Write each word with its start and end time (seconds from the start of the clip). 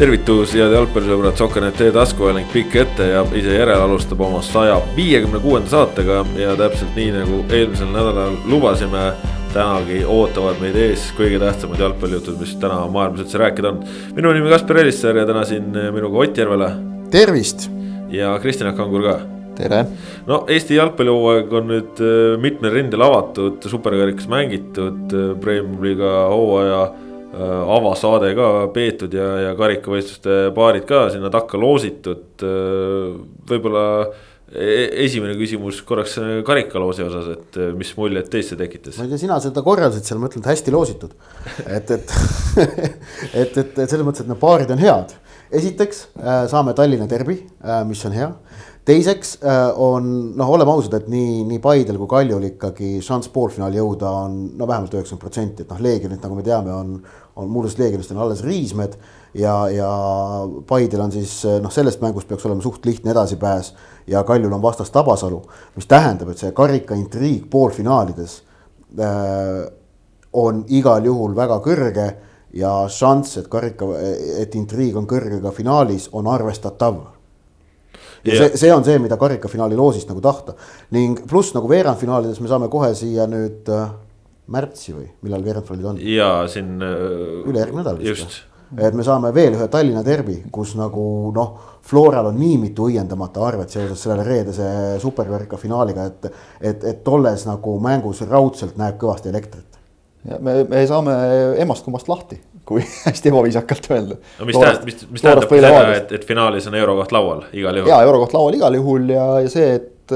tervitus, 0.00 0.54
head 0.56 0.72
jalgpallisõbrad, 0.72 1.36
Sokkernet 1.36 1.80
e-taskuhääling 1.84 2.46
pikk 2.54 2.76
ette 2.80 3.04
ja 3.10 3.20
ise 3.36 3.52
järele 3.52 3.82
alustab 3.84 4.22
oma 4.24 4.38
saja 4.40 4.78
viiekümne 4.96 5.42
kuuenda 5.42 5.68
saatega 5.68 6.22
ja 6.40 6.54
täpselt 6.56 6.94
nii 6.96 7.10
nagu 7.18 7.40
eelmisel 7.52 7.90
nädalal 7.92 8.38
lubasime. 8.48 9.10
tänagi 9.50 10.04
ootavad 10.06 10.60
meid 10.62 10.76
ees 10.78 11.08
kõige 11.18 11.40
tähtsamad 11.42 11.80
jalgpallijutud, 11.82 12.36
mis 12.40 12.52
täna 12.62 12.78
maailmas 12.86 13.24
üldse 13.24 13.38
rääkida 13.42 13.72
on. 13.74 13.82
minu 14.16 14.32
nimi 14.32 14.48
Kaspar 14.48 14.78
Elisser 14.78 15.16
ja 15.16 15.26
täna 15.26 15.44
siin 15.44 15.68
minuga 15.68 16.18
Ott 16.18 16.38
Järvela. 16.38 16.70
tervist. 17.10 17.68
ja 18.08 18.38
Kristjan 18.38 18.76
Kangur 18.76 19.02
ka 19.02 19.18
tere! 19.54 19.84
no 20.26 20.44
Eesti 20.48 20.80
jalgpallihooaeg 20.80 21.52
on 21.52 21.68
nüüd 21.74 22.00
äh, 22.00 22.40
mitmel 22.40 22.72
rindel 22.72 23.02
avatud, 23.02 23.60
superkarikas 23.68 24.28
mängitud, 24.28 25.12
äh, 25.12 25.36
Premium-liiga 25.40 26.28
hooaja 26.32 26.88
Äh, 26.88 27.09
avasaade 27.30 28.32
ka 28.34 28.48
peetud 28.74 29.14
ja, 29.14 29.28
ja 29.46 29.52
karikavõistluste 29.58 30.50
paarid 30.56 30.86
ka 30.88 31.06
sinna 31.12 31.30
takka 31.32 31.60
loositud. 31.60 32.42
Äh, 32.42 33.14
võib-olla 33.50 33.84
e-, 34.50 34.88
esimene 35.06 35.36
küsimus 35.38 35.80
korraks 35.86 36.18
karikaloosi 36.46 37.06
osas, 37.06 37.30
et 37.36 37.60
äh, 37.60 37.72
mis 37.78 37.92
muljet 37.98 38.30
teist 38.32 38.54
see 38.54 38.60
tekitas? 38.60 38.98
ma 38.98 39.06
ei 39.06 39.14
tea, 39.14 39.22
sina 39.22 39.38
seda 39.42 39.62
korraldasid 39.66 40.10
seal, 40.10 40.22
ma 40.22 40.30
ütlen, 40.30 40.44
et 40.44 40.52
hästi 40.52 40.74
loositud. 40.74 41.14
et, 41.66 41.94
et 41.96 42.16
et, 43.42 43.56
et, 43.56 43.60
et 43.62 43.84
selles 43.86 44.06
mõttes, 44.06 44.24
et 44.24 44.32
need 44.32 44.42
paarid 44.42 44.74
on 44.74 44.82
head. 44.82 45.14
esiteks 45.60 46.04
saame 46.50 46.74
Tallinna 46.78 47.06
derbi, 47.10 47.40
mis 47.86 48.04
on 48.06 48.14
hea 48.14 48.32
teiseks 48.90 49.36
on 49.76 50.06
noh, 50.38 50.50
oleme 50.50 50.72
ausad, 50.72 50.94
et 50.98 51.08
nii, 51.10 51.44
nii 51.48 51.60
Paidel 51.62 51.98
kui 52.00 52.10
Kaljul 52.10 52.46
ikkagi 52.50 52.92
šanss 53.04 53.30
poolfinaali 53.34 53.78
jõuda 53.78 54.12
on 54.24 54.38
no 54.58 54.68
vähemalt 54.68 54.94
üheksakümmend 54.96 55.24
protsenti, 55.24 55.64
et 55.64 55.72
noh, 55.72 55.82
Leegionit, 55.84 56.22
nagu 56.24 56.38
me 56.38 56.44
teame, 56.46 56.74
on 56.74 56.96
on 57.36 57.50
muudest 57.50 57.78
Leegionist 57.78 58.10
on 58.10 58.18
alles 58.18 58.42
Riismed 58.44 58.96
ja, 59.34 59.54
ja 59.70 59.90
Paidel 60.66 61.00
on 61.00 61.12
siis 61.12 61.42
noh, 61.62 61.72
sellest 61.72 62.02
mängust 62.02 62.28
peaks 62.28 62.46
olema 62.46 62.62
suht 62.62 62.86
lihtne 62.86 63.14
edasipääs 63.14 63.74
ja 64.10 64.24
Kaljul 64.24 64.52
on 64.52 64.62
vastas 64.62 64.90
Tabasalu, 64.90 65.42
mis 65.76 65.86
tähendab, 65.86 66.32
et 66.32 66.42
see 66.42 66.52
karika 66.56 66.98
intriig 66.98 67.46
poolfinaalides 67.50 68.40
äh, 68.98 69.62
on 70.32 70.64
igal 70.68 71.06
juhul 71.06 71.36
väga 71.36 71.60
kõrge 71.64 72.10
ja 72.54 72.74
šanss, 72.90 73.38
et 73.38 73.48
karika, 73.50 73.86
et 74.42 74.54
intriig 74.58 74.96
on 74.98 75.06
kõrge 75.10 75.38
ka 75.42 75.54
finaalis, 75.54 76.08
on 76.12 76.26
arvestatav 76.30 77.00
ja 78.24 78.34
yeah. 78.34 78.48
see, 78.50 78.58
see 78.64 78.74
on 78.74 78.84
see, 78.84 78.98
mida 79.00 79.16
karikafinaali 79.16 79.78
loosist 79.78 80.10
nagu 80.10 80.20
tahta 80.24 80.54
ning 80.94 81.22
pluss 81.28 81.54
nagu 81.56 81.68
veerandfinaalides 81.70 82.40
me 82.42 82.50
saame 82.50 82.68
kohe 82.72 82.92
siia 82.98 83.26
nüüd 83.30 83.70
äh, 83.72 83.92
märtsi 84.50 84.94
või 84.94 85.08
millal 85.24 85.44
veerandfinaalid 85.44 85.90
on? 85.92 85.98
ja 86.04 86.30
siin. 86.50 86.78
Äh, 86.82 87.48
ülejärgmine 87.50 87.84
nädal 87.84 88.00
vist. 88.00 88.42
et 88.78 88.96
me 88.96 89.06
saame 89.06 89.32
veel 89.34 89.56
ühe 89.56 89.68
Tallinna 89.70 90.02
derbi, 90.06 90.40
kus 90.52 90.74
nagu 90.78 91.04
noh, 91.34 91.78
Floral 91.86 92.30
on 92.30 92.38
nii 92.38 92.58
mitu 92.60 92.90
õiendamata 92.90 93.42
arvet 93.46 93.72
seoses 93.72 94.02
selle 94.04 94.24
reedese 94.26 94.66
superkarika 95.02 95.58
finaaliga, 95.58 96.06
et, 96.10 96.30
et, 96.60 96.84
et 96.92 97.02
tolles 97.06 97.46
nagu 97.48 97.78
mängus 97.82 98.22
raudselt 98.28 98.78
näeb 98.80 98.98
kõvasti 99.00 99.32
elektrit. 99.32 99.80
ja 100.28 100.38
me, 100.42 100.60
me 100.68 100.84
saame 100.86 101.14
emast-kummast 101.62 102.10
lahti, 102.10 102.40
kui 102.66 102.84
hästi 103.06 103.32
ebaviisakalt 103.32 103.90
öelda. 103.90 104.20
no 104.38 104.50
mis 104.50 104.58
tähendab, 104.58 104.84
mis, 104.90 105.08
mis 105.14 105.26
tähendabki 105.26 105.62
seda, 105.62 105.88
et, 105.96 106.14
et 106.18 106.28
finaalis 106.28 106.68
on 106.70 106.78
eurokoht 106.82 107.16
laual 107.16 107.48
igal 107.52 107.82
juhul. 107.82 107.94
ja 107.94 108.02
eurokoht 108.06 108.36
laual 108.38 108.60
igal 108.60 108.78
juhul 108.82 109.10
ja, 109.14 109.32
ja 109.46 109.50
see, 109.50 109.74
et, 109.80 110.14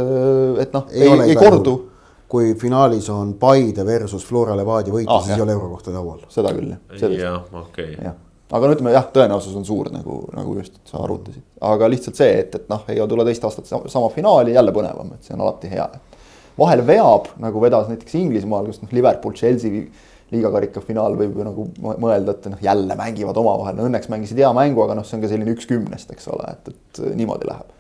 et 0.63 0.75
noh, 0.75 0.87
ei, 0.91 1.09
ei, 1.09 1.29
ei 1.31 1.43
kordu 1.43 1.79
juhul 1.79 1.91
kui 2.29 2.55
finaalis 2.59 3.09
on 3.13 3.35
Paide 3.41 3.85
versus 3.87 4.25
Flora 4.27 4.57
Levadia 4.57 4.95
võit 4.95 5.11
ah,, 5.11 5.23
siis 5.25 5.37
ei 5.37 5.45
ole 5.45 5.55
eurokohta 5.57 5.93
laual. 5.95 6.23
seda 6.33 6.53
küll 6.57 6.73
jah. 6.73 7.13
jah, 7.19 7.43
okei 7.61 7.93
okay.. 7.99 8.15
aga 8.51 8.71
no 8.71 8.77
ütleme 8.77 8.95
jah, 8.95 9.11
tõenäosus 9.15 9.59
on 9.59 9.67
suur 9.69 9.91
nagu, 9.95 10.23
nagu 10.35 10.57
just 10.61 10.81
sa 10.89 11.03
arvutasid, 11.05 11.45
aga 11.69 11.91
lihtsalt 11.93 12.19
see, 12.21 12.33
et, 12.47 12.57
et 12.61 12.73
noh, 12.73 12.83
ei 12.93 13.05
tule 13.11 13.29
teist 13.29 13.45
aastat 13.49 13.71
sama 13.71 14.09
finaali 14.15 14.57
jälle 14.57 14.75
põnevam, 14.75 15.13
et 15.17 15.29
see 15.29 15.37
on 15.37 15.45
alati 15.45 15.71
hea. 15.75 15.87
vahel 16.59 16.87
veab 16.87 17.31
nagu 17.45 17.63
vedas 17.63 17.93
näiteks 17.93 18.19
Inglismaal, 18.23 18.73
kus 18.73 18.83
noh, 18.83 18.97
Liverpool, 18.97 19.37
Chelsea 19.39 19.85
liigakarika 20.33 20.81
finaal 20.83 21.15
võib 21.19 21.37
ju 21.39 21.47
nagu 21.47 21.69
mõelda, 21.79 22.35
et 22.35 22.51
noh, 22.51 22.59
jälle 22.65 22.97
mängivad 22.99 23.37
omavahel, 23.39 23.77
no 23.79 23.87
õnneks 23.91 24.09
mängisid 24.11 24.41
hea 24.41 24.51
mängu, 24.57 24.83
aga 24.83 24.97
noh, 24.99 25.07
see 25.07 25.19
on 25.19 25.23
ka 25.23 25.31
selline 25.31 25.53
üks 25.55 25.69
kümnest, 25.71 26.11
eks 26.11 26.27
ole, 26.33 26.57
et, 26.57 26.73
et 26.73 27.03
niimoodi 27.21 27.47
läheb. 27.51 27.71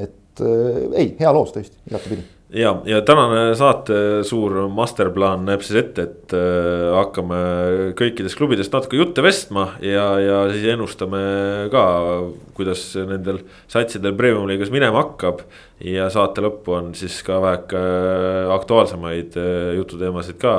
et 0.00 0.42
äh, 0.42 0.84
ei, 0.96 1.14
hea 1.20 1.34
loos 1.36 1.52
tõesti, 1.54 1.76
igatepidi 1.90 2.24
ja, 2.52 2.72
ja 2.84 3.00
tänane 3.06 3.54
saate 3.58 3.96
suur 4.26 4.56
masterplaan 4.74 5.44
näeb 5.46 5.62
siis 5.64 5.80
ette, 5.82 6.06
et 6.08 6.34
äh, 6.36 6.88
hakkame 6.96 7.40
kõikidest 7.98 8.38
klubidest 8.38 8.74
natuke 8.74 8.98
jutte 8.98 9.24
vestma 9.24 9.70
ja, 9.84 10.06
ja 10.22 10.40
siis 10.52 10.66
ennustame 10.72 11.20
ka, 11.72 11.84
kuidas 12.56 12.84
nendel 13.08 13.42
satsidel 13.70 14.16
premium-liigas 14.18 14.72
minema 14.74 15.04
hakkab. 15.04 15.44
ja 15.84 16.10
saate 16.12 16.42
lõppu 16.44 16.76
on 16.76 16.94
siis 16.98 17.20
ka 17.26 17.40
väheke 17.42 17.84
aktuaalsemaid 18.56 19.38
äh, 19.40 19.74
jututeemasid 19.78 20.40
ka. 20.40 20.56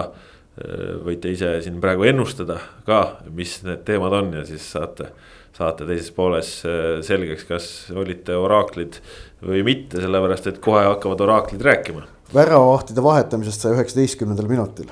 Äh, 0.62 0.96
võite 1.06 1.32
ise 1.32 1.58
siin 1.64 1.80
praegu 1.84 2.08
ennustada 2.08 2.60
ka, 2.88 3.22
mis 3.32 3.62
need 3.68 3.86
teemad 3.88 4.16
on 4.16 4.34
ja 4.40 4.48
siis 4.48 4.66
saate 4.74 5.12
saate 5.62 5.88
teises 5.90 6.12
pooles 6.16 6.50
äh, 6.66 6.98
selgeks, 7.06 7.46
kas 7.50 7.70
olite 7.96 8.36
oraaklid 8.38 9.00
või 9.46 9.64
mitte, 9.66 10.02
sellepärast 10.02 10.50
et 10.52 10.60
kohe 10.64 10.84
hakkavad 10.88 11.24
oraaklid 11.28 11.64
rääkima. 11.66 12.04
väravavahtide 12.34 13.04
vahetamisest 13.04 13.66
saja 13.66 13.78
üheksateistkümnendal 13.78 14.50
minutil 14.52 14.92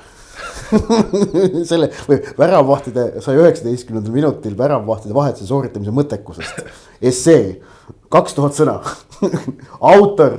selle 1.70 1.90
või 2.08 2.20
väravavahtide 2.38 3.06
saja 3.24 3.44
üheksateistkümnendal 3.44 4.14
minutil 4.14 4.56
väravavahtide 4.58 5.14
vahetuse 5.14 5.46
sooritamise 5.46 5.94
mõttekusest. 5.94 6.64
essee, 7.02 7.60
kaks 8.12 8.36
tuhat 8.36 8.58
sõna 8.58 8.80
autor 9.94 10.38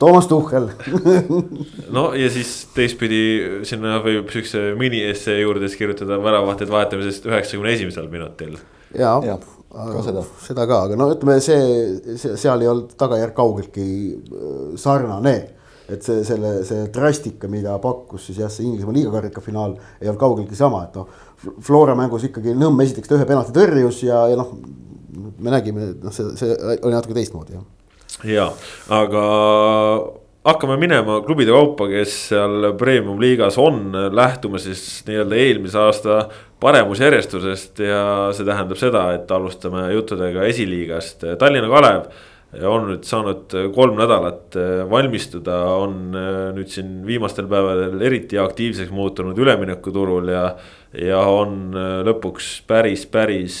Toomas 0.00 0.26
Tuhhel 0.30 0.70
no 1.96 2.10
ja 2.16 2.30
siis 2.32 2.52
teistpidi 2.74 3.22
sinna 3.68 3.98
võib 4.04 4.30
siukse 4.32 4.70
mini-essee 4.80 5.40
juurde 5.42 5.68
siis 5.68 5.80
kirjutada 5.80 6.20
väravavahtide 6.22 6.72
vahetamisest 6.72 7.28
üheksakümne 7.28 7.74
esimesel 7.76 8.08
minutil 8.12 8.56
ja, 8.94 9.14
ja, 9.24 9.38
ka 9.70 10.02
seda. 10.04 10.24
seda 10.44 10.66
ka, 10.68 10.82
aga 10.88 10.98
no 10.98 11.08
ütleme, 11.14 11.38
see, 11.44 12.18
see, 12.18 12.36
seal 12.40 12.62
ei 12.62 12.70
olnud 12.70 12.94
tagajärg 13.00 13.34
kaugeltki 13.36 13.86
äh, 14.10 14.60
sarnane. 14.80 15.38
et 15.90 16.04
see, 16.06 16.20
selle, 16.22 16.60
see 16.62 16.84
drastika, 16.94 17.48
mida 17.50 17.72
pakkus 17.82 18.28
siis 18.28 18.38
jah, 18.38 18.50
see 18.52 18.62
Inglismaa 18.68 18.94
liigakarika 18.94 19.42
finaal 19.42 19.72
ei 19.98 20.06
olnud 20.06 20.20
kaugeltki 20.20 20.58
sama, 20.58 20.84
et 20.86 20.94
noh. 20.94 21.08
Flora 21.64 21.96
mängus 21.96 22.26
ikkagi 22.28 22.52
Nõmm 22.52 22.82
esiteks 22.84 23.08
ta 23.08 23.16
ühe 23.16 23.24
penalti 23.26 23.54
tõrjus 23.56 24.02
ja, 24.04 24.20
ja 24.30 24.36
noh, 24.38 24.52
me 25.40 25.50
nägime, 25.50 25.88
noh, 26.02 26.14
see, 26.14 26.34
see 26.38 26.54
oli 26.76 26.94
natuke 26.94 27.16
teistmoodi 27.16 27.56
jah. 27.56 27.64
ja, 28.28 28.46
aga 28.94 29.24
hakkame 30.44 30.76
minema 30.80 31.18
klubide 31.24 31.52
kaupa, 31.52 31.88
kes 31.90 32.14
seal 32.30 32.70
premium 32.80 33.20
liigas 33.20 33.58
on, 33.60 33.90
lähtume 34.16 34.60
siis 34.62 35.02
nii-öelda 35.08 35.36
eelmise 35.36 35.78
aasta 35.80 36.16
paremusjärjestusest 36.60 37.82
ja 37.84 38.02
see 38.36 38.48
tähendab 38.48 38.80
seda, 38.80 39.04
et 39.16 39.30
alustame 39.36 39.86
juttudega 39.94 40.46
esiliigast. 40.48 41.26
Tallinna 41.40 41.68
Kalev 41.72 42.08
on 42.66 42.88
nüüd 42.88 43.04
saanud 43.06 43.52
kolm 43.76 44.00
nädalat 44.00 44.56
valmistuda, 44.90 45.60
on 45.78 46.00
nüüd 46.56 46.72
siin 46.72 47.00
viimastel 47.06 47.46
päevadel 47.50 48.00
eriti 48.08 48.40
aktiivseks 48.40 48.92
muutunud 48.96 49.38
üleminekuturul 49.38 50.32
ja. 50.34 50.44
Ja 50.90 51.20
on 51.30 51.70
lõpuks 52.06 52.48
päris, 52.66 53.04
päris 53.06 53.56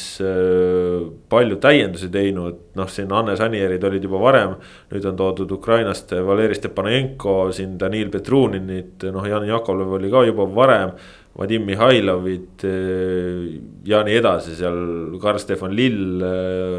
palju 1.30 1.58
täiendusi 1.62 2.08
teinud, 2.10 2.58
noh, 2.74 2.90
siin 2.90 3.12
Hannes 3.14 3.42
Anierid 3.44 3.84
olid 3.86 4.02
juba 4.02 4.18
varem. 4.22 4.56
nüüd 4.90 5.06
on 5.06 5.16
toodud 5.16 5.52
Ukrainast 5.54 6.10
Valeri 6.26 6.58
Stepanenko, 6.58 7.52
siin 7.54 7.78
Danil 7.78 8.10
Petruninit, 8.10 9.06
noh, 9.14 9.26
Jan 9.26 9.46
Jakovlev 9.46 9.92
oli 10.00 10.10
ka 10.10 10.24
juba 10.26 10.48
varem 10.54 10.96
Vadim 11.38 11.62
Mihhailovit 11.68 12.64
eh, 12.66 13.60
ja 13.86 14.02
nii 14.02 14.16
edasi 14.18 14.56
seal, 14.58 14.80
Karl-Stefan 15.22 15.76
Lill 15.76 16.24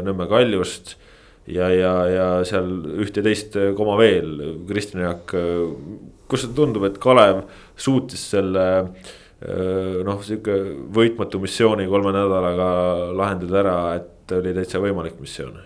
Nõmme 0.04 0.28
Kaljust. 0.28 0.98
ja, 1.48 1.72
ja, 1.72 1.94
ja 2.06 2.28
seal 2.46 2.68
üht 3.02 3.16
ja 3.16 3.24
teist 3.24 3.56
koma 3.74 3.96
veel, 3.98 4.60
Kristjan 4.68 5.02
Jaak, 5.02 5.32
kus 6.28 6.44
sulle 6.44 6.54
tundub, 6.54 6.84
et 6.86 7.00
Kalev 7.02 7.42
suutis 7.74 8.28
selle 8.36 8.68
eh, 8.84 9.10
noh, 10.06 10.22
sihuke 10.22 10.54
võitmatu 10.94 11.40
missiooni 11.42 11.88
kolme 11.90 12.12
nädalaga 12.14 12.68
lahendada 13.16 13.58
ära, 13.62 13.76
et 13.98 14.34
oli 14.36 14.54
täitsa 14.56 14.80
võimalik 14.82 15.18
missioon. 15.22 15.58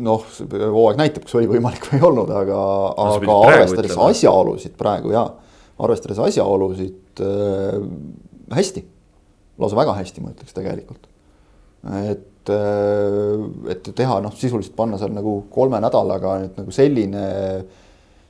Noh, 0.00 0.24
hooaeg 0.50 0.98
näitab, 1.00 1.26
kas 1.26 1.36
oli 1.36 1.50
võimalik 1.50 1.84
või 1.90 1.98
ei 1.98 2.06
olnud, 2.08 2.30
aga 2.32 2.56
no,, 2.56 3.12
aga 3.18 3.36
arvestades 3.50 3.96
asjaolusid 4.00 4.76
praegu 4.80 5.12
ja 5.12 5.26
arvestades 5.80 6.20
asjaolusid 6.24 7.22
äh, 7.24 7.76
hästi, 8.56 8.84
lausa 9.60 9.78
väga 9.78 9.96
hästi, 10.00 10.24
ma 10.24 10.32
ütleks 10.34 10.56
tegelikult. 10.56 11.08
et, 12.10 12.50
et 13.72 13.90
teha 13.96 14.18
noh, 14.24 14.34
sisuliselt 14.36 14.76
panna 14.76 14.98
seal 15.00 15.12
nagu 15.16 15.42
kolme 15.52 15.80
nädalaga 15.80 16.36
nüüd 16.42 16.58
nagu 16.60 16.74
selline, 16.74 17.24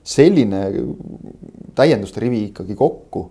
selline 0.07 0.63
täienduste 1.79 2.23
rivi 2.23 2.45
ikkagi 2.51 2.77
kokku, 2.79 3.25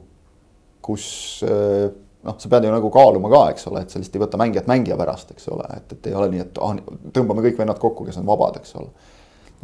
kus 0.90 1.06
äh, 1.46 1.86
noh, 2.26 2.36
sa 2.42 2.52
pead 2.52 2.68
ju 2.68 2.74
nagu 2.74 2.90
kaaluma 2.94 3.32
ka, 3.32 3.44
eks 3.54 3.70
ole, 3.70 3.86
et 3.86 3.94
sa 3.94 4.02
lihtsalt 4.02 4.18
ei 4.18 4.24
võta 4.26 4.42
mängijat 4.42 4.68
mängija 4.72 4.98
pärast, 5.00 5.32
eks 5.36 5.48
ole, 5.54 5.70
et, 5.78 5.96
et 5.96 6.10
ei 6.10 6.18
ole 6.18 6.34
nii, 6.34 6.44
et 6.48 6.60
ah, 6.66 6.76
tõmbame 7.16 7.46
kõik 7.46 7.62
vennad 7.62 7.80
kokku, 7.82 8.08
kes 8.10 8.20
on 8.22 8.28
vabad, 8.28 8.60
eks 8.60 8.76
ole. 8.82 8.92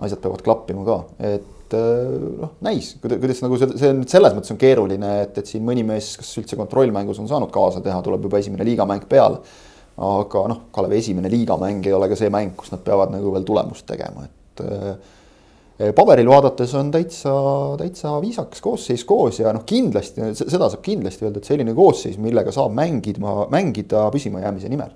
asjad 0.05 0.19
peavad 0.23 0.43
klappima 0.45 0.85
ka, 0.87 0.97
et 1.33 1.75
äh, 1.75 2.15
noh, 2.45 2.55
näis, 2.65 2.93
kuidas 3.01 3.43
nagu 3.43 3.59
see, 3.59 3.75
see 3.81 3.93
nüüd 3.97 4.11
selles 4.11 4.37
mõttes 4.37 4.55
on 4.55 4.61
keeruline, 4.61 5.11
et, 5.25 5.41
et 5.41 5.51
siin 5.51 5.65
mõni 5.67 5.83
mees, 5.87 6.13
kas 6.21 6.31
üldse 6.41 6.59
kontrollmängus 6.59 7.19
on 7.23 7.31
saanud 7.31 7.51
kaasa 7.53 7.83
teha, 7.83 7.99
tuleb 8.05 8.29
juba 8.29 8.43
esimene 8.43 8.67
liigamäng 8.67 9.09
peale. 9.11 9.41
aga 9.95 10.47
noh, 10.51 10.65
Kalevi 10.75 10.97
esimene 10.99 11.29
liigamäng 11.31 11.85
ei 11.87 11.93
ole 11.95 12.09
ka 12.11 12.17
see 12.19 12.31
mäng, 12.31 12.55
kus 12.59 12.73
nad 12.73 12.81
peavad 12.83 13.13
nagu 13.15 13.31
veel 13.31 13.45
tulemust 13.47 13.87
tegema, 13.87 14.25
et 14.27 14.41
Eh, 14.63 14.95
paberil 15.75 16.29
vaadates 16.31 16.73
on 16.79 16.91
täitsa, 16.91 17.31
täitsa 17.79 18.13
viisakas 18.23 18.61
koosseis 18.63 19.03
koos 19.07 19.41
ja 19.41 19.51
noh, 19.53 19.65
kindlasti 19.67 20.31
seda 20.37 20.69
saab 20.71 20.83
kindlasti 20.85 21.27
öelda, 21.27 21.41
et 21.41 21.49
selline 21.49 21.73
koosseis, 21.75 22.19
millega 22.21 22.53
saab 22.55 22.71
mängida, 22.77 23.33
mängida 23.51 24.05
püsimajäämise 24.13 24.71
nimel. 24.71 24.93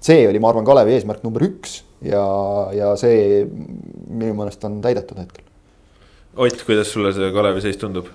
see 0.00 0.26
oli, 0.28 0.40
ma 0.40 0.48
arvan, 0.52 0.64
Kalevi 0.64 0.96
eesmärk 0.96 1.24
number 1.24 1.44
üks 1.44 1.80
ja, 2.04 2.24
ja 2.72 2.92
see 3.00 3.46
minu 4.08 4.34
meelest 4.36 4.64
on 4.64 4.80
täidetud 4.84 5.20
hetkel. 5.20 5.44
Ott, 6.36 6.62
kuidas 6.66 6.92
sulle 6.92 7.12
see 7.16 7.32
Kalevi 7.32 7.64
seis 7.64 7.80
tundub? 7.80 8.12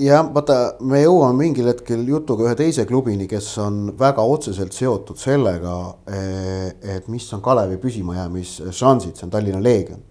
jah, 0.00 0.24
vaata, 0.32 0.78
me 0.80 1.02
jõuame 1.02 1.44
mingil 1.44 1.68
hetkel 1.68 2.04
jutuga 2.08 2.48
ühe 2.48 2.56
teise 2.56 2.86
klubini, 2.88 3.28
kes 3.28 3.52
on 3.60 3.90
väga 3.98 4.24
otseselt 4.24 4.72
seotud 4.72 5.20
sellega, 5.20 5.76
eh, 6.08 6.96
et 6.96 7.12
mis 7.12 7.28
on 7.36 7.44
Kalevi 7.44 7.76
püsimajäämisšansid, 7.82 9.20
see 9.20 9.28
on 9.28 9.36
Tallinna 9.36 9.60
Leegion 9.60 10.08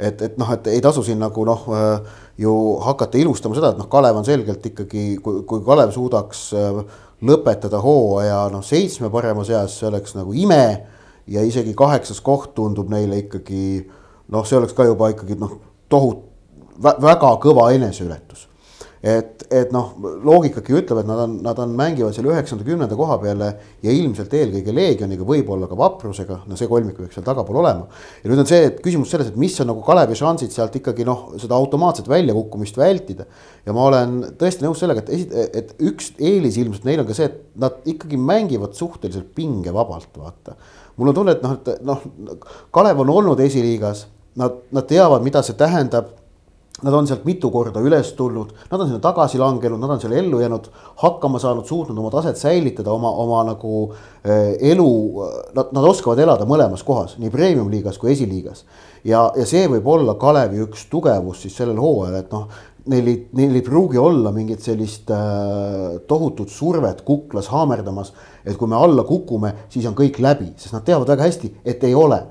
et, 0.00 0.22
et 0.22 0.38
noh, 0.40 0.50
et 0.54 0.66
ei 0.72 0.80
tasu 0.84 1.04
siin 1.06 1.20
nagu 1.20 1.44
noh, 1.46 1.66
äh, 1.76 2.18
ju 2.40 2.54
hakata 2.84 3.20
ilustama 3.20 3.56
seda, 3.58 3.72
et 3.74 3.80
noh, 3.80 3.88
Kalev 3.92 4.18
on 4.20 4.26
selgelt 4.26 4.66
ikkagi, 4.66 5.04
kui, 5.22 5.42
kui 5.48 5.62
Kalev 5.66 5.92
suudaks 5.94 6.44
äh, 6.56 6.82
lõpetada 7.26 7.80
hooaja 7.84 8.42
noh, 8.52 8.64
seitsme 8.64 9.10
parema 9.12 9.44
seas, 9.48 9.78
see 9.78 9.88
oleks 9.90 10.16
nagu 10.18 10.34
ime. 10.36 10.64
ja 11.30 11.42
isegi 11.46 11.74
kaheksas 11.78 12.18
koht 12.26 12.54
tundub 12.56 12.88
neile 12.90 13.20
ikkagi 13.20 13.86
noh, 14.32 14.46
see 14.46 14.56
oleks 14.58 14.74
ka 14.74 14.88
juba 14.88 15.12
ikkagi 15.12 15.36
noh, 15.38 15.58
tohut-, 15.92 16.24
väga 16.80 17.34
kõva 17.42 17.68
eneseületus 17.76 18.49
et, 19.00 19.44
et 19.48 19.70
noh, 19.72 19.94
loogikagi 20.28 20.74
ütleb, 20.76 20.98
et 21.00 21.08
nad 21.08 21.22
on, 21.22 21.36
nad 21.44 21.60
on, 21.62 21.72
mängivad 21.76 22.12
seal 22.12 22.26
üheksanda, 22.28 22.66
kümnenda 22.66 22.96
koha 22.98 23.16
peale 23.22 23.48
ja 23.84 23.94
ilmselt 23.96 24.34
eelkõige 24.36 24.74
Leegioniga, 24.76 25.24
võib-olla 25.26 25.68
ka 25.70 25.78
Vaprusega, 25.78 26.42
no 26.48 26.58
see 26.58 26.68
kolmik 26.68 26.98
peaks 26.98 27.16
seal 27.16 27.24
tagapool 27.24 27.62
olema. 27.62 27.88
ja 28.20 28.30
nüüd 28.30 28.42
on 28.42 28.50
see, 28.50 28.68
küsimus 28.84 29.12
selles, 29.12 29.32
et 29.32 29.40
mis 29.40 29.56
on 29.64 29.70
nagu 29.72 29.80
Kalevi 29.86 30.18
šansid 30.20 30.52
sealt 30.52 30.76
ikkagi 30.76 31.08
noh, 31.08 31.30
seda 31.40 31.56
automaatset 31.56 32.12
väljakukkumist 32.12 32.76
vältida. 32.80 33.24
ja 33.64 33.76
ma 33.76 33.88
olen 33.88 34.20
tõesti 34.40 34.68
nõus 34.68 34.84
sellega, 34.84 35.06
et 35.06 35.14
esi-, 35.16 35.48
et 35.62 35.74
üks 35.80 36.12
eelis 36.20 36.60
ilmselt 36.60 36.84
neil 36.88 37.00
on 37.00 37.08
ka 37.08 37.16
see, 37.16 37.32
et 37.32 37.40
nad 37.60 37.80
ikkagi 37.88 38.20
mängivad 38.20 38.76
suhteliselt 38.76 39.32
pingevabalt, 39.34 40.12
vaata. 40.20 40.60
mul 41.00 41.14
on 41.14 41.20
tunne, 41.22 41.38
et 41.38 41.44
noh, 41.46 41.56
et 41.56 41.84
noh, 41.88 42.08
Kalev 42.68 43.00
on 43.00 43.16
olnud 43.16 43.40
esiliigas, 43.40 44.10
nad, 44.36 44.60
nad 44.76 44.84
teavad, 44.86 45.24
mida 45.24 45.40
see 45.42 45.56
tähendab 45.56 46.19
Nad 46.82 46.94
on 46.96 47.08
sealt 47.08 47.26
mitu 47.28 47.50
korda 47.52 47.82
üles 47.84 48.14
tulnud, 48.16 48.54
nad 48.70 48.80
on 48.80 48.88
sinna 48.88 49.00
tagasi 49.04 49.40
langenud, 49.40 49.80
nad 49.82 49.90
on 49.92 50.00
seal 50.00 50.14
ellu 50.16 50.40
jäänud, 50.40 50.70
hakkama 51.02 51.40
saanud, 51.42 51.66
suutnud 51.68 51.98
oma 51.98 52.12
taset 52.14 52.40
säilitada, 52.40 52.92
oma, 52.94 53.10
oma 53.20 53.42
nagu 53.50 53.74
äh, 53.90 54.54
elu. 54.72 54.92
Nad, 55.56 55.74
nad 55.76 55.90
oskavad 55.90 56.22
elada 56.24 56.48
mõlemas 56.48 56.84
kohas, 56.86 57.18
nii 57.20 57.32
premium-liigas 57.34 58.00
kui 58.00 58.14
esiliigas. 58.14 58.64
ja, 59.04 59.26
ja 59.36 59.46
see 59.48 59.68
võib 59.68 59.86
olla 59.88 60.16
Kalevi 60.20 60.60
üks 60.64 60.88
tugevus 60.92 61.44
siis 61.44 61.54
sellel 61.56 61.78
hooajal, 61.80 62.18
et 62.20 62.32
noh, 62.32 62.48
neil 62.88 63.06
ei, 63.12 63.20
neil 63.36 63.54
ei 63.60 63.64
pruugi 63.64 64.00
olla 64.00 64.32
mingit 64.32 64.64
sellist 64.64 65.10
äh, 65.12 66.00
tohutut 66.08 66.48
survet 66.48 67.04
kuklas 67.04 67.48
haamerdamas. 67.52 68.12
et 68.44 68.56
kui 68.56 68.68
me 68.68 68.76
alla 68.76 69.04
kukume, 69.04 69.54
siis 69.68 69.86
on 69.86 69.94
kõik 69.94 70.20
läbi, 70.20 70.54
sest 70.56 70.72
nad 70.72 70.84
teavad 70.84 71.08
väga 71.12 71.28
hästi, 71.28 71.54
et 71.64 71.84
ei 71.84 71.94
ole 71.94 72.22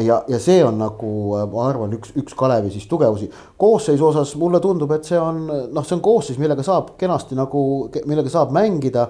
ja, 0.00 0.22
ja 0.28 0.38
see 0.40 0.62
on 0.64 0.78
nagu 0.80 1.10
ma 1.52 1.66
arvan, 1.68 1.92
üks, 1.98 2.14
üks 2.18 2.36
Kalevi 2.38 2.72
siis 2.72 2.86
tugevusi. 2.90 3.28
koosseisu 3.60 4.06
osas 4.06 4.34
mulle 4.40 4.60
tundub, 4.60 4.90
et 4.96 5.04
see 5.08 5.20
on 5.20 5.44
noh, 5.46 5.84
see 5.84 5.96
on 5.98 6.04
koosseis, 6.04 6.40
millega 6.40 6.64
saab 6.66 6.94
kenasti 7.00 7.38
nagu, 7.38 7.62
millega 8.06 8.32
saab 8.32 8.54
mängida. 8.54 9.08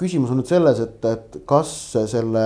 küsimus 0.00 0.30
on 0.32 0.40
nüüd 0.40 0.48
selles, 0.48 0.80
et, 0.80 1.04
et 1.04 1.40
kas 1.46 1.70
selle 2.08 2.44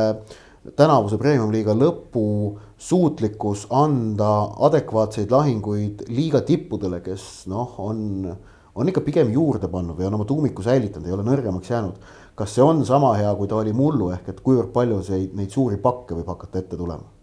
tänavuse 0.76 1.19
premium-liiga 1.20 1.75
lõpu 1.79 2.58
suutlikkus 2.79 3.67
anda 3.75 4.31
adekvaatseid 4.67 5.31
lahinguid 5.31 6.08
liiga 6.11 6.43
tippudele, 6.46 7.00
kes 7.05 7.46
noh, 7.50 7.76
on, 7.82 8.26
on 8.75 8.91
ikka 8.91 9.05
pigem 9.06 9.31
juurde 9.34 9.70
pannud 9.70 9.99
või 9.99 10.08
on 10.08 10.19
oma 10.19 10.26
tuumiku 10.29 10.64
säilitanud, 10.67 11.06
ei 11.06 11.14
ole 11.14 11.26
nõrgemaks 11.26 11.70
jäänud. 11.70 12.08
kas 12.38 12.52
see 12.55 12.62
on 12.62 12.84
sama 12.87 13.17
hea, 13.19 13.31
kui 13.34 13.49
ta 13.50 13.56
oli 13.58 13.73
mullu, 13.75 14.11
ehk 14.14 14.29
et 14.31 14.43
kuivõrd 14.43 14.70
palju 14.75 15.00
see, 15.02 15.31
neid 15.34 15.50
suuri 15.55 15.79
pakke 15.82 16.19
võib 16.19 16.34
hakata 16.34 16.61
ette 16.62 16.76
tulema? 16.79 17.18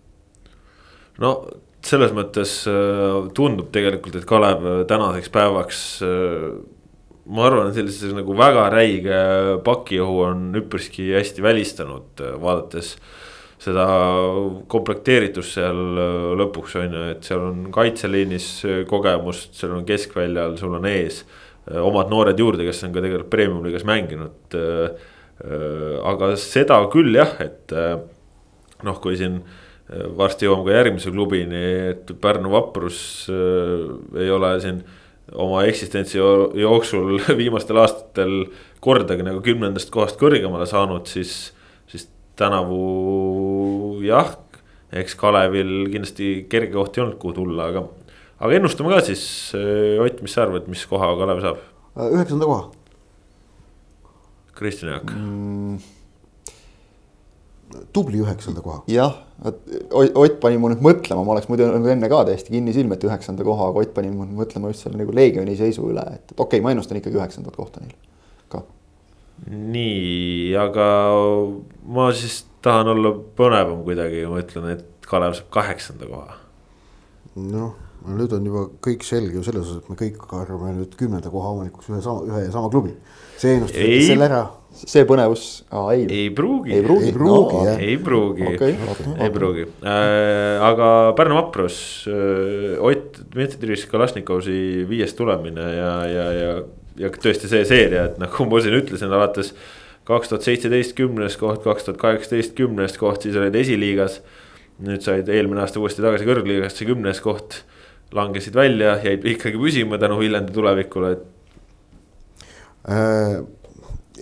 No 1.23 1.35
selles 1.85 2.13
mõttes 2.15 2.63
äh, 2.69 3.27
tundub 3.37 3.69
tegelikult, 3.73 4.17
et 4.17 4.25
Kalev 4.29 4.65
äh, 4.65 4.79
tänaseks 4.89 5.31
päevaks 5.33 5.83
äh, 6.05 6.47
ma 7.25 7.45
arvan, 7.49 7.71
sellises 7.75 8.13
nagu 8.15 8.35
väga 8.37 8.67
räige 8.73 9.19
pakiõhu 9.65 10.19
on 10.27 10.43
üpriski 10.61 11.11
hästi 11.15 11.45
välistanud, 11.45 12.21
vaadates 12.41 12.95
seda 13.61 13.85
komplekteeritust 14.69 15.55
seal 15.57 15.79
lõpuks 16.37 16.75
on 16.77 16.93
ju, 16.93 17.01
et 17.15 17.25
seal 17.25 17.41
on 17.47 17.63
kaitseliinis 17.73 18.49
kogemust, 18.89 19.55
seal 19.57 19.73
on 19.73 19.87
keskväljal, 19.87 20.53
sul 20.59 20.75
on 20.77 20.85
ees 20.85 21.23
omad 21.81 22.11
noored 22.13 22.37
juurde, 22.37 22.67
kes 22.67 22.83
on 22.85 22.93
ka 22.93 23.01
tegelikult 23.01 23.31
premium-liigas 23.33 23.87
mänginud. 23.89 24.53
aga 26.11 26.29
seda 26.37 26.77
küll 26.93 27.17
jah, 27.17 27.31
et 27.41 27.73
noh, 28.85 29.01
kui 29.01 29.17
siin 29.17 29.39
varsti 29.89 30.47
jõuame 30.47 30.65
ka 30.65 30.77
järgmise 30.79 31.11
klubini, 31.13 31.63
et 31.91 32.13
Pärnu 32.21 32.51
vaprus 32.53 32.99
äh, 33.29 34.21
ei 34.21 34.31
ole 34.33 34.53
siin 34.63 34.79
oma 35.41 35.63
eksistentsi 35.69 36.17
jooksul 36.17 37.19
viimastel 37.41 37.81
aastatel 37.81 38.47
kordagi 38.85 39.25
nagu 39.25 39.43
kümnendast 39.45 39.91
kohast 39.93 40.17
kõrgemale 40.21 40.65
saanud, 40.69 41.05
siis, 41.09 41.53
siis 41.91 42.07
tänavu 42.39 43.99
jah, 44.05 44.33
eks 44.95 45.17
Kalevil 45.19 45.91
kindlasti 45.93 46.31
kerge 46.49 46.73
koht 46.73 46.97
ei 46.97 47.05
olnud, 47.05 47.19
kuhu 47.21 47.37
tulla, 47.37 47.69
aga, 47.69 47.85
aga 48.39 48.57
ennustame 48.57 48.93
ka 48.95 49.03
siis, 49.05 49.27
äh, 49.57 50.01
Ott, 50.01 50.23
mis 50.25 50.33
sa 50.33 50.47
arvad, 50.47 50.69
mis 50.71 50.85
koha 50.89 51.13
Kalev 51.19 51.45
saab? 51.45 51.61
üheksanda 51.95 52.49
koha. 52.49 52.71
Kristjan 54.55 54.93
Jaak 54.93 55.11
mm 55.11 55.94
tubli 57.93 58.21
üheksanda 58.23 58.63
koha. 58.65 58.83
jah, 58.91 59.21
Ott 59.91 60.37
pani 60.39 60.55
mu 60.57 60.69
nüüd 60.71 60.79
mõtlema, 60.85 61.25
ma 61.25 61.33
oleks 61.33 61.49
muidu 61.51 61.65
olnud 61.67 61.91
enne 61.91 62.07
ka 62.09 62.21
täiesti 62.29 62.53
kinnisilmi, 62.53 62.95
et 62.95 63.03
üheksanda 63.03 63.43
koha, 63.43 63.69
aga 63.71 63.83
Ott 63.83 63.93
pani 63.95 64.11
mu 64.13 64.27
mõtlema 64.37 64.71
just 64.71 64.85
selle 64.85 65.01
nagu 65.01 65.15
Leegioni 65.15 65.57
seisu 65.59 65.89
üle, 65.91 66.05
et, 66.15 66.23
et 66.31 66.39
okei 66.39 66.59
okay,, 66.59 66.63
ma 66.63 66.71
ennustan 66.71 67.01
ikkagi 67.01 67.19
üheksandat 67.19 67.57
kohta 67.59 67.83
neil 67.83 67.95
ka. 68.51 68.63
nii, 69.51 70.55
aga 70.59 70.87
ma 71.97 72.09
siis 72.15 72.43
tahan 72.65 72.93
olla 72.95 73.11
põnevam 73.37 73.83
kuidagi, 73.87 74.23
ma 74.31 74.39
ütlen, 74.43 74.71
et 74.77 75.09
Kalev 75.09 75.35
saab 75.37 75.51
kaheksanda 75.53 76.07
koha. 76.09 76.39
noh, 77.35 77.75
nüüd 78.09 78.35
on 78.37 78.51
juba 78.51 78.65
kõik 78.85 79.05
selge 79.07 79.39
ju 79.39 79.45
selles 79.45 79.65
osas, 79.65 79.81
et 79.81 79.89
me 79.89 79.97
kõik 79.99 80.21
arvame 80.37 80.75
nüüd 80.79 80.93
kümnenda 80.99 81.31
koha 81.33 81.55
omanikuks 81.55 81.89
ühe 81.91 82.03
sama, 82.05 82.25
ühe 82.29 82.45
ja 82.45 82.53
sama 82.53 82.69
klubi. 82.73 82.93
see 83.37 83.57
ennustus 83.57 83.81
ütles 83.81 84.07
selle 84.11 84.29
ära 84.29 84.43
see 84.75 85.05
põnevus, 85.07 85.45
ei. 85.93 86.03
ei 86.11 86.31
pruugi. 86.35 86.73
ei 86.75 86.83
pruugi, 86.83 87.07
ei 87.07 87.15
pruugi 87.15 87.61
no,, 87.63 87.75
ei 87.79 87.97
pruugi 88.03 88.47
okay., 88.49 88.73
ei 89.23 89.31
pruugi 89.31 89.63
äh,. 89.87 90.63
aga 90.67 90.89
Pärnu 91.15 91.37
vaprus 91.39 91.77
äh,, 92.11 92.75
Ott 92.83 93.21
Dmitri 93.31 93.77
Kalašnikovsi 93.91 94.83
viies 94.89 95.15
tulemine 95.15 95.69
ja, 95.77 95.93
ja, 96.11 96.25
ja, 96.35 96.51
ja 97.05 97.11
tõesti 97.15 97.49
see 97.51 97.63
seeria, 97.67 98.09
et 98.09 98.19
nagu 98.21 98.47
ma 98.51 98.61
siin 98.63 98.75
ütlesin, 98.81 99.13
alates 99.15 99.53
kaks 100.05 100.31
tuhat 100.31 100.45
seitseteist 100.45 100.95
kümnes 100.97 101.37
koht, 101.39 101.63
kaks 101.63 101.87
tuhat 101.87 102.01
kaheksateist 102.01 102.55
kümnes 102.57 102.99
koht, 103.01 103.23
siis 103.25 103.37
olid 103.39 103.55
esiliigas. 103.57 104.21
nüüd 104.75 104.99
said 104.99 105.29
eelmine 105.31 105.61
aasta 105.63 105.79
uuesti 105.79 106.03
tagasi 106.03 106.25
kõrgliigasse 106.27 106.83
kümnes 106.83 107.21
koht, 107.23 107.61
langesid 108.13 108.55
välja, 108.55 108.97
jäid 109.03 109.25
ikkagi 109.25 109.57
püsima 109.59 109.97
tänu 109.97 110.19
Viljandi 110.19 110.53
tulevikule, 110.53 111.17
äh 112.89 113.43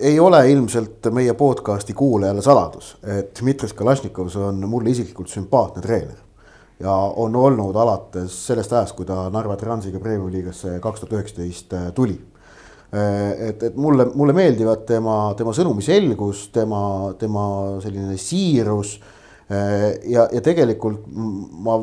ei 0.00 0.20
ole 0.20 0.50
ilmselt 0.50 1.06
meie 1.14 1.34
podcast'i 1.38 1.94
kuulajale 1.94 2.42
saladus, 2.42 2.96
et 3.06 3.30
Dmitri 3.40 3.68
Kalašnikov 3.74 4.30
on 4.42 4.64
mulle 4.68 4.90
isiklikult 4.90 5.28
sümpaatne 5.30 5.82
treener. 5.82 6.20
ja 6.80 6.90
on 6.92 7.36
olnud 7.36 7.76
alates 7.76 8.34
sellest 8.46 8.72
ajast, 8.72 8.96
kui 8.96 9.06
ta 9.06 9.30
Narva 9.30 9.54
Transiga 9.56 10.00
Premium-liigasse 10.02 10.80
kaks 10.82 11.00
tuhat 11.00 11.12
üheksateist 11.12 11.72
äh, 11.72 11.92
tuli. 11.94 12.16
Äh, 12.90 13.48
et, 13.48 13.62
et 13.62 13.76
mulle, 13.76 14.08
mulle 14.14 14.32
meeldivad 14.34 14.82
tema, 14.86 15.34
tema 15.38 15.52
sõnumi 15.54 15.86
selgus, 15.86 16.48
tema, 16.52 17.14
tema 17.18 17.44
selline 17.80 18.16
siirus. 18.18 18.96
Äh, 18.98 19.23
ja, 19.48 20.26
ja 20.32 20.40
tegelikult 20.44 21.04
ma, 21.10 21.76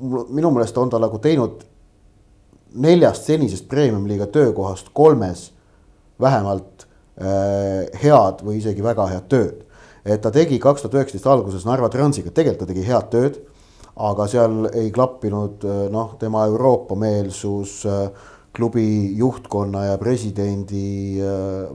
minu 0.00 0.50
meelest 0.54 0.78
on 0.78 0.90
ta 0.90 1.00
nagu 1.02 1.20
teinud 1.22 1.62
neljast 2.78 3.28
senisest 3.28 3.68
Premium-liiga 3.70 4.26
töökohast 4.32 4.90
kolmes 4.96 5.48
vähemalt 6.20 6.86
head 7.18 8.42
või 8.46 8.58
isegi 8.60 8.84
väga 8.84 9.08
head 9.10 9.28
tööd. 9.30 9.64
et 10.04 10.22
ta 10.22 10.30
tegi 10.32 10.58
kaks 10.58 10.82
tuhat 10.82 10.94
üheksateist 10.94 11.26
alguses 11.26 11.64
Narva 11.66 11.88
Transiga, 11.92 12.30
tegelikult 12.30 12.68
ta 12.68 12.72
tegi 12.72 12.84
head 12.86 13.08
tööd, 13.12 13.38
aga 13.98 14.26
seal 14.30 14.68
ei 14.72 14.90
klappinud 14.94 15.64
noh, 15.92 16.14
tema 16.20 16.46
Euroopa-meelsus 16.46 17.82
klubi 18.54 19.14
juhtkonna 19.18 19.84
ja 19.90 19.98
presidendi 19.98 21.18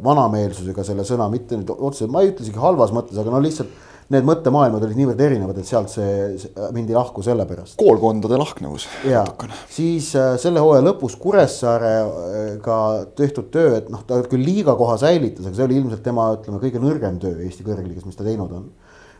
vanameelsusega 0.03 0.83
selle 0.83 1.05
sõna, 1.07 1.29
mitte 1.31 1.59
nüüd 1.59 1.69
otseselt, 1.75 2.11
ma 2.11 2.23
ei 2.23 2.31
ütle 2.31 2.47
isegi 2.47 2.63
halvas 2.63 2.95
mõttes, 2.95 3.19
aga 3.19 3.31
no 3.31 3.43
lihtsalt 3.43 3.71
need 4.13 4.27
mõttemaailmad 4.27 4.83
olid 4.83 4.99
niivõrd 4.99 5.21
erinevad, 5.23 5.59
et 5.61 5.69
sealt 5.69 5.91
see, 5.93 6.33
see 6.41 6.69
mindi 6.75 6.95
lahku 6.95 7.23
selle 7.25 7.45
pärast. 7.49 7.77
koolkondade 7.79 8.39
lahknevus. 8.39 8.87
ja, 9.07 9.23
siis 9.71 10.11
äh, 10.19 10.33
selle 10.41 10.63
hooaja 10.63 10.83
lõpus 10.89 11.15
Kuressaarega 11.21 12.79
tehtud 13.15 13.51
töö, 13.53 13.77
et 13.79 13.91
noh, 13.93 14.03
ta 14.07 14.19
küll 14.27 14.43
liiga 14.43 14.75
koha 14.79 14.97
säilitas, 15.01 15.47
aga 15.47 15.59
see 15.59 15.67
oli 15.67 15.79
ilmselt 15.81 16.03
tema, 16.05 16.31
ütleme, 16.37 16.61
kõige 16.63 16.83
nõrgem 16.83 17.19
töö 17.23 17.37
Eesti 17.45 17.65
kõrgliigas, 17.67 18.07
mis 18.07 18.19
ta 18.19 18.27
teinud 18.27 18.51
on 18.51 18.71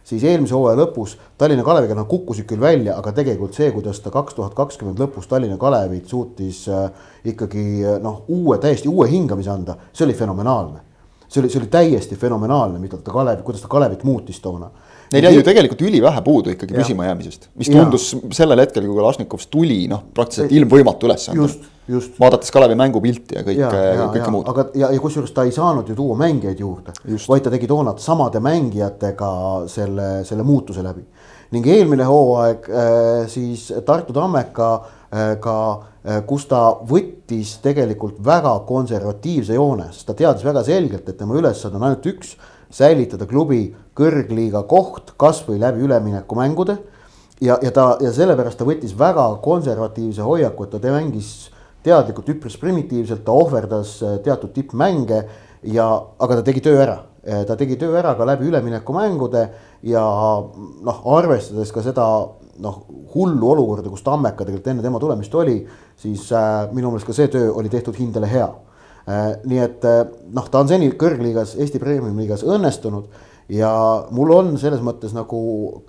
siis 0.04 0.24
eelmise 0.28 0.56
hooaja 0.56 0.78
lõpus 0.82 1.16
Tallinna 1.40 1.63
Kaleviga 1.63 1.96
nad 1.96 2.08
kukkusid 2.12 2.48
küll 2.50 2.60
välja, 2.60 2.98
aga 3.00 3.13
tegelikult 3.16 3.56
see, 3.56 3.70
kuidas 3.72 4.02
ta 4.04 4.12
kaks 4.12 4.36
tuhat 4.36 4.56
kakskümmend 4.58 5.00
lõpus 5.00 5.30
Tallinna 5.32 5.56
Kalevit 5.62 6.12
suutis 6.12 6.66
äh, 6.68 6.90
ikkagi 7.34 7.68
äh, 7.86 8.02
noh, 8.04 8.25
uue, 8.28 8.60
täiesti 8.60 8.92
uue 8.92 9.08
hingamise 9.12 9.54
anda, 9.54 9.78
see 9.94 10.08
oli 10.08 10.18
fenomenaalne 10.18 10.84
see 11.34 11.42
oli, 11.42 11.50
see 11.50 11.62
oli 11.62 11.70
täiesti 11.74 12.16
fenomenaalne, 12.20 12.80
mida 12.82 13.00
ta 13.02 13.13
Kalev, 13.13 13.42
kuidas 13.46 13.63
ta 13.63 13.70
Kalevit 13.72 14.04
muutis 14.06 14.40
toona. 14.44 14.70
Neil 15.13 15.28
jäi 15.28 15.36
ju 15.36 15.44
tegelikult 15.46 15.82
ülivähe 15.86 16.22
puudu 16.25 16.54
ikkagi 16.54 16.74
püsimajäämisest, 16.74 17.50
mis 17.60 17.70
tundus 17.70 18.08
ja. 18.16 18.22
sellel 18.40 18.63
hetkel, 18.63 18.86
kui 18.88 18.98
Kalašnikovs 18.98 19.46
tuli, 19.54 19.84
noh, 19.90 20.02
praktiliselt 20.13 20.54
ilmvõimatu 20.58 21.10
ülesanne. 21.10 21.50
vaadates 22.20 22.54
Kalevi 22.54 22.78
mängupilti 22.80 23.38
ja 23.38 23.44
kõike, 23.46 23.84
kõike 24.16 24.32
muud. 24.34 24.50
aga, 24.50 24.66
ja, 24.80 24.90
ja 24.96 25.04
kusjuures 25.04 25.34
ta 25.36 25.46
ei 25.46 25.54
saanud 25.54 25.90
ju 25.90 25.98
tuua 25.98 26.18
mängijaid 26.18 26.63
juurde, 26.66 26.96
vaid 27.28 27.46
ta 27.46 27.54
tegi 27.54 27.70
toona 27.70 27.94
samade 27.98 28.42
mängijatega 28.42 29.30
selle, 29.70 30.10
selle 30.25 30.46
muutuse 30.48 30.86
läbi. 30.86 31.06
ning 31.54 31.68
eelmine 31.70 32.06
hooaeg 32.10 32.70
äh, 32.70 33.28
siis 33.30 33.68
Tartu 33.86 34.13
Tammeka 34.13 34.74
äh, 34.74 35.02
ka 35.43 35.58
Äh, 36.03 36.20
kus 36.27 36.43
ta 36.51 36.60
võttis 36.84 37.53
tegelikult 37.63 38.17
väga 38.27 38.51
konservatiivse 38.67 39.55
joone, 39.55 39.86
sest 39.96 40.10
ta 40.10 40.15
teadis 40.20 40.43
väga 40.43 40.60
selgelt, 40.67 41.08
et 41.08 41.15
tema 41.15 41.38
ülesanne 41.39 41.79
on 41.79 41.86
ainult 41.88 42.10
üks, 42.12 42.34
säilitada 42.74 43.24
klubi 43.29 43.70
kõrgliiga 43.96 44.65
koht 44.67 45.13
kasvõi 45.15 45.62
läbi 45.62 45.86
üleminekumängude. 45.88 46.75
ja, 47.39 47.58
ja 47.62 47.72
ta 47.72 47.86
ja 48.03 48.12
sellepärast 48.12 48.60
ta 48.60 48.67
võttis 48.67 48.98
väga 49.00 49.29
konservatiivse 49.43 50.27
hoiaku, 50.27 50.63
et 50.63 50.75
ta 50.75 50.91
mängis 50.91 51.32
teadlikult 51.84 52.29
üpris 52.36 52.60
primitiivselt, 52.60 53.24
ta 53.24 53.32
ohverdas 53.32 54.01
äh, 54.03 54.20
teatud 54.20 54.51
tippmänge 54.51 55.24
ja, 55.63 55.88
aga 56.20 56.36
ta 56.36 56.43
tegi 56.43 56.67
töö 56.67 56.84
ära. 56.84 57.00
Äh, 57.24 57.46
ta 57.48 57.55
tegi 57.55 57.79
töö 57.79 57.96
ära 57.96 58.17
ka 58.20 58.27
läbi 58.27 58.51
üleminekumängude 58.51 59.50
ja 59.88 60.03
noh, 60.84 61.01
arvestades 61.15 61.72
ka 61.72 61.82
seda 61.82 62.10
noh, 62.62 62.83
hullu 63.15 63.50
olukorda, 63.53 63.89
kus 63.89 64.03
Tammeka 64.05 64.45
tegelikult 64.45 64.69
enne 64.74 64.86
tema 64.86 65.01
tulemist 65.01 65.36
oli, 65.36 65.57
siis 65.98 66.27
äh, 66.36 66.67
minu 66.75 66.91
meelest 66.91 67.10
ka 67.10 67.15
see 67.17 67.31
töö 67.33 67.51
oli 67.57 67.72
tehtud 67.74 67.98
hindele 67.98 68.29
hea 68.29 68.48
äh,. 69.07 69.36
nii 69.45 69.62
et 69.63 69.86
äh, 69.89 70.01
noh, 70.33 70.50
ta 70.50 70.62
on 70.62 70.69
seni 70.69 70.91
kõrgliigas, 71.00 71.57
Eesti 71.60 71.81
Premium-liigas 71.81 72.45
õnnestunud 72.45 73.10
ja 73.53 73.72
mul 74.13 74.31
on 74.36 74.55
selles 74.62 74.83
mõttes 74.86 75.15
nagu 75.15 75.39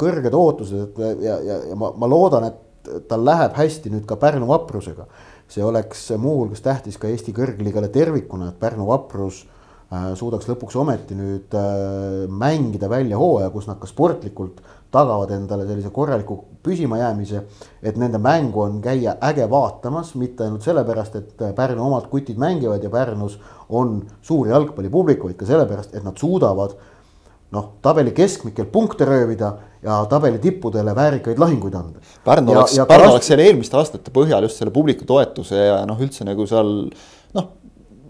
kõrged 0.01 0.35
ootused, 0.35 0.89
et 0.89 1.25
ja, 1.25 1.39
ja, 1.39 1.59
ja 1.71 1.79
ma, 1.79 1.93
ma 1.97 2.11
loodan, 2.11 2.49
et 2.51 2.63
tal 3.09 3.25
läheb 3.25 3.57
hästi 3.57 3.93
nüüd 3.93 4.05
ka 4.09 4.19
Pärnu 4.21 4.49
vaprusega. 4.49 5.07
see 5.49 5.63
oleks 5.65 6.09
muuhulgas 6.19 6.63
tähtis 6.65 6.97
ka 6.99 7.09
Eesti 7.09 7.35
kõrgliigale 7.37 7.91
tervikuna, 7.93 8.49
et 8.49 8.59
Pärnu 8.61 8.87
vaprus 8.89 9.43
äh, 9.93 10.15
suudaks 10.17 10.49
lõpuks 10.49 10.77
ometi 10.81 11.15
nüüd 11.15 11.55
äh, 11.55 12.25
mängida 12.29 12.89
välja 12.91 13.21
hooaja, 13.21 13.51
kus 13.53 13.69
nad 13.69 13.79
ka 13.79 13.87
sportlikult 13.87 14.63
tagavad 14.95 15.33
endale 15.35 15.67
sellise 15.69 15.91
korraliku 15.95 16.39
püsimajäämise. 16.65 17.43
et 17.83 17.97
nende 18.01 18.19
mängu 18.19 18.63
on 18.63 18.81
käia 18.83 19.17
äge 19.21 19.51
vaatamas, 19.51 20.15
mitte 20.15 20.45
ainult 20.45 20.63
sellepärast, 20.63 21.17
et 21.17 21.43
Pärnu 21.57 21.85
omad 21.85 22.09
kutid 22.11 22.39
mängivad 22.39 22.83
ja 22.83 22.91
Pärnus 22.91 23.39
on 23.69 24.03
suur 24.23 24.49
jalgpallipublik, 24.49 25.25
vaid 25.25 25.37
ka 25.37 25.47
sellepärast, 25.47 25.95
et 25.95 26.05
nad 26.05 26.17
suudavad 26.17 26.77
noh, 27.55 27.67
tabeli 27.83 28.11
keskmikel 28.15 28.67
punkte 28.73 29.07
röövida 29.07 29.53
ja 29.83 29.99
tabeli 30.11 30.39
tippudele 30.43 30.95
väärikaid 30.97 31.39
lahinguid 31.39 31.75
anda. 31.75 32.01
Pärnu 32.25 32.55
oleks, 32.55 32.79
Pärnu 32.89 33.11
oleks 33.13 33.29
selle 33.31 33.47
eelmiste 33.47 33.79
aastate 33.79 34.15
põhjal 34.15 34.49
just 34.49 34.59
selle 34.59 34.73
publiku 34.75 35.07
toetuse 35.09 35.69
ja 35.69 35.83
noh, 35.87 36.01
üldse 36.01 36.27
nagu 36.27 36.47
seal 36.51 36.73
noh 37.35 37.53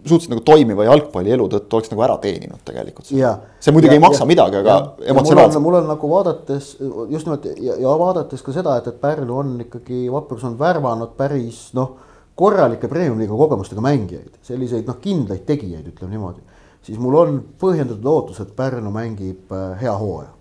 suhteliselt 0.05 0.35
nagu 0.35 0.45
toimiva 0.45 0.85
jalgpallielu 0.87 1.47
tõttu 1.53 1.79
oleks 1.79 1.93
nagu 1.93 2.05
ära 2.05 2.17
teeninud 2.21 2.61
tegelikult. 2.67 3.09
see 3.09 3.73
muidugi 3.73 3.95
ja, 3.95 3.99
ei 3.99 4.03
maksa 4.05 4.23
ja, 4.23 4.29
midagi, 4.29 4.61
aga 4.61 4.77
emotsionaalselt. 5.13 5.63
mul 5.65 5.79
on 5.81 5.89
nagu 5.89 6.11
vaadates 6.11 6.71
just 7.11 7.29
nimelt 7.29 7.47
ja, 7.57 7.79
ja 7.81 7.95
vaadates 8.01 8.43
ka 8.45 8.53
seda, 8.53 8.77
et, 8.81 8.91
et 8.93 9.01
Pärnu 9.01 9.39
on 9.41 9.55
ikkagi, 9.65 10.05
Vaprus 10.13 10.45
on 10.45 10.59
värvanud 10.61 11.17
päris 11.17 11.71
noh, 11.79 11.97
korralike 12.37 12.91
premium-liiga 12.91 13.39
kogemustega 13.39 13.85
mängijaid, 13.85 14.37
selliseid 14.45 14.91
noh, 14.91 15.01
kindlaid 15.01 15.47
tegijaid, 15.49 15.89
ütleme 15.95 16.17
niimoodi. 16.17 16.45
siis 16.85 17.01
mul 17.01 17.17
on 17.23 17.41
põhjendatud 17.61 18.05
ootus, 18.13 18.43
et 18.45 18.53
Pärnu 18.57 18.93
mängib 18.93 19.53
äh, 19.53 19.73
hea 19.81 19.97
hooaja. 19.99 20.35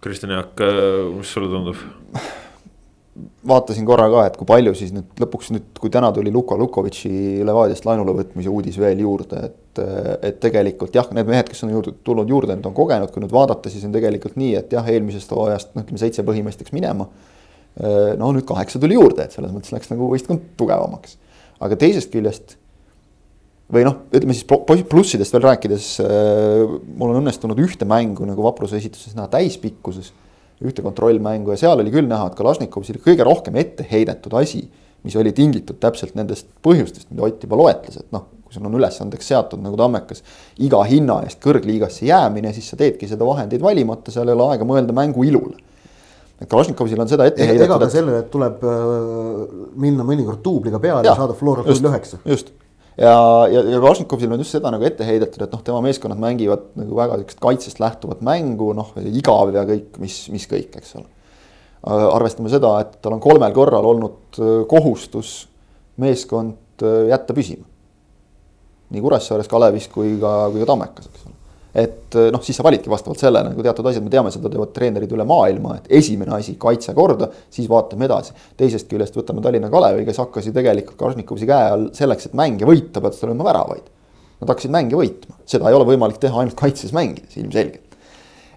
Kristjan 0.00 0.36
Jaak, 0.36 0.60
äh, 0.60 1.08
mis 1.16 1.32
sulle 1.32 1.48
tundub? 1.52 1.80
vaatasin 3.48 3.86
korra 3.88 4.06
ka, 4.12 4.24
et 4.28 4.36
kui 4.38 4.48
palju 4.48 4.72
siis 4.78 4.92
nüüd 4.94 5.22
lõpuks 5.22 5.50
nüüd, 5.54 5.66
kui 5.80 5.92
täna 5.92 6.10
tuli 6.14 6.32
Luka 6.34 6.56
Lukovitši 6.60 7.10
Levadiast 7.46 7.86
laenule 7.88 8.14
võtmise 8.18 8.52
uudis 8.52 8.78
veel 8.80 9.02
juurde, 9.04 9.42
et. 9.48 9.58
et 10.26 10.38
tegelikult 10.42 10.94
jah, 10.96 11.06
need 11.14 11.28
mehed, 11.30 11.48
kes 11.48 11.62
on 11.64 11.70
juurde 11.72 11.92
tulnud 12.04 12.28
juurde, 12.28 12.56
need 12.56 12.66
on 12.66 12.74
kogenud, 12.76 13.12
kui 13.14 13.22
nüüd 13.22 13.32
vaadata, 13.32 13.70
siis 13.72 13.84
on 13.86 13.92
tegelikult 13.94 14.34
nii, 14.40 14.54
et 14.58 14.72
jah, 14.74 14.86
eelmisest 14.92 15.30
hooajast 15.32 15.76
noh, 15.76 15.84
ütleme 15.86 16.00
seitse 16.02 16.24
põhimeest 16.26 16.64
läks 16.64 16.74
minema. 16.74 17.06
no 18.20 18.32
nüüd 18.34 18.44
kaheksa 18.48 18.80
tuli 18.82 18.96
juurde, 18.98 19.24
et 19.24 19.36
selles 19.36 19.52
mõttes 19.54 19.72
läks 19.72 19.92
nagu 19.92 20.10
võistkond 20.10 20.50
tugevamaks. 20.58 21.16
aga 21.60 21.78
teisest 21.78 22.10
küljest 22.12 22.56
või 23.70 23.84
noh, 23.86 24.00
ütleme 24.10 24.34
siis 24.34 24.46
plussidest 24.90 25.36
veel 25.36 25.46
rääkides, 25.46 25.92
mul 26.98 27.12
on 27.12 27.20
õnnestunud 27.22 27.62
ühte 27.62 27.86
mängu 27.88 28.26
nagu 28.26 28.42
Vapruse 28.44 28.80
esituses 28.80 29.14
näha 29.14 29.30
täispikkuses 29.30 30.10
ühte 30.64 30.84
kontrollmängu 30.84 31.54
ja 31.54 31.60
seal 31.60 31.80
oli 31.80 31.92
küll 31.92 32.08
näha, 32.08 32.28
et 32.28 32.36
Kalašnikovil 32.38 32.96
oli 32.96 33.04
kõige 33.04 33.26
rohkem 33.26 33.56
ette 33.60 33.86
heidetud 33.90 34.34
asi, 34.40 34.66
mis 35.06 35.16
oli 35.16 35.32
tingitud 35.32 35.80
täpselt 35.80 36.16
nendest 36.18 36.50
põhjustest, 36.64 37.08
mida 37.10 37.24
Ott 37.24 37.46
juba 37.46 37.56
loetles, 37.56 38.02
et 38.02 38.12
noh, 38.12 38.26
kui 38.44 38.56
sul 38.56 38.66
on 38.68 38.76
ülesandeks 38.76 39.32
seatud 39.32 39.62
nagu 39.64 39.78
Tammekas 39.80 40.20
iga 40.60 40.82
hinna 40.84 41.22
eest 41.24 41.40
kõrgliigasse 41.44 42.04
jäämine, 42.08 42.52
siis 42.56 42.68
sa 42.72 42.76
teedki 42.80 43.08
seda 43.08 43.26
vahendeid 43.28 43.64
valimata, 43.64 44.12
seal 44.12 44.28
ei 44.28 44.36
ole 44.36 44.50
aega 44.52 44.68
mõelda 44.68 44.96
mängu 44.96 45.24
ilule. 45.24 45.56
Kalašnikovil 46.48 47.00
on 47.00 47.08
seda 47.08 47.26
ette 47.28 47.44
heidetud. 47.44 47.66
ega 47.66 47.76
ka 47.82 47.88
sellele, 47.92 48.22
et 48.24 48.30
tuleb 48.32 48.62
äh, 48.64 49.40
minna 49.80 50.06
mõnikord 50.08 50.40
duubliga 50.44 50.80
peale 50.80 51.04
ja, 51.04 51.12
ja 51.12 51.16
saada 51.18 51.36
Flora 51.36 51.64
null 51.66 51.88
üheksa. 51.90 52.20
just, 52.24 52.52
ja, 52.98 53.14
ja, 53.52 53.62
ja 53.74 53.80
Kalašnikovil 53.80 54.32
on 54.32 54.42
just 54.42 54.56
seda 54.56 54.72
nagu 54.72 54.86
ette 54.86 55.06
heidetud, 55.06 55.44
et 55.44 55.54
noh, 55.54 55.62
tema 55.66 55.80
meeskonnad 55.84 56.20
mängivad 56.22 56.68
nagu 56.78 56.98
väga 56.98 57.20
sihukest 57.20 57.42
kaitsest 57.42 57.82
lähtuvat 57.82 58.22
mängu, 58.26 58.72
noh 58.76 58.92
igav 59.00 59.54
ja 59.54 59.64
kõik, 59.68 59.98
mis, 60.02 60.22
mis 60.34 60.46
kõik, 60.50 60.76
eks 60.80 60.96
ole. 61.00 61.08
arvestame 61.86 62.52
seda, 62.52 62.74
et 62.84 62.98
tal 63.00 63.16
on 63.16 63.24
kolmel 63.24 63.54
korral 63.56 63.86
olnud 63.94 64.40
äh, 64.40 64.54
kohustus 64.68 65.34
meeskond 66.00 66.84
äh, 66.84 67.08
jätta 67.12 67.36
püsima. 67.36 67.66
nii 68.90 69.02
Kuressaares, 69.04 69.48
Kalevis 69.48 69.86
kui 69.88 70.16
ka, 70.20 70.50
kui 70.50 70.64
ka 70.64 70.72
Tammekas, 70.72 71.10
eks 71.12 71.28
ole 71.28 71.29
et 71.74 72.16
eh, 72.18 72.30
noh, 72.34 72.42
siis 72.42 72.58
sa 72.58 72.64
validki 72.66 72.90
vastavalt 72.90 73.20
sellele 73.20 73.52
nagu 73.52 73.64
teatud 73.64 73.86
asjad, 73.86 74.04
me 74.04 74.12
teame, 74.12 74.32
seda 74.34 74.50
teevad 74.50 74.72
treenerid 74.74 75.12
üle 75.14 75.26
maailma, 75.28 75.76
et 75.78 75.92
esimene 76.00 76.34
asi, 76.34 76.56
kaitse 76.60 76.94
korda, 76.96 77.30
siis 77.52 77.68
vaatame 77.70 78.08
edasi. 78.08 78.34
teisest 78.58 78.90
küljest 78.90 79.16
võtame 79.18 79.44
Tallinna 79.44 79.70
Kalevi, 79.72 80.06
kes 80.08 80.18
hakkas 80.22 80.50
ju 80.50 80.54
tegelikult 80.56 80.98
Karžnikovsi 81.00 81.48
käe 81.50 81.68
all 81.76 81.86
selleks, 81.96 82.30
et 82.30 82.34
mänge 82.38 82.66
võita, 82.68 83.02
pead 83.02 83.14
sa 83.16 83.28
olema 83.28 83.46
väravaid. 83.46 83.86
Nad 84.40 84.50
hakkasid 84.50 84.72
mänge 84.74 84.98
võitma, 84.98 85.38
seda 85.48 85.70
ei 85.70 85.76
ole 85.76 85.86
võimalik 85.92 86.18
teha 86.20 86.42
ainult 86.42 86.58
kaitses 86.58 86.94
mängides 86.96 87.38
ilmselgelt. 87.38 87.86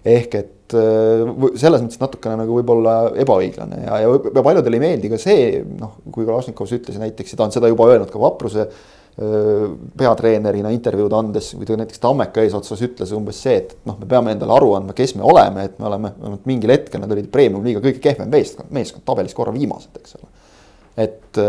ehk 0.04 0.34
et 0.36 0.74
eh, 0.76 1.30
selles 1.56 1.80
mõttes 1.80 2.00
natukene 2.02 2.34
nagu 2.42 2.58
võib-olla 2.58 2.96
ebaõiglane 3.22 3.78
ja, 3.86 4.02
ja 4.02 4.42
paljudele 4.44 4.76
ei 4.76 4.82
meeldi 4.82 5.08
ka 5.12 5.20
see, 5.22 5.62
noh, 5.78 5.94
kui 6.12 6.26
Karžnikovs 6.28 6.74
ütles 6.76 6.98
näiteks 7.00 7.32
ja 7.32 7.38
ta 7.38 7.46
on 7.46 7.54
seda 7.54 7.70
juba 7.70 7.86
öelnud 7.92 8.10
ka 8.12 8.20
Vapruse 8.20 8.66
peatreenerina 9.14 10.72
intervjuud 10.74 11.12
andes 11.14 11.52
või 11.54 11.68
ta 11.68 11.76
näiteks 11.78 12.00
Tammeka 12.02 12.42
eesotsas 12.42 12.80
ütles 12.82 13.12
umbes 13.14 13.38
see, 13.44 13.60
et 13.60 13.76
noh, 13.86 13.94
me 14.00 14.08
peame 14.10 14.32
endale 14.34 14.56
aru 14.56 14.72
andma, 14.74 14.96
kes 14.96 15.14
me 15.14 15.22
oleme, 15.30 15.68
et 15.68 15.76
me 15.78 15.86
oleme, 15.86 16.10
vähemalt 16.18 16.48
mingil 16.50 16.72
hetkel 16.74 17.02
nad 17.04 17.14
olid 17.14 17.28
premium-liiga 17.30 17.82
kõige 17.84 18.02
kehvem 18.02 18.32
meeskond, 18.32 18.72
meeskond 18.74 19.06
tabelis 19.06 19.36
korra 19.38 19.54
viimased, 19.54 19.94
eks 20.00 20.18
ole. 20.18 20.28
et 21.06 21.42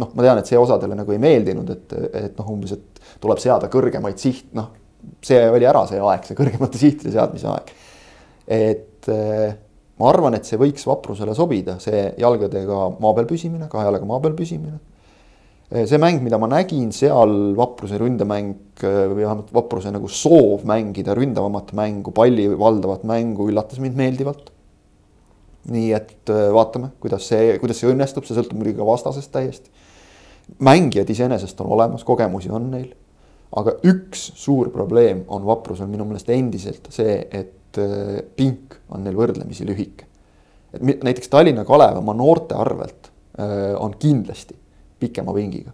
noh, 0.00 0.14
ma 0.14 0.24
tean, 0.24 0.40
et 0.40 0.48
see 0.48 0.60
osadele 0.60 0.96
nagu 0.96 1.12
ei 1.12 1.20
meeldinud, 1.20 1.76
et, 1.76 1.94
et 2.24 2.40
noh, 2.40 2.50
umbes, 2.56 2.72
et 2.78 3.14
tuleb 3.20 3.44
seada 3.44 3.68
kõrgemaid 3.72 4.24
siht, 4.24 4.48
noh. 4.56 4.72
see 5.24 5.44
oli 5.44 5.68
ära 5.68 5.84
see 5.90 6.00
aeg, 6.00 6.24
see 6.24 6.40
kõrgemate 6.40 6.80
sihtide 6.80 7.12
seadmise 7.12 7.52
aeg. 7.52 7.74
et 8.48 9.12
ma 9.12 10.08
arvan, 10.08 10.40
et 10.40 10.48
see 10.48 10.56
võiks 10.56 10.88
vaprusele 10.88 11.36
sobida, 11.36 11.76
see 11.84 12.14
jalgadega 12.16 12.86
maa 12.96 13.12
peal 13.12 13.28
püsimine, 13.28 13.68
kahe 13.68 13.90
jalaga 13.90 14.08
maa 14.08 14.24
peal 14.24 14.40
püsimine 14.40 14.80
see 15.68 15.98
mäng, 16.00 16.22
mida 16.24 16.38
ma 16.40 16.48
nägin 16.48 16.92
seal, 16.96 17.34
Vapruse 17.56 17.98
ründemäng 18.00 18.54
või 18.80 19.20
vähemalt 19.20 19.50
Vapruse 19.52 19.90
nagu 19.92 20.08
soov 20.08 20.64
mängida 20.68 21.16
ründavamat 21.16 21.74
mängu, 21.76 22.12
palli 22.16 22.46
valdavat 22.48 23.04
mängu 23.08 23.50
üllatas 23.52 23.80
mind 23.82 23.98
meeldivalt. 23.98 24.54
nii 25.68 25.90
et 25.92 26.30
vaatame, 26.54 26.94
kuidas 27.02 27.26
see, 27.28 27.58
kuidas 27.60 27.82
see 27.82 27.90
õnnestub, 27.90 28.24
see 28.24 28.38
sõltub 28.38 28.56
muidugi 28.56 28.78
ka 28.78 28.86
vastasest 28.88 29.32
täiesti. 29.32 29.70
mängijad 30.64 31.10
iseenesest 31.10 31.60
on 31.60 31.74
olemas, 31.76 32.04
kogemusi 32.04 32.48
on 32.50 32.70
neil. 32.70 32.94
aga 33.52 33.74
üks 33.84 34.32
suur 34.36 34.70
probleem 34.72 35.24
on 35.28 35.44
Vaprusel 35.44 35.86
minu 35.86 36.06
meelest 36.08 36.30
endiselt 36.30 36.88
see, 36.90 37.26
et 37.30 37.76
pink 38.36 38.78
on 38.88 39.04
neil 39.04 39.16
võrdlemisi 39.16 39.68
lühike. 39.68 40.06
et 40.72 41.04
näiteks 41.04 41.28
Tallinna 41.28 41.66
Kalev 41.68 42.00
oma 42.00 42.14
noorte 42.16 42.56
arvelt 42.56 43.12
on 43.78 43.92
kindlasti 43.98 44.56
pikema 45.00 45.34
vingiga. 45.34 45.72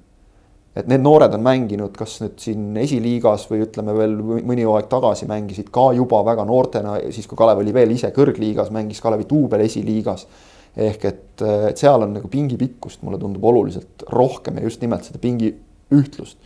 et 0.74 0.88
need 0.90 1.04
noored 1.04 1.30
on 1.36 1.42
mänginud, 1.44 1.92
kas 1.94 2.16
nüüd 2.18 2.40
siin 2.42 2.72
esiliigas 2.82 3.44
või 3.46 3.60
ütleme 3.62 3.92
veel 3.94 4.16
mõni 4.18 4.64
aeg 4.66 4.88
tagasi 4.90 5.28
mängisid 5.30 5.68
ka 5.74 5.92
juba 5.94 6.24
väga 6.26 6.42
noortena, 6.48 6.96
siis 7.14 7.28
kui 7.30 7.38
Kalev 7.38 7.60
oli 7.62 7.74
veel 7.74 7.92
ise 7.94 8.10
kõrgliigas, 8.16 8.72
mängis 8.74 8.98
Kalevi 9.00 9.28
duubel 9.30 9.62
esiliigas. 9.62 10.26
ehk 10.74 11.04
et, 11.06 11.42
et 11.70 11.78
seal 11.78 12.02
on 12.02 12.16
nagu 12.16 12.28
pingi 12.28 12.56
pikkust, 12.58 13.02
mulle 13.06 13.20
tundub 13.22 13.44
oluliselt 13.44 14.02
rohkem 14.10 14.58
ja 14.58 14.64
just 14.64 14.82
nimelt 14.82 15.06
seda 15.06 15.22
pingi 15.22 15.54
ühtlust 15.94 16.38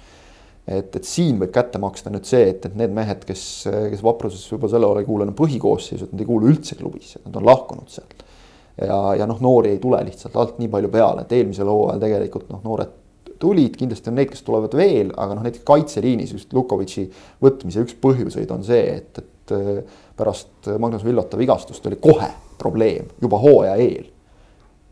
et, 0.69 0.97
et 0.97 1.05
siin 1.09 1.39
võib 1.41 1.53
kätte 1.55 1.81
maksta 1.81 2.13
nüüd 2.13 2.29
see, 2.29 2.51
et, 2.53 2.67
et 2.69 2.77
need 2.77 2.93
mehed, 2.95 3.25
kes, 3.25 3.43
kes 3.95 4.05
Vapruses 4.05 4.45
võib-olla 4.53 4.75
selle 4.75 4.91
hooaja 4.91 5.05
ei 5.05 5.09
kuulu 5.09 5.25
enam 5.25 5.37
põhikoosseisu, 5.39 6.09
et 6.09 6.13
nad 6.13 6.25
ei 6.25 6.29
kuulu 6.29 6.51
üldse 6.53 6.77
klubisse, 6.77 7.23
nad 7.25 7.39
on 7.41 7.49
lahkunud 7.49 7.89
sealt 7.93 8.28
ja, 8.87 9.15
ja 9.19 9.27
noh, 9.27 9.41
noori 9.41 9.75
ei 9.75 9.79
tule 9.83 10.01
lihtsalt 10.07 10.37
alt 10.37 10.59
nii 10.63 10.71
palju 10.73 10.91
peale, 10.93 11.25
et 11.25 11.37
eelmisel 11.39 11.71
hooajal 11.71 12.03
tegelikult 12.03 12.51
noh, 12.53 12.63
noored 12.65 12.95
tulid, 13.39 13.77
kindlasti 13.79 14.11
on 14.11 14.19
neid, 14.19 14.31
kes 14.33 14.45
tulevad 14.47 14.75
veel, 14.79 15.13
aga 15.17 15.37
noh, 15.37 15.47
näiteks 15.47 15.65
kaitseliinis 15.67 16.35
just 16.35 16.55
Lukovitši 16.57 17.07
võtmise 17.45 17.85
üks 17.87 17.97
põhjuseid 18.03 18.51
on 18.55 18.65
see, 18.67 18.99
et, 18.99 19.23
et 19.23 19.55
äh, 19.55 19.83
pärast 20.19 20.71
Magnus 20.79 21.07
Villota 21.07 21.39
vigastust 21.39 21.87
oli 21.87 22.01
kohe 22.03 22.31
probleem 22.59 23.11
juba 23.23 23.39
hooaja 23.43 23.77
eel. 23.79 24.09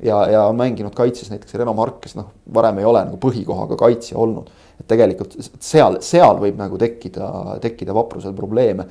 ja, 0.02 0.20
ja 0.30 0.44
on 0.46 0.56
mänginud 0.56 0.94
kaitses 0.94 1.30
näiteks 1.32 1.58
Reno 1.58 1.74
Mark, 1.74 2.00
kes 2.04 2.14
noh, 2.18 2.30
varem 2.54 2.78
ei 2.78 2.86
ole 2.86 3.04
nagu 3.08 3.18
põhikohaga 3.22 3.78
kaitsja 3.80 4.18
olnud. 4.18 4.50
et 4.80 4.86
tegelikult 4.86 5.34
seal, 5.58 6.00
seal 6.00 6.38
võib 6.42 6.58
nagu 6.60 6.78
tekkida, 6.78 7.58
tekkida 7.62 7.94
vaprusel 7.96 8.34
probleeme 8.36 8.86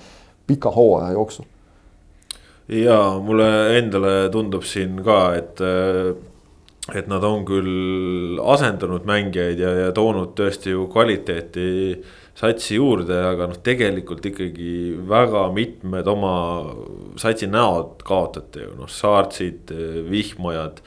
pika 0.48 0.72
hooaja 0.72 1.14
jooksul 1.16 1.48
ja 2.68 3.00
mulle 3.22 3.48
endale 3.78 4.30
tundub 4.34 4.66
siin 4.66 4.98
ka, 5.06 5.20
et, 5.38 5.62
et 6.96 7.10
nad 7.12 7.26
on 7.28 7.46
küll 7.48 8.40
asendanud 8.42 9.06
mängijaid 9.08 9.62
ja, 9.62 9.74
ja 9.86 9.96
toonud 9.96 10.34
tõesti 10.38 10.74
ju 10.74 10.88
kvaliteeti 10.92 11.68
satsi 12.36 12.76
juurde, 12.80 13.16
aga 13.30 13.48
noh, 13.52 13.60
tegelikult 13.64 14.26
ikkagi 14.28 14.96
väga 15.08 15.46
mitmed 15.56 16.10
oma 16.12 16.36
satsi 17.22 17.48
näod 17.48 18.02
kaotati 18.06 18.66
ju. 18.66 18.74
Noh, 18.82 18.92
Saartsid, 18.92 19.72
Vihmajad 20.10 20.82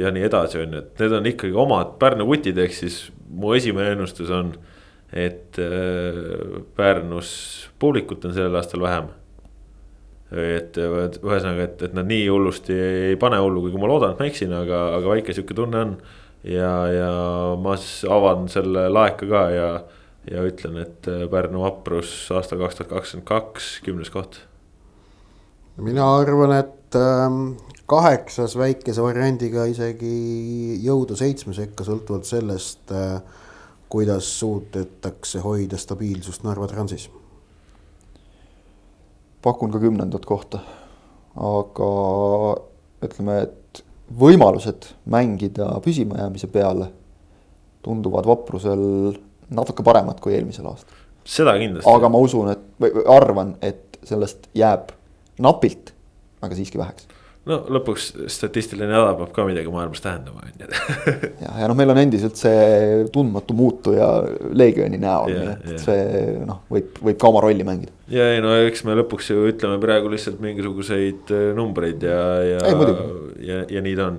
ja 0.00 0.12
nii 0.12 0.26
edasi, 0.26 0.60
on 0.60 0.76
ju, 0.76 0.84
et 0.84 1.02
need 1.04 1.16
on 1.16 1.32
ikkagi 1.32 1.58
omad 1.64 1.96
Pärnu 2.00 2.26
kutid, 2.28 2.60
ehk 2.60 2.76
siis 2.76 3.02
mu 3.30 3.54
esimene 3.56 3.94
ennustus 3.94 4.30
on, 4.32 4.54
et 5.14 5.56
Pärnus 6.76 7.34
publikut 7.80 8.24
on 8.26 8.34
sellel 8.36 8.56
aastal 8.58 8.82
vähem 8.84 9.12
et 10.34 10.78
ühesõnaga, 10.78 11.66
et, 11.68 11.82
et 11.88 11.96
nad 11.96 12.08
nii 12.08 12.28
hullusti 12.30 12.74
ei 12.74 13.18
pane 13.20 13.38
hullu, 13.42 13.64
kuigi 13.64 13.80
ma 13.80 13.90
loodan, 13.90 14.14
et 14.14 14.22
ma 14.22 14.28
eksin, 14.28 14.54
aga, 14.56 14.80
aga 14.98 15.12
väike 15.14 15.36
sihuke 15.36 15.56
tunne 15.56 15.82
on. 15.82 15.92
ja, 16.44 16.72
ja 16.92 17.12
ma 17.60 17.76
siis 17.80 18.04
avan 18.10 18.48
selle 18.52 18.88
laeka 18.92 19.28
ka 19.30 19.44
ja, 19.54 19.68
ja 20.30 20.44
ütlen, 20.48 20.80
et 20.82 21.08
Pärnu 21.30 21.64
vaprus 21.64 22.12
aastal 22.34 22.60
kaks 22.64 22.80
tuhat 22.80 22.92
kakskümmend 22.92 23.28
kaks, 23.28 23.70
kümnes 23.86 24.12
koht. 24.12 24.40
mina 25.76 26.06
arvan, 26.18 26.56
et 26.58 26.98
ähm, 26.98 27.56
kaheksas 27.90 28.58
väikese 28.58 29.02
variandiga 29.04 29.66
isegi 29.70 30.78
jõuda 30.84 31.16
seitsme 31.18 31.56
sekka, 31.56 31.86
sõltuvalt 31.86 32.28
sellest 32.28 32.94
äh,, 32.94 33.18
kuidas 33.88 34.26
suudetakse 34.40 35.44
hoida 35.44 35.78
stabiilsust 35.78 36.42
Narva 36.42 36.66
Transis 36.66 37.06
pakun 39.44 39.72
ka 39.72 39.80
kümnendat 39.82 40.24
kohta. 40.26 40.62
aga 41.34 41.86
ütleme, 43.02 43.40
et 43.42 43.82
võimalused 44.20 44.86
mängida 45.10 45.66
püsimajäämise 45.82 46.46
peale 46.52 46.92
tunduvad 47.82 48.28
vaprusel 48.28 48.84
natuke 49.50 49.82
paremad 49.82 50.20
kui 50.22 50.36
eelmisel 50.36 50.68
aastal. 50.70 51.00
seda 51.24 51.56
kindlasti. 51.58 51.90
aga 51.90 52.08
ma 52.08 52.22
usun, 52.22 52.52
et 52.54 52.62
või 52.80 53.04
arvan, 53.16 53.56
et 53.62 53.98
sellest 54.04 54.48
jääb 54.54 54.94
napilt, 55.42 55.92
aga 56.44 56.54
siiski 56.54 56.78
väheks 56.78 57.08
no 57.48 57.58
lõpuks 57.76 58.06
statistiline 58.32 58.88
nädal 58.88 59.16
peab 59.18 59.32
ka 59.36 59.44
midagi 59.48 59.72
maailmas 59.72 60.00
tähendama, 60.04 60.44
on 60.46 60.64
ju. 60.64 60.68
ja, 61.44 61.50
ja 61.60 61.68
noh, 61.68 61.76
meil 61.76 61.92
on 61.92 62.00
endiselt 62.00 62.40
see 62.40 63.02
tundmatu 63.12 63.56
muutuja 63.56 64.08
Leegioni 64.56 65.00
näol, 65.00 65.34
nii 65.34 65.50
et 65.52 65.74
ja. 65.74 65.82
see 65.82 66.38
noh, 66.48 66.62
võib, 66.72 66.96
võib 67.04 67.20
ka 67.20 67.28
oma 67.28 67.42
rolli 67.44 67.66
mängida. 67.66 67.92
ja 68.12 68.30
ei 68.32 68.40
no 68.44 68.54
eks 68.64 68.84
me 68.88 68.96
lõpuks 68.96 69.28
ju 69.32 69.44
ütleme 69.50 69.76
praegu 69.82 70.12
lihtsalt 70.12 70.40
mingisuguseid 70.44 71.34
äh, 71.36 71.50
numbreid 71.56 72.04
ja, 72.04 72.22
ja. 72.48 72.62
ja, 73.44 73.60
ja 73.76 73.84
nii 73.84 73.94
ta 73.98 74.08
on. 74.08 74.18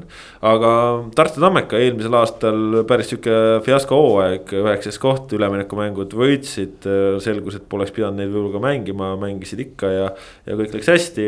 aga 0.54 0.72
Tartu 1.18 1.42
Tammeka 1.42 1.82
eelmisel 1.82 2.20
aastal 2.22 2.82
päris 2.90 3.10
sihuke 3.10 3.36
fiasko 3.66 4.02
hooaeg, 4.02 4.54
üheksas 4.62 5.02
koht, 5.02 5.34
üleminekumängud 5.38 6.14
võitsid. 6.18 6.86
Äh, 6.86 7.18
selgus, 7.26 7.58
et 7.58 7.66
poleks 7.72 7.94
pidanud 7.96 8.20
neid 8.20 8.30
võib-olla 8.30 8.54
ka 8.54 8.64
mängima, 8.68 9.12
mängisid 9.22 9.62
ikka 9.66 9.90
ja, 9.90 10.08
ja 10.46 10.58
kõik 10.60 10.78
läks 10.78 10.94
hästi. 10.94 11.28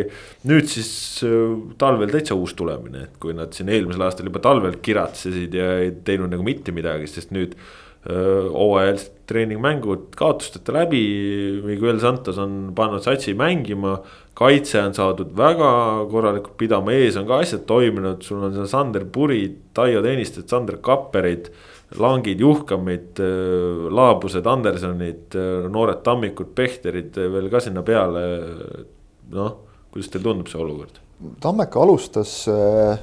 nüüd 0.49 0.69
siis 0.69 0.91
äh, 1.25 1.57
talvel 1.88 2.13
täitsa 2.13 2.38
uus 2.38 2.54
tulemine, 2.60 3.08
et 3.08 3.17
kui 3.23 3.34
nad 3.34 3.56
siin 3.56 3.71
eelmisel 3.73 4.06
aastal 4.06 4.30
juba 4.30 4.43
talvel 4.43 4.78
kiratsesid 4.84 5.56
ja 5.56 5.73
ei 5.82 5.95
teinud 6.06 6.36
nagu 6.36 6.45
mitte 6.45 6.76
midagi, 6.76 7.10
sest 7.10 7.32
nüüd 7.36 7.58
hooajalised 8.08 9.15
treeningmängud 9.28 10.13
kaotusteta 10.15 10.71
läbi. 10.71 11.02
Miguel 11.65 12.00
Santos 12.00 12.38
on 12.39 12.69
pannud 12.76 13.04
satsi 13.04 13.34
mängima, 13.36 13.97
kaitse 14.38 14.80
on 14.80 14.93
saadud 14.95 15.34
väga 15.36 15.71
korralikult 16.12 16.56
pidama, 16.60 16.93
ees 16.95 17.17
on 17.19 17.28
ka 17.28 17.41
asjad 17.43 17.65
toiminud, 17.67 18.21
sul 18.23 18.45
on 18.47 18.56
seal 18.56 18.69
Sander 18.71 19.04
Purid, 19.12 19.58
Taio 19.76 20.04
Tõnistet, 20.06 20.47
Sander 20.52 20.80
Kapperid. 20.84 21.52
Langid, 21.95 22.41
Juhkamid, 22.43 23.15
Laabused, 23.95 24.43
Andersonid, 24.52 25.38
noored 25.71 26.02
Tammikud, 26.04 26.52
Pehterid 26.52 27.15
veel 27.15 27.47
ka 27.47 27.62
sinna 27.63 27.80
peale. 27.88 28.23
noh, 29.32 29.56
kuidas 29.91 30.12
teile 30.12 30.28
tundub 30.28 30.52
see 30.52 30.60
olukord? 30.60 31.00
Tammeka 31.41 31.82
alustas 31.82 32.43
äh, 32.51 32.97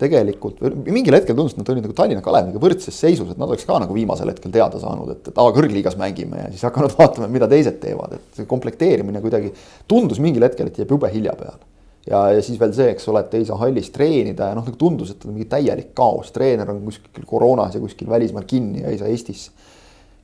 tegelikult 0.00 0.60
mingil 0.84 1.16
hetkel 1.16 1.36
tundus, 1.36 1.54
et 1.54 1.62
nad 1.62 1.70
olid 1.72 1.86
nagu 1.86 1.94
Tallinna 1.96 2.24
Kaleviga 2.24 2.60
võrdses 2.60 2.98
seisus, 3.00 3.30
et 3.32 3.38
nad 3.40 3.48
oleks 3.48 3.64
ka 3.68 3.78
nagu 3.80 3.94
viimasel 3.96 4.28
hetkel 4.28 4.52
teada 4.52 4.80
saanud, 4.80 5.14
et, 5.14 5.30
et 5.30 5.40
aa, 5.40 5.54
kõrgliigas 5.56 5.96
mängime 6.00 6.42
ja 6.42 6.50
siis 6.52 6.66
hakanud 6.68 6.92
vaatama, 6.98 7.30
mida 7.32 7.48
teised 7.50 7.78
teevad, 7.80 8.18
et 8.18 8.36
see 8.36 8.50
komplekteerimine 8.50 9.22
kuidagi 9.24 9.54
tundus 9.88 10.20
mingil 10.22 10.44
hetkel, 10.44 10.68
et 10.68 10.82
jääb 10.82 10.92
jube 10.92 11.10
hilja 11.14 11.32
peale. 11.38 11.64
ja, 12.10 12.20
ja 12.36 12.44
siis 12.44 12.60
veel 12.60 12.76
see, 12.76 12.90
eks 12.92 13.08
ole, 13.12 13.24
et 13.24 13.38
ei 13.40 13.48
saa 13.48 13.56
hallis 13.62 13.88
treenida 13.94 14.50
ja 14.52 14.58
noh, 14.58 14.68
nagu 14.68 14.76
tundus, 14.80 15.14
et 15.14 15.24
on 15.24 15.32
mingi 15.32 15.48
täielik 15.56 15.94
kaos, 15.96 16.28
treener 16.36 16.74
on 16.74 16.84
kuskil 16.90 17.24
koroonas 17.26 17.78
ja 17.78 17.82
kuskil 17.82 18.12
välismaal 18.12 18.44
kinni 18.48 18.84
ja 18.84 18.92
ei 18.92 19.00
saa 19.00 19.08
Eestisse. 19.08 19.50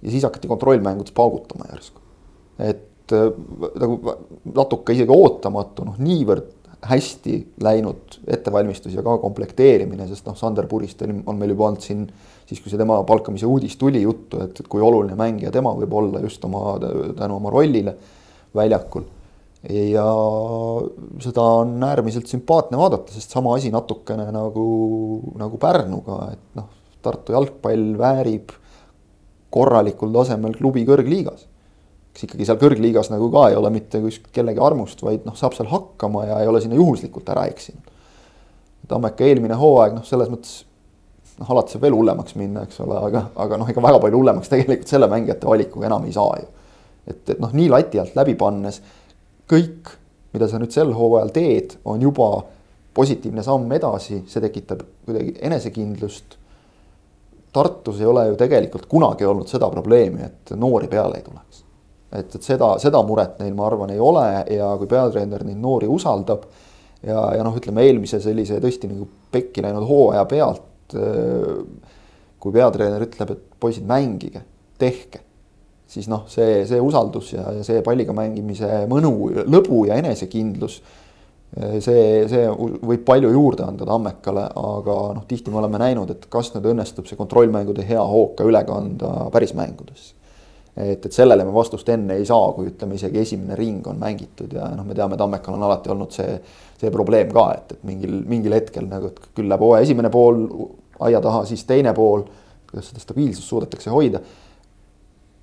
ja 0.02 0.12
siis 0.12 0.28
hakati 0.28 0.52
kontrollmängudes 0.52 1.16
paugutama 1.16 1.72
järsku. 1.72 2.04
et 2.60 3.16
äh, 3.16 3.30
nagu 3.80 4.18
natuke 4.52 4.92
isegi 4.92 5.16
ootamatu, 5.16 5.88
noh 5.88 5.96
niivõrd 5.96 6.60
hästi 6.82 7.36
läinud 7.62 8.18
ettevalmistus 8.26 8.94
ja 8.96 9.04
ka 9.06 9.16
komplekteerimine, 9.22 10.08
sest 10.10 10.26
noh, 10.26 10.36
Sander 10.38 10.66
Purist 10.70 11.02
on 11.06 11.38
meil 11.38 11.54
juba 11.54 11.68
olnud 11.68 11.84
siin 11.84 12.06
siis, 12.48 12.60
kui 12.60 12.72
see 12.72 12.80
tema 12.80 12.98
palkamise 13.06 13.46
uudis 13.46 13.76
tuli 13.78 14.02
juttu, 14.02 14.40
et 14.42 14.62
kui 14.68 14.82
oluline 14.82 15.16
mängija 15.18 15.52
tema 15.54 15.72
võib 15.78 15.94
olla 16.00 16.22
just 16.24 16.44
oma, 16.48 16.76
tänu 17.18 17.38
oma 17.38 17.52
rollile 17.54 17.94
väljakul. 18.56 19.06
ja 19.70 20.04
seda 21.22 21.42
on 21.62 21.76
äärmiselt 21.86 22.26
sümpaatne 22.26 22.80
vaadata, 22.80 23.14
sest 23.14 23.30
sama 23.30 23.54
asi 23.54 23.70
natukene 23.70 24.26
nagu, 24.34 24.64
nagu 25.38 25.60
Pärnuga, 25.62 26.24
et 26.34 26.58
noh, 26.58 26.70
Tartu 27.02 27.34
jalgpall 27.34 27.96
väärib 27.98 28.52
korralikul 29.50 30.12
tasemel 30.14 30.54
klubi 30.54 30.84
kõrgliigas 30.86 31.48
kes 32.12 32.26
ikkagi 32.26 32.46
seal 32.48 32.58
kõrgliigas 32.60 33.08
nagu 33.12 33.30
ka 33.32 33.46
ei 33.50 33.56
ole 33.56 33.70
mitte 33.72 34.00
kuskilt 34.02 34.32
kellegi 34.36 34.60
armust, 34.62 35.00
vaid 35.04 35.24
noh, 35.28 35.36
saab 35.38 35.56
seal 35.56 35.70
hakkama 35.70 36.26
ja 36.28 36.42
ei 36.42 36.50
ole 36.50 36.60
sinna 36.60 36.76
juhuslikult 36.76 37.28
ära 37.32 37.46
eksinud. 37.50 37.88
Tammeka 38.88 39.24
eelmine 39.24 39.56
hooaeg 39.56 39.96
noh, 39.96 40.04
selles 40.04 40.28
mõttes 40.32 40.62
noh, 41.38 41.52
alati 41.54 41.74
saab 41.74 41.86
veel 41.86 41.96
hullemaks 41.96 42.36
minna, 42.36 42.66
eks 42.66 42.82
ole, 42.84 42.98
aga, 43.08 43.26
aga 43.44 43.60
noh, 43.60 43.70
ega 43.70 43.84
väga 43.84 44.00
palju 44.02 44.20
hullemaks 44.20 44.52
tegelikult 44.52 44.92
selle 44.92 45.08
mängijate 45.10 45.48
valikuga 45.48 45.88
enam 45.88 46.04
ei 46.08 46.16
saa 46.16 46.36
ju. 46.40 46.50
et, 47.06 47.22
et 47.34 47.38
noh, 47.42 47.54
nii 47.56 47.70
lati 47.72 48.02
alt 48.02 48.18
läbi 48.18 48.34
pannes 48.38 48.82
kõik, 49.50 49.94
mida 50.32 50.48
sa 50.48 50.60
nüüd 50.60 50.74
sel 50.74 50.92
hooajal 50.96 51.32
teed, 51.34 51.76
on 51.88 52.02
juba 52.02 52.30
positiivne 52.94 53.42
samm 53.44 53.72
edasi, 53.72 54.22
see 54.28 54.44
tekitab 54.44 54.84
kuidagi 55.06 55.36
enesekindlust. 55.48 56.38
Tartus 57.52 58.00
ei 58.00 58.08
ole 58.08 58.26
ju 58.30 58.36
tegelikult 58.40 58.86
kunagi 58.88 59.26
olnud 59.28 59.48
seda 59.48 59.68
probleemi, 59.72 60.24
et 60.24 60.54
noori 60.56 60.88
peale 60.92 61.18
ei 61.20 61.24
tuleks. 61.26 61.61
Et, 62.12 62.36
et 62.36 62.44
seda, 62.44 62.74
seda 62.82 63.02
muret 63.06 63.38
neil, 63.42 63.54
ma 63.56 63.66
arvan, 63.68 63.92
ei 63.94 64.00
ole 64.02 64.26
ja 64.52 64.70
kui 64.80 64.90
peatreener 64.90 65.44
neid 65.46 65.60
noori 65.62 65.88
usaldab 65.90 66.46
ja, 67.02 67.26
ja 67.36 67.42
noh, 67.44 67.56
ütleme 67.58 67.84
eelmise 67.86 68.20
sellise 68.22 68.60
tõesti 68.62 68.90
nagu 68.90 69.08
pekki 69.32 69.64
läinud 69.64 69.86
hooaja 69.88 70.24
pealt. 70.30 70.68
kui 72.42 72.52
peatreener 72.52 73.04
ütleb, 73.04 73.30
et 73.32 73.60
poisid, 73.62 73.84
mängige, 73.86 74.42
tehke, 74.78 75.20
siis 75.88 76.08
noh, 76.10 76.24
see, 76.28 76.64
see 76.66 76.80
usaldus 76.82 77.30
ja, 77.36 77.44
ja 77.54 77.62
see 77.64 77.84
palliga 77.86 78.12
mängimise 78.16 78.82
mõnu, 78.90 79.12
lõbu 79.46 79.84
ja 79.86 79.96
enesekindlus 80.02 80.80
see, 81.52 82.24
see 82.30 82.48
võib 82.48 83.04
palju 83.06 83.30
juurde 83.32 83.66
anda 83.66 83.86
Tammekale, 83.88 84.46
aga 84.56 84.96
noh, 85.18 85.24
tihti 85.28 85.52
me 85.52 85.60
oleme 85.60 85.80
näinud, 85.82 86.10
et 86.14 86.26
kas 86.32 86.52
nüüd 86.54 86.70
õnnestub 86.72 87.08
see 87.08 87.18
kontrollmängude 87.20 87.84
hea 87.86 88.02
hoog 88.02 88.34
ka 88.38 88.46
üle 88.48 88.64
kanda 88.68 89.28
päris 89.34 89.54
mängudesse. 89.58 90.16
Et, 90.76 91.06
et 91.06 91.12
sellele 91.12 91.44
me 91.44 91.54
vastust 91.54 91.88
enne 91.92 92.16
ei 92.18 92.26
saa, 92.28 92.50
kui 92.56 92.70
ütleme 92.70 92.96
isegi 92.98 93.20
esimene 93.22 93.56
ring 93.58 93.86
on 93.90 93.98
mängitud 94.00 94.52
ja 94.56 94.70
noh, 94.76 94.86
me 94.88 94.96
teame, 94.98 95.18
Tammekal 95.20 95.58
on 95.58 95.66
alati 95.68 95.92
olnud 95.92 96.14
see, 96.14 96.36
see 96.80 96.92
probleem 96.94 97.32
ka, 97.34 97.48
et, 97.58 97.74
et 97.76 97.88
mingil, 97.88 98.20
mingil 98.28 98.56
hetkel 98.56 98.88
nagu, 98.90 99.12
et 99.12 99.32
küll 99.36 99.50
läheb 99.50 99.64
hooaja 99.66 99.88
esimene 99.88 100.10
pool 100.12 100.46
aia 101.02 101.20
taha, 101.24 101.44
siis 101.48 101.64
teine 101.68 101.94
pool, 101.96 102.24
kuidas 102.70 102.92
seda 102.92 103.02
stabiilsust 103.02 103.48
suudetakse 103.48 103.90
hoida. 103.92 104.22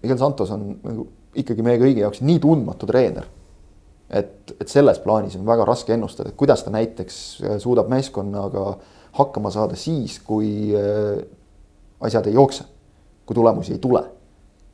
Miguel 0.02 0.22
Santos 0.22 0.54
on 0.56 0.70
nagu 0.80 1.10
ikkagi 1.38 1.66
meie 1.66 1.78
kõigi 1.82 2.02
jaoks 2.02 2.24
nii 2.26 2.40
tundmatu 2.42 2.88
treener 2.90 3.28
et, 4.10 4.54
et 4.60 4.70
selles 4.70 5.00
plaanis 5.04 5.38
on 5.38 5.46
väga 5.48 5.66
raske 5.68 5.94
ennustada, 5.94 6.32
et 6.32 6.40
kuidas 6.40 6.64
ta 6.66 6.74
näiteks 6.74 7.18
äh, 7.44 7.58
suudab 7.62 7.90
meeskonnaga 7.92 8.72
hakkama 9.20 9.52
saada 9.54 9.78
siis, 9.80 10.20
kui 10.26 10.72
äh, 10.78 11.20
asjad 12.06 12.30
ei 12.30 12.38
jookse, 12.38 12.66
kui 13.26 13.38
tulemusi 13.38 13.76
ei 13.76 13.84
tule. 13.84 14.04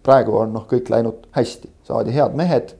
Praegu 0.06 0.38
on 0.39 0.54
noh, 0.56 0.68
kõik 0.70 0.89
läinud 0.94 1.26
hästi, 1.36 1.72
saadi 1.88 2.13
head 2.15 2.38
mehed, 2.38 2.76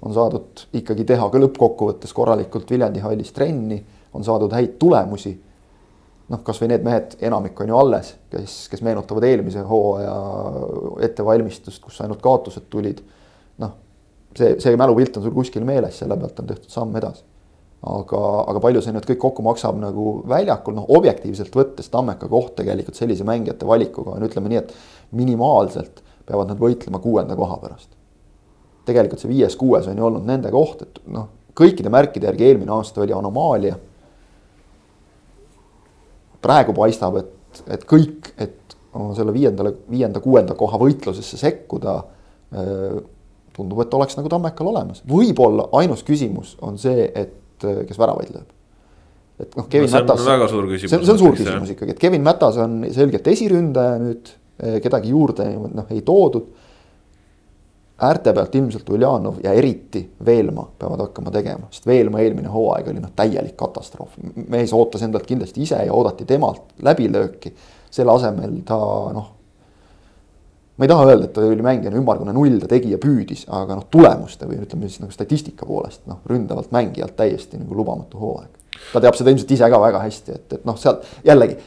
on 0.00 0.16
saadud 0.16 0.64
ikkagi 0.76 1.04
teha 1.08 1.28
ka 1.30 1.40
lõppkokkuvõttes 1.42 2.14
korralikult 2.16 2.70
Viljandi 2.72 3.02
hallis 3.04 3.34
trenni, 3.36 3.82
on 4.16 4.24
saadud 4.26 4.52
häid 4.56 4.78
tulemusi. 4.80 5.36
noh, 6.30 6.44
kasvõi 6.46 6.68
need 6.70 6.84
mehed, 6.86 7.16
enamik 7.26 7.58
on 7.60 7.72
ju 7.72 7.76
alles, 7.76 8.12
kes, 8.30 8.56
kes 8.70 8.82
meenutavad 8.86 9.24
eelmise 9.26 9.64
hooaja 9.66 10.14
ettevalmistust, 11.08 11.82
kus 11.82 12.00
ainult 12.00 12.22
kaotused 12.22 12.68
tulid. 12.70 13.00
noh 13.58 13.72
see, 14.36 14.54
see 14.62 14.76
mälupilt 14.78 15.16
on 15.16 15.26
sul 15.26 15.34
kuskil 15.34 15.66
meeles, 15.66 15.98
selle 15.98 16.16
pealt 16.18 16.38
on 16.40 16.50
tehtud 16.50 16.70
samm 16.70 16.96
edasi. 17.00 17.24
aga, 17.80 18.18
aga 18.52 18.60
palju 18.60 18.82
see 18.84 18.92
nüüd 18.92 19.06
kõik 19.08 19.18
kokku 19.22 19.42
maksab 19.42 19.78
nagu 19.80 20.20
väljakul, 20.28 20.74
noh 20.76 20.88
objektiivselt 20.96 21.54
võttes 21.56 21.88
Tammeka 21.90 22.28
koht 22.28 22.54
tegelikult 22.58 22.98
sellise 22.98 23.24
mängijate 23.24 23.66
valikuga 23.66 24.18
on, 24.18 24.26
ütleme 24.28 24.52
nii, 24.52 24.60
et 24.60 24.74
minimaalselt 25.16 26.02
peavad 26.26 26.52
nad 26.52 26.60
võitlema 26.60 27.00
kuuenda 27.02 27.36
koha 27.36 27.58
pärast. 27.62 27.90
tegelikult 28.84 29.20
see 29.22 29.30
viies-kuues 29.30 29.86
on 29.90 29.98
ju 29.98 30.06
olnud 30.06 30.26
nende 30.26 30.50
koht, 30.50 30.82
et 30.82 30.98
noh, 31.12 31.28
kõikide 31.56 31.92
märkide 31.92 32.30
järgi 32.30 32.48
eelmine 32.48 32.72
aasta 32.74 33.02
oli 33.04 33.12
anomaalia. 33.12 33.76
praegu 36.42 36.72
paistab, 36.72 37.16
et, 37.20 37.62
et 37.68 37.84
kõik, 37.84 38.32
et 38.38 38.76
selle 39.16 39.32
viiendale, 39.32 39.74
viienda-kuuenda 39.90 40.56
koha 40.58 40.78
võitlusesse 40.80 41.36
sekkuda 41.38 42.00
tundub, 43.56 43.82
et 43.84 43.94
oleks 43.94 44.16
nagu 44.18 44.30
Tammekal 44.32 44.70
olemas, 44.72 45.04
võib-olla 45.08 45.68
ainus 45.78 46.02
küsimus 46.06 46.56
on 46.64 46.78
see, 46.80 47.06
et 47.14 47.36
kes 47.60 48.00
väravaid 48.00 48.32
lööb. 48.32 48.48
et 49.40 49.56
noh, 49.56 49.68
Kevin 49.68 49.88
no, 49.88 49.92
see 49.92 50.04
Mätas. 50.04 50.26
väga 50.26 50.48
suur 50.50 50.68
küsimus. 50.70 50.90
see, 50.90 51.04
see 51.04 51.14
on 51.14 51.20
suur 51.20 51.36
küsimus 51.36 51.74
ikkagi, 51.74 51.94
et 51.94 52.02
Kevin 52.02 52.24
Mätas 52.24 52.58
on 52.60 52.80
selgelt 52.94 53.28
esiründaja 53.30 53.98
nüüd, 54.02 54.32
kedagi 54.82 55.12
juurde 55.14 55.46
noh 55.74 55.90
ei 55.90 56.02
toodud. 56.02 56.50
äärte 58.00 58.32
pealt 58.32 58.54
ilmselt 58.54 58.88
Uljanov 58.88 59.42
ja 59.44 59.52
eriti 59.52 60.00
Veelma 60.24 60.64
peavad 60.78 61.00
hakkama 61.00 61.30
tegema, 61.30 61.66
sest 61.70 61.86
Veelma 61.86 62.20
eelmine 62.20 62.48
hooaeg 62.48 62.88
oli 62.88 63.00
noh, 63.00 63.10
täielik 63.16 63.56
katastroof. 63.56 64.16
mees 64.48 64.72
ootas 64.72 65.02
endalt 65.02 65.26
kindlasti 65.26 65.62
ise 65.62 65.82
ja 65.84 65.92
oodati 65.92 66.24
temalt 66.24 66.72
läbilööki. 66.82 67.54
selle 67.90 68.12
asemel 68.12 68.62
ta 68.64 68.78
noh 69.12 69.40
ma 70.80 70.84
ei 70.84 70.88
taha 70.88 71.04
öelda, 71.10 71.26
et 71.28 71.32
ta 71.36 71.42
oli 71.44 71.62
mängijana 71.62 71.98
ümmargune 72.00 72.32
null, 72.32 72.56
ta 72.62 72.68
tegi 72.70 72.94
ja 72.94 72.98
püüdis, 73.00 73.42
aga 73.52 73.76
noh, 73.76 73.84
tulemuste 73.92 74.46
või 74.48 74.62
ütleme 74.64 74.88
siis 74.88 75.02
nagu 75.02 75.12
statistika 75.12 75.68
poolest 75.68 76.06
noh, 76.08 76.22
ründavalt 76.30 76.72
mängijalt 76.72 77.18
täiesti 77.18 77.60
nagu 77.60 77.76
lubamatu 77.76 78.16
hooaeg. 78.16 78.56
ta 78.94 79.02
teab 79.04 79.18
seda 79.18 79.34
ilmselt 79.34 79.52
ise 79.52 79.68
ka 79.68 79.80
väga 79.82 80.00
hästi, 80.06 80.38
et, 80.38 80.56
et 80.56 80.64
noh, 80.64 80.78
sealt 80.80 81.04
jällegi 81.26 81.58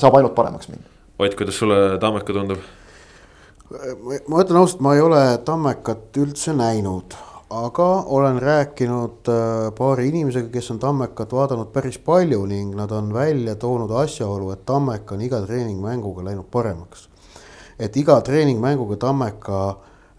saab 0.00 0.16
ainult 0.16 0.32
paremaks 0.38 0.72
minna. 0.72 0.88
Ott, 1.18 1.34
kuidas 1.36 1.58
sulle 1.58 1.98
Tammeka 2.00 2.32
tundub? 2.32 2.62
ma 4.28 4.40
ütlen 4.42 4.58
ausalt, 4.60 4.80
ma 4.84 4.94
ei 4.94 5.00
ole 5.00 5.20
Tammekat 5.44 6.16
üldse 6.20 6.52
näinud, 6.52 7.14
aga 7.48 7.86
olen 8.16 8.40
rääkinud 8.42 9.30
äh, 9.32 9.70
paari 9.78 10.10
inimesega, 10.10 10.50
kes 10.52 10.68
on 10.74 10.80
Tammekat 10.82 11.32
vaadanud 11.32 11.72
päris 11.72 11.96
palju 11.98 12.44
ning 12.46 12.74
nad 12.76 12.92
on 12.92 13.14
välja 13.14 13.54
toonud 13.56 13.94
asjaolu, 14.02 14.50
et 14.52 14.66
Tammek 14.68 15.12
on 15.16 15.24
iga 15.24 15.40
treeningmänguga 15.46 16.26
läinud 16.28 16.50
paremaks 16.52 17.08
et 17.82 17.96
iga 17.96 18.18
treeningmänguga 18.24 18.96
Tammeka 19.00 19.60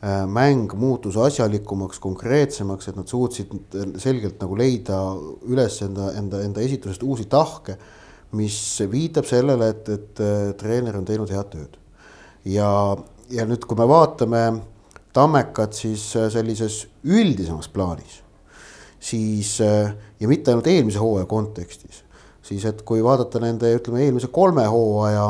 äh, 0.03 0.23
mäng 0.27 0.73
muutus 0.75 1.17
asjalikumaks, 1.17 1.99
konkreetsemaks, 2.03 2.89
et 2.89 2.99
nad 2.99 3.09
suutsid 3.09 3.53
selgelt 4.01 4.41
nagu 4.43 4.57
leida 4.59 4.99
üles 5.49 5.79
enda, 5.85 6.11
enda, 6.19 6.43
enda 6.43 6.63
esitusest 6.63 7.03
uusi 7.07 7.27
tahke, 7.31 7.77
mis 8.33 8.57
viitab 8.91 9.27
sellele, 9.29 9.69
et, 9.73 9.89
et 9.89 10.21
äh, 10.23 10.51
treener 10.59 10.97
on 10.97 11.05
teinud 11.05 11.31
head 11.33 11.49
tööd. 11.53 11.77
ja, 12.49 12.69
ja 13.31 13.47
nüüd, 13.49 13.65
kui 13.67 13.79
me 13.79 13.87
vaatame 13.89 14.43
Tammekat 15.13 15.77
siis 15.77 16.07
äh, 16.17 16.29
sellises 16.33 16.87
üldisemas 17.05 17.69
plaanis, 17.69 18.21
siis 19.03 19.57
ja 19.59 20.27
mitte 20.31 20.53
ainult 20.53 20.67
eelmise 20.71 21.01
hooaja 21.03 21.27
kontekstis, 21.29 22.03
siis 22.41 22.65
et 22.65 22.81
kui 22.87 23.03
vaadata 23.03 23.41
nende, 23.43 23.69
ütleme 23.77 24.03
eelmise 24.05 24.29
kolme 24.31 24.63
hooaja 24.71 25.27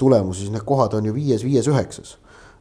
tulemusi, 0.00 0.44
siis 0.44 0.54
need 0.54 0.64
kohad 0.66 0.94
on 0.96 1.08
ju 1.10 1.14
viies, 1.14 1.44
viies, 1.44 1.68
üheksas. 1.70 2.16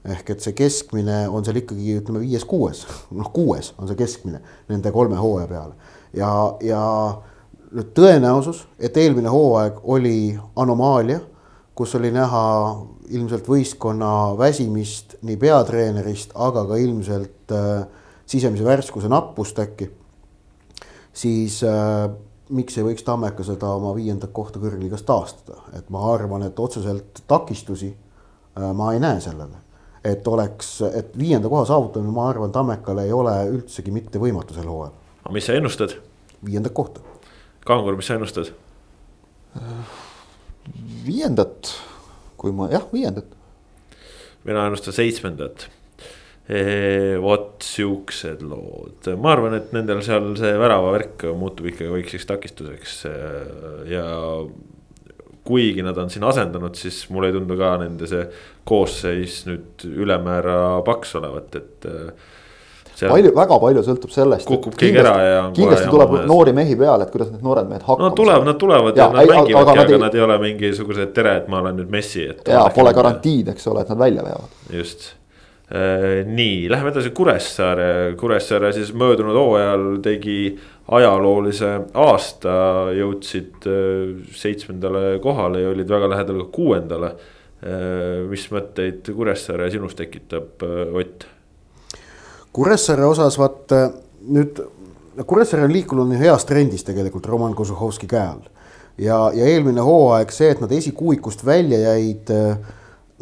ehk 0.10 0.30
et 0.32 0.39
see 0.39 0.54
keskmine 0.56 1.26
on 1.28 1.44
seal 1.44 1.58
ikkagi 1.60 1.98
ütleme 2.00 2.22
viies-kuues, 2.24 2.86
noh 3.20 3.32
kuues 3.36 3.74
on 3.78 3.89
see 3.89 4.00
keskmine 4.00 4.39
nende 4.70 4.94
kolme 4.96 5.20
hooaja 5.20 5.48
peale. 5.48 5.74
ja, 6.15 6.32
ja 6.63 6.84
nüüd 7.75 7.91
tõenäosus, 7.97 8.63
et 8.79 8.97
eelmine 8.97 9.29
hooaeg 9.29 9.82
oli 9.84 10.38
anomaalia, 10.55 11.19
kus 11.75 11.93
oli 11.95 12.12
näha 12.12 12.43
ilmselt 13.15 13.47
võistkonna 13.49 14.38
väsimist 14.38 15.17
nii 15.25 15.38
peatreenerist, 15.39 16.34
aga 16.36 16.65
ka 16.69 16.79
ilmselt 16.82 17.53
äh, 17.55 17.86
sisemise 18.29 18.65
värskuse 18.65 19.10
nappust 19.10 19.60
äkki. 19.60 19.89
siis 21.13 21.63
äh, 21.63 22.10
miks 22.49 22.77
ei 22.77 22.86
võiks 22.86 23.05
Tammeka 23.05 23.45
seda 23.45 23.71
oma 23.77 23.93
viiendat 23.95 24.34
kohta 24.34 24.62
kõrgliigas 24.62 25.05
taastada, 25.05 25.62
et 25.77 25.89
ma 25.89 26.03
arvan, 26.13 26.43
et 26.45 26.60
otseselt 26.60 27.23
takistusi 27.27 27.89
äh, 27.93 28.71
ma 28.73 28.93
ei 28.93 28.99
näe 28.99 29.21
sellele. 29.21 29.65
et 30.03 30.27
oleks, 30.27 30.82
et 30.95 31.17
viienda 31.17 31.49
koha 31.49 31.65
saavutamine, 31.65 32.12
ma 32.12 32.29
arvan, 32.29 32.51
Tammekale 32.51 33.03
ei 33.05 33.13
ole 33.13 33.36
üldsegi 33.49 33.91
mitte 33.91 34.19
võimatu 34.19 34.53
sel 34.53 34.67
hooajal. 34.69 34.93
aga 35.23 35.34
mis 35.34 35.45
sa 35.45 35.53
ennustad? 35.53 35.95
viiendat 36.45 36.73
kohta. 36.73 37.01
Kangur, 37.69 37.93
mis 37.99 38.08
sa 38.10 38.17
ennustad? 38.17 38.49
viiendat, 41.05 41.69
kui 42.38 42.53
ma 42.53 42.69
jah, 42.71 42.86
viiendat. 42.93 43.27
mina 44.45 44.65
ennustan 44.65 44.95
seitsmendat 44.95 45.67
vot 47.21 47.62
siuksed 47.62 48.41
lood, 48.41 49.05
ma 49.21 49.36
arvan, 49.36 49.58
et 49.60 49.73
nendel 49.75 50.01
seal 50.05 50.32
see 50.39 50.55
väravavärk 50.58 51.27
muutub 51.38 51.69
ikkagi 51.69 51.91
väikseks 51.93 52.25
takistuseks 52.29 52.95
ja 53.91 54.08
kuigi 55.45 55.86
nad 55.86 55.97
on 56.01 56.10
siin 56.10 56.25
asendanud, 56.25 56.73
siis 56.77 57.03
mulle 57.13 57.29
ei 57.29 57.38
tundu 57.38 57.58
ka 57.60 57.75
nende 57.84 58.10
see 58.10 58.25
koosseis 58.69 59.43
nüüd 59.49 59.86
ülemäära 59.93 60.82
paks 60.89 61.15
olevat, 61.21 61.62
et. 61.62 61.89
Palju, 63.08 63.32
väga 63.36 63.60
palju 63.64 63.84
sõltub 63.86 64.12
sellest. 64.14 64.48
kukub 64.50 64.76
keegi 64.80 65.00
ära 65.00 65.14
ja. 65.24 65.44
kindlasti 65.56 65.92
tuleb 65.92 66.16
mees. 66.18 66.26
noori 66.30 66.56
mehi 66.58 66.76
peale, 66.80 67.08
et 67.08 67.14
kuidas 67.14 67.30
need 67.32 67.46
noored 67.46 67.70
mehed 67.70 67.86
hakkama 67.86 68.10
no 68.10 68.18
tuleb, 68.18 68.44
nad 68.50 68.60
tulevad 68.60 68.98
ja, 68.98 69.06
ja 69.06 69.14
nad 69.14 69.22
mängivadki, 69.22 69.56
aga, 69.62 69.78
aga 69.86 70.02
nad 70.08 70.18
ei 70.18 70.26
ole 70.26 70.42
mingisugused 70.44 71.14
tere, 71.16 71.38
et 71.44 71.48
ma 71.52 71.64
olen 71.64 71.80
nüüd 71.80 71.94
Messi, 71.94 72.28
et. 72.34 72.44
ja 72.50 72.66
pole 72.76 72.94
garantiid, 72.98 73.54
eks 73.56 73.72
ole, 73.72 73.86
et 73.86 73.94
nad 73.94 74.04
välja 74.04 74.26
veavad. 74.26 74.60
just 74.74 75.14
Äh, 75.70 76.26
nii, 76.26 76.70
läheme 76.70 76.90
edasi 76.90 77.12
Kuressaare, 77.14 78.16
Kuressaare 78.18 78.72
siis 78.74 78.90
möödunud 78.98 79.36
hooajal 79.38 79.84
tegi 80.02 80.56
ajaloolise 80.98 81.70
aasta, 81.94 82.54
jõudsid 82.98 83.68
äh, 83.70 84.16
seitsmendale 84.34 85.20
kohale 85.22 85.62
ja 85.62 85.70
olid 85.70 85.94
väga 85.94 86.10
lähedal 86.10 86.42
ka 86.42 86.48
kuuendale. 86.56 87.12
Äh, 87.62 88.26
mis 88.32 88.48
mõtteid 88.50 89.12
Kuressaare 89.14 89.70
sinus 89.70 89.94
tekitab, 90.00 90.66
Ott? 90.98 91.28
Kuressaare 92.54 93.06
osas 93.06 93.38
vaat 93.38 93.74
nüüd, 94.28 94.62
Kuressaare 95.28 95.68
on 95.68 95.74
liikunud 95.74 96.16
heas 96.18 96.46
trendis 96.50 96.84
tegelikult 96.88 97.28
Roman 97.28 97.54
Kozuhovski 97.56 98.08
käe 98.10 98.26
all. 98.26 98.46
ja, 98.98 99.32
ja 99.34 99.46
eelmine 99.46 99.82
hooaeg 99.82 100.32
see, 100.32 100.50
et 100.52 100.62
nad 100.62 100.72
esikuuikust 100.72 101.46
välja 101.46 101.80
jäid 101.80 102.32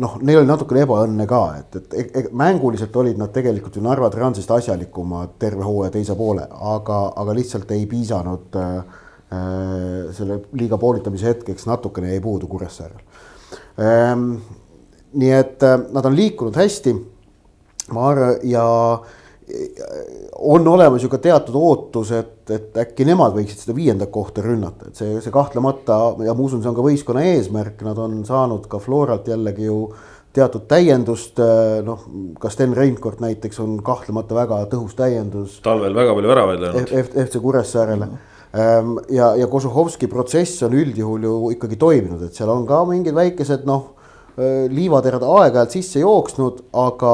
noh, 0.01 0.17
neil 0.21 0.41
oli 0.41 0.49
natukene 0.49 0.83
ebaõnne 0.85 1.25
ka, 1.29 1.41
et, 1.59 1.77
et 1.79 1.95
e, 1.97 2.05
e, 2.05 2.23
mänguliselt 2.37 2.95
olid 3.01 3.17
nad 3.19 3.33
tegelikult 3.33 3.77
ju 3.77 3.83
Narva 3.85 4.09
Transist 4.13 4.51
asjalikumad 4.53 5.37
terve 5.41 5.65
hooaja 5.65 5.93
teise 5.95 6.15
poole, 6.17 6.45
aga, 6.73 6.99
aga 7.17 7.35
lihtsalt 7.37 7.71
ei 7.75 7.85
piisanud 7.89 8.57
äh, 8.61 8.77
äh 9.33 10.13
selle 10.17 10.39
liiga 10.55 10.77
poolitamise 10.79 11.31
hetkeks, 11.31 11.67
natukene 11.67 12.13
jäi 12.13 12.21
puudu 12.23 12.47
Kuressaarel 12.47 13.01
ähm,. 13.81 14.37
nii 15.17 15.31
et 15.33 15.63
äh, 15.63 15.79
nad 15.93 16.05
on 16.05 16.15
liikunud 16.15 16.55
hästi. 16.55 16.95
Ma 17.93 18.09
arvan 18.11 18.35
ja 18.43 18.65
on 20.35 20.67
olemas 20.67 21.03
ju 21.03 21.09
ka 21.09 21.19
teatud 21.23 21.55
ootus, 21.55 22.11
et, 22.11 22.49
et 22.51 22.75
äkki 22.83 23.05
nemad 23.07 23.35
võiksid 23.35 23.63
seda 23.63 23.75
viiendat 23.77 24.11
kohta 24.11 24.43
rünnata, 24.43 24.89
et 24.89 24.99
see, 24.99 25.21
see 25.23 25.31
kahtlemata 25.33 25.99
ja 26.25 26.35
ma 26.35 26.43
usun, 26.43 26.61
see 26.61 26.71
on 26.71 26.75
ka 26.75 26.85
võistkonna 26.85 27.23
eesmärk, 27.31 27.81
nad 27.87 27.99
on 28.01 28.19
saanud 28.27 28.67
ka 28.67 28.81
Floralt 28.83 29.29
jällegi 29.31 29.69
ju 29.69 29.79
teatud 30.37 30.67
täiendust, 30.69 31.39
noh, 31.87 32.05
ka 32.41 32.51
Sten 32.53 32.75
Reinkord 32.77 33.23
näiteks 33.23 33.61
on 33.63 33.79
kahtlemata 33.85 34.35
väga 34.37 34.61
tõhus 34.73 34.97
täiendus. 34.99 35.61
talvel 35.65 35.95
väga 35.95 36.13
palju 36.17 36.33
väravaid 36.33 36.63
löönud. 36.65 36.95
FC 37.23 37.41
Kuressaarele 37.41 38.05
mm. 38.05 38.17
-hmm. 38.53 39.03
ja, 39.15 39.35
ja 39.35 39.47
Kožuhovski 39.47 40.07
protsess 40.07 40.63
on 40.63 40.75
üldjuhul 40.75 41.23
ju 41.23 41.51
ikkagi 41.55 41.75
toiminud, 41.75 42.21
et 42.27 42.35
seal 42.35 42.49
on 42.49 42.67
ka 42.67 42.83
mingid 42.85 43.15
väikesed 43.15 43.65
noh, 43.65 43.93
liivaterad 44.69 45.23
aeg-ajalt 45.23 45.71
sisse 45.71 45.99
jooksnud, 46.03 46.67
aga 46.73 47.13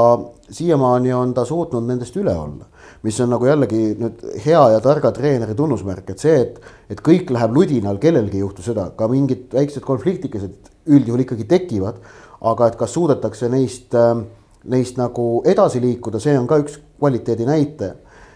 siiamaani 0.49 1.13
on 1.13 1.33
ta 1.33 1.45
suutnud 1.45 1.85
nendest 1.87 2.15
üle 2.19 2.35
olla. 2.35 2.65
mis 3.03 3.19
on 3.21 3.29
nagu 3.33 3.45
jällegi 3.45 3.81
nüüd 3.99 4.21
hea 4.45 4.61
ja 4.71 4.79
targa 4.83 5.11
treeneri 5.11 5.55
tunnusmärk, 5.55 6.09
et 6.09 6.19
see, 6.19 6.35
et, 6.39 6.59
et 6.89 7.01
kõik 7.03 7.31
läheb 7.35 7.55
ludinal, 7.55 7.97
kellelgi 7.99 8.37
ei 8.37 8.43
juhtu 8.45 8.63
seda, 8.63 8.89
ka 8.95 9.07
mingid 9.11 9.51
väiksed 9.53 9.83
konfliktikesed 9.83 10.71
üldjuhul 10.87 11.25
ikkagi 11.25 11.47
tekivad. 11.47 11.99
aga 12.43 12.67
et 12.67 12.75
kas 12.75 12.91
suudetakse 12.91 13.47
neist, 13.49 13.95
ähm, 13.95 14.25
neist 14.67 14.97
nagu 14.99 15.41
edasi 15.47 15.79
liikuda, 15.81 16.19
see 16.19 16.35
on 16.37 16.47
ka 16.47 16.57
üks 16.59 16.75
kvaliteedi 16.99 17.45
näitaja 17.47 17.95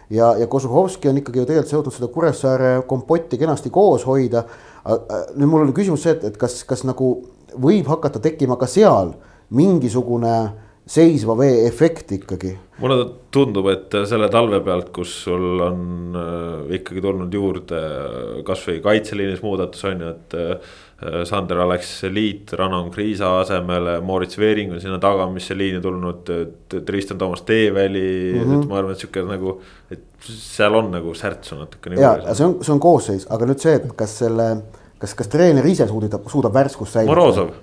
ja, 0.10 0.36
ja 0.38 0.48
Kozuhovski 0.48 1.10
on 1.10 1.18
ikkagi 1.18 1.40
ju 1.40 1.46
tegelikult 1.46 1.72
suutnud 1.72 1.96
seda 1.96 2.08
Kuressaare 2.08 2.70
kompotti 2.88 3.38
kenasti 3.38 3.70
koos 3.70 4.06
hoida. 4.08 4.44
nüüd 5.36 5.50
mul 5.50 5.66
on 5.66 5.74
küsimus 5.76 6.06
see, 6.06 6.14
et, 6.16 6.24
et 6.24 6.38
kas, 6.40 6.62
kas 6.64 6.86
nagu 6.88 7.10
võib 7.60 7.88
hakata 7.92 8.22
tekkima 8.24 8.56
ka 8.56 8.70
seal 8.72 9.12
mingisugune 9.50 10.36
seisva 10.88 11.36
vee 11.38 11.66
efekt 11.68 12.12
ikkagi. 12.16 12.54
mulle 12.80 12.98
tundub, 13.34 13.68
et 13.72 13.96
selle 14.08 14.30
talve 14.32 14.60
pealt, 14.66 14.92
kus 14.96 15.14
sul 15.26 15.62
on 15.66 16.18
äh, 16.18 16.76
ikkagi 16.78 17.02
tulnud 17.04 17.34
juurde 17.34 17.80
kasvõi 18.48 18.78
kaitseliinis 18.86 19.42
muudatus 19.46 19.88
on 19.90 20.06
ju, 20.06 20.12
et 20.16 20.38
äh,. 20.38 20.76
Sander 20.98 21.60
Alex 21.62 21.92
Liit 22.10 22.50
Ranon 22.58 22.88
Kriisa 22.90 23.28
asemele, 23.38 24.00
Moritz 24.02 24.40
Veering 24.42 24.72
on 24.74 24.80
sinna 24.82 24.98
tagamisse 24.98 25.54
liini 25.54 25.78
tulnud, 25.78 26.32
Tristan 26.88 27.20
Toomas 27.22 27.44
Teeväli 27.46 28.34
mm, 28.34 28.40
-hmm. 28.40 28.64
et 28.64 28.70
ma 28.72 28.80
arvan, 28.80 28.96
et 28.96 29.04
sihuke 29.04 29.22
nagu, 29.22 29.60
et 29.94 30.02
seal 30.26 30.74
on 30.74 30.90
nagu 30.92 31.14
särtsu 31.14 31.60
natukene. 31.60 32.02
ja 32.02 32.34
see 32.34 32.48
on, 32.48 32.58
see 32.64 32.74
on 32.74 32.82
koosseis, 32.82 33.28
aga 33.30 33.46
nüüd 33.46 33.62
see, 33.62 33.76
et 33.78 33.86
kas 33.94 34.18
selle, 34.24 34.50
kas, 34.98 35.14
kas 35.14 35.30
treener 35.30 35.70
ise 35.70 35.86
suudab, 35.88 36.26
suudab 36.34 36.58
värskust 36.58 36.98
säilitada? 36.98 37.14
Morozov 37.14 37.54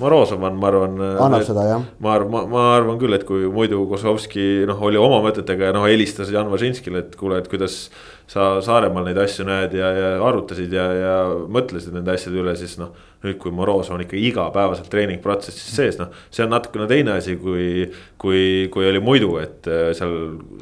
Morozov 0.00 0.42
on, 0.44 0.58
ma 0.60 0.68
arvan. 0.68 0.98
Äh, 1.00 1.20
annab 1.24 1.44
seda 1.46 1.64
jah. 1.68 1.84
ma 2.02 2.12
arvan, 2.16 2.32
ma, 2.32 2.42
ma 2.50 2.64
arvan 2.76 2.98
küll, 3.00 3.16
et 3.16 3.24
kui 3.28 3.46
muidu 3.52 3.82
Kozlovski 3.90 4.66
noh, 4.68 4.82
oli 4.84 5.00
oma 5.00 5.22
mõtetega 5.24 5.70
ja 5.70 5.76
noh, 5.76 5.86
helistas 5.88 6.32
Jan 6.34 6.50
Važinskile, 6.52 7.04
et 7.04 7.16
kuule, 7.16 7.40
et 7.40 7.48
kuidas 7.52 7.86
sa 8.26 8.56
Saaremaal 8.64 9.06
neid 9.06 9.18
asju 9.22 9.46
näed 9.46 9.74
ja, 9.78 9.90
ja 9.94 10.14
arutasid 10.26 10.72
ja, 10.74 10.86
ja 10.98 11.18
mõtlesid 11.52 11.94
nende 11.94 12.16
asjade 12.16 12.42
üle, 12.42 12.56
siis 12.58 12.74
noh. 12.80 12.94
nüüd, 13.26 13.38
kui 13.40 13.50
Morozov 13.50 13.96
on 13.96 14.02
ikka 14.04 14.14
igapäevaselt 14.20 14.86
treeningprotsessis 14.92 15.70
sees, 15.74 15.96
noh, 15.98 16.12
see 16.30 16.44
on 16.44 16.50
natukene 16.52 16.84
teine 16.86 17.14
asi, 17.16 17.34
kui, 17.40 17.86
kui, 18.20 18.66
kui 18.70 18.86
oli 18.86 19.00
muidu, 19.02 19.32
et 19.40 19.66
äh, 19.70 19.88
seal 19.96 20.12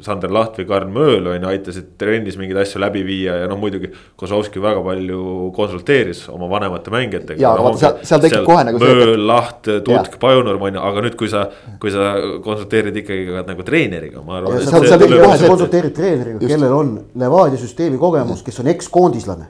Sander 0.05 0.31
Laht 0.33 0.55
või 0.57 0.65
Karl 0.69 0.89
Mööl 0.93 1.27
on 1.29 1.43
ju 1.43 1.49
aitasid 1.51 1.91
trennis 2.01 2.39
mingeid 2.39 2.61
asju 2.63 2.81
läbi 2.81 3.03
viia 3.05 3.35
ja 3.41 3.49
noh, 3.51 3.59
muidugi. 3.61 3.91
Kozlovski 4.17 4.63
väga 4.63 4.81
palju 4.85 5.51
konsulteeris 5.53 6.23
oma 6.33 6.47
vanemate 6.49 6.93
mängijatega. 6.93 7.37
ja, 7.43 7.51
aga 7.51 7.67
vaata 7.67 7.81
seal, 7.81 7.99
seal 8.07 8.23
tekib 8.23 8.47
kohe 8.47 8.65
nagu. 8.69 8.81
Mööl, 8.81 9.13
Laht, 9.27 9.69
Tutk, 9.85 10.17
Pajunurm 10.21 10.65
on 10.69 10.79
ju, 10.79 10.85
aga 10.89 11.05
nüüd, 11.05 11.19
kui 11.19 11.29
sa, 11.29 11.45
kui 11.81 11.93
sa 11.93 12.15
konsulteerid 12.45 12.97
ikkagi 13.03 13.27
ka 13.29 13.45
nagu 13.51 13.67
treeneriga, 13.67 14.23
ma 14.25 14.39
arvan. 14.39 14.63
sa 14.63 14.79
konsulteerid 14.79 15.93
treeneriga, 15.97 16.41
kellel 16.41 16.79
on 16.79 16.95
Levadia 17.19 17.54
süsteemi 17.61 17.99
kogemus, 18.01 18.43
kes 18.45 18.59
on 18.63 18.71
ekskoondislane. 18.73 19.47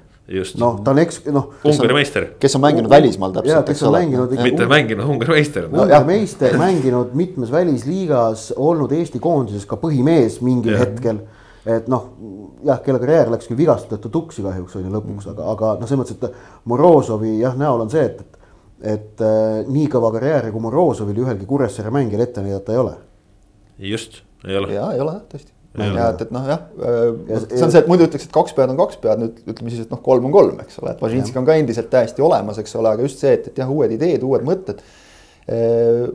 noh, 0.57 0.79
ta 0.81 0.91
on 0.95 0.99
eks-, 1.03 1.21
noh. 1.29 1.51
Ungari 1.69 1.93
meister. 1.93 2.27
kes 2.41 2.55
on 2.57 2.63
mänginud 2.63 2.89
välismaal 2.89 3.33
täpselt, 3.35 3.69
eks 3.69 3.83
ole. 3.85 4.01
mitte 4.41 4.65
mänginud, 4.65 5.05
Ungari 5.05 5.37
meister. 5.37 5.69
Ungari 5.69 6.05
meister, 6.09 6.57
mänginud 6.57 7.13
mitmes 7.13 7.51
välisliigas, 7.53 8.51
olnud 8.57 8.91
Eesti 8.91 9.21
koondises 9.21 9.67
ka 9.69 9.77
põhimees 9.81 10.41
mingil 10.41 10.73
ja. 10.73 10.85
hetkel 10.85 11.21
et 11.65 11.87
noh, 11.89 12.11
jah, 12.65 12.79
kelle 12.85 13.01
karjäär 13.01 13.31
läks 13.33 13.49
küll 13.49 13.57
vigastatud 13.57 14.13
tuksi 14.13 14.45
kahjuks 14.45 14.77
on 14.77 14.85
ju 14.85 14.93
lõpuks, 14.93 15.29
aga, 15.31 15.47
aga 15.55 15.71
noh, 15.79 15.89
selles 15.89 16.03
mõttes, 16.03 16.19
et 16.21 16.69
Morozovi 16.69 17.39
jah, 17.39 17.57
näol 17.57 17.85
on 17.87 17.91
see, 17.93 18.05
et, 18.05 18.21
et, 18.21 18.37
et 18.93 19.25
äh, 19.25 19.63
nii 19.65 19.89
kõva 19.91 20.13
karjääri 20.13 20.53
kui 20.53 20.65
Morozovil 20.67 21.25
ühelgi 21.25 21.49
Kuressaare 21.49 21.93
mängijal 21.95 22.27
ette 22.27 22.45
näidata 22.45 22.75
ei 22.75 22.83
ole. 22.83 22.95
just, 23.93 24.21
ei 24.45 24.61
ole. 24.61 24.73
ja 24.77 24.91
ei 24.93 25.01
ole 25.01 25.19
jah, 25.77 25.85
tõesti 25.85 26.01
ja 26.01 26.09
et, 26.13 26.25
et 26.25 26.33
noh, 26.35 26.49
jah, 26.49 26.65
äh, 26.79 27.45
see 27.45 27.63
on 27.65 27.71
see, 27.73 27.81
et 27.81 27.89
muidu 27.91 28.09
ütleks, 28.09 28.27
et 28.27 28.35
kaks 28.35 28.55
pead 28.57 28.73
on 28.73 28.79
kaks 28.79 28.99
pead, 29.03 29.21
nüüd 29.21 29.39
ütleme 29.45 29.73
siis, 29.73 29.87
et 29.87 29.95
noh, 29.95 30.01
kolm 30.05 30.29
on 30.29 30.35
kolm, 30.35 30.59
eks 30.65 30.81
ole, 30.81 30.95
et 30.95 31.01
Važinski 31.03 31.41
on 31.41 31.47
ka 31.47 31.57
endiselt 31.59 31.89
täiesti 31.93 32.25
olemas, 32.25 32.59
eks 32.61 32.77
ole, 32.79 32.93
aga 32.95 33.07
just 33.07 33.23
see, 33.23 33.33
et, 33.37 33.49
et 33.51 33.63
jah, 33.63 33.71
uued 33.71 33.95
ideed, 33.95 34.23
uued 34.25 34.45
mõtted. 34.47 34.83
Äh, 35.45 36.07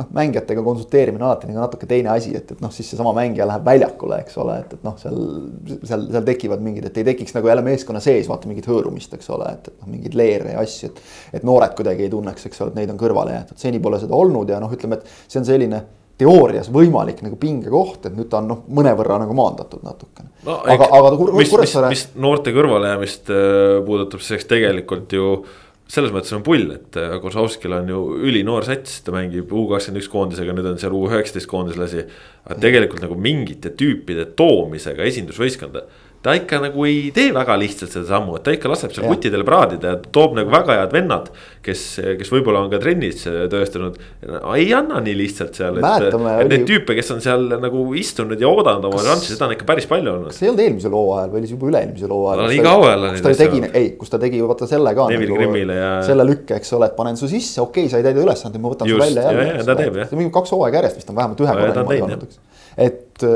noh, 0.00 0.06
mängijatega 0.16 0.62
konsulteerimine 0.64 1.20
on 1.20 1.28
alati 1.28 1.50
nagu 1.50 1.60
natuke 1.60 1.84
teine 1.90 2.08
asi, 2.08 2.30
et, 2.38 2.54
et 2.54 2.62
noh, 2.64 2.72
siis 2.72 2.88
seesama 2.88 3.12
mängija 3.18 3.44
läheb 3.50 3.66
väljakule, 3.66 4.22
eks 4.24 4.38
ole, 4.40 4.54
et, 4.62 4.72
et 4.78 4.86
noh, 4.86 4.94
seal, 4.96 5.18
seal, 5.82 6.06
seal 6.08 6.24
tekivad 6.24 6.64
mingid, 6.64 6.88
et 6.88 6.96
ei 7.02 7.04
tekiks 7.10 7.36
nagu 7.36 7.50
jälle 7.52 7.66
meeskonna 7.66 8.00
sees 8.00 8.30
vaata 8.32 8.48
mingit 8.48 8.70
hõõrumist, 8.70 9.12
eks 9.18 9.28
ole, 9.36 9.50
et, 9.58 9.68
et 9.68 9.82
noh, 9.82 9.90
mingeid 9.92 10.16
leere 10.16 10.56
ja 10.56 10.64
asju, 10.64 10.88
et. 10.88 11.04
et 11.36 11.44
noored 11.44 11.76
kuidagi 11.76 12.06
ei 12.06 12.14
tunneks, 12.16 12.48
eks 12.48 12.64
ole, 12.64 12.72
et 12.72 12.80
neid 12.80 12.94
on 12.94 13.02
kõrvale 13.04 13.36
jäetud, 13.36 13.60
seni 13.60 13.82
pole 13.84 14.00
seda 14.00 14.16
olnud 14.16 14.48
ja 14.48 14.62
noh, 14.64 14.72
ütleme, 14.72 15.02
et 15.02 15.28
see 15.28 15.42
on 15.42 15.50
selline 15.52 15.84
teoorias 16.18 16.68
võimalik 16.74 17.22
nagu 17.22 17.38
pingekoht, 17.40 18.08
et 18.08 18.16
nüüd 18.16 18.28
ta 18.32 18.40
on 18.42 18.50
noh, 18.50 18.64
mõnevõrra 18.74 19.20
nagu 19.22 19.36
maandatud 19.38 19.84
natukene 19.86 20.32
no,. 20.46 20.58
aga, 20.64 20.90
aga 20.98 21.14
kur, 21.20 21.32
mis, 21.38 21.52
Kuressaare. 21.52 21.92
mis 21.94 22.04
noorte 22.18 22.54
kõrvalejäämist 22.56 23.32
äh, 23.34 23.78
puudutab, 23.86 24.24
siis 24.24 24.40
eks 24.40 24.50
tegelikult 24.50 25.14
ju 25.14 25.30
selles 25.88 26.12
mõttes 26.12 26.34
on 26.36 26.42
pull, 26.44 26.66
et 26.74 26.98
äh, 27.00 27.14
Kozlovskil 27.22 27.72
on 27.72 27.88
ju 27.88 28.02
ülinoor 28.28 28.66
sats, 28.66 28.98
ta 29.06 29.14
mängib 29.14 29.52
U 29.54 29.64
kakskümmend 29.70 30.02
üks 30.02 30.10
koondisega, 30.12 30.56
nüüd 30.56 30.68
on 30.68 30.82
seal 30.82 30.96
U 30.96 31.06
üheksateist 31.08 31.48
koondislasi. 31.48 32.04
aga 32.48 32.58
tegelikult 32.60 33.04
nagu 33.04 33.16
mingite 33.16 33.72
tüüpide 33.76 34.26
toomisega 34.36 35.06
esindusvõistkonda 35.08 35.86
ta 36.22 36.34
ikka 36.34 36.58
nagu 36.62 36.84
ei 36.88 37.12
tee 37.14 37.30
väga 37.34 37.54
lihtsalt 37.60 37.92
seda 37.94 38.08
sammu, 38.08 38.38
et 38.38 38.44
ta 38.46 38.54
ikka 38.54 38.70
laseb 38.70 38.90
seal 38.94 39.06
kuttidel 39.06 39.44
praadida 39.46 39.92
ja 39.92 39.98
toob 40.02 40.34
nagu 40.38 40.50
väga 40.50 40.80
head 40.80 40.94
vennad. 40.94 41.30
kes, 41.68 41.82
kes 42.18 42.30
võib-olla 42.32 42.62
on 42.64 42.70
ka 42.72 42.78
trennis 42.80 43.26
tõestanud, 43.52 43.98
ei 44.56 44.70
anna 44.74 45.02
nii 45.04 45.14
lihtsalt 45.18 45.58
seal, 45.58 45.78
et, 45.78 46.06
et 46.08 46.16
oli... 46.16 46.46
neid 46.48 46.64
tüüpe, 46.70 46.96
kes 46.96 47.12
on 47.12 47.20
seal 47.22 47.44
nagu 47.60 47.82
istunud 47.98 48.40
ja 48.40 48.48
oodanud 48.48 48.88
oma 48.88 49.02
šanssi, 49.04 49.34
seda 49.34 49.46
on 49.46 49.54
ikka 49.54 49.68
päris 49.68 49.86
palju 49.90 50.14
olnud. 50.14 50.32
kas 50.32 50.40
see 50.40 50.48
ei 50.48 50.52
olnud 50.52 50.64
eelmisel 50.64 50.96
hooajal 50.96 51.34
või 51.34 51.42
oli 51.42 51.50
see 51.50 51.58
juba 51.58 51.70
üle-eelmisel 51.72 52.14
hooajal? 52.16 52.42
no 52.42 52.56
iga 52.56 52.74
hooajal 52.78 53.06
on 53.10 53.14
neid 53.18 53.30
asju. 53.34 53.62
ei, 53.82 53.92
kus 54.00 54.14
ta 54.14 54.22
tegi 54.22 54.42
vaata 54.48 54.70
selle 54.70 54.96
ka. 54.96 55.08
Nagu, 55.12 55.52
ja... 55.76 55.92
selle 56.08 56.28
lükke, 56.30 56.58
eks 56.58 56.74
ole, 56.78 56.90
et 56.90 56.98
panen 56.98 57.20
su 57.20 57.30
sisse, 57.30 57.60
okei 57.62 57.84
okay,, 57.84 57.92
sa 57.92 58.00
ei 58.00 58.08
täida 58.08 58.24
ülesandeid, 58.24 58.64
ma 58.64 58.72
võtan 58.72 58.90
Just, 58.90 58.98
su 58.98 59.04
välja 59.04 59.28
jälle. 59.28 59.64
ta 59.68 59.78
teeb 59.78 60.02
jah. 60.02 60.18
mingi 60.18 60.34
kaks 60.34 60.56
hooaega 60.56 60.80
järjest 60.82 61.02
vist 61.02 61.12
on 61.12 61.20
vähemalt 61.20 61.44
ühe 61.44 61.56
korra 61.60 61.74
niimoodi 61.76 62.04
olnud, 62.08 62.28
eks. 62.28 62.40
et, 62.88 63.26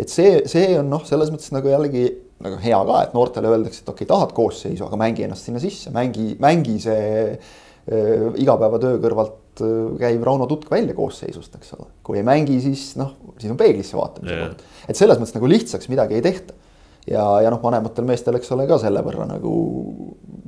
et 0.00 0.12
see, 0.12 0.42
see 0.50 0.76
on 0.78 0.88
noh, 0.92 1.02
selles 1.08 1.32
mõttes 1.32 1.52
nagu 1.54 1.70
jällegi 1.70 2.06
nagu 2.42 2.58
hea 2.62 2.78
ka, 2.88 3.02
et 3.06 3.12
noortele 3.16 3.50
öeldakse, 3.52 3.82
et 3.82 3.90
okei 3.92 4.04
okay,, 4.04 4.10
tahad 4.10 4.32
koosseisu, 4.36 4.86
aga 4.86 4.98
mängi 5.00 5.26
ennast 5.26 5.48
sinna 5.48 5.62
sisse, 5.62 5.92
mängi, 5.94 6.32
mängi 6.42 6.78
see 6.82 7.04
äh, 7.30 8.26
igapäevatöö 8.42 8.98
kõrvalt 9.02 9.62
äh, 9.62 9.92
käiv 10.00 10.26
Rauno 10.26 10.48
Tutk 10.50 10.72
välja 10.72 10.96
koosseisust, 10.98 11.54
eks 11.58 11.76
ole. 11.78 11.88
kui 12.06 12.18
ei 12.18 12.26
mängi, 12.26 12.58
siis 12.64 12.92
noh, 13.00 13.14
siis 13.38 13.52
on 13.52 13.60
peeglisse 13.60 13.98
vaatamise 13.98 14.34
yeah. 14.34 14.50
koht. 14.50 14.66
et 14.88 14.98
selles 14.98 15.22
mõttes 15.22 15.36
nagu 15.38 15.50
lihtsaks 15.54 15.90
midagi 15.92 16.18
ei 16.18 16.24
tehta. 16.24 16.58
ja, 17.06 17.24
ja 17.46 17.54
noh, 17.54 17.62
vanematel 17.62 18.08
meestel, 18.08 18.40
eks 18.40 18.52
ole, 18.56 18.66
ka 18.70 18.80
selle 18.82 19.04
võrra 19.06 19.28
nagu 19.30 19.54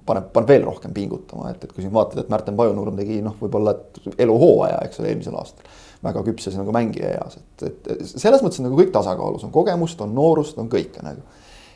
paneb, 0.06 0.28
paneb 0.34 0.50
veel 0.50 0.66
rohkem 0.66 0.94
pingutama, 0.96 1.54
et, 1.54 1.62
et 1.62 1.72
kui 1.72 1.84
siin 1.84 1.94
vaatad, 1.94 2.24
et 2.24 2.32
Märten 2.32 2.58
Pajunurm 2.58 2.98
tegi 2.98 3.22
noh, 3.24 3.38
võib-olla 3.38 3.78
eluhooaja, 4.18 4.82
eks 4.88 5.02
ole, 5.02 5.14
eelmisel 5.14 5.38
aastal 5.38 5.82
väga 6.04 6.24
küpses 6.26 6.56
nagu 6.58 6.74
mängija 6.74 7.14
eas, 7.18 7.38
et, 7.40 7.64
et 7.90 8.04
selles 8.12 8.44
mõttes 8.44 8.62
nagu 8.64 8.76
kõik 8.78 8.92
tasakaalus, 8.94 9.46
on 9.46 9.54
kogemust, 9.54 10.00
on 10.04 10.14
noorust, 10.16 10.60
on 10.60 10.70
kõike 10.72 11.04
nagu 11.04 11.24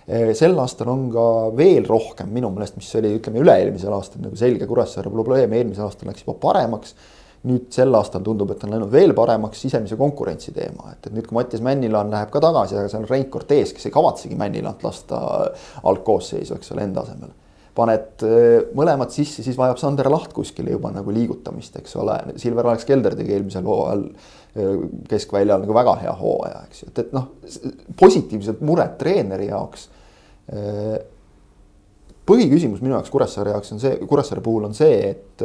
sel 0.08 0.56
aastal 0.56 0.88
on 0.88 1.08
ka 1.12 1.22
veel 1.56 1.84
rohkem 1.84 2.30
minu 2.32 2.48
meelest, 2.54 2.78
mis 2.80 2.88
oli, 2.96 3.10
ütleme 3.18 3.42
üle-eelmisel 3.42 3.92
aastal 3.92 4.22
nagu 4.24 4.38
selge 4.40 4.64
Kuressaare 4.68 5.10
probleem, 5.12 5.52
eelmisel 5.52 5.84
aastal 5.84 6.08
läks 6.08 6.24
juba 6.24 6.38
paremaks. 6.40 6.94
nüüd 7.48 7.68
sel 7.70 7.94
aastal 7.94 8.24
tundub, 8.26 8.50
et 8.50 8.64
on 8.66 8.72
läinud 8.72 8.90
veel 8.90 9.12
paremaks 9.14 9.60
sisemise 9.62 9.94
konkurentsi 9.96 10.50
teema, 10.56 10.88
et, 10.90 11.06
et 11.06 11.12
nüüd, 11.14 11.28
kui 11.28 11.36
Mattias 11.36 11.62
Männilaan 11.62 12.10
läheb 12.10 12.32
ka 12.34 12.40
tagasi, 12.42 12.74
aga 12.74 12.88
seal 12.90 13.04
on 13.04 13.10
Rein 13.12 13.28
Cortez, 13.30 13.70
kes 13.76 13.86
ei 13.86 13.94
kavatsegi 13.94 14.34
Männilant 14.36 14.82
lasta 14.82 15.20
algkoosseisu, 15.86 16.56
eks 16.58 16.72
ole, 16.74 16.88
enda 16.88 17.04
asemele 17.06 17.47
paned 17.76 18.24
äh, 18.26 18.70
mõlemad 18.76 19.12
sisse, 19.14 19.44
siis 19.44 19.59
vajab 19.59 19.81
Sander 19.81 20.09
Laht 20.12 20.33
kuskile 20.37 20.74
juba 20.74 20.92
nagu 20.94 21.12
liigutamist, 21.14 21.76
eks 21.81 21.96
ole. 22.00 22.16
Silver 22.40 22.70
Alex 22.70 22.87
Kelder 22.88 23.16
tegi 23.18 23.37
eelmisel 23.37 23.66
hooajal 23.68 24.04
äh, 24.09 24.87
keskväljal 25.11 25.64
nagu 25.64 25.76
väga 25.76 25.98
hea 26.02 26.14
hooaja, 26.20 26.64
eks 26.68 26.83
ju, 26.83 26.90
et, 26.92 27.02
et 27.04 27.14
noh, 27.16 27.31
positiivsed 28.00 28.64
mured 28.66 28.96
treeneri 29.00 29.50
jaoks. 29.50 29.88
Äh, 30.52 30.96
põhiküsimus 32.28 32.83
minu 32.85 32.96
jaoks 32.96 33.12
Kuressaare 33.12 33.54
jaoks 33.54 33.76
on 33.76 33.83
see, 33.83 33.94
Kuressaare 34.09 34.42
puhul 34.44 34.68
on 34.68 34.74
see, 34.76 35.14
et 35.14 35.44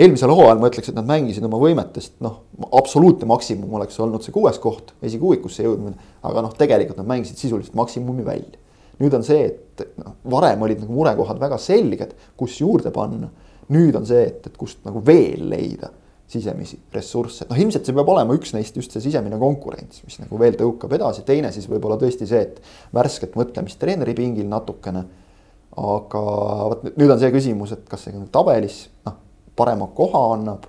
eelmisel 0.00 0.32
hooajal 0.32 0.60
ma 0.60 0.68
ütleks, 0.68 0.90
et 0.92 0.96
nad 0.98 1.08
mängisid 1.08 1.44
oma 1.46 1.58
võimetest, 1.62 2.18
noh, 2.24 2.42
absoluutne 2.76 3.28
maksimum 3.30 3.72
oleks 3.78 3.96
olnud 4.00 4.24
see 4.24 4.34
kuues 4.34 4.60
koht, 4.60 4.92
esikuuikusse 5.04 5.64
jõudmine. 5.64 5.96
aga 6.20 6.44
noh, 6.44 6.52
tegelikult 6.56 7.00
nad 7.00 7.08
mängisid 7.08 7.40
sisuliselt 7.40 7.78
maksimumi 7.80 8.26
välja 8.26 8.59
nüüd 9.00 9.14
on 9.16 9.24
see, 9.26 9.46
et 9.48 9.86
noh, 10.00 10.18
varem 10.32 10.62
olid 10.66 10.82
nagu 10.82 10.92
murekohad 10.94 11.40
väga 11.40 11.58
selged, 11.60 12.12
kus 12.38 12.58
juurde 12.60 12.92
panna. 12.94 13.30
nüüd 13.70 13.94
on 13.94 14.06
see, 14.06 14.24
et, 14.26 14.46
et 14.50 14.56
kust 14.58 14.80
nagu 14.86 15.02
veel 15.06 15.44
leida 15.50 15.92
sisemisi 16.30 16.76
ressursse, 16.94 17.46
noh 17.50 17.58
ilmselt 17.58 17.86
see 17.86 17.94
peab 17.94 18.10
olema 18.12 18.34
üks 18.36 18.52
neist 18.54 18.76
just 18.78 18.92
see 18.94 19.02
sisemine 19.02 19.38
konkurents, 19.38 20.02
mis 20.06 20.20
nagu 20.22 20.38
veel 20.38 20.54
tõukab 20.58 20.92
edasi, 20.94 21.24
teine 21.26 21.50
siis 21.54 21.66
võib-olla 21.70 21.96
tõesti 21.98 22.28
see, 22.30 22.42
et 22.46 22.60
värsket 22.94 23.34
mõtlemist 23.38 23.80
treeneri 23.82 24.14
pingil 24.18 24.46
natukene. 24.50 25.04
aga 25.80 26.20
vot 26.70 26.84
nüüd 26.90 27.10
on 27.10 27.18
see 27.18 27.30
küsimus, 27.34 27.72
et 27.74 27.82
kas 27.90 28.06
see 28.06 28.14
nagu 28.14 28.26
tabelis 28.30 28.84
noh, 29.06 29.16
parema 29.58 29.86
koha 29.94 30.22
annab 30.34 30.66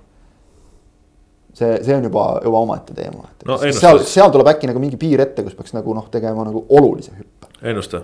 see, 1.54 1.78
see 1.84 1.94
on 1.94 2.06
juba, 2.06 2.26
juba 2.44 2.64
omaette 2.66 2.94
teema, 2.96 3.28
et 3.30 3.46
no, 3.46 3.58
seal, 3.62 4.02
seal 4.08 4.34
tuleb 4.34 4.50
äkki 4.54 4.70
nagu 4.70 4.82
mingi 4.82 4.98
piir 5.00 5.22
ette, 5.24 5.44
kus 5.46 5.54
peaks 5.58 5.74
nagu 5.76 5.94
noh, 5.94 6.10
tegema 6.10 6.46
nagu 6.48 6.64
olulise 6.70 7.14
hüppe. 7.18 7.50
ennusta 7.62 8.02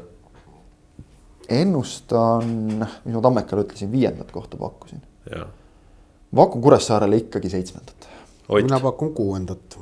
ennustan, 1.48 2.44
mis 3.04 3.14
ma 3.14 3.22
Tammekale 3.24 3.64
ütlesin, 3.64 3.92
viiendat 3.92 4.30
kohta 4.32 4.56
pakkusin. 4.60 5.02
ma 5.30 6.44
pakun 6.44 6.62
Kuressaarele 6.62 7.16
ikkagi 7.16 7.48
seitsmendat. 7.48 8.08
mina 8.48 8.80
pakun 8.80 9.14
kuuendat. 9.14 9.78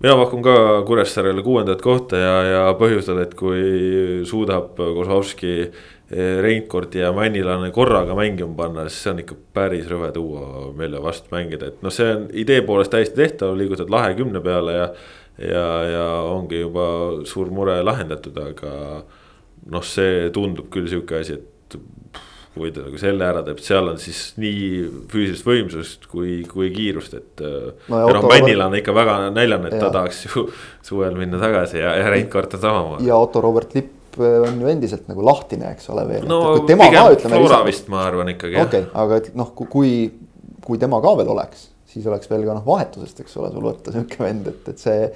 mina 0.00 0.16
pakun 0.16 0.42
ka 0.42 0.82
Kuressaarele 0.86 1.42
kuuendat 1.42 1.82
kohta 1.82 2.16
ja, 2.16 2.42
ja 2.42 2.62
põhjusel, 2.78 3.22
et 3.22 3.34
kui 3.34 4.22
suudab 4.24 4.76
Kozlovski 4.76 5.60
eh, 5.60 6.40
Reinkordi 6.42 6.98
ja 6.98 7.12
Männilane 7.12 7.70
korraga 7.70 8.14
mängima 8.14 8.54
panna, 8.56 8.88
siis 8.88 9.02
see 9.02 9.12
on 9.14 9.24
ikka 9.24 9.36
päris 9.52 9.86
rõve 9.90 10.12
tuua 10.12 10.72
meile 10.76 11.02
vastu 11.02 11.30
mängida, 11.34 11.70
et 11.70 11.82
noh, 11.82 11.94
see 11.94 12.14
on 12.16 12.30
idee 12.32 12.62
poolest 12.62 12.90
täiesti 12.90 13.22
tehtav, 13.22 13.54
liigutad 13.58 13.90
lahe 13.90 14.14
kümne 14.18 14.42
peale 14.42 14.80
ja. 14.80 14.88
ja, 15.38 15.68
ja 15.90 16.08
ongi 16.30 16.60
juba 16.60 16.86
suur 17.26 17.50
mure 17.50 17.82
lahendatud, 17.82 18.38
aga 18.38 18.72
noh, 19.72 19.84
see 19.86 20.28
tundub 20.34 20.68
küll 20.72 20.88
sihuke 20.90 21.20
asi, 21.22 21.38
et 21.38 21.54
kui 22.54 22.70
ta 22.70 22.84
nagu 22.84 22.98
selle 23.00 23.26
ära 23.26 23.42
teeb, 23.46 23.58
seal 23.64 23.90
on 23.90 23.98
siis 23.98 24.20
nii 24.38 24.84
füüsilist 25.10 25.46
võimsust 25.46 26.06
kui, 26.10 26.36
kui 26.46 26.70
kiirust, 26.74 27.16
et 27.18 27.42
äh, 27.42 27.72
no,. 27.90 28.04
ja 28.04 28.14
noh, 28.14 28.28
Männil 28.30 28.62
on 28.62 28.76
ikka 28.78 28.94
väga 28.94 29.16
näljane, 29.34 29.72
et 29.72 29.78
ja. 29.78 29.82
ta 29.86 29.90
tahaks 29.98 30.22
ju 30.28 30.46
suvel 30.88 31.18
minna 31.18 31.40
tagasi 31.42 31.80
ja, 31.82 31.96
ja 31.98 32.08
Reinkart 32.14 32.54
on 32.58 32.62
samamoodi. 32.62 33.10
ja 33.10 33.18
Otto 33.18 33.42
Robert 33.42 33.74
Lipp 33.74 34.20
äh, 34.20 34.38
on 34.46 34.62
ju 34.62 34.70
endiselt 34.70 35.10
nagu 35.10 35.26
lahtine, 35.26 35.72
eks 35.74 35.90
ole 35.94 36.06
veel. 36.12 36.28
no 36.30 36.40
pigem 36.68 37.10
Flora 37.26 37.64
vist 37.66 37.90
ma 37.92 38.04
arvan 38.06 38.30
ikkagi. 38.36 38.60
okei 38.62 38.86
okay,, 38.86 38.90
aga 39.02 39.22
et 39.22 39.32
noh, 39.38 39.50
kui, 39.58 39.94
kui 40.64 40.82
tema 40.82 41.02
ka 41.02 41.16
veel 41.18 41.34
oleks, 41.34 41.72
siis 41.90 42.06
oleks 42.10 42.30
veel 42.30 42.46
ka 42.46 42.60
noh, 42.60 42.66
vahetusest, 42.68 43.24
eks 43.24 43.40
ole, 43.42 43.50
sul 43.54 43.66
võtta 43.66 43.94
sihuke 43.94 44.22
vend, 44.22 44.52
et, 44.54 44.70
et 44.70 44.86
see 44.86 45.08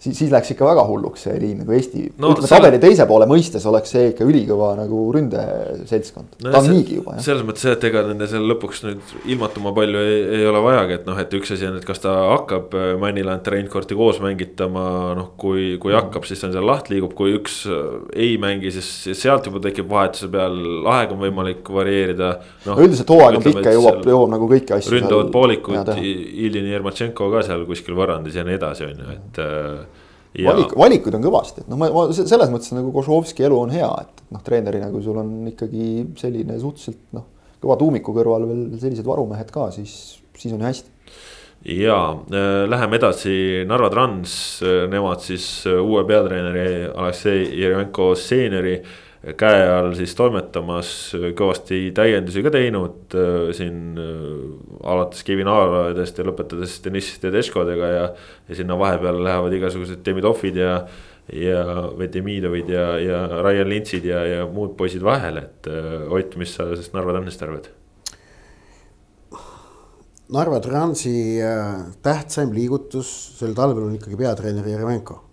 siis, 0.00 0.16
siis 0.18 0.30
läks 0.32 0.54
ikka 0.54 0.66
väga 0.66 0.84
hulluks 0.88 1.26
see 1.26 1.36
liin 1.40 1.60
nagu 1.60 1.74
Eesti 1.76 2.04
no,, 2.08 2.32
ütleme 2.32 2.48
selle... 2.48 2.56
tabeli 2.56 2.80
teise 2.82 3.06
poole 3.08 3.26
mõistes 3.30 3.66
oleks 3.68 3.92
see 3.94 4.10
ikka 4.14 4.26
ülikõva 4.28 4.72
nagu 4.78 5.02
ründeseltskond 5.14 6.38
no,. 6.40 6.52
ta 6.52 6.62
on 6.62 6.70
niigi 6.72 6.96
juba. 7.00 7.18
selles 7.22 7.44
mõttes 7.46 7.66
jah, 7.68 7.76
et 7.76 7.86
ega 7.90 8.04
nende 8.08 8.28
seal 8.30 8.46
lõpuks 8.48 8.84
nüüd 8.86 9.14
ilmatuma 9.34 9.74
palju 9.76 10.04
ei, 10.04 10.22
ei 10.40 10.46
ole 10.48 10.62
vajagi, 10.64 11.00
et 11.00 11.10
noh, 11.10 11.20
et 11.20 11.36
üks 11.36 11.52
asi 11.56 11.68
on, 11.68 11.76
et 11.80 11.86
kas 11.88 12.00
ta 12.04 12.14
hakkab 12.32 12.76
äh, 12.78 12.92
Mannilant 13.00 13.46
ja 13.46 13.54
Reinkorti 13.54 13.98
koos 13.98 14.22
mängitama, 14.24 14.86
noh, 15.18 15.32
kui, 15.40 15.74
kui 15.82 15.92
mm. 15.92 15.98
hakkab, 15.98 16.28
siis 16.28 16.44
on 16.48 16.54
seal 16.56 16.66
laht 16.66 16.88
liigub, 16.92 17.12
kui 17.18 17.36
üks 17.36 17.60
äh, 17.68 18.00
ei 18.16 18.38
mängi, 18.40 18.72
siis 18.74 19.20
sealt 19.20 19.50
juba 19.50 19.62
tekib 19.68 19.90
vahetuse 19.90 20.30
peal, 20.32 20.56
aeg 20.96 21.14
on 21.16 21.22
võimalik 21.26 21.68
varieerida 21.76 22.32
no,. 22.38 22.72
no 22.72 22.80
üldiselt 22.86 23.12
hooaeg 23.12 23.40
on 23.40 23.46
pikk 23.50 23.68
ja 23.68 23.76
jõuab, 23.76 24.00
jõuab 24.08 24.32
nagu 24.32 24.50
kõiki 24.54 24.78
asju. 24.78 24.96
ründavad 24.96 25.32
poolikud, 25.34 25.94
Iljini 26.00 26.72
Jermatšenko 26.72 27.28
ka 27.34 27.44
seal 27.44 27.66
kuskil 27.68 27.98
võrrandis 27.98 28.38
ja 28.38 28.46
nii 28.46 28.56
edasi, 28.56 28.88
on 28.88 29.02
ju, 29.04 29.16
et 29.18 29.42
äh, 29.44 29.89
Ja... 30.38 30.52
valik, 30.52 30.76
valikuid 30.78 31.16
on 31.18 31.24
kõvasti, 31.24 31.64
et 31.64 31.70
noh, 31.70 31.78
ma, 31.80 31.88
ma 31.90 32.06
selles 32.14 32.52
mõttes 32.52 32.70
nagu 32.76 32.92
Košovski 32.94 33.42
elu 33.48 33.56
on 33.58 33.72
hea, 33.74 33.88
et 34.04 34.22
noh, 34.30 34.42
treenerina, 34.46 34.90
kui 34.92 35.02
sul 35.02 35.18
on 35.18 35.32
ikkagi 35.50 36.06
selline 36.20 36.58
suhteliselt 36.60 37.02
noh, 37.16 37.26
kõva 37.60 37.76
tuumiku 37.80 38.14
kõrval 38.14 38.46
veel 38.46 38.62
sellised 38.78 39.08
varumehed 39.08 39.50
ka, 39.54 39.68
siis, 39.74 39.94
siis 40.38 40.54
on 40.54 40.62
ju 40.62 40.68
hästi. 40.68 40.96
ja 41.80 41.98
äh, 42.14 42.62
läheme 42.70 43.00
edasi, 43.00 43.34
Narva 43.66 43.90
Trans, 43.90 44.32
äh, 44.62 44.84
nemad 44.92 45.26
siis 45.26 45.50
äh, 45.66 45.82
uue 45.82 46.06
peatreeneri 46.06 46.92
Aleksei 46.94 47.48
Jeremenko 47.58 48.12
seeniori 48.14 48.78
äh, 48.78 48.98
käe 49.20 49.64
all 49.68 49.92
siis 49.98 50.14
toimetamas, 50.16 50.90
kõvasti 51.36 51.90
täiendusi 51.96 52.40
ka 52.44 52.52
teinud 52.54 53.16
äh, 53.18 53.50
siin 53.56 53.98
äh, 54.00 54.86
alates 54.88 55.24
Kevin 55.26 55.50
Aarvedest 55.52 56.18
ja 56.20 56.24
lõpetades 56.24 56.78
Deniss 56.84 57.20
Tedeskodega 57.20 57.90
ja. 57.92 58.06
ja 58.48 58.56
sinna 58.56 58.78
vahepeal 58.80 59.20
lähevad 59.24 59.56
igasugused 59.58 60.00
Demidovid 60.06 60.56
ja, 60.62 60.78
ja 61.36 61.64
Vedemidovid 61.98 62.72
ja, 62.72 62.86
ja 63.02 63.20
Ryan 63.44 63.68
Lintsid 63.68 64.08
ja, 64.08 64.24
ja 64.24 64.48
muud 64.48 64.72
poisid 64.80 65.04
vahele, 65.04 65.44
et 65.50 65.68
äh, 65.68 66.08
Ott, 66.08 66.40
mis 66.40 66.56
sa 66.56 66.70
sellest 66.72 66.96
Narva 66.96 67.18
Transist 67.18 67.44
arvad? 67.44 67.68
Narva 70.30 70.60
Transi 70.62 71.12
tähtsaim 72.06 72.54
liigutus 72.54 73.10
sel 73.36 73.52
talvel 73.58 73.90
on 73.90 73.96
ikkagi 73.98 74.16
peatreener 74.16 74.68
Jeremenko 74.70 75.26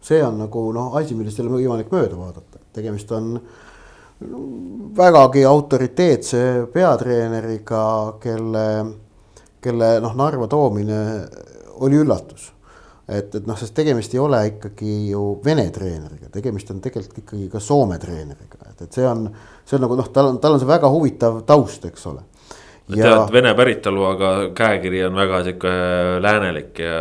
see 0.00 0.22
on 0.24 0.38
nagu 0.38 0.62
noh, 0.74 0.94
asi, 0.98 1.16
millest 1.18 1.40
ei 1.40 1.46
ole 1.46 1.58
võimalik 1.58 1.90
mööda 1.92 2.18
vaadata, 2.18 2.57
tegemist 2.72 3.12
on 3.12 3.34
vägagi 4.98 5.44
autoriteetse 5.46 6.40
peatreeneriga, 6.72 7.82
kelle, 8.20 8.68
kelle 9.62 9.90
noh, 10.02 10.14
Narva 10.18 10.48
toomine 10.50 11.02
oli 11.86 12.00
üllatus. 12.02 12.52
et, 13.08 13.34
et 13.34 13.46
noh, 13.46 13.56
sest 13.56 13.72
tegemist 13.74 14.12
ei 14.14 14.20
ole 14.20 14.40
ikkagi 14.50 14.96
ju 15.12 15.38
Vene 15.44 15.70
treeneriga, 15.72 16.28
tegemist 16.32 16.70
on 16.74 16.80
tegelikult 16.84 17.22
ikkagi 17.22 17.46
ka 17.52 17.60
Soome 17.62 17.96
treeneriga, 17.98 18.58
et, 18.68 18.82
et 18.84 18.92
see 18.92 19.06
on, 19.08 19.28
see 19.64 19.78
on 19.78 19.86
nagu 19.86 19.96
noh, 19.96 20.10
tal 20.12 20.34
on, 20.34 20.42
tal 20.42 20.58
on 20.58 20.60
see 20.60 20.68
väga 20.68 20.90
huvitav 20.92 21.40
taust, 21.48 21.86
eks 21.88 22.04
ole 22.10 22.26
ja... 22.96 23.04
tead 23.04 23.32
vene 23.32 23.54
päritolu, 23.56 24.04
aga 24.10 24.34
käekiri 24.56 25.04
on 25.06 25.16
väga 25.16 25.42
sihuke 25.46 25.74
läänelik 26.24 26.78
ja 26.84 27.00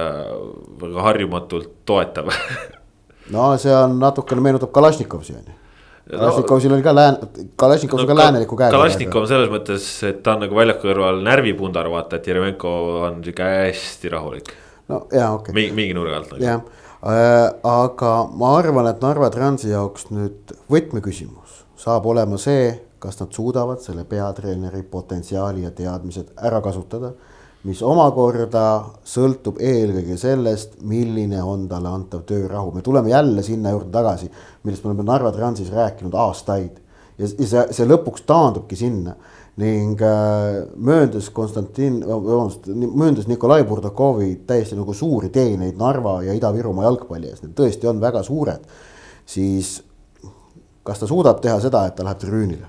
väga 0.82 1.06
harjumatult 1.10 1.72
toetav 1.86 2.32
no 3.36 3.52
see 3.60 3.76
on 3.76 4.00
natukene 4.00 4.44
meenutab 4.44 4.72
Kalašnikovsi 4.76 5.36
on 5.36 5.48
ju. 5.48 5.57
Kalašnikovsil 6.12 6.74
oli 6.74 6.86
ka 6.86 6.94
lään-, 6.96 7.20
Kalašnikov 7.60 8.00
no, 8.00 8.08
ka 8.08 8.16
lääneliku 8.16 8.58
käega. 8.60 8.78
Kalašnikov 8.78 9.28
selles 9.28 9.52
mõttes, 9.52 9.88
et 10.08 10.24
ta 10.24 10.38
on 10.38 10.46
nagu 10.46 10.56
väljaku 10.56 10.88
kõrval 10.88 11.22
närvipundar, 11.26 11.90
vaata, 11.92 12.22
et 12.22 12.28
Jeremenko 12.32 12.74
on 13.10 13.22
sihuke 13.26 13.44
hästi 13.44 14.12
rahulik. 14.16 14.52
no 14.88 15.04
jaa, 15.12 15.34
okei 15.36 15.52
okay.. 15.52 15.72
mingi, 15.76 15.94
nurga 15.98 16.22
alt. 16.22 16.36
jah 16.40 16.62
äh,, 17.04 17.52
aga 17.68 18.14
ma 18.32 18.56
arvan, 18.58 18.88
et 18.88 19.04
Narva 19.04 19.30
Transi 19.34 19.74
jaoks 19.74 20.08
nüüd 20.16 20.56
võtmeküsimus 20.72 21.64
saab 21.78 22.08
olema 22.10 22.40
see, 22.42 22.72
kas 23.00 23.20
nad 23.22 23.34
suudavad 23.36 23.82
selle 23.84 24.06
peatreeneri 24.10 24.82
potentsiaali 24.92 25.66
ja 25.68 25.72
teadmised 25.76 26.34
ära 26.42 26.62
kasutada 26.66 27.14
mis 27.66 27.82
omakorda 27.84 28.66
sõltub 29.08 29.58
eelkõige 29.64 30.18
sellest, 30.20 30.78
milline 30.88 31.42
on 31.44 31.66
talle 31.70 31.90
antav 31.90 32.22
töörahu, 32.28 32.72
me 32.76 32.84
tuleme 32.86 33.10
jälle 33.12 33.44
sinna 33.44 33.74
juurde 33.74 33.92
tagasi, 33.94 34.30
millest 34.64 34.86
me 34.86 34.92
oleme 34.92 35.08
Narva 35.08 35.32
Transis 35.36 35.72
rääkinud 35.74 36.14
aastaid. 36.14 36.78
ja, 37.18 37.26
ja 37.26 37.48
see, 37.48 37.66
see 37.72 37.90
lõpuks 37.90 38.24
taandubki 38.30 38.78
sinna 38.78 39.16
ning 39.58 40.02
äh, 40.06 40.68
mööndus 40.76 41.32
Konstantin, 41.34 42.00
vabandust, 42.06 42.68
mööndus 42.70 43.28
Nikolai 43.28 43.64
Burdakovi 43.66 44.44
täiesti 44.48 44.78
nagu 44.78 44.94
suuri 44.94 45.32
teeneid 45.34 45.80
Narva 45.82 46.22
ja 46.24 46.38
Ida-Virumaa 46.38 46.86
jalgpalli 46.86 47.32
ees, 47.32 47.42
need 47.42 47.58
tõesti 47.58 47.90
on 47.90 48.02
väga 48.02 48.24
suured. 48.24 48.70
siis 49.26 49.82
kas 50.84 51.00
ta 51.00 51.08
suudab 51.08 51.42
teha 51.44 51.60
seda, 51.60 51.88
et 51.88 51.96
ta 51.98 52.06
läheb 52.06 52.22
tribüünile 52.22 52.68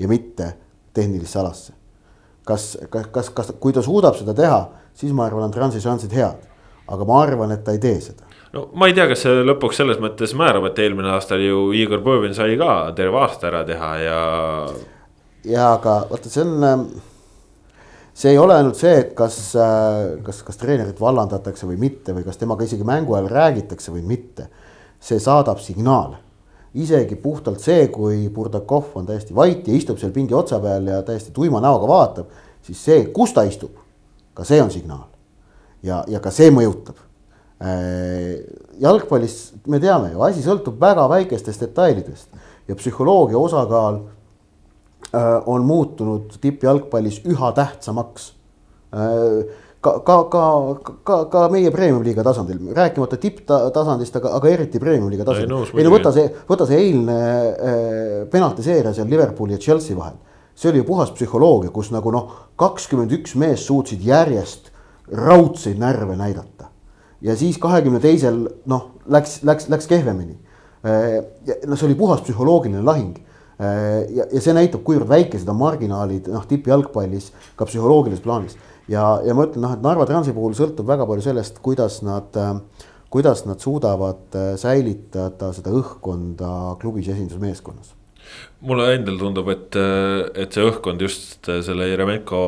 ja 0.00 0.08
mitte 0.08 0.54
tehnilisse 0.96 1.38
alasse 1.38 1.77
kas, 2.48 2.68
kas, 2.90 3.08
kas, 3.12 3.30
kas, 3.34 3.52
kui 3.60 3.74
ta 3.76 3.84
suudab 3.84 4.16
seda 4.18 4.34
teha, 4.36 4.60
siis 4.96 5.12
ma 5.16 5.26
arvan, 5.28 5.48
on 5.48 5.54
Transi 5.54 5.82
šansid 5.84 6.14
head. 6.16 6.46
aga 6.88 7.04
ma 7.04 7.18
arvan, 7.20 7.50
et 7.52 7.60
ta 7.64 7.74
ei 7.76 7.80
tee 7.82 7.98
seda. 8.00 8.24
no 8.54 8.68
ma 8.72 8.88
ei 8.88 8.94
tea, 8.96 9.08
kas 9.10 9.26
see 9.26 9.42
lõpuks 9.44 9.76
selles 9.82 10.00
mõttes 10.00 10.32
määrab, 10.38 10.70
et 10.70 10.78
eelmine 10.84 11.12
aastal 11.12 11.42
ju 11.44 11.68
Igor 11.76 12.00
Põvin 12.04 12.36
sai 12.36 12.56
ka 12.60 12.92
terve 12.96 13.20
aasta 13.20 13.50
ära 13.50 13.64
teha 13.68 13.90
ja. 14.04 14.22
ja 15.44 15.72
aga 15.74 15.98
vaata, 16.08 16.32
see 16.32 16.46
on, 16.46 16.54
ähm, 16.64 16.86
see 18.16 18.32
ei 18.32 18.40
ole 18.40 18.56
ainult 18.56 18.80
see, 18.80 18.94
et 19.02 19.12
kas, 19.18 19.36
äh, 19.56 20.16
kas, 20.24 20.40
kas 20.46 20.60
treenerit 20.60 21.00
vallandatakse 21.00 21.68
või 21.68 21.76
mitte 21.84 22.16
või 22.16 22.24
kas 22.24 22.40
temaga 22.40 22.64
isegi 22.64 22.88
mängu 22.88 23.18
ajal 23.18 23.28
räägitakse 23.34 23.92
või 23.92 24.06
mitte. 24.14 24.48
see 24.98 25.20
saadab 25.22 25.60
signaale 25.62 26.27
isegi 26.82 27.16
puhtalt 27.20 27.60
see, 27.62 27.88
kui 27.92 28.28
Burdakov 28.34 28.94
on 28.98 29.06
täiesti 29.08 29.34
vait 29.34 29.66
ja 29.66 29.74
istub 29.74 29.98
seal 30.00 30.12
pingi 30.14 30.36
otsa 30.36 30.60
peal 30.62 30.86
ja 30.90 31.02
täiesti 31.06 31.32
tuima 31.34 31.60
näoga 31.64 31.88
vaatab, 31.90 32.32
siis 32.62 32.80
see, 32.84 33.04
kus 33.14 33.34
ta 33.36 33.44
istub, 33.48 33.74
ka 34.34 34.46
see 34.46 34.60
on 34.62 34.70
signaal. 34.70 35.06
ja, 35.82 36.02
ja 36.10 36.20
ka 36.20 36.30
see 36.34 36.50
mõjutab. 36.50 36.98
Äh, 37.58 38.38
jalgpallis 38.82 39.38
me 39.66 39.80
teame 39.82 40.12
ju, 40.12 40.22
asi 40.22 40.42
sõltub 40.44 40.78
väga 40.80 41.08
väikestest 41.10 41.64
detailidest 41.66 42.28
ja 42.68 42.76
psühholoogia 42.78 43.38
osakaal 43.38 44.00
äh, 45.10 45.42
on 45.46 45.66
muutunud 45.66 46.36
tippjalgpallis 46.40 47.22
üha 47.26 47.50
tähtsamaks 47.56 48.32
ka, 49.80 49.92
ka, 50.02 50.16
ka, 50.30 50.44
ka, 51.06 51.16
ka 51.30 51.42
meie 51.52 51.70
premium-liiga 51.74 52.24
tasandil, 52.26 52.72
rääkimata 52.74 53.18
tipptasandist, 53.22 54.16
aga, 54.18 54.32
aga 54.38 54.50
eriti 54.50 54.80
premium-liiga 54.82 55.26
tasandil. 55.28 55.68
ei 55.78 55.86
no 55.86 55.92
võta 55.92 56.12
see, 56.14 56.26
võta 56.48 56.66
see 56.66 56.80
eilne 56.82 57.18
äh, 57.18 58.16
penaltiseeria 58.32 58.94
seal 58.96 59.10
Liverpooli 59.10 59.54
ja 59.54 59.62
Chelsea 59.62 59.96
vahel. 59.96 60.18
see 60.58 60.72
oli 60.72 60.82
ju 60.82 60.88
puhas 60.88 61.12
psühholoogia, 61.14 61.70
kus 61.70 61.92
nagu 61.94 62.10
noh, 62.10 62.34
kakskümmend 62.58 63.14
üks 63.20 63.36
meest 63.38 63.70
suutsid 63.70 64.02
järjest 64.02 64.72
raudseid 65.14 65.78
närve 65.78 66.16
näidata. 66.18 66.72
ja 67.22 67.36
siis 67.36 67.58
kahekümne 67.62 68.00
teisel 68.02 68.48
noh, 68.66 68.90
läks, 69.06 69.42
läks, 69.46 69.70
läks 69.70 69.86
kehvemini 69.86 70.38
äh,. 70.82 71.22
no 71.66 71.76
see 71.78 71.86
oli 71.86 71.94
puhas 71.98 72.26
psühholoogiline 72.26 72.82
lahing 72.82 73.14
äh, 73.62 74.10
ja, 74.10 74.26
ja 74.26 74.42
see 74.42 74.58
näitab, 74.58 74.82
kuivõrd 74.82 75.06
väikesed 75.06 75.46
on 75.54 75.62
marginaalid 75.62 76.26
noh, 76.34 76.42
tippjalgpallis 76.50 77.30
ka 77.54 77.70
psühholoogilises 77.70 78.26
plaanis 78.26 78.58
ja, 78.92 79.04
ja 79.24 79.36
ma 79.36 79.48
ütlen 79.48 79.64
noh, 79.64 79.76
et 79.76 79.84
Narva 79.84 80.06
Transi 80.08 80.34
puhul 80.36 80.56
sõltub 80.58 80.88
väga 80.88 81.06
palju 81.08 81.24
sellest, 81.28 81.60
kuidas 81.64 82.00
nad, 82.06 82.34
kuidas 83.12 83.44
nad 83.48 83.62
suudavad 83.62 84.34
äh, 84.38 84.50
säilitada 84.60 85.52
seda 85.56 85.74
õhkkonda 85.76 86.74
klubis 86.82 87.10
esindusmeeskonnas. 87.14 87.94
Mulle 88.68 88.90
endal 88.92 89.16
tundub, 89.16 89.46
et, 89.48 89.76
et 90.36 90.52
see 90.52 90.64
õhkkond 90.66 91.00
just 91.00 91.46
selle 91.64 91.86
Jeremenko 91.88 92.40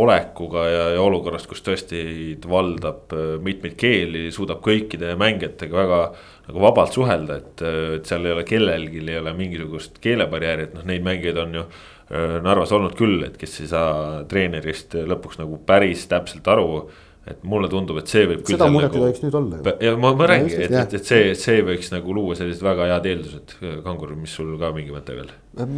olekuga 0.00 0.62
ja, 0.70 0.84
ja 0.94 1.02
olukorrast, 1.04 1.50
kus 1.50 1.60
tõesti 1.66 2.00
valdab 2.48 3.12
mitmeid 3.44 3.74
keeli, 3.76 4.30
suudab 4.32 4.62
kõikide 4.64 5.12
mängijatega 5.20 5.76
väga 5.82 6.00
nagu 6.46 6.64
vabalt 6.64 6.96
suhelda, 6.96 7.36
et, 7.42 7.64
et 7.98 8.08
seal 8.08 8.24
ei 8.24 8.38
ole 8.38 8.46
kellelgi 8.48 9.04
ei 9.04 9.20
ole 9.20 9.34
mingisugust 9.36 10.00
keelebarjääri, 10.00 10.70
et 10.70 10.78
noh, 10.78 10.88
neid 10.88 11.04
mängijaid 11.04 11.44
on 11.44 11.58
ju 11.60 11.66
Äh, 11.66 11.99
Narvas 12.10 12.72
olnud 12.74 12.96
küll, 12.98 13.20
et 13.22 13.36
kes 13.38 13.60
ei 13.62 13.68
saa 13.70 14.24
treenerist 14.30 14.96
lõpuks 15.06 15.38
nagu 15.38 15.60
päris 15.66 16.08
täpselt 16.10 16.48
aru. 16.50 16.88
et 17.30 17.42
mulle 17.44 17.68
tundub, 17.70 17.98
et 18.00 18.08
see 18.10 18.24
võib. 18.26 18.40
seda 18.48 18.66
muret 18.72 18.88
ei 18.88 18.98
nagu 18.98 19.04
tohiks 19.04 19.20
nüüd 19.22 19.34
olla 19.38 19.58
ju. 19.58 19.72
ja 19.84 19.90
ma, 20.00 20.10
ma 20.18 20.26
räägingi, 20.26 20.56
et, 20.64 20.72
et, 20.80 20.94
et 20.98 21.06
see, 21.06 21.34
see 21.38 21.60
võiks 21.62 21.92
nagu 21.92 22.14
luua 22.16 22.34
sellised 22.34 22.64
väga 22.64 22.88
head 22.88 23.06
eeldused, 23.06 23.52
Kangur, 23.84 24.14
mis 24.18 24.32
sul 24.34 24.56
ka 24.58 24.72
mingi 24.74 24.90
mõte 24.90 25.14
veel? 25.14 25.28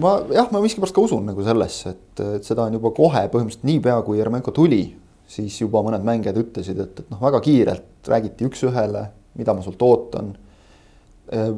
ma 0.00 0.14
jah, 0.32 0.48
ma 0.54 0.62
miskipärast 0.62 0.96
ka 0.96 1.04
usun 1.04 1.26
nagu 1.28 1.44
sellesse, 1.44 1.92
et, 1.92 2.22
et 2.38 2.48
seda 2.48 2.64
on 2.64 2.78
juba 2.78 2.94
kohe 2.96 3.26
põhimõtteliselt 3.34 3.68
niipea, 3.68 3.98
kui 4.06 4.22
Jeremenko 4.22 4.54
tuli, 4.56 4.80
siis 5.28 5.58
juba 5.60 5.82
mõned 5.84 6.06
mängijad 6.06 6.38
ütlesid, 6.40 6.80
et, 6.86 7.04
et 7.04 7.12
noh, 7.12 7.20
väga 7.26 7.42
kiirelt 7.44 8.08
räägiti 8.14 8.48
üks-ühele, 8.48 9.04
mida 9.36 9.52
ma 9.58 9.66
sult 9.66 9.82
ootan. 9.84 10.32
Äh, 11.34 11.52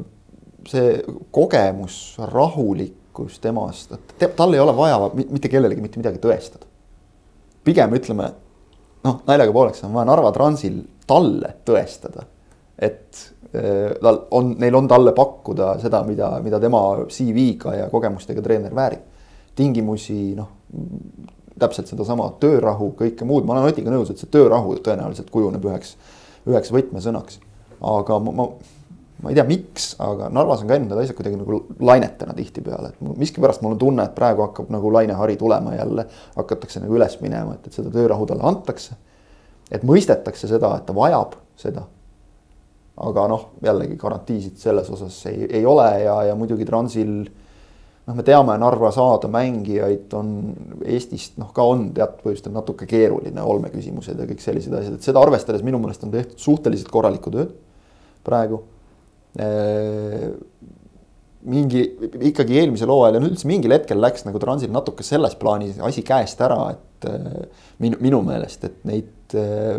see 0.67 0.99
kogemus, 1.35 2.17
rahulik 2.33 3.04
märkus 3.15 3.39
temast, 3.39 3.93
et 4.19 4.35
tal 4.35 4.53
ei 4.53 4.59
ole 4.59 4.75
vaja 4.75 5.11
mitte 5.15 5.49
kellelegi 5.49 5.81
mitte 5.81 5.99
midagi 5.99 6.19
tõestada. 6.19 6.65
pigem 7.63 7.93
ütleme, 7.93 8.29
noh, 9.03 9.21
naljaga 9.25 9.51
pooleks 9.51 9.83
on 9.83 9.93
vaja 9.93 10.05
Narva 10.05 10.31
Transil 10.31 10.83
talle 11.07 11.55
tõestada, 11.65 12.25
et 12.77 13.33
äh, 13.55 13.95
tal 14.01 14.19
on, 14.31 14.55
neil 14.59 14.75
on 14.75 14.87
talle 14.87 15.13
pakkuda 15.13 15.79
seda, 15.79 16.03
mida, 16.03 16.39
mida 16.43 16.59
tema 16.59 16.81
CV-ga 17.07 17.75
ja 17.75 17.89
kogemustega 17.89 18.41
treener 18.41 18.75
väärib. 18.75 19.01
tingimusi, 19.55 20.35
noh, 20.35 20.49
täpselt 21.59 21.87
sedasama 21.87 22.33
töörahu, 22.39 22.91
kõike 22.99 23.23
muud, 23.25 23.45
ma 23.45 23.53
olen 23.53 23.71
Otiga 23.71 23.89
nõus, 23.89 24.09
et 24.11 24.19
see 24.19 24.27
töörahu 24.27 24.75
tõenäoliselt 24.83 25.29
kujuneb 25.31 25.63
üheks, 25.63 25.95
üheks 26.45 26.71
võtmesõnaks. 26.75 27.39
aga 27.81 28.19
ma, 28.19 28.31
ma 28.31 28.47
ma 29.25 29.31
ei 29.33 29.37
tea, 29.39 29.45
miks, 29.49 29.87
aga 30.05 30.27
Narvas 30.29 30.61
on 30.61 30.69
käinud 30.69 30.91
need 30.91 30.99
asjad 31.01 31.17
kuidagi 31.17 31.39
nagu 31.39 31.57
lainetena 31.81 32.35
tihtipeale, 32.37 32.91
et 32.93 33.17
miskipärast 33.17 33.63
mul 33.65 33.73
on 33.73 33.79
tunne, 33.81 34.03
et 34.05 34.13
praegu 34.13 34.43
hakkab 34.45 34.67
nagu 34.69 34.91
lainehari 34.93 35.33
tulema 35.41 35.73
jälle. 35.73 36.05
hakatakse 36.35 36.83
nagu 36.83 36.93
üles 36.93 37.15
minema, 37.23 37.55
et, 37.55 37.65
et 37.65 37.73
seda 37.73 37.89
töörahu 37.89 38.27
talle 38.29 38.45
antakse. 38.45 38.93
et 39.71 39.81
mõistetakse 39.81 40.45
seda, 40.51 40.75
et 40.77 40.85
ta 40.85 40.93
vajab 40.93 41.33
seda. 41.57 41.87
aga 43.01 43.23
noh, 43.31 43.47
jällegi 43.65 43.97
garantiisid 43.97 44.61
selles 44.61 44.93
osas 44.93 45.17
ei, 45.31 45.47
ei 45.49 45.65
ole 45.65 45.89
ja, 46.03 46.19
ja 46.29 46.37
muidugi 46.37 46.69
Transil. 46.69 47.15
noh, 48.05 48.13
me 48.13 48.27
teame, 48.29 48.59
Narva 48.61 48.93
saada 48.93 49.27
mängijaid 49.27 50.13
on 50.13 50.37
Eestist 50.85 51.41
noh, 51.41 51.49
ka 51.49 51.65
on 51.65 51.89
teatud 51.97 52.21
põhjustel 52.27 52.53
natuke 52.53 52.85
keeruline, 52.85 53.41
olmeküsimused 53.41 54.21
ja 54.21 54.29
kõik 54.29 54.45
sellised 54.45 54.77
asjad, 54.83 55.01
et 55.01 55.09
seda 55.09 55.25
arvestades 55.25 55.65
minu 55.65 55.81
meelest 55.81 56.05
on 56.05 56.13
tehtud 56.13 56.37
suhteliselt 56.37 56.93
korralikku 56.93 57.33
tööd 57.33 57.57
praegu 58.21 58.61
mingi 61.45 61.81
ikkagi 62.29 62.59
eelmisel 62.61 62.91
hooajal 62.91 63.19
ja 63.19 63.23
üldse 63.27 63.49
mingil 63.49 63.73
hetkel 63.75 63.99
läks 64.01 64.25
nagu 64.25 64.39
Transil 64.41 64.71
natuke 64.73 65.05
selles 65.05 65.35
plaanis 65.39 65.77
asi 65.83 66.03
käest 66.05 66.41
ära, 66.41 66.59
et 66.73 67.09
äh, 67.09 67.65
minu, 67.83 67.99
minu 68.01 68.21
meelest, 68.25 68.65
et 68.65 68.79
neid 68.87 69.35
äh, 69.37 69.77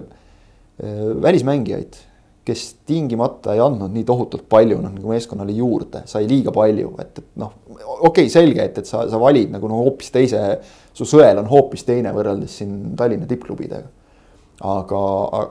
välismängijaid, 1.23 1.99
kes 2.47 2.63
tingimata 2.87 3.57
ei 3.57 3.63
andnud 3.65 3.91
nii 3.91 4.05
tohutult 4.07 4.45
palju 4.53 4.79
noh, 4.79 4.93
nagu 4.95 5.11
meeskonnale 5.11 5.55
juurde, 5.57 6.05
sai 6.07 6.29
liiga 6.31 6.53
palju, 6.55 6.93
et, 7.03 7.23
et 7.23 7.31
noh, 7.43 7.57
okei 7.75 7.97
okay,, 8.13 8.31
selge, 8.31 8.63
et, 8.63 8.83
et 8.83 8.87
sa, 8.87 9.03
sa 9.11 9.19
valid 9.19 9.51
nagu 9.57 9.71
no 9.71 9.81
hoopis 9.83 10.13
teise, 10.15 10.43
su 10.95 11.09
sõel 11.09 11.43
on 11.43 11.51
hoopis 11.51 11.83
teine 11.89 12.13
võrreldes 12.15 12.61
siin 12.61 12.77
Tallinna 12.99 13.27
tippklubidega 13.31 14.06
aga, 14.65 15.01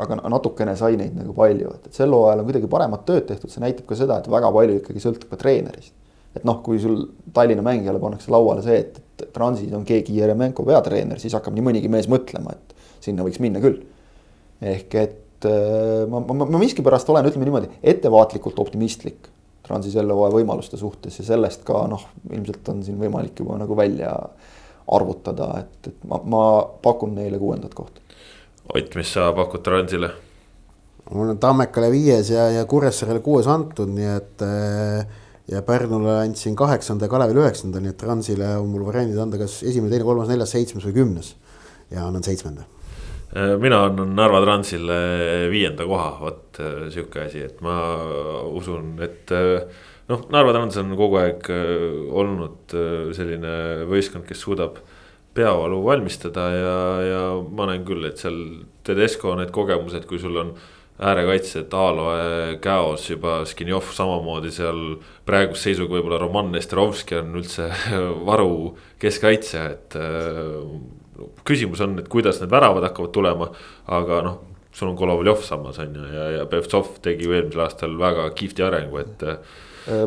aga 0.01 0.17
natukene 0.33 0.73
sai 0.77 0.97
neid 0.97 1.13
nagu 1.17 1.33
palju, 1.37 1.73
et, 1.77 1.89
et 1.89 1.97
sel 1.97 2.13
hooajal 2.15 2.41
on 2.41 2.47
kuidagi 2.47 2.69
paremat 2.71 3.03
tööd 3.05 3.27
tehtud, 3.29 3.51
see 3.53 3.61
näitab 3.61 3.85
ka 3.89 3.97
seda, 3.99 4.17
et 4.21 4.29
väga 4.31 4.49
palju 4.55 4.79
ikkagi 4.79 5.03
sõltub 5.03 5.29
ka 5.33 5.39
treenerist. 5.41 5.93
et 6.35 6.43
noh, 6.43 6.57
kui 6.65 6.79
sul 6.81 6.97
Tallinna 7.33 7.63
mängijale 7.63 7.99
pannakse 8.01 8.31
lauale 8.33 8.63
see, 8.65 8.79
et, 8.81 8.97
et 9.21 9.29
Transis 9.33 9.71
on 9.73 9.85
keegi 9.87 10.17
Jeremenko 10.17 10.65
peatreener, 10.67 11.19
siis 11.21 11.35
hakkab 11.37 11.53
nii 11.55 11.63
mõnigi 11.63 11.91
mees 11.91 12.09
mõtlema, 12.11 12.57
et 12.57 12.73
sinna 13.05 13.23
võiks 13.23 13.39
minna 13.43 13.61
küll. 13.63 13.77
ehk 14.59 14.97
et 14.99 15.47
äh, 15.47 16.03
ma, 16.09 16.19
ma, 16.25 16.41
ma 16.43 16.59
miskipärast 16.59 17.09
olen, 17.13 17.29
ütleme 17.29 17.47
niimoodi, 17.47 17.71
ettevaatlikult 17.83 18.59
optimistlik 18.59 19.29
Transi 19.65 19.89
selle 19.93 20.13
hooaja 20.13 20.35
võimaluste 20.35 20.77
suhtes 20.77 21.15
ja 21.19 21.25
sellest 21.25 21.63
ka 21.65 21.85
noh, 21.89 22.03
ilmselt 22.29 22.67
on 22.73 22.83
siin 22.85 22.99
võimalik 23.01 23.39
juba 23.41 23.57
nagu 23.57 23.77
välja 23.77 24.11
arvutada, 24.93 25.47
et, 25.63 25.93
et 25.93 26.03
ma, 26.09 26.19
ma 26.21 26.41
pakun 26.83 27.15
neile 27.17 27.39
kuuendat 27.41 27.73
kohta 27.73 28.04
Ott, 28.73 28.95
mis 28.95 29.11
sa 29.13 29.31
pakud 29.35 29.61
Transile? 29.65 30.11
mul 31.13 31.35
on 31.35 31.39
Tammekale 31.41 31.91
viies 31.93 32.31
ja, 32.33 32.47
ja 32.53 32.65
Kuressaarele 32.69 33.21
kuues 33.25 33.47
antud, 33.51 33.91
nii 33.93 34.11
et 34.15 34.45
äh, 34.45 35.17
ja 35.51 35.61
Pärnule 35.65 36.15
andsin 36.23 36.55
kaheksanda 36.57 37.05
ja 37.05 37.11
Kalevile 37.13 37.43
üheksanda, 37.43 37.81
nii 37.81 37.93
et 37.93 37.99
Transile 38.01 38.55
on 38.57 38.71
mul 38.73 38.87
variandid 38.87 39.19
anda 39.21 39.39
kas 39.41 39.59
esimene, 39.63 39.93
teine, 39.93 40.07
kolmas, 40.07 40.31
neljas, 40.31 40.55
seitsmes 40.55 40.87
või 40.89 40.95
kümnes. 41.01 41.35
ja 41.93 42.07
annan 42.07 42.25
seitsmenda. 42.25 42.65
Äh, 43.35 43.53
mina 43.61 43.83
annan 43.85 44.15
Narva 44.17 44.41
Transile 44.41 44.97
viienda 45.53 45.85
koha, 45.85 46.09
vot 46.23 46.61
sihuke 46.89 47.27
asi, 47.27 47.45
et 47.45 47.61
ma 47.61 47.77
usun, 48.49 48.95
et 49.05 49.29
noh, 50.09 50.25
Narva 50.33 50.55
Trans 50.55 50.81
on 50.81 50.97
kogu 50.97 51.21
aeg 51.21 51.49
olnud 52.09 52.73
selline 53.13 53.85
võistkond, 53.91 54.25
kes 54.25 54.41
suudab 54.41 54.81
peavalu 55.35 55.81
valmistada 55.85 56.45
ja, 56.53 56.77
ja 57.03 57.21
ma 57.43 57.67
näen 57.69 57.83
küll, 57.87 58.05
et 58.07 58.21
seal 58.21 58.39
Tedesco 58.85 59.35
need 59.35 59.51
kogemused, 59.55 60.07
kui 60.09 60.19
sul 60.21 60.37
on 60.39 60.55
äärekaitsjad, 60.95 61.73
Aaloe, 61.75 62.57
Käos 62.63 63.09
juba, 63.09 63.41
Skinjov 63.45 63.89
samamoodi 63.91 64.51
seal. 64.55 64.81
praeguse 65.27 65.69
seisuga 65.69 65.97
võib-olla 65.97 66.19
Roman 66.21 66.53
Nesterovski 66.55 67.17
on 67.19 67.35
üldse 67.41 67.67
varu 68.29 68.75
keskkaitsja, 69.01 69.65
et 69.75 69.97
äh, 69.99 71.25
küsimus 71.47 71.83
on, 71.83 71.97
et 71.99 72.07
kuidas 72.11 72.39
need 72.39 72.53
väravad 72.53 72.87
hakkavad 72.87 73.15
tulema, 73.15 73.49
aga 73.87 74.21
noh 74.25 74.43
sul 74.75 74.91
on 74.91 74.97
Golovjov 74.99 75.43
samas 75.47 75.79
on 75.79 75.93
ju 75.95 76.05
ja, 76.11 76.29
ja 76.39 76.45
Pevtsov 76.51 76.97
tegi 77.03 77.27
ju 77.27 77.35
eelmisel 77.35 77.63
aastal 77.63 77.95
väga 77.99 78.27
kihvti 78.35 78.63
arengu, 78.65 79.03
et. 79.03 79.27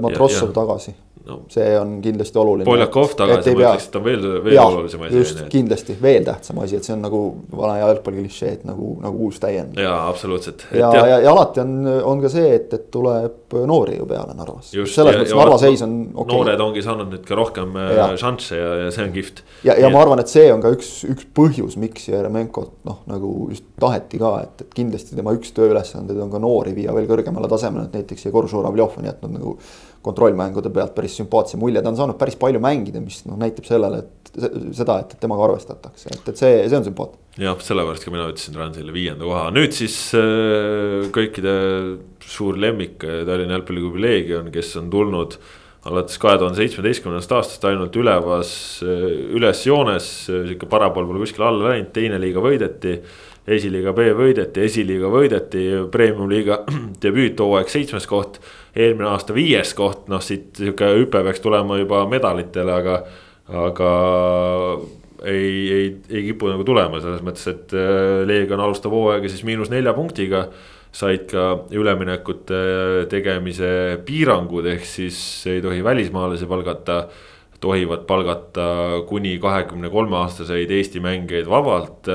Matrossov 0.02 0.50
tagasi 0.56 0.92
no, 1.26 1.40
see 1.52 1.72
on 1.78 1.98
kindlasti 2.04 2.38
oluline. 2.40 2.66
Poljakov 2.68 3.14
tagasi, 3.18 3.54
ma 3.54 3.62
ütleks, 3.62 3.88
et 3.88 3.98
on 3.98 4.04
veel, 4.04 4.26
veel 4.44 4.56
ja, 4.56 4.64
olulisem 4.68 5.04
asi. 5.06 5.22
just, 5.22 5.42
kindlasti 5.52 5.96
veel 6.02 6.26
tähtsam 6.26 6.60
asi, 6.62 6.78
et 6.78 6.86
see 6.86 6.94
on 6.94 7.02
nagu 7.04 7.22
vana 7.52 7.78
jalgpalli 7.80 8.24
klišee, 8.24 8.52
et 8.58 8.64
nagu, 8.68 8.94
nagu 9.02 9.28
uus 9.28 9.40
täiendus. 9.42 9.82
jaa, 9.82 9.98
absoluutselt. 10.08 10.66
ja, 10.72 10.90
ja, 10.94 11.06
ja, 11.12 11.18
ja 11.24 11.32
alati 11.32 11.62
on, 11.64 11.74
on 12.12 12.22
ka 12.24 12.32
see, 12.32 12.52
et, 12.58 12.72
et 12.76 12.86
tuleb 12.94 13.56
noori 13.68 13.98
ju 13.98 14.06
peale 14.08 14.36
Narvas. 14.38 14.70
selles 14.72 15.18
mõttes 15.20 15.34
Narva 15.36 15.58
seis 15.60 15.82
on 15.86 15.98
okay.. 16.14 16.36
noored 16.36 16.64
ongi 16.68 16.84
saanud 16.84 17.12
nüüd 17.14 17.26
ka 17.28 17.38
rohkem 17.38 17.76
äh, 17.80 18.02
šansse 18.20 18.58
ja, 18.58 18.70
ja 18.84 18.94
see 18.94 19.06
on 19.06 19.14
kihvt. 19.14 19.42
ja, 19.62 19.72
ja, 19.72 19.86
ja 19.86 19.92
ma 19.94 20.02
arvan, 20.04 20.22
et 20.22 20.32
see 20.32 20.46
on 20.52 20.62
ka 20.64 20.72
üks, 20.76 20.92
üks 21.08 21.28
põhjus, 21.36 21.78
miks 21.80 22.08
Jeremenkot 22.10 22.74
noh, 22.88 23.02
nagu 23.10 23.32
just 23.52 23.66
taheti 23.80 24.20
ka, 24.20 24.34
et, 24.46 24.64
et 24.66 24.74
kindlasti 24.76 25.16
tema 25.18 25.34
üks 25.36 25.52
tööülesandeid 25.56 26.20
on 26.24 26.32
ka 26.32 26.40
noori 26.42 26.74
viia 26.76 26.94
veel 26.96 27.08
kõrgemale 27.10 27.50
tasemele, 27.50 27.88
et 27.88 28.00
näiteks 28.00 28.28
Jegor 28.28 28.48
Žuravljov 28.50 28.98
on 29.00 29.08
jätnud 29.08 29.36
nagu 29.38 29.56
kontrollmängude 30.05 30.70
pealt 30.74 30.94
päris 30.96 31.16
sümpaatse 31.18 31.59
mulje, 31.61 31.82
ta 31.82 31.90
on 31.90 31.99
saanud 31.99 32.18
päris 32.20 32.38
palju 32.38 32.61
mängida, 32.62 33.03
mis 33.03 33.20
noh, 33.26 33.38
näitab 33.40 33.66
sellele, 33.68 34.03
et 34.05 34.74
seda, 34.76 35.01
et 35.03 35.14
temaga 35.20 35.49
arvestatakse, 35.49 36.11
et, 36.14 36.26
et 36.30 36.40
see, 36.40 36.59
see 36.68 36.78
on 36.78 36.86
sümpaatne. 36.86 37.20
jah, 37.42 37.61
sellepärast 37.64 38.07
ka 38.07 38.14
mina 38.14 38.28
ütlesin 38.30 38.57
Transile 38.57 38.94
viienda 38.94 39.26
koha, 39.26 39.46
nüüd 39.55 39.74
siis 39.76 39.96
äh, 40.18 41.09
kõikide 41.14 41.55
suur 42.24 42.59
lemmik 42.61 43.01
Tallinna 43.03 43.59
jalgpalliklubi 43.59 44.05
Leegion, 44.05 44.53
kes 44.55 44.74
on 44.80 44.92
tulnud 44.92 45.38
alates 45.88 46.18
kahe 46.20 46.36
tuhande 46.40 46.59
seitsmeteistkümnendast 46.59 47.32
aastast 47.32 47.64
ainult 47.64 47.94
ülevas, 47.96 48.51
üles 48.84 49.62
joones, 49.64 50.11
sihuke 50.26 50.68
parapool 50.68 51.07
pole 51.09 51.22
kuskile 51.22 51.46
alla 51.49 51.72
läinud, 51.72 51.92
teine 51.96 52.18
liiga 52.20 52.42
võideti 52.44 52.99
esiliiga 53.49 53.94
B 53.96 54.11
võideti, 54.16 54.64
esiliiga 54.66 55.11
võideti, 55.12 55.64
premium-liiga 55.92 56.62
debüüthooaeg 57.05 57.70
seitsmes 57.72 58.09
koht. 58.11 58.40
Eelmine 58.76 59.08
aasta 59.10 59.34
viies 59.36 59.74
koht, 59.78 60.06
noh 60.12 60.22
siit 60.24 60.58
sihuke 60.58 60.88
hüpe 61.00 61.22
peaks 61.26 61.42
tulema 61.44 61.78
juba 61.80 62.04
medalitele, 62.10 62.74
aga, 62.82 62.96
aga 63.66 63.92
ei, 65.24 65.52
ei, 65.72 65.86
ei 66.10 66.24
kipu 66.30 66.50
nagu 66.52 66.66
tulema 66.66 67.00
selles 67.02 67.22
mõttes, 67.26 67.46
et 67.50 67.76
äh, 67.76 68.24
Leegion 68.28 68.62
alustab 68.62 68.94
hooaega 68.94 69.30
siis 69.30 69.44
miinus 69.46 69.72
nelja 69.74 69.94
punktiga. 69.96 70.48
said 70.98 71.26
ka 71.28 71.66
üleminekute 71.76 72.58
tegemise 73.12 73.98
piirangud, 74.06 74.64
ehk 74.66 74.86
siis 74.88 75.18
ei 75.46 75.60
tohi 75.60 75.84
välismaalasi 75.84 76.46
palgata 76.48 76.96
tohivad 77.60 78.06
palgata 78.06 78.64
kuni 79.06 79.38
kahekümne 79.38 79.90
kolme 79.90 80.16
aastaseid 80.16 80.70
Eesti 80.70 81.00
mängijaid 81.04 81.46
vabalt 81.50 82.08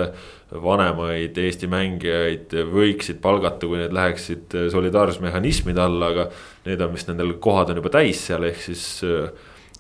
vanemaid 0.62 1.38
Eesti 1.42 1.68
mängijaid 1.72 2.54
võiksid 2.70 3.20
palgata, 3.24 3.68
kui 3.68 3.80
need 3.80 3.96
läheksid 3.96 4.54
solidaarsusmehhanismide 4.74 5.82
alla, 5.82 6.12
aga. 6.14 6.28
Need 6.68 6.84
on 6.84 6.94
vist 6.96 7.10
nendel 7.10 7.34
kohad 7.44 7.74
on 7.74 7.82
juba 7.82 7.92
täis 7.92 8.22
seal, 8.28 8.46
ehk 8.48 8.62
siis 8.64 8.84
äh, 9.08 9.32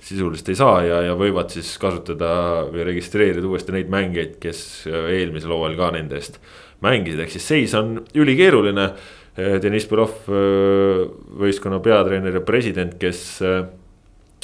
sisuliselt 0.03 0.49
ei 0.51 0.59
saa 0.59 0.81
ja, 0.83 1.01
ja 1.07 1.17
võivad 1.19 1.53
siis 1.53 1.69
kasutada 1.79 2.31
või 2.71 2.87
registreerida 2.89 3.47
uuesti 3.47 3.75
neid 3.75 3.91
mängijaid, 3.93 4.39
kes 4.43 4.63
äh, 4.89 5.11
eelmisel 5.19 5.53
hooajal 5.55 5.77
ka 5.79 5.91
nende 5.95 6.19
eest 6.19 6.41
mängisid, 6.83 7.21
ehk 7.23 7.35
siis 7.35 7.47
seis 7.53 7.77
on 7.79 7.99
ülikeeruline. 8.11 8.89
Äh, 9.37 9.55
Deniss 9.63 9.87
Belov, 9.89 10.25
võistkonna 10.27 11.79
peatreener 11.83 12.41
ja 12.41 12.43
president, 12.45 12.97
kes 13.01 13.23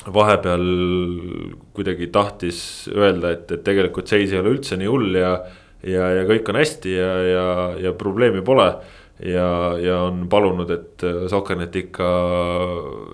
vahepeal 0.09 0.63
kuidagi 1.75 2.07
tahtis 2.13 2.61
öelda, 2.93 3.33
et, 3.35 3.51
et 3.51 3.63
tegelikult 3.65 4.07
seis 4.07 4.31
ei 4.31 4.39
ole 4.39 4.53
üldse 4.55 4.77
nii 4.79 4.87
hull 4.87 5.17
ja 5.19 5.33
ja, 5.83 6.09
ja 6.17 6.25
kõik 6.27 6.49
on 6.51 6.59
hästi 6.59 6.95
ja, 6.95 7.11
ja, 7.23 7.45
ja 7.87 7.93
probleemi 7.97 8.41
pole. 8.45 8.67
ja, 9.19 9.47
ja 9.83 10.01
on 10.07 10.27
palunud, 10.31 10.69
et 10.71 11.03
äh, 11.03 11.25
Sokernet 11.31 11.75
ikka 11.75 12.09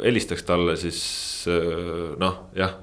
helistaks 0.04 0.46
talle, 0.46 0.76
siis 0.78 1.00
äh, 1.50 2.14
noh, 2.22 2.44
jah. 2.58 2.76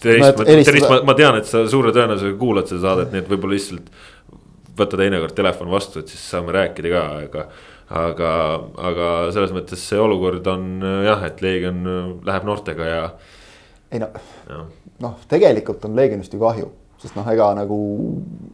Terist, 0.00 0.38
ma, 0.38 0.44
terist, 0.48 0.88
ma, 0.88 1.02
ma 1.10 1.14
tean, 1.16 1.36
et 1.36 1.48
sa 1.48 1.66
suure 1.68 1.92
tõenäosusega 1.92 2.38
kuulad 2.40 2.70
seda 2.70 2.86
saadet, 2.86 3.10
nii 3.12 3.20
et 3.20 3.28
võib-olla 3.28 3.58
lihtsalt 3.58 3.90
võta 4.80 4.96
teinekord 4.96 5.36
telefon 5.36 5.68
vastu, 5.68 6.00
et 6.00 6.08
siis 6.08 6.22
saame 6.32 6.54
rääkida 6.56 6.88
ka, 6.94 7.04
aga 7.26 7.44
aga, 7.90 8.30
aga 8.80 9.06
selles 9.34 9.52
mõttes 9.52 9.82
see 9.82 10.00
olukord 10.00 10.46
on 10.48 10.70
äh, 10.80 11.00
jah, 11.10 11.24
et 11.28 11.42
Leegion 11.44 11.84
läheb 12.24 12.48
noortega 12.48 12.88
ja. 12.88 13.02
ei 13.92 14.00
no, 14.00 14.08
noh, 15.04 15.18
tegelikult 15.28 15.84
on 15.88 15.98
Leegionist 15.98 16.32
ju 16.32 16.40
kahju 16.40 16.70
sest 17.00 17.16
noh, 17.18 17.28
ega 17.32 17.52
nagu. 17.58 17.78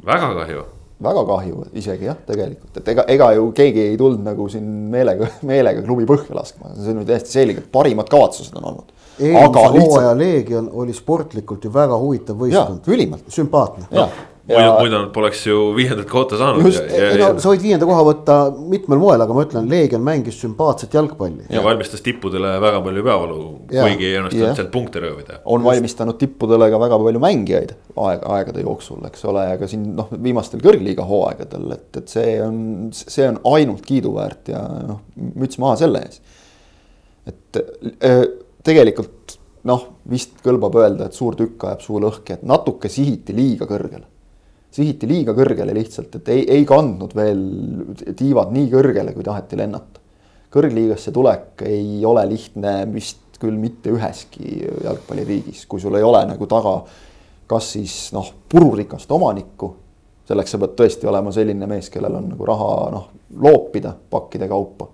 väga 0.07 0.32
kahju. 0.40 0.64
väga 1.03 1.24
kahju 1.28 1.64
isegi 1.76 2.09
jah, 2.09 2.20
tegelikult, 2.28 2.76
et 2.80 2.92
ega, 2.94 3.07
ega 3.16 3.32
ju 3.36 3.51
keegi 3.57 3.82
ei 3.90 3.99
tulnud 4.01 4.24
nagu 4.24 4.49
siin 4.53 4.68
meelega, 4.92 5.28
meelega 5.51 5.82
klubi 5.86 6.07
põhja 6.09 6.36
laskma, 6.36 6.72
see 6.76 6.94
on 6.94 7.03
ju 7.03 7.11
täiesti 7.11 7.36
selge, 7.38 7.64
et 7.64 7.72
parimad 7.72 8.09
kavatsused 8.12 8.57
on 8.61 8.70
olnud. 8.72 8.94
eelmise 9.18 9.82
hooaja 9.82 10.14
Leegion 10.16 10.70
oli 10.72 10.97
sportlikult 10.97 11.64
ju 11.64 11.74
väga 11.74 11.99
huvitav 12.01 12.40
võistkond. 12.40 12.88
ülimalt. 12.92 13.28
sümpaatne 13.32 13.90
no 13.90 14.09
muidu, 14.47 14.72
muidu 14.78 14.99
nad 14.99 15.09
poleks 15.14 15.42
ju 15.47 15.57
viiendat 15.76 16.07
kohta 16.11 16.38
saanud. 16.38 16.66
just, 16.66 16.82
no 17.18 17.30
sa 17.42 17.51
võid 17.51 17.64
viienda 17.64 17.88
koha 17.88 18.05
võtta 18.07 18.36
mitmel 18.57 19.01
moel, 19.03 19.22
aga 19.24 19.34
ma 19.34 19.44
ütlen, 19.47 19.66
Leegion 19.70 20.05
mängis 20.07 20.38
sümpaatset 20.42 20.94
jalgpalli. 20.94 21.49
ja 21.51 21.62
valmistas 21.64 22.05
tippudele 22.07 22.53
väga 22.62 22.80
palju 22.84 23.05
peavalu, 23.09 23.38
kuigi 23.72 24.09
ei 24.11 24.20
õnnestunud 24.20 24.61
sealt 24.61 24.72
punkte 24.74 25.03
röövida. 25.03 25.40
on 25.44 25.61
just. 25.61 25.70
valmistanud 25.70 26.18
tippudele 26.20 26.70
ka 26.72 26.80
väga 26.84 27.01
palju 27.09 27.22
mängijaid 27.26 27.74
aeg, 28.07 28.26
aegade 28.38 28.64
jooksul, 28.66 29.03
eks 29.11 29.26
ole, 29.32 29.47
aga 29.57 29.70
siin 29.70 29.90
noh, 29.99 30.11
viimastel 30.28 30.62
kõrgliiga 30.64 31.07
hooaegadel, 31.09 31.68
et, 31.78 31.90
et 32.03 32.16
see 32.16 32.38
on, 32.44 32.59
see 32.94 33.26
on 33.26 33.40
ainult 33.57 33.84
kiiduväärt 33.86 34.53
ja 34.55 34.62
noh, 34.86 35.03
müts 35.34 35.59
maha 35.62 35.78
selle 35.82 36.07
ees. 36.07 36.20
et 37.26 37.62
äh, 38.07 38.26
tegelikult 38.66 39.40
noh, 39.66 39.88
vist 40.07 40.38
kõlbab 40.44 40.76
öelda, 40.78 41.09
et 41.09 41.16
suur 41.16 41.34
tükk 41.34 41.66
ajab 41.66 41.80
suu 41.82 41.99
lõhki, 42.03 42.36
et 42.36 42.44
natuke 42.47 42.90
sihiti 42.92 43.34
liiga 43.34 43.66
kõrgele 43.66 44.07
sihiti 44.77 45.09
liiga 45.09 45.35
kõrgele 45.37 45.74
lihtsalt, 45.77 46.18
et 46.20 46.33
ei, 46.35 46.43
ei 46.59 46.66
kandnud 46.68 47.14
veel 47.16 47.41
tiivad 48.18 48.53
nii 48.55 48.68
kõrgele, 48.72 49.14
kui 49.16 49.24
taheti 49.27 49.59
lennata. 49.59 50.03
kõrgliigasse 50.57 51.12
tulek 51.12 51.64
ei 51.68 52.05
ole 52.07 52.22
lihtne 52.29 52.79
vist 52.93 53.41
küll 53.41 53.57
mitte 53.61 53.93
üheski 53.93 54.62
jalgpalliriigis, 54.85 55.66
kui 55.68 55.81
sul 55.81 55.97
ei 55.99 56.05
ole 56.07 56.22
nagu 56.29 56.47
taga 56.49 56.79
kas 57.47 57.72
siis 57.77 57.95
noh, 58.14 58.29
pururikast 58.51 59.11
omanikku, 59.12 59.70
selleks 60.27 60.55
sa 60.55 60.61
pead 60.62 60.74
tõesti 60.79 61.09
olema 61.09 61.33
selline 61.35 61.68
mees, 61.70 61.91
kellel 61.93 62.18
on 62.18 62.29
nagu 62.33 62.49
raha 62.49 62.70
noh, 62.95 63.09
loopida 63.43 63.95
pakkide 64.11 64.49
kaupa. 64.51 64.91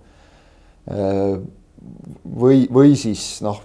Või, 2.24 2.66
või 2.72 2.96
siis 2.98 3.40
noh 3.44 3.60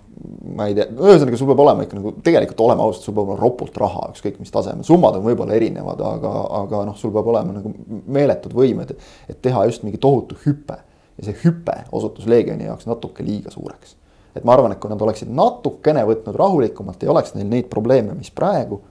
ma 0.55 0.67
ei 0.67 0.75
tea, 0.77 0.87
ühesõnaga 0.89 1.37
sul 1.39 1.49
peab 1.51 1.61
olema 1.61 1.85
ikka 1.85 1.97
nagu 1.99 2.11
tegelikult 2.25 2.61
olema 2.65 2.85
ausad, 2.87 3.03
sul 3.05 3.15
peab 3.15 3.29
olema 3.29 3.41
ropult 3.41 3.77
raha, 3.81 4.07
ükskõik 4.15 4.39
mis 4.41 4.53
tasemel, 4.53 4.85
summad 4.87 5.19
on 5.19 5.25
võib-olla 5.25 5.55
erinevad, 5.57 6.01
aga, 6.03 6.31
aga 6.61 6.81
noh, 6.89 6.97
sul 6.99 7.13
peab 7.15 7.29
olema 7.33 7.57
nagu 7.59 7.71
meeletud 8.17 8.55
võimed, 8.57 8.95
et 9.29 9.41
teha 9.43 9.65
just 9.69 9.85
mingi 9.85 10.01
tohutu 10.01 10.37
hüpe. 10.45 10.79
ja 11.17 11.25
see 11.25 11.37
hüpe 11.41 11.73
osutus 11.97 12.27
Leegioni 12.29 12.67
jaoks 12.67 12.85
natuke 12.85 13.23
liiga 13.25 13.51
suureks. 13.53 13.95
et 14.35 14.43
ma 14.45 14.53
arvan, 14.53 14.71
et 14.71 14.79
kui 14.79 14.89
nad 14.89 15.01
oleksid 15.01 15.29
natukene 15.33 16.03
võtnud 16.05 16.35
rahulikumalt, 16.37 17.03
ei 17.03 17.09
oleks 17.09 17.33
neil 17.35 17.47
neid 17.49 17.69
probleeme, 17.69 18.13
mis 18.17 18.31
praegu. 18.31 18.81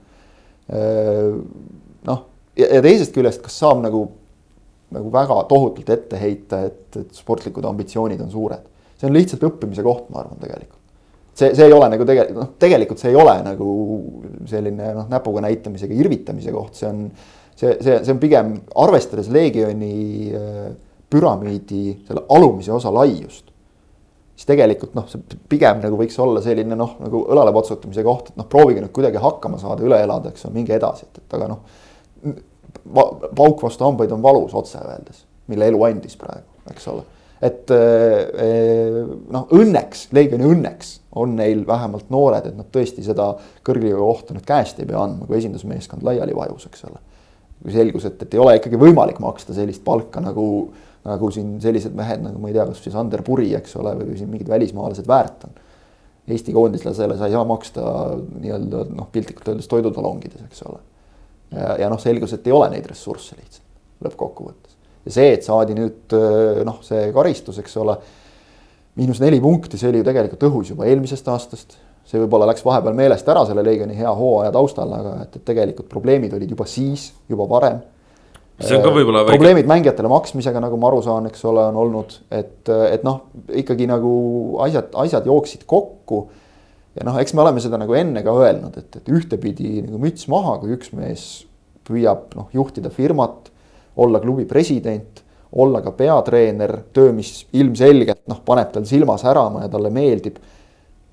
noh, 2.07 2.23
ja 2.55 2.81
teisest 2.81 3.15
küljest, 3.15 3.43
kas 3.43 3.59
saab 3.59 3.83
nagu, 3.83 4.07
nagu 4.91 5.11
väga 5.11 5.43
tohutult 5.51 5.89
ette 5.89 6.19
heita, 6.19 6.65
et, 6.67 6.87
et 6.95 7.13
sportlikud 7.15 7.65
ambitsioonid 7.65 8.21
on 8.23 8.31
suured. 8.31 8.76
See 8.97 9.09
on 9.09 9.15
lihtsalt 9.15 9.45
õppimise 9.47 9.85
koht, 9.85 10.09
ma 10.11 10.23
arvan, 10.23 10.39
tegelikult 10.41 10.77
see, 11.37 11.55
see 11.55 11.65
ei 11.65 11.73
ole 11.73 11.89
nagu 11.93 12.05
tegelikult, 12.07 12.39
noh, 12.41 12.53
tegelikult 12.61 13.01
see 13.01 13.11
ei 13.13 13.17
ole 13.19 13.35
nagu 13.45 13.73
selline 14.49 14.93
noh, 14.97 15.09
näpuga 15.11 15.43
näitamisega 15.45 15.97
irvitamise 15.97 16.53
koht, 16.53 16.77
see 16.79 16.89
on. 16.89 17.03
see, 17.57 17.75
see, 17.81 17.99
see 18.05 18.13
on 18.13 18.21
pigem 18.21 18.55
arvestades 18.85 19.29
Leegioni 19.33 20.31
äh, 20.37 20.63
püramiidi 21.09 21.83
selle 22.07 22.25
alumise 22.33 22.73
osa 22.73 22.91
laiust. 22.93 23.53
siis 24.37 24.49
tegelikult 24.49 24.93
noh, 24.97 25.07
see 25.09 25.39
pigem 25.49 25.81
nagu 25.81 25.97
võiks 25.99 26.17
olla 26.21 26.41
selline 26.45 26.77
noh, 26.77 26.97
nagu 27.01 27.23
õlale 27.25 27.53
patsutamise 27.55 28.05
koht, 28.05 28.31
et 28.31 28.39
noh, 28.41 28.49
proovige 28.49 28.83
nüüd 28.83 28.93
kuidagi 28.95 29.21
hakkama 29.21 29.61
saada, 29.61 29.85
üle 29.85 29.99
elada, 30.03 30.33
eks 30.33 30.45
ole, 30.45 30.57
minge 30.59 30.75
edasi, 30.77 31.05
et, 31.09 31.21
et 31.21 31.37
aga 31.37 31.51
noh. 31.53 31.61
pauk 33.37 33.61
vastu 33.63 33.85
hambaid 33.85 34.13
on 34.13 34.25
valus 34.25 34.53
otse 34.57 34.81
öeldes, 34.81 35.23
mille 35.49 35.69
elu 35.69 35.85
andis 35.89 36.17
praegu, 36.19 36.49
eks 36.69 36.89
ole 36.93 37.05
et 37.43 37.73
eh, 37.73 39.03
noh, 39.33 39.45
õnneks, 39.53 40.07
Leegioni 40.15 40.47
õnneks 40.47 40.93
on 41.17 41.35
neil 41.37 41.63
vähemalt 41.67 42.09
noored, 42.13 42.49
et 42.49 42.57
nad 42.57 42.69
tõesti 42.73 43.03
seda 43.05 43.31
kõrgliiga 43.65 43.99
kohta 43.99 44.35
nüüd 44.35 44.45
käest 44.47 44.81
ei 44.81 44.89
pea 44.89 45.03
andma, 45.03 45.27
kui 45.29 45.37
esindusmeeskond 45.39 46.05
laiali 46.05 46.35
vajus, 46.37 46.67
eks 46.69 46.87
ole. 46.89 47.01
kui 47.61 47.73
selgus, 47.73 48.05
et, 48.09 48.19
et 48.21 48.35
ei 48.35 48.41
ole 48.41 48.57
ikkagi 48.59 48.79
võimalik 48.81 49.21
maksta 49.21 49.55
sellist 49.57 49.83
palka 49.85 50.21
nagu, 50.21 50.47
nagu 51.07 51.29
siin 51.33 51.55
sellised 51.61 51.95
mehed 51.97 52.21
nagu 52.25 52.41
ma 52.41 52.51
ei 52.51 52.57
tea, 52.57 52.67
kas 52.69 52.83
siis 52.85 52.97
Ander 52.97 53.23
Puri, 53.25 53.49
eks 53.57 53.77
ole, 53.81 53.95
või 53.97 54.17
siin 54.17 54.29
mingid 54.33 54.49
välismaalased 54.51 55.09
väärt 55.09 55.47
on. 55.49 55.57
Eesti 56.27 56.51
koondislasele 56.51 57.15
sa 57.17 57.29
ei 57.29 57.33
saa 57.33 57.45
maksta 57.47 57.83
nii-öelda 58.43 58.83
noh, 58.91 59.07
piltlikult 59.13 59.53
öeldes 59.53 59.69
toidutalongides, 59.71 60.43
eks 60.49 60.65
ole. 60.67 60.81
ja, 61.53 61.77
ja 61.85 61.91
noh, 61.93 62.01
selgus, 62.01 62.33
et 62.35 62.49
ei 62.49 62.55
ole 62.55 62.67
neid 62.73 62.89
ressursse 62.89 63.37
lihtsalt 63.39 63.63
lõppkokkuvõttes 64.03 64.66
ja 65.07 65.15
see, 65.15 65.33
et 65.37 65.45
saadi 65.47 65.75
nüüd 65.77 66.15
noh, 66.67 66.79
see 66.85 67.09
karistus, 67.15 67.59
eks 67.63 67.75
ole. 67.81 67.97
miinus 68.97 69.21
neli 69.21 69.39
punkti, 69.41 69.79
see 69.79 69.91
oli 69.91 70.01
ju 70.01 70.07
tegelikult 70.07 70.47
õhus 70.49 70.71
juba 70.73 70.87
eelmisest 70.89 71.27
aastast. 71.31 71.77
see 72.07 72.21
võib-olla 72.21 72.47
läks 72.47 72.63
vahepeal 72.63 72.95
meelest 72.95 73.27
ära 73.27 73.43
selle 73.45 73.63
Leegioni 73.67 73.95
hea 73.97 74.11
hooaja 74.15 74.51
taustal, 74.55 74.91
aga 74.95 75.13
et, 75.25 75.35
et 75.35 75.45
tegelikult 75.45 75.89
probleemid 75.91 76.33
olid 76.33 76.51
juba 76.55 76.65
siis, 76.67 77.11
juba 77.29 77.47
varem. 77.49 77.81
see 78.59 78.77
on 78.77 78.83
ka 78.83 78.93
võib-olla 78.95 79.23
väike. 79.25 79.37
probleemid 79.37 79.69
mängijatele 79.69 80.11
maksmisega, 80.11 80.63
nagu 80.63 80.79
ma 80.79 80.91
aru 80.91 81.01
saan, 81.05 81.27
eks 81.31 81.45
ole, 81.45 81.67
on 81.71 81.79
olnud, 81.83 82.19
et, 82.31 82.63
et 82.67 83.03
noh, 83.07 83.27
ikkagi 83.63 83.87
nagu 83.87 84.11
asjad, 84.67 84.91
asjad 85.07 85.27
jooksid 85.29 85.67
kokku 85.67 86.25
ja 86.97 87.05
noh, 87.07 87.19
eks 87.21 87.35
me 87.37 87.43
oleme 87.43 87.61
seda 87.63 87.79
nagu 87.79 87.95
enne 87.95 88.23
ka 88.25 88.33
öelnud, 88.33 88.79
et, 88.79 89.01
et 89.01 89.13
ühtepidi 89.13 89.83
nagu 89.85 90.01
müts 90.01 90.27
maha, 90.31 90.57
kui 90.63 90.73
üks 90.75 90.91
mees 90.97 91.27
püüab 91.87 92.33
noh, 92.35 92.49
juhtida 92.55 92.91
firmat 92.91 93.51
olla 93.97 94.19
klubi 94.19 94.45
president, 94.45 95.23
olla 95.51 95.81
ka 95.81 95.91
peatreener, 95.91 96.77
töö, 96.93 97.11
mis 97.15 97.45
ilmselgelt 97.55 98.25
noh, 98.27 98.41
paneb 98.45 98.71
tal 98.73 98.85
silma 98.87 99.17
särama 99.17 99.65
ja 99.65 99.71
talle 99.71 99.91
meeldib. 99.93 100.37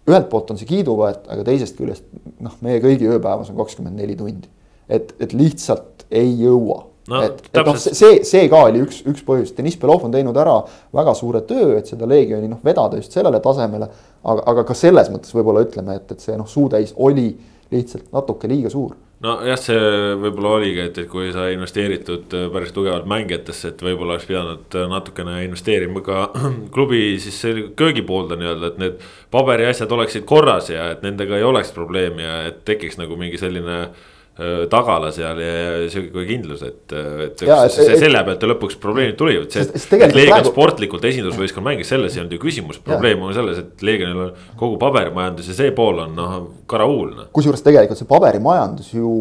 ühelt 0.05 0.27
poolt 0.29 0.51
on 0.53 0.59
see 0.61 0.69
kiiduväärt, 0.69 1.29
aga 1.33 1.45
teisest 1.47 1.79
küljest 1.79 2.05
noh, 2.45 2.57
meie 2.61 2.81
kõigi 2.83 3.09
ööpäevas 3.09 3.49
on 3.53 3.57
kakskümmend 3.57 3.97
neli 3.97 4.17
tundi. 4.17 4.49
et, 4.89 5.15
et 5.21 5.33
lihtsalt 5.33 6.05
ei 6.11 6.35
jõua 6.43 6.83
no,. 7.09 7.23
et, 7.23 7.41
et 7.55 7.63
noh, 7.65 7.79
see, 7.79 8.19
see 8.27 8.49
ka 8.53 8.65
oli 8.67 8.83
üks, 8.85 9.01
üks 9.09 9.25
põhjus, 9.25 9.55
Deniss 9.57 9.81
Belov 9.81 10.05
on 10.05 10.13
teinud 10.13 10.37
ära 10.37 10.59
väga 10.93 11.15
suure 11.15 11.41
töö, 11.49 11.79
et 11.79 11.89
seda 11.89 12.09
Leegioni 12.11 12.51
noh, 12.51 12.61
vedada 12.65 13.01
just 13.01 13.15
sellele 13.17 13.41
tasemele. 13.41 13.89
aga, 14.25 14.45
aga 14.53 14.67
ka 14.69 14.77
selles 14.77 15.09
mõttes 15.15 15.33
võib-olla 15.37 15.65
ütleme, 15.65 15.97
et, 16.01 16.13
et 16.13 16.21
see 16.21 16.37
noh, 16.37 16.49
suutäis 16.51 16.93
oli 16.97 17.31
lihtsalt 17.73 18.13
natuke 18.13 18.51
liiga 18.51 18.71
suur 18.73 18.93
nojah, 19.23 19.59
see 19.61 19.77
võib-olla 20.21 20.55
oligi, 20.59 20.81
et, 20.89 20.99
et 21.05 21.09
kui 21.11 21.31
sa 21.35 21.47
investeeritud 21.53 22.35
äh, 22.37 22.49
päris 22.53 22.73
tugevalt 22.77 23.07
mängijatesse, 23.11 23.73
et 23.73 23.85
võib-olla 23.85 24.17
oleks 24.17 24.27
pidanud 24.29 24.79
äh, 24.79 24.89
natukene 24.91 25.37
investeerima 25.47 26.03
ka 26.05 26.25
klubi 26.75 27.05
siis 27.23 27.39
köögipoolde 27.79 28.39
nii-öelda, 28.41 28.73
et 28.73 28.83
need 28.83 29.07
paberiasjad 29.35 29.93
oleksid 29.95 30.27
korras 30.29 30.73
ja 30.73 30.91
et 30.95 31.07
nendega 31.07 31.39
ei 31.39 31.47
oleks 31.47 31.73
probleemi 31.77 32.27
ja 32.27 32.43
et 32.51 32.65
tekiks 32.69 32.99
nagu 33.01 33.19
mingi 33.21 33.41
selline 33.41 33.79
tagala 34.71 35.13
seal 35.15 35.39
ja 35.39 35.57
sihuke 35.93 36.25
kindlus, 36.27 36.65
et, 36.67 36.91
et, 36.91 37.43
ja, 37.47 37.61
et 37.69 37.75
see, 37.75 37.99
selle 38.01 38.23
pealt 38.27 38.43
ju 38.43 38.51
lõpuks 38.51 38.79
probleemid 38.83 39.19
tulivad, 39.19 39.47
see, 39.55 39.63
et 39.63 40.17
Leegion 40.17 40.41
praegu... 40.41 40.51
sportlikult 40.51 41.07
esindusvõistkond 41.07 41.69
mängis, 41.69 41.93
selles 41.93 42.17
ei 42.17 42.25
olnud 42.25 42.35
ju 42.35 42.43
küsimus, 42.43 42.81
probleem 42.83 43.23
on 43.23 43.35
selles, 43.37 43.63
et 43.63 43.85
Leegionil 43.87 44.25
on 44.25 44.33
kogu 44.59 44.79
paberimajandus 44.83 45.53
ja 45.53 45.59
see 45.61 45.75
pool 45.77 46.03
on 46.03 46.19
noh, 46.19 46.39
karahuul. 46.71 47.13
Noh. 47.15 47.29
kusjuures 47.37 47.63
tegelikult 47.63 48.01
see 48.01 48.11
paberimajandus 48.11 48.91
ju 48.97 49.13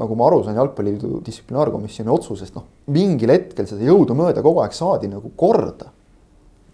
nagu 0.00 0.14
ma 0.16 0.28
aru 0.30 0.44
sain 0.46 0.58
Jalgpalliliidu 0.60 1.24
distsiplinaarkomisjoni 1.26 2.12
otsusest, 2.14 2.54
noh 2.54 2.68
mingil 2.94 3.34
hetkel 3.34 3.66
seda 3.66 3.82
jõudumööda 3.88 4.44
kogu 4.46 4.62
aeg 4.62 4.76
saadi 4.76 5.10
nagu 5.10 5.32
korda 5.38 5.90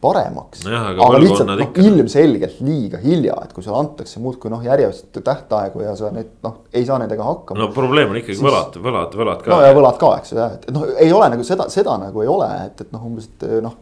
paremaks 0.01 0.65
no. 0.67 0.73
aga, 0.77 1.07
aga 1.07 1.21
lihtsalt 1.23 1.51
noh, 1.51 1.79
ilmselgelt 1.83 2.61
liiga 2.65 3.01
hilja, 3.03 3.37
et 3.47 3.55
kui 3.57 3.65
sulle 3.65 3.79
antakse 3.81 4.21
muudkui 4.23 4.53
noh, 4.53 4.65
järjest 4.67 5.09
tähtaegu 5.17 5.85
ja 5.85 5.95
sa 5.99 6.11
need 6.15 6.35
noh, 6.47 6.61
ei 6.77 6.85
saa 6.89 6.99
nendega 7.03 7.25
hakkama. 7.27 7.61
no 7.63 7.71
probleem 7.77 8.13
on 8.13 8.21
ikkagi 8.21 8.37
siis... 8.37 8.45
võlad, 8.47 8.77
võlad, 8.83 9.17
võlad 9.23 9.43
ka. 9.45 9.55
no 9.55 9.63
ja 9.65 9.73
võlad 9.77 10.01
ka, 10.03 10.13
eks 10.21 10.35
ju 10.35 10.41
jah, 10.41 10.59
et 10.59 10.69
noh, 10.75 10.87
ei 11.03 11.15
ole 11.17 11.31
nagu 11.33 11.47
seda, 11.49 11.69
seda 11.73 11.97
nagu 12.03 12.25
ei 12.25 12.31
ole, 12.33 12.51
et, 12.69 12.85
et 12.85 12.93
noh, 12.95 13.09
umbes, 13.09 13.31
et 13.33 13.49
noh, 13.65 13.79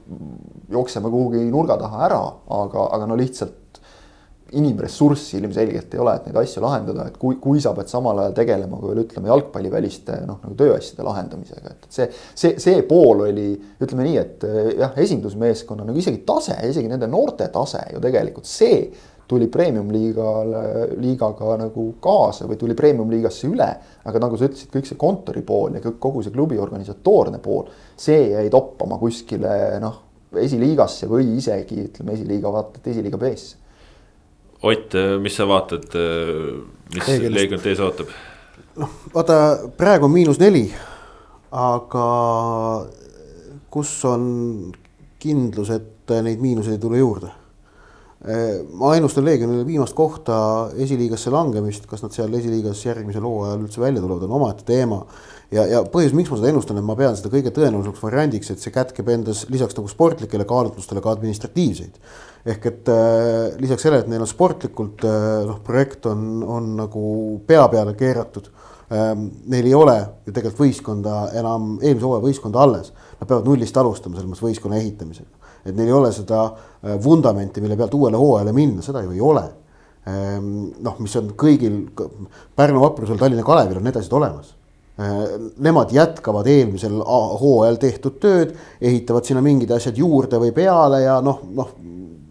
jookseme 0.75 1.13
kuhugi 1.13 1.45
nurga 1.51 1.79
taha 1.81 2.07
ära, 2.09 2.23
aga, 2.63 2.89
aga 2.99 3.11
no 3.11 3.19
lihtsalt 3.19 3.64
inimressurssi 4.53 5.39
ilmselgelt 5.39 5.95
ei 5.95 6.01
ole, 6.03 6.15
et 6.19 6.27
neid 6.29 6.37
asju 6.43 6.63
lahendada, 6.63 7.07
et 7.09 7.17
kui, 7.21 7.39
kui 7.43 7.63
sa 7.63 7.73
pead 7.77 7.89
samal 7.91 8.21
ajal 8.23 8.37
tegelema 8.37 8.79
ka 8.81 8.91
veel 8.91 9.01
ütleme 9.05 9.31
jalgpalliväliste 9.33 10.19
noh, 10.29 10.39
nagu 10.45 10.59
tööasjade 10.59 11.07
lahendamisega, 11.07 11.73
et 11.73 11.89
see, 11.97 12.07
see, 12.37 12.53
see 12.63 12.85
pool 12.89 13.25
oli, 13.29 13.49
ütleme 13.83 14.07
nii, 14.07 14.21
et 14.21 14.47
jah, 14.79 14.93
esindusmeeskonna 15.05 15.89
nagu 15.89 15.99
isegi 16.01 16.23
tase, 16.29 16.59
isegi 16.69 16.93
nende 16.93 17.09
noorte 17.11 17.49
tase 17.55 17.83
ju 17.95 18.05
tegelikult 18.05 18.49
see 18.51 18.85
tuli 19.27 19.49
premium-liigale, 19.49 20.63
liigaga 21.01 21.57
nagu 21.63 21.87
kaasa 22.05 22.45
või 22.45 22.59
tuli 22.61 22.77
premium-liigasse 22.77 23.49
üle. 23.49 23.71
aga 24.05 24.21
nagu 24.21 24.37
sa 24.37 24.51
ütlesid, 24.51 24.69
kõik 24.69 24.91
see 24.91 25.01
kontori 25.01 25.41
pool 25.43 25.79
ja 25.79 25.81
kogu 25.81 26.23
see 26.23 26.35
klubi 26.35 26.61
organisatoorne 26.61 27.41
pool, 27.41 27.65
see 27.97 28.35
jäi 28.35 28.51
toppama 28.53 29.01
kuskile 29.01 29.81
noh, 29.81 30.01
esiliigasse 30.37 31.09
või 31.09 31.39
isegi 31.39 31.87
ütleme 31.89 32.13
esiliiga 32.19 32.53
vaata 32.53 32.83
et 32.83 32.93
esiliiga 32.93 33.17
B-sse 33.17 33.64
Ott, 34.65 34.97
mis 35.21 35.35
sa 35.37 35.45
vaatad, 35.49 35.93
mis 36.95 37.09
Leegion 37.29 37.61
ees 37.69 37.83
ootab? 37.85 38.13
noh, 38.81 38.91
vaata 39.15 39.39
praegu 39.77 40.09
on 40.09 40.15
miinus 40.15 40.41
neli, 40.41 40.65
aga 41.55 42.07
kus 43.75 43.93
on 44.09 44.25
kindlus, 45.23 45.71
et 45.75 46.15
neid 46.25 46.43
miinuseid 46.43 46.79
ei 46.79 46.83
tule 46.83 47.01
juurde? 47.01 47.33
ma 48.81 48.95
ennustan 48.97 49.27
Leegionile 49.27 49.67
viimast 49.69 49.93
kohta 49.97 50.37
esiliigasse 50.81 51.29
langemist, 51.33 51.85
kas 51.85 52.01
nad 52.01 52.15
seal 52.15 52.33
esiliigas 52.39 52.81
järgmisel 52.87 53.27
hooajal 53.27 53.67
üldse 53.67 53.83
välja 53.83 54.01
tulevad, 54.01 54.25
on 54.25 54.37
omaette 54.39 54.65
teema. 54.65 55.03
Ja, 55.55 55.65
ja 55.71 55.81
põhjus, 55.89 56.15
miks 56.17 56.33
ma 56.33 56.39
seda 56.41 56.51
ennustan, 56.51 56.79
et 56.81 56.87
ma 56.87 56.97
pean 56.99 57.17
seda 57.19 57.31
kõige 57.33 57.53
tõenäolisemaks 57.55 58.03
variandiks, 58.03 58.51
et 58.53 58.63
see 58.63 58.75
kätkeb 58.75 59.09
endas 59.15 59.45
lisaks 59.53 59.77
nagu 59.79 59.91
sportlikele 59.91 60.47
kaalutlustele 60.49 61.03
ka 61.05 61.15
administratiivseid 61.15 62.01
ehk 62.45 62.67
et 62.69 62.89
äh, 62.93 63.55
lisaks 63.61 63.87
sellele, 63.87 64.05
et 64.05 64.11
neil 64.13 64.25
on 64.25 64.29
sportlikult 64.29 65.05
äh, 65.09 65.45
noh, 65.49 65.61
projekt 65.65 66.05
on, 66.11 66.43
on 66.45 66.75
nagu 66.83 67.05
pea 67.49 67.65
peale 67.73 67.97
keeratud 67.99 68.51
ähm,. 68.93 69.31
Neil 69.49 69.71
ei 69.71 69.75
ole 69.75 69.97
ju 70.27 70.33
tegelikult 70.33 70.61
võistkonda 70.67 71.15
enam, 71.41 71.79
eelmise 71.81 72.05
hooaja 72.05 72.25
võistkonda 72.27 72.61
alles, 72.61 72.93
nad 73.17 73.31
peavad 73.31 73.49
nullist 73.49 73.81
alustama 73.81 74.19
selles 74.19 74.29
mõttes 74.29 74.45
võistkonna 74.45 74.81
ehitamisega. 74.83 75.55
et 75.65 75.73
neil 75.73 75.89
ei 75.89 75.97
ole 75.97 76.13
seda 76.13 76.43
äh, 76.51 76.99
vundamenti, 77.05 77.65
mille 77.65 77.79
pealt 77.81 77.97
uuele 77.97 78.21
hooajale 78.21 78.53
minna, 78.53 78.85
seda 78.85 79.03
ju 79.07 79.15
ei 79.17 79.25
ole 79.25 79.47
ähm,. 80.11 80.53
noh, 80.85 81.01
mis 81.01 81.17
on 81.17 81.33
kõigil 81.41 81.81
Pärnu 82.55 82.85
vaprusel, 82.85 83.19
Tallinna 83.19 83.47
Kalevil 83.47 83.81
on 83.81 83.89
need 83.89 83.97
asjad 84.03 84.21
olemas 84.21 84.53
Nemad 84.95 85.91
jätkavad 85.91 86.47
eelmisel 86.47 87.01
hooajal 87.03 87.81
tehtud 87.83 88.21
tööd, 88.23 88.53
ehitavad 88.79 89.27
sinna 89.27 89.41
mingid 89.43 89.73
asjad 89.75 89.97
juurde 89.99 90.39
või 90.39 90.53
peale 90.55 91.01
ja 91.03 91.17
noh, 91.25 91.41
noh 91.51 91.73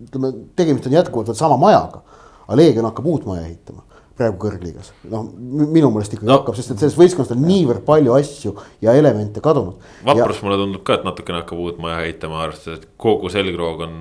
ütleme, 0.05 0.31
tegemist 0.55 0.87
on 0.87 0.95
jätkuvalt 0.95 1.35
sama 1.35 1.57
majaga. 1.59 1.99
aga 2.47 2.55
Leegion 2.55 2.87
hakkab 2.87 3.09
uut 3.11 3.25
maja 3.27 3.43
ehitama 3.43 3.83
praegu 4.13 4.37
kõrgliigas, 4.43 4.91
noh 5.09 5.23
minu 5.33 5.89
meelest 5.89 6.13
ikkagi 6.13 6.29
no. 6.29 6.35
hakkab, 6.37 6.53
sest 6.57 6.75
et 6.75 6.81
selles 6.83 6.93
võistkonnas 6.99 7.31
on 7.33 7.39
niivõrd 7.41 7.81
palju 7.87 8.13
asju 8.13 8.51
ja 8.85 8.93
elemente 8.99 9.41
kadunud. 9.41 9.79
vaprus 10.05 10.37
ja... 10.37 10.45
mulle 10.45 10.57
tundub 10.61 10.83
ka, 10.85 10.99
et 10.99 11.07
natukene 11.07 11.39
hakkab 11.39 11.63
uut 11.63 11.79
maja 11.81 12.03
ehitama, 12.05 12.43
arvestades, 12.45 12.83
et 12.83 12.91
kogu 13.01 13.31
selgroog 13.33 13.81
on 13.87 13.95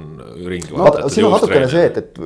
ringi. 0.45 0.69
vaata, 0.77 1.09
siin 1.13 1.29
on 1.29 1.33
natukene 1.33 1.71
see, 1.73 1.87
et, 1.89 2.01
et 2.03 2.21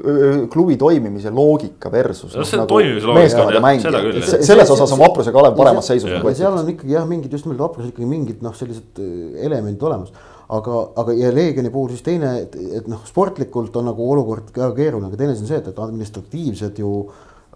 klubi 0.50 0.74
toimimise 0.80 1.30
loogika 1.34 1.92
versus. 1.94 2.34
no 2.34 2.46
see 2.48 2.58
nagu 2.58 2.72
toimimise 2.74 3.06
loogika 3.06 4.42
selles 4.50 4.74
osas 4.74 4.96
on 4.96 5.04
vaprus 5.04 5.30
ja 5.30 5.36
Kalev 5.36 5.54
paremas 5.58 5.92
seisus. 5.92 6.10
seal 6.40 6.58
on 6.58 6.72
ikkagi 6.74 6.96
jah, 6.96 7.06
mingid 7.06 7.38
just 7.38 7.46
nimelt 7.46 7.62
vaprusel 7.68 7.94
ikkagi 7.94 8.10
mingid 8.10 8.42
noh, 8.42 8.56
sellised 8.58 8.98
elemendid 9.46 9.86
olemas 9.86 10.10
aga, 10.48 10.82
aga 11.02 11.14
ja 11.14 11.30
Leegioni 11.34 11.70
puhul 11.74 11.94
siis 11.94 12.04
teine, 12.06 12.34
et, 12.42 12.58
et 12.80 12.90
noh, 12.90 13.00
sportlikult 13.06 13.78
on 13.78 13.88
nagu 13.90 14.10
olukord 14.10 14.50
väga 14.54 14.74
keeruline, 14.76 15.10
aga 15.10 15.18
teine 15.22 15.34
asi 15.34 15.46
on 15.46 15.50
see, 15.50 15.62
et, 15.62 15.70
et 15.72 15.80
administratiivsed 15.86 16.82
ju 16.82 16.92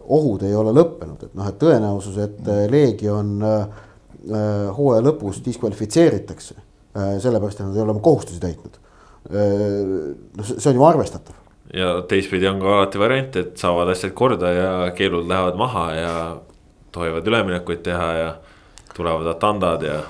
ohud 0.00 0.42
ei 0.46 0.54
ole 0.56 0.72
lõppenud, 0.74 1.26
et 1.26 1.34
noh, 1.38 1.48
et 1.48 1.58
tõenäosus, 1.60 2.18
et 2.22 2.48
äh, 2.48 2.64
Leegion 2.70 3.36
äh, 3.46 3.80
äh, 4.26 4.66
hooaja 4.76 5.04
lõpus 5.10 5.42
diskvalifitseeritakse 5.44 6.66
sellepärast, 6.90 7.60
et 7.60 7.68
nad 7.68 7.76
ei 7.76 7.82
ole 7.84 7.92
oma 7.92 8.00
kohustusi 8.02 8.40
täitnud 8.42 8.80
noh, 9.30 10.46
see 10.48 10.72
on 10.72 10.78
ju 10.80 10.86
arvestatav. 10.88 11.36
ja 11.70 11.92
teistpidi 12.10 12.48
on 12.50 12.58
ka 12.58 12.72
alati 12.80 12.98
variant, 12.98 13.36
et 13.38 13.52
saavad 13.62 13.92
asjad 13.92 14.10
korda 14.18 14.50
ja 14.50 14.72
keelud 14.98 15.28
lähevad 15.30 15.60
maha 15.60 15.84
ja 15.94 16.14
tohivad 16.90 17.30
üleminekuid 17.30 17.84
teha 17.86 18.08
ja 18.18 18.32
tulevad 18.96 19.30
atandad 19.30 19.86
ja 19.86 20.00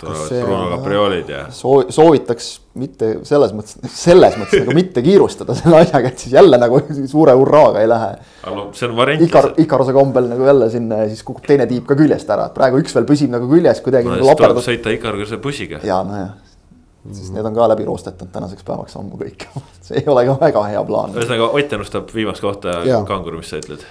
Bruno 0.00 0.68
Capriolid 0.70 1.28
ja. 1.30 1.42
soo-, 1.54 1.86
soovitaks 1.92 2.48
mitte 2.80 3.10
selles 3.26 3.52
mõttes, 3.56 3.78
selles 4.06 4.36
mõttes 4.38 4.62
nagu 4.62 4.74
mitte 4.76 5.02
kiirustada 5.04 5.56
selle 5.56 5.80
asjaga, 5.84 6.12
et 6.12 6.24
siis 6.24 6.34
jälle 6.36 6.58
nagu 6.60 6.80
suure 7.14 7.36
hurraaga 7.38 7.82
ei 7.84 7.90
lähe. 7.90 8.10
aga 8.42 8.56
noh, 8.56 8.70
see 8.76 8.88
on 8.88 8.96
variant. 8.98 9.24
Ikar, 9.26 9.50
Ikaruse 9.62 9.94
kombel 9.96 10.28
nagu 10.32 10.48
jälle 10.48 10.70
sinna 10.72 11.02
ja 11.04 11.10
siis 11.12 11.22
kukub 11.26 11.46
teine 11.46 11.68
tiib 11.70 11.86
ka 11.88 11.98
küljest 11.98 12.30
ära, 12.32 12.50
et 12.50 12.56
praegu 12.56 12.80
üks 12.82 12.96
veel 12.96 13.08
püsib 13.08 13.32
nagu 13.32 13.48
küljes 13.50 13.82
kuidagi 13.84 14.10
no, 14.10 14.18
nagu 14.18 14.30
laperdab. 14.30 14.64
sõita 14.64 14.94
Ikaruse 14.94 15.40
bussiga. 15.42 15.80
ja 15.86 16.00
nojah, 16.06 16.32
siis 17.10 17.32
need 17.34 17.48
on 17.48 17.56
ka 17.56 17.68
läbi 17.72 17.86
roostetanud 17.88 18.34
tänaseks 18.34 18.66
päevaks 18.66 18.98
ammu 19.00 19.20
kõik 19.20 19.48
see 19.86 20.02
ei 20.02 20.10
ole 20.12 20.26
ka 20.28 20.38
väga 20.46 20.66
hea 20.72 20.84
plaan. 20.88 21.16
ühesõnaga 21.16 21.52
Ott 21.56 21.78
ennustab 21.78 22.12
viimast 22.14 22.44
kohta 22.44 22.80
Kanguru, 23.08 23.40
mis 23.42 23.54
sa 23.54 23.62
ütled? 23.62 23.84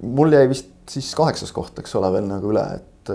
mul 0.00 0.32
jäi 0.32 0.48
vist 0.48 0.70
siis 0.90 1.12
kaheksas 1.14 1.52
koht, 1.54 1.78
eks 1.82 1.94
ole, 1.98 2.10
veel 2.16 2.26
nagu 2.26 2.50
üle, 2.50 2.62
et 2.80 2.86
et 3.00 3.14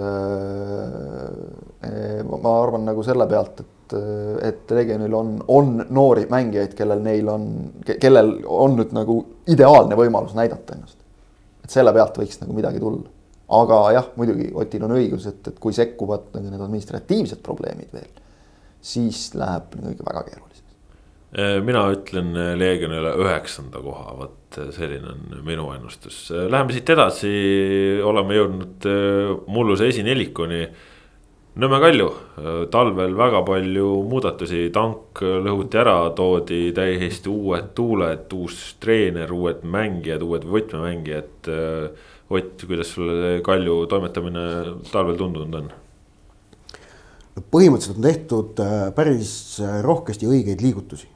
ma 2.26 2.54
arvan 2.62 2.86
nagu 2.88 3.04
selle 3.06 3.28
pealt, 3.30 3.62
et, 3.62 3.96
et 4.50 4.72
Legionil 4.78 5.14
on, 5.14 5.36
on 5.48 5.76
noori 5.94 6.26
mängijaid, 6.32 6.74
kellel 6.78 7.04
neil 7.06 7.30
on, 7.30 7.50
kellel 7.86 8.40
on 8.46 8.76
nüüd 8.80 8.96
nagu 8.96 9.20
ideaalne 9.52 9.98
võimalus 10.00 10.34
näidata 10.38 10.76
ennast. 10.78 10.98
et 11.64 11.74
selle 11.74 11.94
pealt 11.94 12.18
võiks 12.18 12.42
nagu 12.42 12.54
midagi 12.58 12.82
tulla. 12.82 13.10
aga 13.60 13.80
jah, 13.94 14.08
muidugi 14.18 14.52
Otil 14.54 14.84
on 14.88 14.96
õigus, 14.98 15.28
et, 15.30 15.48
et 15.48 15.60
kui 15.62 15.74
sekkuvad 15.74 16.32
nagu 16.34 16.50
need 16.50 16.62
administratiivsed 16.62 17.44
probleemid 17.46 17.94
veel, 17.94 18.12
siis 18.82 19.28
läheb 19.38 19.78
nagu 19.80 19.94
ikka 19.94 20.10
väga 20.10 20.24
keeruliseks. 20.32 20.55
Mina 21.36 21.82
ütlen 21.92 22.32
Legionile 22.56 23.12
üheksanda 23.20 23.82
koha, 23.84 24.14
vot 24.16 24.46
et 24.56 24.76
selline 24.76 25.12
on 25.12 25.46
minu 25.46 25.70
ennustus. 25.76 26.30
Läheme 26.32 26.76
siit 26.76 26.90
edasi, 26.96 27.32
oleme 28.06 28.38
jõudnud 28.38 28.90
äh, 28.90 29.32
mulluse 29.52 29.90
esinelikuni. 29.92 30.66
Nõmme 31.56 31.78
Kalju, 31.80 32.10
talvel 32.68 33.14
väga 33.16 33.40
palju 33.48 33.86
muudatusi, 34.12 34.66
tank 34.76 35.22
lõhuti 35.24 35.80
ära, 35.80 35.94
toodi 36.12 36.74
täiesti 36.76 37.32
uued 37.32 37.70
tuuled, 37.78 38.26
uus 38.36 38.74
treener, 38.84 39.32
uued 39.32 39.64
mängijad, 39.64 40.26
uued 40.28 40.44
võtmemängijad. 40.52 41.48
Ott, 42.36 42.68
kuidas 42.68 42.92
sulle 42.98 43.38
Kalju 43.46 43.86
toimetamine 43.88 44.46
talvel 44.92 45.16
tundunud 45.22 45.60
on? 45.62 45.72
põhimõtteliselt 47.52 47.98
on 48.00 48.06
tehtud 48.06 48.60
äh, 48.64 48.86
päris 48.96 49.32
äh, 49.64 49.80
rohkesti 49.84 50.28
õigeid 50.28 50.62
liigutusi. 50.64 51.08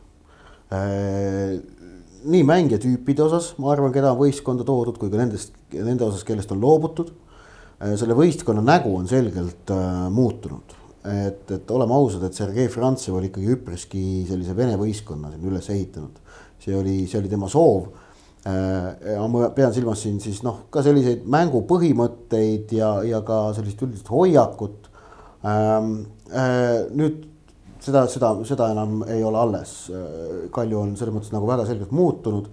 Nii 0.70 2.42
mängijatüüpide 2.46 3.24
osas, 3.26 3.54
ma 3.58 3.72
arvan, 3.74 3.94
keda 3.96 4.12
on 4.14 4.20
võistkonda 4.20 4.66
toodud, 4.68 5.00
kui 5.02 5.10
ka 5.10 5.18
nendest, 5.18 5.56
nende 5.74 6.06
osas, 6.06 6.26
kellest 6.28 6.52
on 6.54 6.62
loobutud. 6.62 7.14
selle 7.96 8.14
võistkonna 8.14 8.62
nägu 8.62 8.92
on 8.98 9.08
selgelt 9.08 9.72
muutunud, 10.12 10.76
et, 11.08 11.46
et 11.56 11.72
oleme 11.72 11.96
ausad, 11.96 12.26
et 12.28 12.36
Sergei 12.36 12.68
Frantsev 12.68 13.16
oli 13.16 13.32
ikkagi 13.32 13.56
üpriski 13.56 14.04
sellise 14.28 14.56
vene 14.56 14.76
võistkonna 14.78 15.32
siin 15.32 15.48
üles 15.48 15.70
ehitanud. 15.70 16.20
see 16.60 16.76
oli, 16.76 17.08
see 17.08 17.20
oli 17.22 17.30
tema 17.32 17.48
soov 17.48 17.88
ma 19.30 19.50
pean 19.56 19.74
silmas 19.74 20.04
siin 20.04 20.20
siis 20.20 20.44
noh, 20.44 20.66
ka 20.70 20.84
selliseid 20.84 21.26
mängu 21.28 21.64
põhimõtteid 21.68 22.72
ja, 22.76 22.92
ja 23.04 23.22
ka 23.24 23.54
sellist 23.56 23.82
üldist 23.84 24.12
hoiakut 24.12 24.90
Ähm, 25.40 26.08
äh, 26.36 26.84
nüüd 26.92 27.29
seda, 27.90 28.06
seda, 28.12 28.32
seda 28.48 28.72
enam 28.74 29.04
ei 29.10 29.24
ole 29.26 29.40
alles. 29.40 29.76
Kalju 30.56 30.82
on 30.82 30.96
selles 31.00 31.16
mõttes 31.16 31.34
nagu 31.34 31.50
väga 31.50 31.68
selgelt 31.70 31.94
muutunud. 31.96 32.50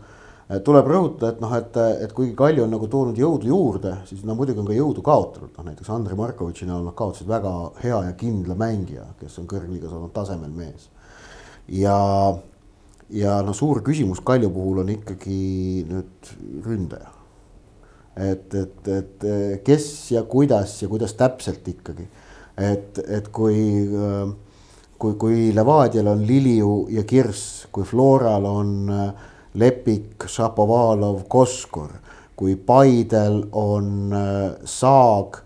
Tuleb 0.66 0.86
rõhutada, 0.86 1.32
et 1.32 1.40
noh, 1.42 1.52
et, 1.58 1.78
et 2.06 2.12
kuigi 2.14 2.36
Kalju 2.38 2.62
on 2.62 2.70
nagu 2.70 2.86
toonud 2.90 3.16
jõudu 3.18 3.48
juurde, 3.50 3.96
siis 4.06 4.20
no 4.26 4.36
muidugi 4.38 4.62
on 4.62 4.68
ka 4.68 4.76
jõudu 4.76 5.02
kaotanud, 5.06 5.50
noh 5.56 5.66
näiteks 5.66 5.90
Andrei 5.90 6.18
Markovitši 6.18 6.68
näol 6.68 6.84
nad 6.86 6.94
kaotasid 6.98 7.26
väga 7.26 7.54
hea 7.82 7.98
ja 8.06 8.12
kindla 8.20 8.54
mängija, 8.58 9.08
kes 9.18 9.40
on 9.42 9.48
kõrgliigas 9.50 9.96
olnud 9.96 10.12
tasemel 10.14 10.52
mees. 10.54 10.86
ja, 11.66 11.96
ja 13.10 13.40
no 13.42 13.56
suur 13.58 13.82
küsimus 13.82 14.22
Kalju 14.22 14.52
puhul 14.54 14.84
on 14.84 14.94
ikkagi 14.94 15.40
nüüd 15.90 16.30
ründaja. 16.62 17.10
et, 18.14 18.54
et, 18.54 18.88
et 19.00 19.26
kes 19.66 19.90
ja 20.14 20.22
kuidas 20.22 20.78
ja 20.82 20.88
kuidas 20.88 21.18
täpselt 21.18 21.66
ikkagi 21.74 22.06
et, 22.56 22.98
et 22.98 23.28
kui, 23.32 23.58
äh, 23.84 24.32
kui, 24.98 25.14
kui 25.20 25.54
Levadial 25.54 26.10
on 26.12 26.22
Liliu 26.26 26.86
ja 26.92 27.04
Kirss, 27.08 27.66
kui 27.72 27.84
Floral 27.84 28.44
on 28.48 28.72
äh, 28.92 29.26
Lepik, 29.56 30.26
Šapovalov, 30.28 31.24
Koskor, 31.28 31.94
kui 32.36 32.56
Paidel 32.56 33.42
on 33.52 34.12
äh, 34.12 34.54
Saag. 34.64 35.42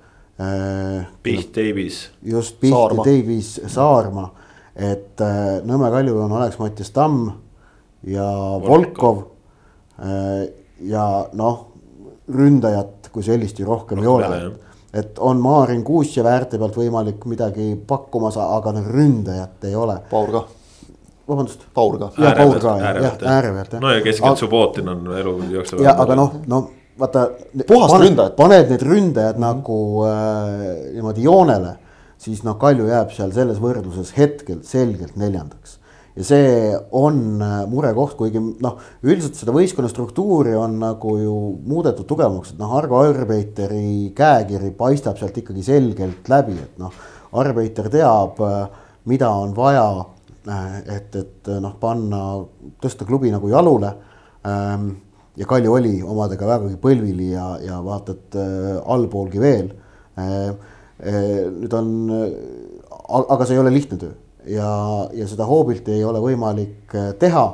Piht, 1.22 1.50
Davis. 1.52 2.06
just, 2.24 2.56
Piht 2.60 2.72
ja 2.72 3.04
Davis, 3.04 3.58
Saarma, 3.68 4.30
et 4.72 5.20
Nõmme 5.68 5.90
Kaljul 5.92 6.16
on 6.22 6.32
Alex 6.32 6.56
Mattias 6.56 6.88
Tamm 6.96 7.26
ja 8.08 8.24
Volkov. 8.64 9.20
ja 10.80 11.04
noh, 11.36 11.58
ründajat 12.32 13.10
kui 13.12 13.26
sellist 13.26 13.60
ju 13.60 13.68
rohkem 13.68 14.00
ei 14.00 14.08
ole 14.08 14.30
et 14.94 15.18
on 15.18 15.40
Maarin 15.40 15.84
Kuusja 15.84 16.24
väärte 16.24 16.58
pealt 16.58 16.76
võimalik 16.76 17.24
midagi 17.30 17.74
pakkuma 17.86 18.32
saada, 18.34 18.56
aga 18.58 18.72
noh 18.74 18.88
ründajat 18.90 19.68
ei 19.68 19.76
ole. 19.78 19.96
Paur 20.10 20.32
ka. 20.34 20.44
vabandust. 21.28 21.66
Paur 21.74 21.98
ka. 21.98 22.10
ja 22.18 22.34
Paur 22.36 22.58
ka 22.58 22.76
jah, 22.80 23.00
jah, 23.04 23.18
ääre 23.36 23.52
pealt 23.54 23.72
jah. 23.76 23.82
no 23.82 23.94
ja 23.94 24.04
keskelt 24.04 24.38
Subbotin 24.38 24.88
on 24.88 25.10
elu 25.16 25.36
jooksul. 25.56 25.82
ja 25.84 25.94
aga 25.98 26.16
noh, 26.18 26.40
no 26.46 26.62
vaata. 26.98 27.28
puhast 27.66 27.94
paned, 27.94 28.08
ründajat. 28.08 28.36
paned 28.36 28.70
need 28.74 28.82
ründajad 28.82 29.36
mm 29.36 29.42
-hmm. 29.42 29.46
nagu 29.46 30.04
äh, 30.06 30.94
niimoodi 30.94 31.22
joonele, 31.22 31.76
siis 32.18 32.42
noh, 32.44 32.58
Kalju 32.58 32.86
jääb 32.86 33.12
seal 33.12 33.32
selles 33.32 33.60
võrdluses 33.60 34.16
hetkel 34.16 34.58
selgelt 34.62 35.16
neljandaks 35.16 35.79
ja 36.16 36.26
see 36.26 36.70
on 36.96 37.40
äh, 37.42 37.56
murekoht, 37.70 38.16
kuigi 38.18 38.40
noh, 38.40 38.78
üldiselt 39.06 39.38
seda 39.38 39.54
võistkonna 39.54 39.90
struktuuri 39.90 40.56
on 40.58 40.78
nagu 40.82 41.16
ju 41.20 41.34
muudetud 41.70 42.08
tugevamaks, 42.08 42.54
et 42.54 42.62
noh, 42.62 42.72
Argo 42.78 43.00
Arbeiteri 43.04 44.10
käekiri 44.16 44.72
paistab 44.78 45.20
sealt 45.20 45.38
ikkagi 45.40 45.64
selgelt 45.66 46.30
läbi, 46.30 46.58
et 46.60 46.80
noh. 46.82 46.94
Arbeiter 47.40 47.86
teab, 47.92 48.40
äh, 48.42 48.88
mida 49.06 49.28
on 49.30 49.52
vaja, 49.54 49.84
äh, 50.50 50.80
et, 50.96 51.14
et 51.14 51.52
noh, 51.62 51.76
panna, 51.78 52.24
tõsta 52.82 53.06
klubi 53.06 53.30
nagu 53.30 53.52
jalule. 53.52 53.92
Ähm, 54.50 54.88
ja 55.38 55.46
Kalju 55.46 55.76
oli 55.76 56.00
omadega 56.02 56.48
vägagi 56.48 56.74
põlvili 56.82 57.30
ja, 57.30 57.52
ja 57.62 57.78
vaata, 57.84 58.16
et 58.16 58.34
allpoolgi 58.82 59.40
veel. 59.40 59.70
nüüd 61.00 61.74
on, 61.78 61.92
aga 63.20 63.46
see 63.46 63.54
ei 63.54 63.60
ole 63.62 63.70
lihtne 63.72 63.96
töö 64.00 64.10
ja, 64.46 64.70
ja 65.12 65.28
seda 65.28 65.46
hoobilt 65.48 65.88
ei 65.88 66.04
ole 66.04 66.20
võimalik 66.22 66.94
äh, 66.94 67.12
teha. 67.18 67.46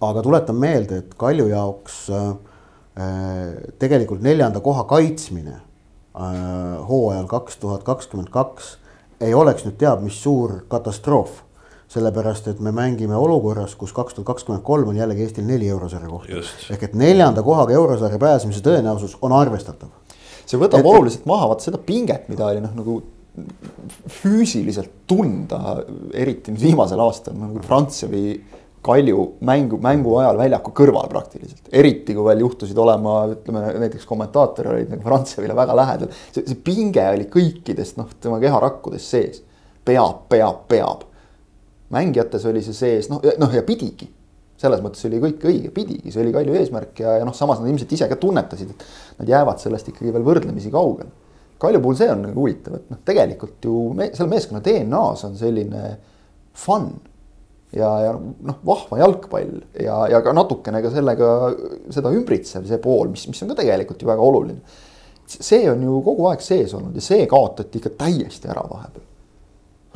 aga 0.00 0.22
tuletan 0.22 0.56
meelde, 0.56 0.98
et 0.98 1.14
Kalju 1.14 1.48
jaoks 1.48 2.10
äh, 2.10 2.28
äh, 3.00 3.54
tegelikult 3.78 4.22
neljanda 4.22 4.60
koha 4.60 4.84
kaitsmine 4.84 5.56
äh, 5.56 6.88
hooajal 6.88 7.26
kaks 7.26 7.56
tuhat 7.56 7.82
kakskümmend 7.82 8.30
kaks 8.30 8.76
ei 9.20 9.34
oleks 9.34 9.64
nüüd 9.64 9.78
teab 9.80 10.02
mis 10.04 10.22
suur 10.22 10.62
katastroof 10.68 11.46
sellepärast, 11.88 12.48
et 12.50 12.60
me 12.60 12.72
mängime 12.74 13.16
olukorras, 13.16 13.76
kus 13.78 13.92
kaks 13.94 14.16
tuhat 14.16 14.26
kakskümmend 14.32 14.64
kolm 14.66 14.90
on 14.90 14.96
jällegi 14.98 15.22
Eestil 15.22 15.46
neli 15.46 15.68
eurosarja 15.70 16.08
kohta. 16.10 16.40
ehk 16.70 16.82
et 16.82 16.94
neljanda 16.94 17.42
kohaga 17.46 17.74
eurosarja 17.74 18.18
pääsemise 18.18 18.60
tõenäosus 18.60 19.16
on 19.22 19.32
arvestatav. 19.32 19.88
see 20.46 20.58
võtab 20.58 20.82
et, 20.82 20.86
oluliselt 20.86 21.26
maha 21.26 21.48
vaata 21.48 21.64
seda 21.68 21.78
pinget, 21.78 22.28
mida 22.28 22.46
oli 22.46 22.60
noh, 22.60 22.74
nagu 22.74 23.02
füüsiliselt 24.20 25.02
tunda, 25.08 25.80
eriti 26.14 26.54
nüüd 26.54 26.62
viimasel 26.70 27.00
aastal 27.04 27.36
nagu 27.38 27.62
Frantsevi 27.64 28.28
Kalju 28.86 29.22
mängu, 29.40 29.78
mängu 29.82 30.12
ajal 30.20 30.36
väljaku 30.38 30.70
kõrval 30.76 31.08
praktiliselt. 31.10 31.64
eriti 31.74 32.14
kui 32.14 32.22
veel 32.28 32.44
juhtusid 32.44 32.78
olema, 32.78 33.16
ütleme 33.32 33.64
näiteks 33.82 34.06
kommentaator 34.06 34.70
olid 34.74 34.92
nagu 34.92 35.02
Frantsevile 35.02 35.56
väga 35.58 35.74
lähedal. 35.74 36.12
see, 36.30 36.44
see 36.46 36.60
pinge 36.68 37.08
oli 37.16 37.26
kõikidest 37.32 37.98
noh, 37.98 38.12
tema 38.22 38.38
keharakkudes 38.42 39.10
sees. 39.10 39.42
peab, 39.84 40.28
peab, 40.30 40.62
peab. 40.70 41.02
mängijates 41.90 42.46
oli 42.46 42.62
see 42.62 42.78
sees, 42.78 43.10
noh, 43.10 43.24
noh 43.42 43.58
ja 43.58 43.66
pidigi. 43.66 44.08
selles 44.56 44.80
mõttes 44.84 45.02
oli 45.08 45.18
kõik 45.20 45.42
õige, 45.50 45.74
pidigi, 45.74 46.12
see 46.12 46.22
oli 46.22 46.32
Kalju 46.32 46.54
eesmärk 46.54 47.02
ja, 47.02 47.18
ja 47.18 47.26
noh, 47.26 47.34
samas 47.34 47.58
nad 47.58 47.68
ilmselt 47.72 47.92
ise 47.92 48.06
ka 48.08 48.16
tunnetasid, 48.22 48.70
et 48.70 48.86
nad 49.18 49.34
jäävad 49.34 49.58
sellest 49.60 49.90
ikkagi 49.90 50.14
veel 50.14 50.24
võrdlemisi 50.30 50.70
kaugele 50.70 51.25
Kalju 51.62 51.80
puhul 51.80 51.96
see 51.96 52.08
on 52.12 52.24
nagu 52.26 52.42
huvitav, 52.42 52.78
et 52.78 52.90
noh, 52.92 52.98
tegelikult 53.08 53.64
ju 53.64 53.74
me, 53.96 54.10
selle 54.16 54.28
meeskonna 54.28 54.60
DNA-s 54.64 55.24
on 55.28 55.38
selline 55.40 55.84
fun 56.56 56.90
ja, 57.72 57.88
ja 58.04 58.12
noh, 58.16 58.58
vahva 58.66 59.00
jalgpall 59.00 59.54
ja, 59.80 60.02
ja 60.12 60.20
ka 60.24 60.34
natukene 60.36 60.82
ka 60.84 60.92
sellega 60.92 61.30
seda 61.94 62.12
ümbritsev 62.12 62.68
see 62.68 62.80
pool, 62.82 63.08
mis, 63.12 63.24
mis 63.30 63.42
on 63.44 63.52
ka 63.52 63.58
tegelikult 63.62 64.02
ju 64.02 64.10
väga 64.10 64.28
oluline. 64.28 64.60
see 65.26 65.64
on 65.70 65.82
ju 65.82 65.98
kogu 66.06 66.28
aeg 66.30 66.44
sees 66.44 66.76
olnud 66.76 66.96
ja 66.96 67.04
see 67.04 67.26
kaotati 67.30 67.80
ikka 67.80 67.96
täiesti 68.04 68.52
ära 68.52 68.62
vahepeal. 68.68 69.04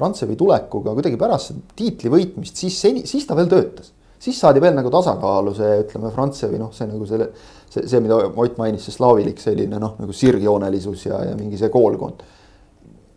Frantsevi 0.00 0.36
tulekuga 0.40 0.94
kuidagi 0.96 1.18
pärast 1.20 1.52
tiitli 1.76 2.10
võitmist, 2.10 2.56
siis 2.56 2.78
seni, 2.80 3.04
siis 3.06 3.28
ta 3.28 3.36
veel 3.36 3.50
töötas 3.52 3.92
siis 4.20 4.40
saadi 4.40 4.60
veel 4.62 4.76
nagu 4.76 4.90
tasakaalu 4.92 5.54
see, 5.56 5.70
ütleme, 5.84 6.10
Frantsevi 6.14 6.60
noh, 6.60 6.72
see 6.76 6.88
nagu 6.90 7.06
selle, 7.08 7.30
see, 7.70 7.86
see, 7.86 8.02
mida 8.04 8.18
Ott 8.28 8.58
mainis, 8.60 8.84
see 8.86 8.96
slaavilik 8.96 9.40
selline 9.40 9.80
noh, 9.80 9.96
nagu 10.00 10.16
sirgjoonelisus 10.16 11.06
ja, 11.08 11.22
ja 11.30 11.38
mingi 11.38 11.60
see 11.60 11.72
koolkond. 11.72 12.22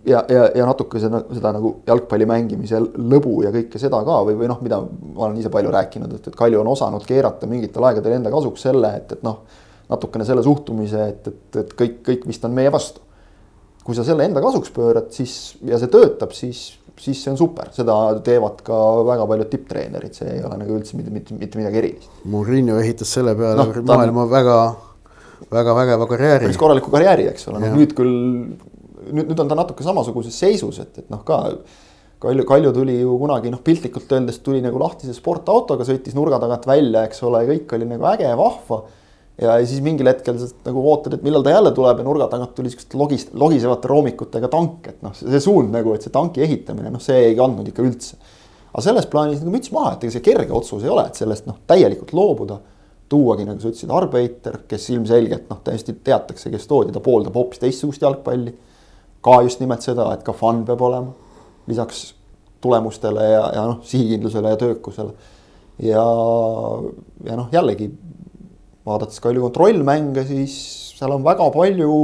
ja, 0.08 0.24
ja, 0.30 0.48
ja 0.56 0.66
natuke 0.68 1.00
seda, 1.00 1.22
seda 1.32 1.54
nagu 1.56 1.78
jalgpalli 1.88 2.28
mängimise 2.28 2.80
lõbu 2.84 3.38
ja 3.46 3.52
kõike 3.56 3.80
seda 3.80 4.02
ka 4.04 4.22
või, 4.28 4.38
või 4.42 4.50
noh, 4.52 4.60
mida 4.64 4.82
ma 4.84 5.28
olen 5.28 5.38
ise 5.40 5.52
palju 5.52 5.72
rääkinud, 5.72 6.18
et, 6.18 6.28
et 6.28 6.40
Kalju 6.40 6.60
on 6.60 6.72
osanud 6.72 7.06
keerata 7.08 7.48
mingitel 7.48 7.88
aegadel 7.88 8.18
enda 8.18 8.32
kasuks 8.34 8.68
selle, 8.68 8.92
et, 9.00 9.16
et 9.16 9.24
noh, 9.24 9.42
natukene 9.92 10.28
selle 10.28 10.44
suhtumise, 10.44 11.08
et, 11.14 11.32
et, 11.32 11.60
et 11.64 11.74
kõik, 11.80 12.00
kõik 12.08 12.28
vist 12.28 12.46
on 12.48 12.56
meie 12.56 12.72
vastu. 12.72 13.02
kui 13.84 13.96
sa 13.96 14.04
selle 14.08 14.24
enda 14.24 14.40
kasuks 14.40 14.72
pöörad, 14.72 15.10
siis 15.12 15.58
ja 15.68 15.76
see 15.80 15.92
töötab, 15.92 16.32
siis 16.32 16.70
siis 17.00 17.22
see 17.24 17.32
on 17.34 17.38
super, 17.40 17.70
seda 17.76 17.96
teevad 18.26 18.62
ka 18.66 18.80
väga 19.08 19.28
paljud 19.30 19.52
tipptreenerid, 19.52 20.16
see 20.18 20.36
ei 20.38 20.44
ole 20.46 20.60
nagu 20.62 20.76
üldse 20.78 20.98
mitte, 21.00 21.14
mitte, 21.14 21.38
mitte 21.38 21.60
midagi 21.60 21.82
erilist. 21.82 22.12
Murillo 22.30 22.80
ehitas 22.82 23.14
selle 23.18 23.36
peale 23.40 23.66
no, 23.66 23.86
maailma 23.90 24.28
ta... 24.28 24.34
väga, 24.36 24.58
väga 25.54 25.78
vägeva 25.80 26.10
karjääri. 26.12 26.48
päris 26.48 26.62
korraliku 26.62 26.94
karjääri, 26.94 27.30
eks 27.34 27.50
ole, 27.52 27.64
noh 27.64 27.78
nüüd 27.78 27.96
küll, 27.98 28.14
nüüd, 29.10 29.26
nüüd 29.32 29.40
on 29.40 29.50
ta 29.52 29.58
natuke 29.60 29.86
samasuguses 29.86 30.38
seisus, 30.46 30.80
et, 30.84 31.04
et 31.04 31.10
noh, 31.14 31.26
ka 31.28 31.42
Kalju, 32.24 32.46
Kalju 32.48 32.70
tuli 32.72 32.94
ju 33.02 33.18
kunagi 33.20 33.50
noh, 33.52 33.60
piltlikult 33.60 34.12
öeldes 34.16 34.38
tuli 34.46 34.62
nagu 34.64 34.80
lahtise 34.80 35.12
sportautoga, 35.12 35.84
sõitis 35.84 36.16
nurga 36.16 36.38
tagant 36.40 36.64
välja, 36.70 37.02
eks 37.04 37.20
ole, 37.28 37.42
kõik 37.50 37.74
oli 37.76 37.88
nagu 37.90 38.08
äge, 38.14 38.30
vahva 38.40 38.78
ja 39.42 39.56
siis 39.66 39.82
mingil 39.82 40.08
hetkel 40.10 40.38
sa 40.40 40.50
nagu 40.68 40.84
ootad, 40.92 41.18
et 41.18 41.24
millal 41.26 41.44
ta 41.46 41.54
jälle 41.56 41.72
tuleb 41.76 42.02
ja 42.02 42.06
nurga 42.06 42.28
tagant 42.32 42.54
tuli 42.58 42.70
siukest 42.70 42.94
logis, 42.98 43.28
logisevate 43.34 43.90
roomikutega 43.90 44.50
tank, 44.52 44.92
et 44.92 45.00
noh, 45.06 45.16
see 45.18 45.42
suund 45.42 45.74
nagu, 45.74 45.96
et 45.96 46.06
see 46.06 46.14
tanki 46.14 46.44
ehitamine, 46.46 46.92
noh, 46.94 47.02
see 47.02 47.30
ei 47.30 47.38
kandnud 47.38 47.72
ikka 47.72 47.86
üldse. 47.86 48.20
aga 48.74 48.84
selles 48.86 49.10
plaanis 49.10 49.42
nagu 49.42 49.56
müts 49.56 49.74
maha, 49.74 49.96
et 49.96 50.06
ega 50.06 50.16
see 50.16 50.26
kerge 50.26 50.54
otsus 50.54 50.86
ei 50.86 50.94
ole, 50.94 51.08
et 51.10 51.18
sellest 51.18 51.50
noh, 51.50 51.60
täielikult 51.68 52.14
loobuda. 52.14 52.60
tuuagi, 53.14 53.44
nagu 53.46 53.62
sa 53.62 53.70
ütlesid, 53.70 53.92
Arbeiter, 53.94 54.56
kes 54.68 54.88
ilmselgelt 54.90 55.50
noh, 55.52 55.60
täiesti 55.62 55.94
teatakse, 55.94 56.50
kes 56.50 56.64
toodi, 56.66 56.94
ta 56.96 57.02
pooldab 57.04 57.36
hoopis 57.38 57.60
teistsugust 57.62 58.02
jalgpalli. 58.02 58.54
ka 59.22 59.42
just 59.42 59.60
nimelt 59.60 59.82
seda, 59.82 60.08
et 60.14 60.24
ka 60.24 60.34
fun 60.34 60.64
peab 60.66 60.82
olema, 60.82 61.14
lisaks 61.68 62.14
tulemustele 62.62 63.28
ja, 63.28 63.44
ja 63.54 63.66
noh, 63.70 63.84
sihikindlusele 63.86 64.50
ja 64.50 64.58
töökusele. 64.58 65.14
ja, 65.84 66.06
ja 67.28 67.38
noh, 67.38 67.52
jällegi 67.52 67.92
vaadates 68.88 69.22
Kalju 69.24 69.48
kontrollmänge, 69.48 70.26
siis 70.28 70.56
seal 70.98 71.14
on 71.16 71.24
väga 71.26 71.50
palju 71.54 71.96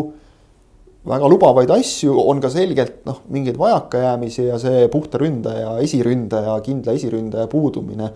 väga 1.09 1.29
lubavaid 1.31 1.71
asju, 1.71 2.13
on 2.27 2.41
ka 2.43 2.51
selgelt 2.51 3.05
noh, 3.07 3.21
mingeid 3.31 3.57
vajakajäämisi 3.59 4.49
ja 4.49 4.57
see 4.61 4.87
puhta 4.91 5.19
ründaja, 5.21 5.77
esiründaja, 5.85 6.57
kindla 6.65 6.95
esiründaja 6.97 7.47
puudumine 7.51 8.09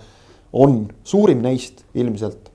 on 0.53 0.83
suurim 1.07 1.41
neist 1.43 1.85
ilmselt. 1.97 2.49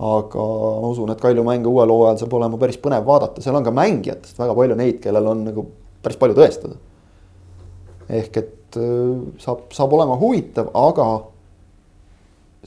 aga 0.00 0.44
ma 0.80 0.88
usun, 0.88 1.10
et 1.12 1.20
Kalju 1.20 1.42
mänge 1.44 1.68
uuel 1.68 1.90
hooajal 1.92 2.22
saab 2.22 2.34
olema 2.38 2.56
päris 2.60 2.78
põnev 2.80 3.04
vaadata, 3.04 3.42
seal 3.44 3.58
on 3.58 3.66
ka 3.66 3.72
mängijatest 3.76 4.38
väga 4.40 4.54
palju 4.56 4.76
neid, 4.78 4.96
kellel 5.02 5.26
on 5.28 5.42
nagu 5.44 5.64
päris 6.00 6.16
palju 6.20 6.36
tõestada. 6.38 6.78
ehk 8.08 8.38
et 8.40 8.78
äh, 8.80 9.18
saab, 9.42 9.66
saab 9.76 9.92
olema 9.98 10.16
huvitav, 10.20 10.70
aga 10.72 11.08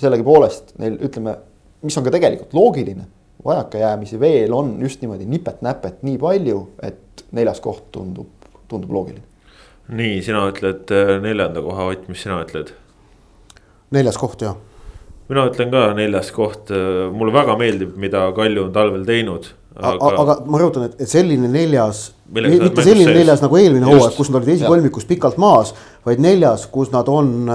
sellegipoolest 0.01 0.75
neil 0.81 0.99
ütleme, 1.01 1.37
mis 1.83 1.97
on 1.97 2.05
ka 2.05 2.13
tegelikult 2.15 2.53
loogiline, 2.55 3.05
vajakajäämisi 3.45 4.19
veel 4.19 4.53
on 4.55 4.75
just 4.81 5.01
niimoodi 5.03 5.27
nipet-näpet 5.29 6.03
nii 6.07 6.17
palju, 6.21 6.59
et 6.81 7.25
neljas 7.35 7.59
koht 7.63 7.89
tundub, 7.91 8.49
tundub 8.71 8.91
loogiline. 8.91 9.25
nii, 9.93 10.21
sina 10.23 10.45
ütled 10.51 10.91
äh, 10.95 11.17
neljanda 11.21 11.61
koha, 11.61 11.89
Ott, 11.91 12.07
mis 12.07 12.23
sina 12.23 12.41
ütled? 12.43 12.71
neljas 13.91 14.17
koht, 14.17 14.41
jah 14.41 14.55
mina 15.31 15.45
ütlen 15.49 15.71
ka 15.71 15.83
neljas 15.97 16.31
koht, 16.35 16.71
äh, 16.73 17.05
mulle 17.13 17.33
väga 17.35 17.57
meeldib, 17.59 17.93
mida 17.99 18.25
Kalju 18.35 18.67
on 18.67 18.73
talvel 18.75 19.05
teinud. 19.07 19.47
aga, 19.73 20.09
aga 20.21 20.35
ma 20.45 20.59
rõhutan, 20.61 20.89
et, 20.89 20.99
et 21.01 21.09
selline 21.09 21.47
neljas, 21.49 22.11
mitte 22.29 22.83
selline 22.85 23.07
sees. 23.09 23.17
neljas 23.17 23.41
nagu 23.41 23.57
eelmine 23.57 23.87
hooaeg, 23.89 24.13
kus 24.17 24.29
nad 24.29 24.41
olid 24.41 24.51
esikolmikus 24.53 25.07
pikalt 25.09 25.39
maas, 25.41 25.73
vaid 26.05 26.21
neljas, 26.21 26.67
kus 26.69 26.91
nad 26.93 27.09
on 27.09 27.47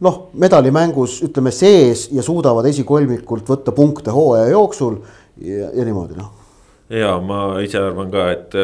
noh, 0.00 0.20
medalimängus 0.32 1.20
ütleme 1.26 1.52
sees 1.54 2.08
ja 2.12 2.24
suudavad 2.24 2.68
esikolmikult 2.70 3.48
võtta 3.48 3.74
punkte 3.76 4.14
hooaja 4.14 4.50
jooksul 4.52 5.00
ja, 5.40 5.70
ja 5.74 5.86
niimoodi 5.86 6.18
noh 6.18 6.40
ja 6.90 7.10
ma 7.22 7.40
ise 7.62 7.78
arvan 7.78 8.10
ka, 8.10 8.24
et 8.34 8.54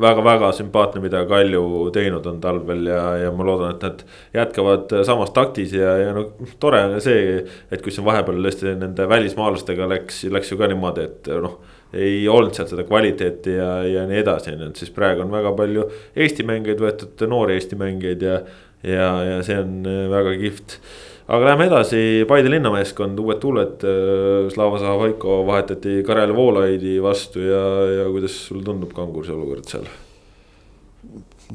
väga-väga 0.00 0.50
äh, 0.50 0.56
sümpaatne, 0.58 1.00
mida 1.04 1.22
Kalju 1.28 1.62
teinud 1.94 2.26
on 2.28 2.40
talvel 2.42 2.84
ja, 2.90 3.04
ja 3.22 3.30
ma 3.32 3.46
loodan, 3.48 3.76
et 3.76 3.86
nad 3.86 4.02
jätkavad 4.36 4.92
samas 5.08 5.32
taktis 5.36 5.72
ja, 5.76 5.94
ja 6.02 6.12
no 6.16 6.26
tore 6.60 6.82
on 6.90 6.98
see, 7.04 7.38
et 7.72 7.84
kui 7.84 7.94
siin 7.94 8.04
vahepeal 8.04 8.42
tõesti 8.44 8.74
nende 8.80 9.08
välismaalastega 9.08 9.88
läks, 9.94 10.26
läks 10.34 10.52
ju 10.52 10.60
ka 10.60 10.68
niimoodi, 10.70 11.08
et 11.08 11.32
noh. 11.44 11.56
ei 11.94 12.26
olnud 12.28 12.56
sealt 12.56 12.72
seda 12.74 12.84
kvaliteeti 12.84 13.56
ja, 13.56 13.70
ja 13.86 14.04
nii 14.10 14.20
edasi, 14.20 14.52
ju, 14.52 14.68
et 14.68 14.82
siis 14.82 14.92
praegu 14.92 15.24
on 15.24 15.32
väga 15.32 15.54
palju 15.56 15.88
Eesti 16.20 16.44
mängijaid 16.44 16.84
võetud, 16.84 17.26
noori 17.30 17.56
Eesti 17.56 17.80
mängijaid 17.80 18.28
ja, 18.28 18.40
ja, 18.84 19.10
ja 19.24 19.42
see 19.46 19.58
on 19.60 19.82
väga 20.12 20.36
kihvt. 20.40 20.78
Aga 21.24 21.48
läheme 21.48 21.68
edasi, 21.70 21.98
Paide 22.28 22.50
linnameeskond, 22.52 23.18
uued 23.22 23.38
tuuled, 23.40 23.84
äh, 23.88 24.50
Slava 24.52 24.80
Zahhovaiko 24.82 25.40
vahetati 25.48 26.02
Karel 26.04 26.34
Voolaidi 26.36 26.98
vastu 27.02 27.40
ja, 27.46 27.64
ja 28.02 28.08
kuidas 28.12 28.36
sulle 28.50 28.64
tundub 28.66 28.92
Kanguri 28.96 29.30
see 29.30 29.36
olukord 29.36 29.70
seal? 29.70 29.88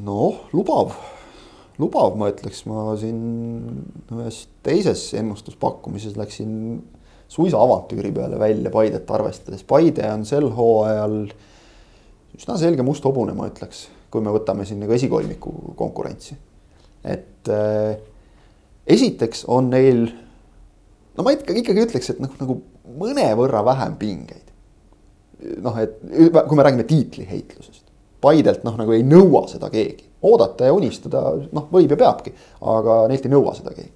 noh, 0.00 0.46
lubav, 0.54 0.94
lubav, 1.80 2.14
ma 2.18 2.30
ütleks, 2.30 2.62
ma 2.70 2.94
siin 2.98 3.20
ühes 4.14 4.44
teises 4.64 5.02
ennustuspakkumises 5.18 6.16
läksin 6.18 6.52
suisa 7.30 7.60
avantüüri 7.62 8.12
peale 8.14 8.38
välja 8.40 8.72
Paidet 8.74 9.10
arvestades, 9.10 9.64
Paide 9.66 10.06
on 10.10 10.26
sel 10.28 10.48
hooajal 10.56 11.16
üsna 12.38 12.56
selge 12.58 12.86
must 12.86 13.04
hobune, 13.06 13.34
ma 13.36 13.50
ütleks, 13.50 13.88
kui 14.10 14.24
me 14.24 14.32
võtame 14.34 14.66
siin 14.66 14.80
nagu 14.82 14.94
esikolmiku 14.96 15.74
konkurentsi. 15.78 16.38
Et 17.04 17.48
äh, 17.48 17.98
esiteks 18.86 19.44
on 19.48 19.70
neil, 19.72 20.06
no 21.16 21.26
ma 21.26 21.34
ikkagi, 21.36 21.64
ikkagi 21.64 21.86
ütleks, 21.86 22.12
et 22.12 22.22
noh, 22.22 22.32
nagu 22.40 22.58
mõnevõrra 23.00 23.62
vähem 23.66 23.96
pingeid. 24.00 24.46
noh, 25.64 25.76
et 25.80 25.94
kui 26.04 26.56
me 26.56 26.64
räägime 26.66 26.84
tiitliheitlusest, 26.84 27.86
Paidelt 28.20 28.66
noh, 28.66 28.74
nagu 28.76 28.92
ei 28.92 29.00
nõua 29.00 29.46
seda 29.48 29.70
keegi, 29.72 30.04
oodata 30.28 30.66
ja 30.68 30.74
unistada, 30.76 31.22
noh, 31.56 31.70
võib 31.72 31.94
ja 31.94 31.96
peabki, 31.96 32.34
aga 32.68 33.06
neilt 33.08 33.24
ei 33.24 33.32
nõua 33.32 33.54
seda 33.56 33.72
keegi. 33.72 33.94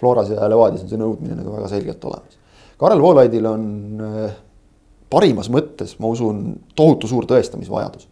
Floras 0.00 0.32
ja 0.32 0.48
Levadias 0.50 0.82
on 0.82 0.90
see 0.90 0.98
nõudmine 0.98 1.36
nagu 1.38 1.52
väga 1.54 1.68
selgelt 1.70 2.04
olemas. 2.08 2.40
Karel 2.80 3.02
Voolaidil 3.04 3.46
on 3.46 3.64
äh, 4.02 4.32
parimas 5.12 5.50
mõttes, 5.52 5.94
ma 6.00 6.10
usun, 6.10 6.42
tohutu 6.74 7.10
suur 7.10 7.28
tõestamisvajadus. 7.30 8.08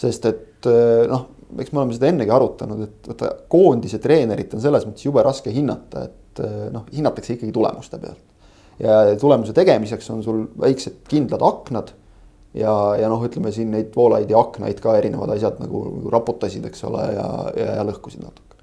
sest 0.00 0.24
et 0.26 0.66
äh, 0.66 1.04
noh, 1.10 1.28
eks 1.60 1.72
me 1.72 1.80
oleme 1.80 1.96
seda 1.96 2.08
ennegi 2.10 2.32
arutanud, 2.34 2.84
et 2.86 3.08
vaata 3.10 3.30
koondise 3.50 4.00
treenerit 4.02 4.54
on 4.56 4.62
selles 4.62 4.86
mõttes 4.88 5.06
jube 5.06 5.22
raske 5.24 5.52
hinnata, 5.54 6.06
et 6.08 6.42
eh, 6.44 6.62
noh, 6.74 6.86
hinnatakse 6.94 7.36
ikkagi 7.36 7.52
tulemuste 7.54 8.00
pealt. 8.02 8.22
ja 8.82 9.02
tulemuse 9.20 9.54
tegemiseks 9.54 10.10
on 10.10 10.22
sul 10.26 10.40
väiksed 10.60 11.04
kindlad 11.08 11.42
aknad. 11.46 11.92
ja, 12.54 12.74
ja 13.00 13.10
noh, 13.10 13.22
ütleme 13.26 13.52
siin 13.54 13.70
neid 13.74 13.92
voolaidi 13.96 14.34
aknaid 14.38 14.80
ka 14.82 14.96
erinevad 14.98 15.34
asjad 15.36 15.60
nagu, 15.62 15.84
nagu 15.90 16.14
raputasid, 16.14 16.64
eks 16.70 16.84
ole, 16.90 17.04
ja, 17.14 17.28
ja, 17.58 17.68
ja 17.80 17.84
lõhkusid 17.86 18.22
natuke. 18.24 18.62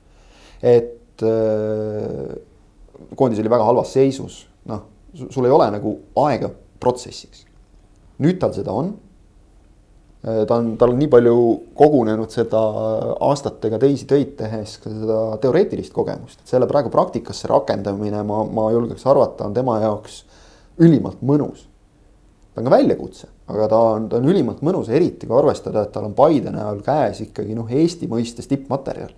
et 0.62 1.26
äh, 1.28 2.34
koondis 3.16 3.40
oli 3.44 3.52
väga 3.52 3.68
halvas 3.68 3.94
seisus, 3.94 4.46
noh, 4.70 4.84
sul 5.30 5.48
ei 5.48 5.52
ole 5.54 5.72
nagu 5.78 5.96
aega 6.26 6.52
protsessiks. 6.80 7.46
nüüd 8.22 8.40
tal 8.42 8.54
seda 8.56 8.74
on 8.76 8.94
ta 10.22 10.56
on, 10.60 10.76
tal 10.78 10.94
on 10.94 11.00
nii 11.02 11.10
palju 11.10 11.36
kogunenud 11.78 12.30
seda 12.30 12.60
aastatega 13.26 13.80
teisi 13.82 14.06
töid 14.10 14.36
tehes 14.38 14.76
ka 14.84 14.92
seda 14.94 15.22
teoreetilist 15.42 15.94
kogemust, 15.96 16.44
et 16.44 16.54
selle 16.54 16.68
praegu 16.70 16.92
praktikasse 16.94 17.50
rakendamine, 17.50 18.22
ma, 18.28 18.44
ma 18.46 18.68
julgeks 18.74 19.08
arvata, 19.10 19.48
on 19.50 19.56
tema 19.58 19.80
jaoks 19.82 20.22
ülimalt 20.82 21.24
mõnus. 21.26 21.66
ta 22.54 22.62
on 22.62 22.68
ka 22.68 22.76
väljakutse, 22.76 23.32
aga 23.50 23.68
ta 23.72 23.80
on, 23.96 24.06
ta 24.12 24.20
on 24.22 24.30
ülimalt 24.30 24.62
mõnus, 24.66 24.92
eriti 24.94 25.26
kui 25.26 25.40
arvestada, 25.40 25.88
et 25.88 25.96
tal 25.96 26.06
on 26.12 26.14
Paide 26.14 26.54
näol 26.54 26.84
käes 26.86 27.24
ikkagi 27.26 27.58
noh, 27.58 27.70
Eesti 27.82 28.10
mõistes 28.12 28.50
tippmaterjal. 28.52 29.16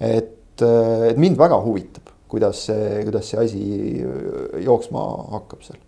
et, 0.00 0.60
et 0.60 1.16
mind 1.16 1.40
väga 1.40 1.56
huvitab, 1.64 2.12
kuidas 2.28 2.66
see, 2.68 3.00
kuidas 3.08 3.32
see 3.32 3.40
asi 3.40 3.64
jooksma 4.66 5.08
hakkab 5.38 5.64
seal. 5.64 5.80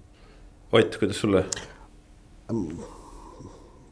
Ott, 0.73 0.97
kuidas 0.97 1.21
sulle? 1.21 1.45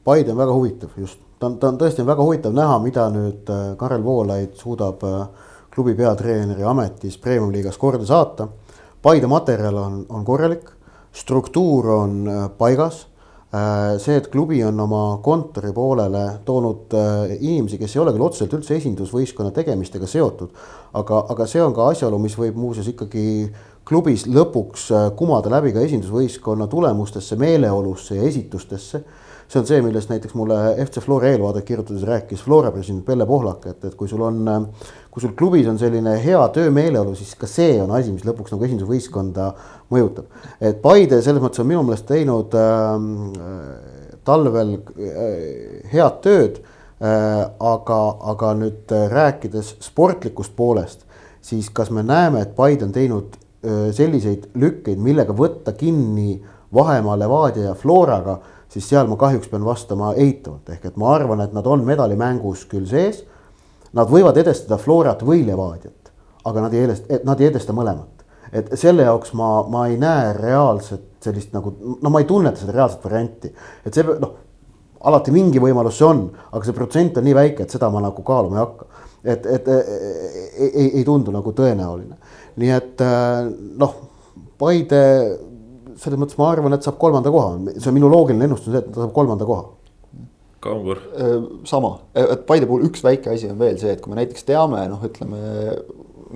Paide 0.05 0.32
on 0.32 0.38
väga 0.40 0.53
huvitav 0.53 0.96
just, 0.96 1.18
ta 1.38 1.51
on, 1.51 1.59
ta 1.61 1.68
on 1.68 1.78
tõesti 1.80 2.05
väga 2.09 2.24
huvitav 2.24 2.55
näha, 2.57 2.78
mida 2.80 3.05
nüüd 3.12 3.51
äh, 3.53 3.74
Karel 3.80 4.05
Voolaid 4.05 4.55
suudab 4.57 5.05
äh, 5.05 5.26
klubi 5.74 5.92
peatreeneri 5.98 6.64
ametis 6.64 7.18
premium-liigas 7.20 7.76
korda 7.80 8.09
saata. 8.09 8.48
Paide 9.05 9.28
materjal 9.28 9.76
on, 9.76 10.03
on 10.09 10.24
korralik, 10.24 10.70
struktuur 11.12 11.92
on 11.98 12.18
äh, 12.28 12.42
paigas. 12.59 13.07
see, 13.98 14.14
et 14.14 14.28
klubi 14.30 14.61
on 14.62 14.78
oma 14.78 15.16
kontori 15.24 15.72
poolele 15.74 16.20
toonud 16.46 16.92
inimesi, 17.40 17.80
kes 17.80 17.96
ei 17.96 18.01
ole 18.05 18.12
küll 18.14 18.22
otseselt 18.22 18.53
üldse 18.55 18.76
esindusvõistkonna 18.76 19.51
tegemistega 19.51 20.07
seotud, 20.07 20.53
aga, 20.94 21.18
aga 21.34 21.46
see 21.51 21.59
on 21.59 21.74
ka 21.74 21.88
asjaolu, 21.90 22.20
mis 22.22 22.36
võib 22.38 22.55
muuseas 22.55 22.86
ikkagi 22.92 23.24
klubis 23.82 24.28
lõpuks 24.30 24.84
kumada 25.18 25.51
läbi 25.51 25.74
ka 25.74 25.82
esindusvõistkonna 25.82 26.70
tulemustesse, 26.70 27.34
meeleolusse 27.42 28.20
ja 28.20 28.28
esitustesse 28.30 29.03
see 29.51 29.59
on 29.59 29.66
see, 29.66 29.80
millest 29.82 30.11
näiteks 30.12 30.34
mulle 30.38 30.57
FC 30.84 31.03
Flora 31.03 31.30
eelvaadet 31.32 31.64
kirjutades 31.66 32.05
rääkis 32.07 32.42
Flora 32.46 32.70
president 32.70 33.05
Pelle 33.07 33.26
Pohlak, 33.26 33.66
et, 33.66 33.84
et 33.84 33.94
kui 33.98 34.09
sul 34.09 34.22
on, 34.22 34.44
kui 35.11 35.22
sul 35.24 35.32
klubis 35.38 35.66
on 35.70 35.78
selline 35.78 36.12
hea 36.22 36.42
töömeeleolu, 36.55 37.16
siis 37.18 37.34
ka 37.38 37.48
see 37.51 37.80
on 37.82 37.90
asi, 37.96 38.12
mis 38.14 38.26
lõpuks 38.28 38.55
nagu 38.55 38.68
esindusvõistkonda 38.68 39.48
mõjutab. 39.90 40.28
et 40.61 40.78
Paide 40.82 41.18
selles 41.22 41.42
mõttes 41.42 41.62
on 41.64 41.70
minu 41.70 41.82
meelest 41.88 42.07
teinud 42.07 42.55
äh, 42.55 44.12
talvel 44.24 44.76
äh, 44.76 45.11
head 45.90 46.22
tööd 46.22 46.62
äh,. 46.62 47.42
aga, 47.59 48.01
aga 48.34 48.53
nüüd 48.61 48.94
äh, 48.94 49.09
rääkides 49.11 49.74
sportlikust 49.82 50.55
poolest, 50.57 51.03
siis 51.42 51.72
kas 51.74 51.90
me 51.90 52.07
näeme, 52.07 52.44
et 52.46 52.55
Paide 52.55 52.86
on 52.86 52.94
teinud 52.94 53.34
äh, 53.34 53.90
selliseid 53.98 54.46
lükkeid, 54.55 55.03
millega 55.03 55.34
võtta 55.34 55.74
kinni 55.74 56.38
vahemaa 56.70 57.18
Levadia 57.18 57.72
ja 57.72 57.74
Floraga 57.74 58.38
siis 58.70 58.86
seal 58.88 59.08
ma 59.10 59.18
kahjuks 59.18 59.50
pean 59.50 59.64
vastama 59.66 60.14
eitavalt, 60.14 60.68
ehk 60.70 60.90
et 60.90 60.98
ma 61.00 61.14
arvan, 61.16 61.42
et 61.44 61.54
nad 61.56 61.66
on 61.66 61.84
medalimängus 61.86 62.66
küll 62.70 62.86
sees. 62.90 63.24
Nad 63.96 64.10
võivad 64.10 64.36
edestada 64.38 64.78
Florat 64.78 65.24
või 65.26 65.42
Levadiat, 65.46 66.12
aga 66.46 66.62
nad 66.62 66.74
ei 66.74 66.84
edesta, 66.86 67.18
nad 67.26 67.40
ei 67.42 67.50
edesta 67.50 67.74
mõlemat. 67.76 68.16
et 68.52 68.66
selle 68.74 69.04
jaoks 69.06 69.30
ma, 69.38 69.62
ma 69.70 69.84
ei 69.86 69.96
näe 69.98 70.32
reaalset 70.34 71.22
sellist 71.22 71.52
nagu, 71.54 71.70
no 72.02 72.10
ma 72.10 72.18
ei 72.18 72.26
tunneta 72.26 72.58
seda 72.58 72.72
reaalset 72.74 73.04
varianti, 73.04 73.52
et 73.86 73.94
see 73.94 74.02
noh 74.02 74.32
alati 75.06 75.30
mingi 75.30 75.60
võimalus 75.62 76.00
see 76.00 76.08
on, 76.08 76.24
aga 76.50 76.66
see 76.66 76.76
protsent 76.76 77.20
on 77.20 77.26
nii 77.28 77.36
väike, 77.36 77.64
et 77.64 77.74
seda 77.76 77.88
ma 77.92 78.02
nagu 78.04 78.24
kaaluma 78.26 78.58
ei 78.58 78.64
hakka. 78.64 78.86
et, 79.24 79.46
et 79.46 79.68
ei, 79.68 80.70
ei, 80.70 80.88
ei 81.00 81.04
tundu 81.04 81.30
nagu 81.30 81.52
tõenäoline, 81.56 82.18
nii 82.60 82.72
et 82.76 83.04
noh, 83.80 83.98
Paide 84.60 85.00
selles 86.01 86.20
mõttes 86.20 86.38
ma 86.40 86.48
arvan, 86.55 86.74
et 86.76 86.86
saab 86.86 86.98
kolmanda 87.01 87.32
koha, 87.32 87.59
see 87.76 87.90
on 87.90 87.96
minu 87.96 88.09
loogiline 88.12 88.48
ennustus, 88.48 88.74
et 88.78 88.88
ta 88.88 89.05
saab 89.05 89.12
kolmanda 89.16 89.48
koha. 89.48 89.68
Kangur. 90.64 90.98
Äh, 91.16 91.36
sama, 91.68 91.94
et 92.16 92.44
Paide 92.48 92.68
puhul 92.68 92.84
üks 92.90 93.05
väike 93.05 93.32
asi 93.32 93.48
on 93.48 93.61
veel 93.61 93.78
see, 93.80 93.94
et 93.94 94.03
kui 94.05 94.12
me 94.12 94.20
näiteks 94.20 94.44
teame, 94.48 94.82
noh, 94.92 95.05
ütleme 95.09 95.40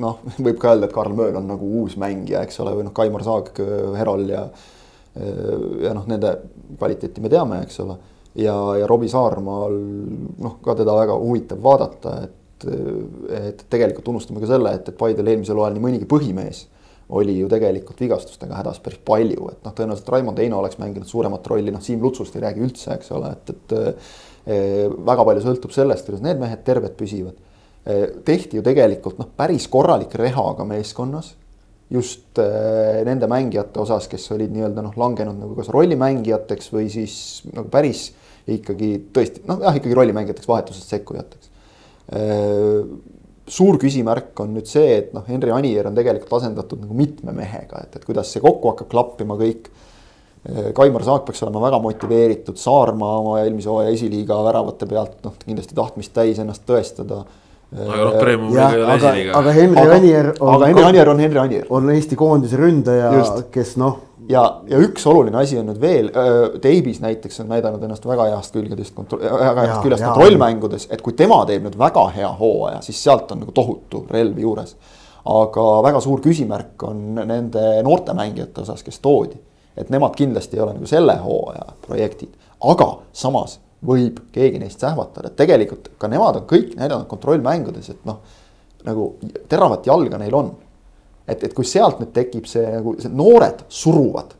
noh, 0.00 0.22
võib 0.46 0.60
ka 0.60 0.72
öelda, 0.72 0.88
et 0.88 0.96
Karl 0.96 1.16
Mööl 1.16 1.36
on 1.40 1.48
nagu 1.48 1.68
uus 1.82 1.98
mängija, 2.00 2.44
eks 2.44 2.60
ole, 2.64 2.76
või 2.78 2.88
noh, 2.88 2.94
Kaimar 2.96 3.24
Saag, 3.26 3.52
Herol 3.98 4.26
ja 4.32 4.48
ja 5.14 5.92
noh, 5.94 6.08
nende 6.10 6.32
kvaliteeti 6.74 7.22
me 7.22 7.30
teame, 7.30 7.60
eks 7.62 7.76
ole. 7.84 7.94
ja, 8.34 8.54
ja 8.80 8.86
Robbie 8.90 9.06
Saarmaal 9.12 9.76
noh, 10.42 10.56
ka 10.64 10.74
teda 10.80 10.96
väga 10.96 11.14
huvitav 11.20 11.60
vaadata, 11.62 12.14
et, 12.26 12.66
et 13.38 13.62
tegelikult 13.70 14.10
unustame 14.10 14.42
ka 14.42 14.48
selle, 14.50 14.72
et, 14.74 14.90
et 14.90 14.98
Paidel 14.98 15.30
eelmisel 15.30 15.60
hooajal 15.60 15.76
nii 15.76 15.84
mõnigi 15.84 16.08
põhimees 16.10 16.64
oli 17.08 17.36
ju 17.38 17.48
tegelikult 17.52 18.00
vigastustega 18.00 18.56
hädas 18.58 18.80
päris 18.82 19.00
palju, 19.04 19.48
et 19.52 19.66
noh, 19.66 19.74
tõenäoliselt 19.76 20.10
Raimond 20.12 20.40
Heino 20.40 20.58
oleks 20.60 20.78
mänginud 20.80 21.08
suuremat 21.08 21.46
rolli, 21.50 21.72
noh, 21.74 21.82
Siim 21.84 22.02
Lutsust 22.02 22.36
ei 22.38 22.44
räägi 22.46 22.64
üldse, 22.64 22.96
eks 22.96 23.12
ole, 23.14 23.34
et, 23.36 23.52
et 23.52 23.74
eh, 23.76 24.86
väga 24.88 25.26
palju 25.28 25.44
sõltub 25.44 25.74
sellest, 25.76 26.08
kuidas 26.08 26.24
need 26.24 26.40
mehed 26.40 26.64
terved 26.66 26.96
püsivad 26.98 27.36
eh,. 27.84 28.08
tehti 28.24 28.60
ju 28.60 28.64
tegelikult 28.66 29.20
noh, 29.20 29.28
päris 29.36 29.68
korralik 29.72 30.14
reha 30.20 30.46
ka 30.56 30.68
meeskonnas 30.68 31.34
just 31.92 32.40
eh, 32.40 33.02
nende 33.06 33.28
mängijate 33.30 33.82
osas, 33.84 34.08
kes 34.10 34.24
olid 34.32 34.54
nii-öelda 34.54 34.86
noh, 34.86 34.96
langenud 35.00 35.36
nagu 35.44 35.58
kas 35.58 35.68
rollimängijateks 35.74 36.72
või 36.72 36.88
siis 36.92 37.16
nagu 37.52 37.68
päris 37.72 38.08
ikkagi 38.48 38.94
tõesti 39.12 39.44
noh, 39.48 39.60
jah, 39.64 39.76
ikkagi 39.76 39.96
rollimängijateks, 40.00 40.48
vahetusest 40.48 40.96
sekkujateks 40.96 41.52
suur 43.48 43.78
küsimärk 43.80 44.40
on 44.40 44.54
nüüd 44.56 44.68
see, 44.68 44.98
et 44.98 45.14
noh, 45.16 45.24
Henri 45.28 45.52
Anier 45.52 45.88
on 45.88 45.96
tegelikult 45.96 46.38
asendatud 46.40 46.80
nagu 46.84 46.96
mitme 46.96 47.34
mehega, 47.36 47.84
et, 47.84 47.98
et 47.98 48.04
kuidas 48.06 48.32
see 48.32 48.42
kokku 48.44 48.72
hakkab 48.72 48.90
klappima 48.92 49.36
kõik. 49.40 49.68
Kaimar 50.76 51.00
Saak 51.06 51.22
peaks 51.24 51.40
olema 51.44 51.62
väga 51.62 51.78
motiveeritud, 51.80 52.58
Saarma 52.60 53.14
oma 53.22 53.38
eelmise 53.40 53.70
hooaja 53.72 53.94
esiliiga 53.96 54.36
väravate 54.44 54.88
pealt 54.88 55.22
noh, 55.24 55.36
kindlasti 55.40 55.76
tahtmist 55.76 56.12
täis 56.16 56.40
ennast 56.42 56.66
tõestada 56.68 57.22
aga 57.74 58.00
noh, 58.04 58.16
Premium-liiga 58.20 58.68
ei 58.70 58.82
ole 58.82 58.96
esiliiga. 58.98 59.38
aga 59.40 59.54
Henri 59.56 59.84
Anier 59.96 60.28
on. 60.38 60.50
aga 60.56 60.68
Henri 60.70 60.84
Anier 60.88 61.10
on 61.10 61.22
Henri 61.24 61.40
Anier. 61.42 61.66
on 61.70 61.90
Eesti 61.94 62.18
koondise 62.18 62.60
ründaja, 62.60 63.10
kes 63.54 63.74
noh 63.80 63.98
ja, 64.28 64.42
ja 64.68 64.80
üks 64.82 65.06
oluline 65.06 65.38
asi 65.40 65.58
on 65.58 65.68
nüüd 65.70 65.80
veel, 65.80 66.10
Davies 66.62 67.00
näiteks 67.02 67.40
on 67.44 67.50
näidanud 67.52 67.82
ennast 67.84 68.06
väga 68.08 68.28
heast 68.32 68.54
külgedest, 68.54 68.96
väga 68.98 69.66
heast 69.66 69.82
küljest 69.84 70.04
kontrollmängudes, 70.04 70.88
et 70.90 71.02
kui 71.04 71.16
tema 71.18 71.42
teeb 71.48 71.66
nüüd 71.66 71.78
väga 71.80 72.06
hea 72.14 72.30
hooaja, 72.38 72.82
siis 72.84 73.00
sealt 73.04 73.32
on 73.34 73.44
nagu 73.44 73.54
tohutu 73.56 74.04
relv 74.10 74.38
juures. 74.40 74.76
aga 75.24 75.66
väga 75.82 76.00
suur 76.04 76.20
küsimärk 76.20 76.82
on 76.84 77.14
nende 77.16 77.82
noorte 77.82 78.12
mängijate 78.12 78.60
osas, 78.60 78.82
kes 78.82 79.00
toodi. 79.00 79.36
et 79.76 79.90
nemad 79.90 80.14
kindlasti 80.14 80.56
ei 80.56 80.62
ole 80.62 80.74
nagu 80.74 80.86
selle 80.86 81.16
hooaja 81.18 81.72
projektid, 81.86 82.34
aga 82.60 82.98
samas 83.12 83.58
võib 83.86 84.20
keegi 84.32 84.58
neist 84.58 84.80
sähvatada, 84.80 85.28
et 85.28 85.36
tegelikult 85.36 85.90
ka 85.98 86.08
nemad 86.08 86.36
on 86.40 86.46
kõik 86.48 86.76
näidanud 86.76 87.06
kontrollmängudes, 87.06 87.90
et 87.90 88.04
noh, 88.04 88.20
nagu 88.84 89.14
teravat 89.48 89.86
jalga 89.86 90.18
neil 90.20 90.34
on 90.34 90.52
et, 91.26 91.44
et 91.44 91.54
kui 91.56 91.66
sealt 91.68 92.00
nüüd 92.02 92.12
tekib 92.16 92.48
see 92.48 92.64
nagu, 92.76 92.96
noored 93.12 93.64
suruvad 93.72 94.34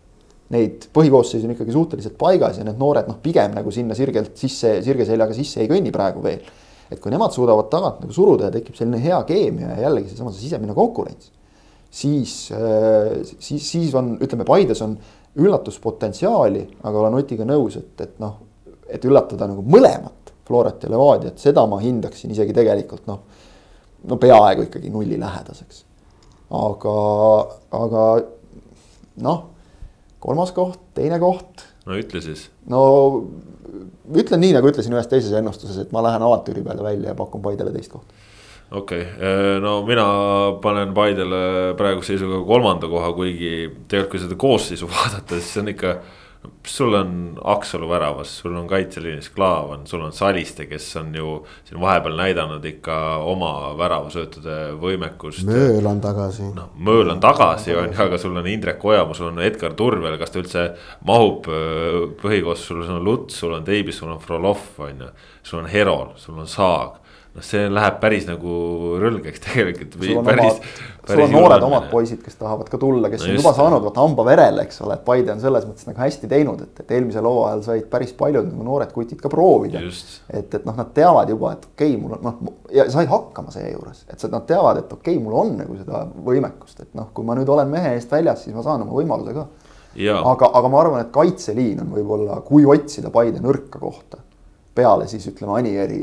neid 0.52 0.88
põhikoosseisu 0.94 1.48
on 1.48 1.54
ikkagi 1.54 1.74
suhteliselt 1.74 2.16
paigas 2.20 2.58
ja 2.60 2.66
need 2.66 2.80
noored 2.80 3.08
noh, 3.08 3.18
pigem 3.22 3.54
nagu 3.56 3.72
sinna 3.74 3.96
sirgelt 3.96 4.36
sisse, 4.38 4.76
sirge 4.84 5.06
seljaga 5.08 5.36
sisse 5.36 5.62
ei 5.62 5.70
kõnni 5.70 5.92
praegu 5.94 6.22
veel. 6.24 6.44
et 6.92 7.00
kui 7.00 7.10
nemad 7.10 7.32
suudavad 7.32 7.70
tagant 7.72 8.02
nagu 8.04 8.12
suruda 8.12 8.50
ja 8.50 8.54
tekib 8.54 8.76
selline 8.76 9.00
hea 9.02 9.16
keemia 9.26 9.70
ja 9.72 9.86
jällegi 9.86 10.12
seesama 10.12 10.32
see 10.34 10.44
sisemine 10.44 10.76
konkurents. 10.76 11.32
siis, 11.90 12.52
äh, 12.52 13.22
siis, 13.38 13.70
siis 13.70 13.94
on, 13.94 14.18
ütleme, 14.20 14.44
Paides 14.44 14.82
on 14.82 14.98
üllatuspotentsiaali, 15.34 16.66
aga 16.84 17.00
olen 17.00 17.16
Otiga 17.18 17.46
nõus, 17.48 17.78
et, 17.80 17.94
et 18.00 18.20
noh, 18.22 18.36
et 18.86 19.04
üllatada 19.04 19.48
nagu 19.50 19.64
mõlemat 19.64 20.34
Florat 20.44 20.84
ja 20.84 20.92
Levadiat, 20.92 21.40
seda 21.40 21.64
ma 21.66 21.80
hindaksin 21.80 22.30
isegi 22.30 22.52
tegelikult 22.54 23.08
noh, 23.08 23.24
no 24.04 24.20
peaaegu 24.20 24.68
ikkagi 24.68 24.92
nulli 24.92 25.16
lähedaseks 25.18 25.82
aga, 26.54 26.96
aga 27.80 28.04
noh, 29.24 29.42
kolmas 30.24 30.54
koht, 30.56 30.80
teine 30.96 31.20
koht. 31.22 31.66
no 31.86 31.98
ütle 32.00 32.22
siis. 32.24 32.48
no 32.70 32.82
ütlen 34.14 34.42
nii, 34.44 34.54
nagu 34.56 34.70
ütlesin 34.70 34.94
ühes 34.94 35.08
teises 35.10 35.34
ennustuses, 35.36 35.80
et 35.84 35.94
ma 35.94 36.04
lähen 36.04 36.22
avantüüri 36.24 36.64
peale 36.66 36.84
välja 36.84 37.12
ja 37.12 37.18
pakun 37.18 37.42
Paidele 37.44 37.74
teist 37.74 37.92
kohta 37.92 38.22
okei 38.74 39.02
okay., 39.02 39.60
no 39.60 39.78
mina 39.86 40.06
panen 40.62 40.94
Paidele 40.94 41.74
praeguse 41.78 42.14
seisuga 42.14 42.40
kolmanda 42.46 42.88
koha, 42.90 43.12
kuigi 43.16 43.54
tegelikult 43.88 44.14
kui 44.14 44.22
seda 44.22 44.38
koosseisu 44.40 44.90
vaadata, 44.94 45.38
siis 45.38 45.52
see 45.54 45.64
on 45.64 45.72
ikka 45.74 45.96
sul 46.66 46.94
on 46.94 47.38
Aksalu 47.44 47.88
väravas, 47.88 48.38
sul 48.38 48.56
on 48.56 48.66
kaitseliinis 48.68 49.28
Klaavan, 49.34 49.86
sul 49.86 50.00
on 50.00 50.12
Saliste, 50.12 50.66
kes 50.66 50.96
on 50.96 51.14
ju 51.14 51.34
siin 51.64 51.80
vahepeal 51.80 52.16
näidanud 52.18 52.64
ikka 52.64 52.96
oma 53.24 53.52
väravasöötude 53.78 54.56
võimekust. 54.80 55.44
Mööl 55.48 55.86
on 55.86 56.00
tagasi. 56.04 56.48
noh, 56.56 56.72
Mööl 56.76 57.12
on 57.12 57.20
tagasi, 57.20 57.74
on 57.76 57.92
ju, 57.92 58.00
aga 58.06 58.18
sul 58.18 58.36
on 58.36 58.48
Indrek 58.50 58.84
Ojamaa, 58.84 59.14
sul 59.14 59.30
on 59.32 59.42
Edgar 59.44 59.76
Turvel, 59.78 60.18
kas 60.20 60.34
ta 60.34 60.42
üldse 60.42 60.66
mahub 61.06 61.48
äh, 61.48 62.00
põhikoosseisu, 62.22 62.82
sul 62.82 62.98
on 62.98 63.04
Luts, 63.04 63.38
sul 63.40 63.56
on 63.56 63.64
Teibis, 63.64 64.00
sul 64.02 64.12
on 64.12 64.20
Frolov, 64.22 64.66
on 64.78 65.06
ju. 65.06 65.14
sul 65.42 65.64
on 65.64 65.70
Herol, 65.70 66.12
sul 66.16 66.38
on 66.38 66.50
Saag 66.50 67.03
noh, 67.34 67.44
see 67.44 67.66
läheb 67.70 67.96
päris 68.02 68.26
nagu 68.28 68.54
rõlgeks 69.02 69.42
tegelikult. 69.46 69.96
sul 69.98 70.20
on 70.20 70.26
päris, 70.26 70.58
omad, 70.58 71.08
sul 71.10 71.22
on 71.24 71.34
noored 71.34 71.66
omad 71.66 71.88
poisid, 71.90 72.20
kes 72.24 72.38
tahavad 72.40 72.70
ka 72.70 72.78
tulla, 72.80 73.10
kes 73.12 73.24
no 73.24 73.30
on 73.32 73.38
juba 73.40 73.52
saanud 73.56 73.84
vaata 73.86 74.04
hamba 74.04 74.26
verele, 74.28 74.66
eks 74.68 74.80
ole, 74.84 74.98
et 74.98 75.04
Paide 75.06 75.34
on 75.34 75.42
selles 75.42 75.66
mõttes 75.68 75.88
nagu 75.88 76.02
hästi 76.04 76.30
teinud, 76.30 76.62
et, 76.66 76.84
et 76.84 76.94
eelmisel 76.98 77.28
hooajal 77.28 77.64
said 77.66 77.88
päris 77.90 78.14
paljud 78.18 78.48
nagu 78.50 78.68
noored 78.68 78.94
kutid 78.94 79.20
ka 79.22 79.32
proovida. 79.32 79.82
et, 80.30 80.54
et 80.54 80.68
noh, 80.68 80.78
nad 80.78 80.94
teavad 80.96 81.34
juba, 81.34 81.54
et 81.58 81.68
okei 81.72 81.94
okay,, 81.94 82.00
mul 82.00 82.16
on 82.18 82.24
noh 82.28 82.54
ja 82.74 82.88
said 82.92 83.10
hakkama 83.10 83.54
seejuures, 83.54 84.06
et 84.08 84.26
nad 84.30 84.48
teavad, 84.48 84.84
et 84.84 84.96
okei 84.98 85.16
okay,, 85.16 85.24
mul 85.24 85.38
on 85.42 85.54
nagu 85.60 85.78
seda 85.80 86.06
võimekust, 86.26 86.86
et 86.86 86.92
noh, 86.98 87.10
kui 87.14 87.26
ma 87.26 87.38
nüüd 87.38 87.50
olen 87.50 87.70
mehe 87.70 87.96
eest 87.98 88.12
väljas, 88.14 88.46
siis 88.46 88.56
ma 88.56 88.64
saan 88.66 88.86
oma 88.86 88.94
võimaluse 88.94 89.34
ka. 89.36 89.48
aga, 90.22 90.54
aga 90.60 90.70
ma 90.70 90.80
arvan, 90.80 91.02
et 91.04 91.14
kaitseliin 91.14 91.82
on 91.82 91.90
võib-olla, 91.98 92.40
kui 92.46 92.66
otsida 92.66 93.10
Paide 93.14 93.42
nõrka 93.42 93.82
kohta 93.82 94.22
peale 94.74 95.06
siis 95.06 95.22
ütleme 95.30 95.54
Anieri 95.54 96.00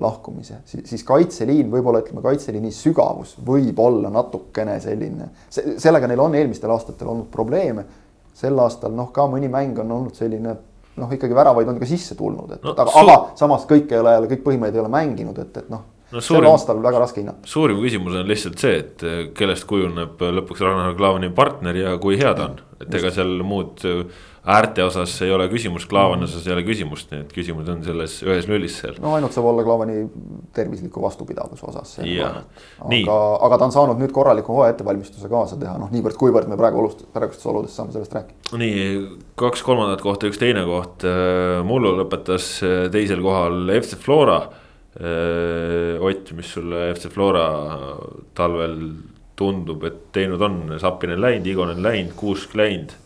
lahkumise, 0.00 0.60
siis 0.66 1.04
kaitseliin, 1.06 1.68
võib-olla 1.72 2.02
ütleme, 2.04 2.22
kaitseliini 2.24 2.72
sügavus 2.74 3.36
võib 3.46 3.78
olla 3.82 4.10
natukene 4.12 4.78
selline, 4.82 5.30
sellega 5.50 6.10
neil 6.10 6.22
on 6.24 6.34
eelmistel 6.38 6.72
aastatel 6.74 7.12
olnud 7.12 7.30
probleeme. 7.32 7.84
sel 8.40 8.58
aastal 8.58 8.92
noh, 8.96 9.10
ka 9.12 9.26
mõni 9.28 9.50
mäng 9.52 9.78
on 9.82 9.90
olnud 9.92 10.16
selline 10.16 10.54
noh, 10.96 11.12
ikkagi 11.12 11.34
väravaid 11.36 11.68
on 11.68 11.78
ka 11.80 11.88
sisse 11.88 12.16
tulnud, 12.18 12.56
et 12.56 12.64
no, 12.64 12.74
aga, 12.74 12.92
aga 13.02 13.16
samas 13.38 13.66
kõik 13.68 13.92
ei 13.92 14.00
ole 14.00 14.14
jälle, 14.14 14.30
kõik 14.30 14.44
põhimehed 14.46 14.76
ei 14.76 14.82
ole 14.82 14.92
mänginud, 14.92 15.38
et, 15.42 15.56
et 15.62 15.68
noh 15.72 15.84
no,. 16.12 16.22
sel 16.24 16.46
aastal 16.48 16.80
väga 16.82 17.02
raske 17.04 17.22
hinnata. 17.22 17.48
suurim 17.50 17.80
küsimus 17.82 18.16
on 18.20 18.28
lihtsalt 18.28 18.58
see, 18.62 18.80
et 18.82 19.04
kellest 19.36 19.66
kujuneb 19.70 20.20
lõpuks 20.40 20.64
Ragnar 20.64 20.96
Klavani 20.98 21.30
partner 21.34 21.78
ja 21.78 21.94
kui 22.02 22.18
hea 22.20 22.32
ta 22.36 22.50
on, 22.50 22.58
et 22.80 22.98
ega 23.00 23.12
seal 23.14 23.40
muud 23.46 23.84
äärte 24.46 24.84
osas 24.84 25.12
ei 25.22 25.32
ole 25.32 25.48
küsimust, 25.52 25.88
Klaavani 25.88 26.24
osas 26.24 26.46
ei 26.48 26.54
ole 26.54 26.62
küsimust, 26.64 27.10
nii 27.12 27.24
et 27.26 27.32
küsimus 27.34 27.68
on 27.68 27.82
selles 27.84 28.16
ühes 28.24 28.46
nullis 28.48 28.78
seal. 28.80 28.96
no 29.02 29.12
ainult 29.16 29.34
saab 29.36 29.50
olla 29.50 29.64
Klaavani 29.66 30.06
tervisliku 30.56 31.02
vastupidavuse 31.04 31.66
osas. 31.68 31.98
aga, 32.00 33.18
aga 33.46 33.58
ta 33.58 33.68
on 33.68 33.74
saanud 33.74 34.00
nüüd 34.00 34.14
korraliku 34.16 34.56
hooaja 34.56 34.74
ettevalmistuse 34.74 35.28
kaasa 35.28 35.58
teha, 35.60 35.76
noh 35.80 35.92
niivõrd-kuivõrd 35.92 36.48
me 36.48 36.56
praegu 36.60 36.80
olust-, 36.80 37.04
praegustes 37.12 37.50
oludes 37.52 37.76
saame 37.76 37.92
sellest 37.96 38.16
rääkida. 38.16 38.56
nii, 38.62 38.88
kaks 39.40 39.64
kolmandat 39.66 40.00
kohta, 40.04 40.30
üks 40.30 40.40
teine 40.40 40.64
koht. 40.68 41.04
Äh, 41.04 41.60
mullu 41.66 41.92
lõpetas 42.00 42.48
äh, 42.64 42.86
teisel 42.92 43.20
kohal 43.24 43.68
FC 43.76 44.00
Flora. 44.00 44.40
Äh, 44.96 46.00
Ott, 46.00 46.32
mis 46.34 46.48
sulle 46.56 46.88
FC 46.94 47.12
Flora 47.12 47.44
talvel 48.34 48.80
tundub, 49.38 49.84
et 49.84 50.00
teinud 50.16 50.40
on, 50.42 50.58
Sapinen 50.80 51.20
läinud, 51.20 51.46
Igonen 51.46 51.84
läinud, 51.84 52.16
Kuusk 52.18 52.56
läinud 52.58 52.96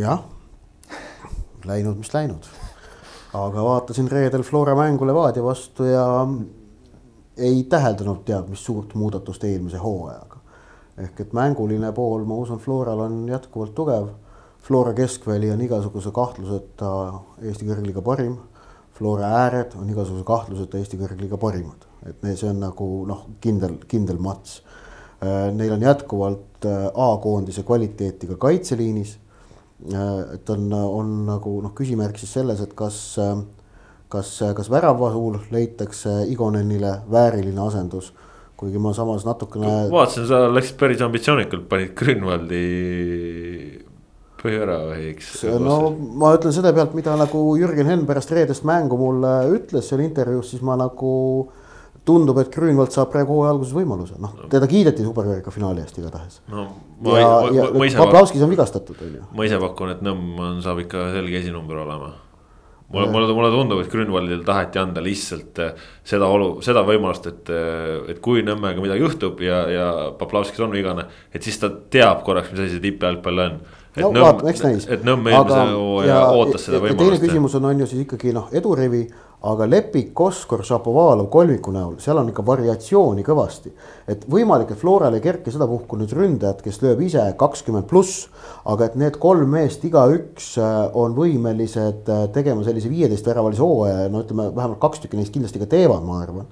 jah, 0.00 0.22
läinud, 1.64 1.98
mis 2.00 2.12
läinud. 2.14 2.46
aga 3.34 3.64
vaatasin 3.64 4.08
reedel 4.10 4.42
Flora 4.42 4.74
mängu 4.76 5.06
Levadia 5.06 5.44
vastu 5.44 5.84
ja 5.84 6.04
ei 7.36 7.64
täheldanud 7.64 8.24
teab 8.24 8.48
mis 8.48 8.64
suurt 8.64 8.94
muudatust 8.94 9.44
eelmise 9.44 9.76
hooajaga. 9.76 10.36
ehk 10.98 11.20
et 11.20 11.32
mänguline 11.32 11.92
pool, 11.92 12.24
ma 12.24 12.34
usun, 12.34 12.58
Floral 12.58 13.00
on 13.00 13.28
jätkuvalt 13.28 13.74
tugev. 13.74 14.08
Flora 14.62 14.92
keskväli 14.94 15.50
on 15.50 15.60
igasuguse 15.60 16.10
kahtluseta 16.10 16.90
Eesti 17.42 17.66
kõrgliiga 17.66 18.02
parim. 18.02 18.36
Flora 18.94 19.32
ääred 19.42 19.72
on 19.80 19.88
igasuguse 19.90 20.24
kahtluseta 20.24 20.78
Eesti 20.78 21.00
kõrgliiga 21.00 21.36
parimad, 21.40 21.88
et 22.06 22.22
see 22.36 22.48
on 22.48 22.60
nagu 22.60 22.88
noh, 23.08 23.26
kindel, 23.40 23.80
kindel 23.88 24.20
mats. 24.22 24.62
Neil 25.22 25.72
on 25.72 25.82
jätkuvalt 25.82 26.66
A-koondise 26.94 27.62
kvaliteeti 27.66 28.26
ka 28.26 28.36
kaitseliinis 28.36 29.16
Äh, 29.16 29.31
et 30.34 30.50
on, 30.50 30.72
on 30.72 31.12
nagu 31.26 31.56
noh, 31.64 31.72
küsimärk 31.76 32.18
siis 32.20 32.32
selles, 32.38 32.60
et 32.62 32.74
kas, 32.78 32.98
kas, 34.12 34.34
kas 34.56 34.70
väravahul 34.70 35.40
leitakse 35.54 36.22
Igonenile 36.30 37.00
vääriline 37.10 37.66
asendus. 37.66 38.12
kuigi 38.62 38.78
ma 38.78 38.92
samas 38.94 39.24
natukene. 39.26 39.90
vaatasin, 39.90 40.26
sa 40.28 40.44
läksid 40.54 40.76
päris 40.78 41.00
ambitsioonikalt, 41.02 41.64
panid 41.68 41.96
Grünwaldi 41.98 42.60
põhiväravahiks. 44.42 45.32
no 45.62 45.78
ma 46.18 46.34
ütlen 46.36 46.54
selle 46.54 46.72
pealt, 46.74 46.94
mida 46.98 47.16
nagu 47.18 47.42
Jürgen 47.58 47.90
Henn 47.90 48.06
pärast 48.06 48.30
reedest 48.34 48.66
mängu 48.68 48.98
mulle 49.00 49.32
ütles 49.56 49.90
seal 49.90 50.02
intervjuus, 50.04 50.52
siis 50.54 50.62
ma 50.62 50.76
nagu 50.78 51.12
tundub, 52.08 52.38
et 52.42 52.50
Grünwald 52.50 52.90
saab 52.94 53.12
praegu 53.12 53.36
hooaja 53.36 53.52
alguses 53.54 53.74
võimaluse, 53.76 54.16
noh 54.22 54.34
teda 54.50 54.66
kiideti 54.70 55.04
superkarika 55.06 55.54
finaali 55.54 55.84
eest 55.84 55.98
igatahes. 56.00 56.40
no 56.50 56.66
ja, 57.14 57.30
ja. 57.54 57.68
Poplavskis 57.98 58.42
on 58.42 58.50
vigastatud, 58.50 58.98
on 59.06 59.16
ju. 59.20 59.22
ma 59.38 59.46
ise 59.46 59.60
pakun, 59.62 59.94
et 59.94 60.02
Nõmm 60.02 60.40
on, 60.42 60.60
saab 60.64 60.82
ikka 60.82 61.12
selge 61.14 61.38
esinumber 61.38 61.78
olema. 61.84 62.10
mulle, 62.92 63.06
mulle, 63.08 63.28
mulle 63.32 63.50
tundub, 63.54 63.80
et 63.84 63.92
Grünwaldile 63.92 64.42
taheti 64.44 64.82
anda 64.82 65.04
lihtsalt 65.04 65.62
äh, 65.62 65.86
seda 66.04 66.26
olu, 66.26 66.56
seda 66.66 66.82
võimalust, 66.88 67.28
et, 67.30 67.52
äh, 67.54 68.10
et 68.12 68.18
kui 68.24 68.42
Nõmmega 68.46 68.82
midagi 68.82 69.06
juhtub 69.06 69.40
ja, 69.46 69.62
ja 69.70 69.86
Poplavskis 70.18 70.60
on 70.66 70.74
vigane, 70.74 71.06
et 71.32 71.46
siis 71.46 71.60
ta 71.62 71.70
teab 71.70 72.26
korraks, 72.26 72.50
mis 72.52 72.66
asi 72.66 72.76
see 72.76 72.86
tippjalgpall 72.90 73.46
on. 73.46 73.60
et 73.94 74.02
no 74.02 74.10
Nõmm, 74.18 74.48
et 74.50 75.06
Nõmm 75.06 75.30
eelmise 75.30 75.66
hooaja 75.70 76.22
ootas 76.34 76.66
seda 76.66 76.82
teine 76.82 76.98
võimalust. 76.98 77.28
küsimus 77.28 77.60
on, 77.60 77.70
on 77.70 77.86
ju 77.86 77.92
siis 77.94 78.08
ikkagi 78.08 78.34
noh, 78.34 78.50
edurivi, 78.52 79.06
aga 79.42 79.66
Lepik, 79.66 80.12
Koskor, 80.14 80.62
Šapovalov 80.66 81.26
kolmiku 81.32 81.72
näol, 81.74 81.96
seal 82.02 82.18
on 82.20 82.28
ikka 82.30 82.44
variatsiooni 82.46 83.24
kõvasti. 83.26 83.72
et 84.06 84.24
võimalik, 84.30 84.70
et 84.70 84.78
Floral 84.78 85.14
ei 85.14 85.22
kerki 85.22 85.50
sedapuhku 85.50 85.98
nüüd 85.98 86.12
ründajat, 86.14 86.62
kes 86.62 86.80
lööb 86.82 87.00
ise 87.02 87.22
kakskümmend 87.38 87.88
pluss, 87.90 88.28
aga 88.64 88.86
et 88.86 88.96
need 88.98 89.18
kolm 89.22 89.50
meest 89.50 89.84
igaüks 89.84 90.56
äh, 90.58 90.76
on 90.94 91.16
võimelised 91.18 92.06
äh, 92.10 92.28
tegema 92.34 92.62
sellise 92.66 92.90
viieteist 92.90 93.26
väravalise 93.26 93.62
hooaja 93.62 94.06
ja 94.06 94.12
no 94.12 94.22
ütleme, 94.22 94.50
vähemalt 94.54 94.80
kaks 94.82 95.02
tükki 95.02 95.18
neist 95.18 95.34
kindlasti 95.34 95.62
ka 95.62 95.70
teevad, 95.74 96.06
ma 96.06 96.22
arvan. 96.22 96.46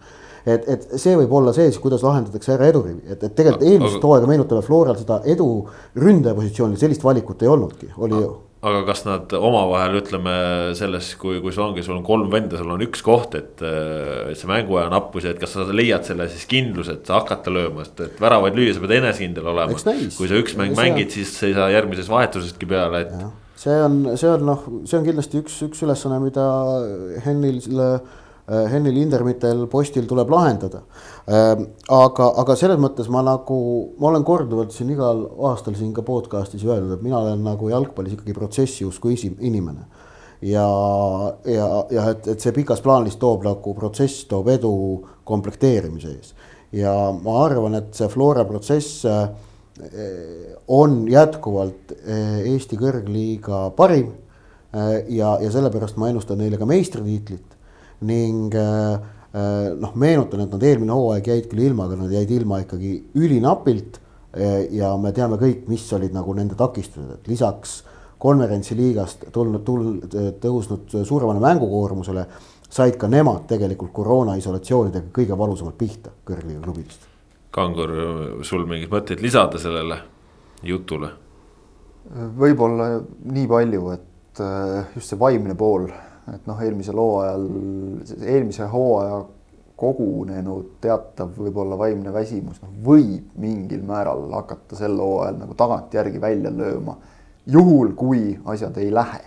Et, 0.46 0.66
et 0.72 0.86
see 0.98 1.14
võib 1.18 1.32
olla 1.36 1.52
see 1.52 1.68
siis, 1.68 1.78
kuidas 1.82 2.02
lahendatakse 2.02 2.54
ära 2.56 2.70
edurivi, 2.72 3.02
et, 3.06 3.22
et 3.22 3.34
tegelikult 3.36 3.66
eelmist 3.70 4.02
hooaega 4.02 4.30
meenutame 4.30 4.66
Floral 4.66 4.98
seda 4.98 5.20
edu 5.28 5.50
ründaja 6.00 6.34
positsioonil, 6.38 6.80
sellist 6.80 7.04
valikut 7.04 7.44
ei 7.44 7.52
olnudki, 7.52 7.92
oli 8.00 8.22
ju 8.22 8.38
aga 8.60 8.80
kas 8.84 9.04
nad 9.06 9.32
omavahel 9.36 9.96
ütleme 10.02 10.32
selles, 10.76 11.14
kui, 11.20 11.38
kui 11.40 11.52
sul 11.54 11.64
ongi, 11.70 11.84
sul 11.84 11.96
on 11.96 12.04
kolm 12.04 12.28
venda, 12.32 12.58
sul 12.60 12.74
on 12.74 12.84
üks 12.84 13.00
koht, 13.04 13.34
et, 13.38 13.62
et 13.64 14.36
see 14.36 14.50
mänguaja 14.50 14.90
nappus 14.92 15.24
ja 15.24 15.32
et 15.32 15.40
kas 15.40 15.56
sa 15.56 15.64
leiad 15.72 16.04
selle 16.04 16.28
siis 16.28 16.44
kindluse, 16.50 16.98
et 16.98 17.08
sa 17.08 17.22
hakata 17.22 17.52
lööma, 17.54 17.86
sest 17.88 18.04
et 18.04 18.20
väravaid 18.20 18.58
lüüa, 18.58 18.76
sa 18.76 18.84
pead 18.84 18.96
enesekindel 18.98 19.48
olema. 19.54 19.80
kui 19.80 20.28
sa 20.28 20.40
üks 20.42 20.58
mäng 20.60 20.76
mängid, 20.76 21.12
siis 21.16 21.32
sa 21.38 21.48
ei 21.48 21.56
saa 21.56 21.70
järgmises 21.72 22.10
vahetusestki 22.12 22.68
peale, 22.68 23.06
et. 23.06 23.14
see 23.64 23.80
on, 23.86 24.00
see 24.20 24.28
on 24.28 24.48
noh, 24.52 24.66
see 24.84 25.00
on 25.00 25.08
kindlasti 25.08 25.40
üks, 25.40 25.56
üks 25.70 25.86
ülesanne, 25.86 26.20
mida 26.20 26.50
Hennile 27.24 27.94
Henni 28.50 28.90
Lindermitel 28.90 29.66
postil 29.70 30.08
tuleb 30.10 30.30
lahendada. 30.32 30.80
Aga, 31.30 32.28
aga 32.42 32.56
selles 32.58 32.78
mõttes 32.80 33.08
ma 33.12 33.22
nagu, 33.22 33.56
ma 34.00 34.08
olen 34.10 34.24
korduvalt 34.26 34.74
siin 34.74 34.90
igal 34.94 35.22
aastal 35.50 35.76
siin 35.78 35.92
ka 35.94 36.02
podcast'is 36.06 36.64
öelnud, 36.66 36.96
et 36.96 37.04
mina 37.04 37.20
olen 37.20 37.44
nagu 37.46 37.70
jalgpallis 37.70 38.16
ikkagi 38.16 38.34
protsessi 38.34 38.86
usku 38.88 39.12
inimene. 39.12 39.86
ja, 40.42 40.66
ja, 41.44 41.66
ja 41.90 42.08
et, 42.10 42.26
et 42.32 42.40
see 42.40 42.54
pikas 42.56 42.80
plaanis 42.80 43.18
toob 43.20 43.44
nagu 43.44 43.74
protsess 43.76 44.24
toob 44.26 44.48
edu 44.48 44.72
komplekteerimise 45.24 46.16
ees. 46.16 46.34
ja 46.72 46.94
ma 47.12 47.44
arvan, 47.44 47.78
et 47.78 47.94
see 47.94 48.08
Flora 48.08 48.44
protsess 48.44 49.04
on 50.68 51.06
jätkuvalt 51.08 51.94
Eesti 52.04 52.76
kõrgliiga 52.76 53.70
parim. 53.76 54.12
ja, 55.08 55.38
ja 55.40 55.50
sellepärast 55.50 55.96
ma 55.96 56.10
ennustan 56.10 56.38
neile 56.38 56.58
ka 56.58 56.66
meistritiitlit 56.66 57.56
ning 58.00 58.54
äh, 58.56 59.00
noh, 59.32 59.92
meenutan, 59.94 60.42
et 60.42 60.54
nad 60.54 60.64
eelmine 60.66 60.94
hooaeg 60.94 61.28
jäid 61.30 61.48
küll 61.50 61.62
ilma, 61.68 61.86
aga 61.86 62.00
nad 62.00 62.14
jäid 62.14 62.30
ilma 62.34 62.60
ikkagi 62.64 62.96
ülinapilt. 63.14 64.00
Äh, 64.34 64.66
ja 64.74 64.92
me 64.98 65.12
teame 65.14 65.38
kõik, 65.38 65.66
mis 65.70 65.86
olid 65.94 66.14
nagu 66.14 66.34
nende 66.34 66.58
takistused, 66.58 67.12
et 67.14 67.30
lisaks 67.30 67.80
konverentsiliigast 68.20 69.28
tulnud, 69.34 69.62
tulnud, 69.64 70.18
tõusnud 70.42 70.98
suuremale 71.06 71.42
mängukoormusele. 71.42 72.26
said 72.70 72.94
ka 72.96 73.08
nemad 73.10 73.48
tegelikult 73.50 73.90
koroona 73.92 74.36
isolatsioonidega 74.38 75.08
kõige 75.10 75.38
valusamalt 75.38 75.78
pihta 75.78 76.10
kõrgliiga 76.24 76.60
klubidest. 76.62 77.08
Kangur, 77.50 77.90
sul 78.46 78.62
mingeid 78.66 78.92
mõtteid 78.92 79.22
lisada 79.22 79.58
sellele 79.58 79.96
jutule? 80.62 81.10
võib-olla 82.14 83.00
nii 83.24 83.46
palju, 83.46 83.90
et 83.90 84.42
just 84.94 85.10
see 85.10 85.18
vaimne 85.18 85.54
pool 85.58 85.88
et 86.34 86.46
noh, 86.48 86.62
eelmisel 86.62 86.98
hooajal, 87.00 87.46
eelmise 88.22 88.66
hooaja 88.70 89.20
kogunenud 89.80 90.76
teatav 90.84 91.32
võib-olla 91.38 91.78
vaimne 91.80 92.12
väsimus, 92.12 92.60
noh, 92.60 92.72
võib 92.84 93.32
mingil 93.40 93.82
määral 93.88 94.26
hakata 94.34 94.76
sel 94.78 94.98
hooajal 95.00 95.40
nagu 95.40 95.56
tagantjärgi 95.56 96.20
välja 96.20 96.52
lööma. 96.52 96.96
juhul, 97.46 97.94
kui 97.96 98.38
asjad 98.44 98.76
ei 98.78 98.90
lähe. 98.92 99.22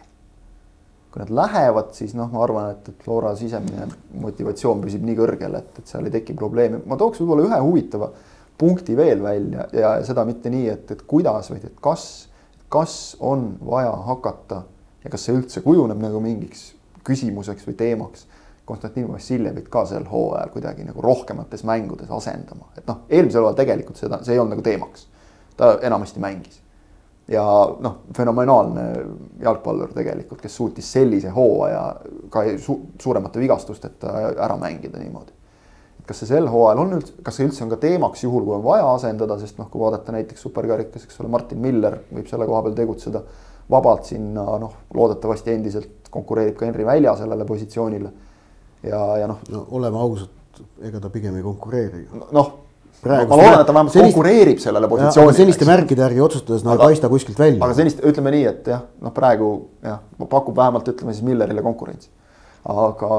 kui 1.12 1.22
nad 1.22 1.30
lähevad, 1.30 1.92
siis 1.94 2.14
noh, 2.18 2.30
ma 2.34 2.44
arvan, 2.44 2.72
et, 2.74 2.88
et 2.90 3.04
Flora 3.06 3.36
sisemine 3.38 3.88
motivatsioon 4.22 4.82
püsib 4.82 5.04
nii 5.06 5.18
kõrgel, 5.18 5.58
et, 5.58 5.80
et 5.80 5.90
seal 5.90 6.06
ei 6.06 6.14
teki 6.14 6.34
probleemi. 6.38 6.84
ma 6.86 6.98
tooks 6.98 7.22
võib-olla 7.22 7.50
ühe 7.50 7.60
huvitava 7.62 8.12
punkti 8.58 8.98
veel 8.98 9.24
välja 9.24 9.68
ja 9.74 9.96
seda 10.06 10.26
mitte 10.26 10.50
nii, 10.54 10.70
et, 10.70 10.92
et 10.92 11.02
kuidas, 11.10 11.50
vaid 11.50 11.66
et 11.66 11.82
kas, 11.82 12.30
kas 12.70 13.18
on 13.20 13.56
vaja 13.66 13.94
hakata 14.10 14.64
ja 15.04 15.10
kas 15.10 15.26
see 15.26 15.38
üldse 15.38 15.66
kujuneb 15.66 16.02
nagu 16.02 16.22
mingiks 16.22 16.73
küsimuseks 17.04 17.68
või 17.68 17.78
teemaks. 17.80 18.28
Konstantin 18.66 19.10
Vassiljevit 19.12 19.68
ka 19.68 19.84
sel 19.86 20.06
hooajal 20.08 20.52
kuidagi 20.54 20.86
nagu 20.88 21.02
rohkemates 21.04 21.66
mängudes 21.68 22.12
asendama, 22.16 22.70
et 22.78 22.88
noh, 22.88 23.02
eelmisel 23.10 23.44
hooajal 23.44 23.58
tegelikult 23.60 24.00
seda, 24.00 24.22
see 24.24 24.38
ei 24.38 24.40
olnud 24.40 24.56
nagu 24.56 24.64
teemaks. 24.64 25.10
ta 25.58 25.78
enamasti 25.82 26.20
mängis. 26.20 26.62
ja 27.28 27.44
noh, 27.80 27.98
fenomenaalne 28.16 28.82
jalgpallur 29.42 29.92
tegelikult, 29.94 30.42
kes 30.42 30.56
suutis 30.56 30.92
sellise 30.92 31.30
hooaja 31.30 31.84
ka 32.30 32.44
su 32.58 32.80
suuremate 33.02 33.40
vigastusteta 33.40 34.14
ära 34.32 34.58
mängida 34.58 35.00
niimoodi. 35.00 35.32
kas 36.08 36.20
see 36.20 36.28
sel 36.28 36.48
hooajal 36.48 36.80
on 36.80 36.98
üldse, 37.02 37.14
kas 37.24 37.36
see 37.36 37.48
üldse 37.48 37.64
on 37.64 37.70
ka 37.70 37.78
teemaks, 37.84 38.24
juhul 38.24 38.48
kui 38.48 38.56
on 38.56 38.64
vaja 38.64 38.88
asendada, 38.94 39.40
sest 39.40 39.60
noh, 39.60 39.68
kui 39.72 39.84
vaadata 39.84 40.16
näiteks 40.16 40.42
superkarikas, 40.42 41.04
eks 41.04 41.20
ole, 41.20 41.28
Martin 41.36 41.60
Miller 41.60 42.00
võib 42.14 42.32
selle 42.32 42.48
koha 42.48 42.64
peal 42.64 42.80
tegutseda 42.80 43.24
vabalt 43.70 44.10
sinna 44.10 44.46
noh, 44.62 44.74
loodetavasti 44.94 45.54
endiselt 45.54 46.10
konkureerib 46.14 46.58
ka 46.60 46.66
Henri 46.66 46.86
Välja 46.86 47.16
sellele 47.18 47.46
positsioonile. 47.46 48.12
ja, 48.84 49.06
ja 49.18 49.28
noh 49.28 49.40
no,. 49.50 49.66
oleme 49.72 49.98
ausad, 49.98 50.64
ega 50.82 51.00
ta 51.00 51.10
pigem 51.10 51.36
ei 51.40 51.46
konkureeri 51.46 52.06
ju. 52.06 52.26
noh 52.32 52.52
Praegu, 53.04 53.28
ma 53.28 53.36
loodan, 53.36 53.60
et 53.60 53.68
ta 53.68 53.74
vähemalt 53.76 53.92
sellist, 53.92 54.16
konkureerib 54.16 54.60
sellele 54.64 54.88
positsioonile. 54.88 55.36
selliste 55.36 55.66
märkide 55.68 56.04
järgi 56.06 56.22
otsustades 56.24 56.62
no 56.64 56.76
ei 56.76 56.80
paista 56.80 57.10
kuskilt 57.12 57.40
välja. 57.40 57.60
aga 57.66 57.76
sellist, 57.76 58.00
ütleme 58.00 58.32
nii, 58.32 58.44
et 58.48 58.70
jah, 58.72 58.86
noh, 59.04 59.12
praegu 59.16 59.50
jah, 59.84 60.00
pakub 60.32 60.56
vähemalt 60.56 60.88
ütleme 60.88 61.16
siis 61.16 61.26
Millerile 61.28 61.66
konkurentsi. 61.66 62.08
aga 62.72 63.18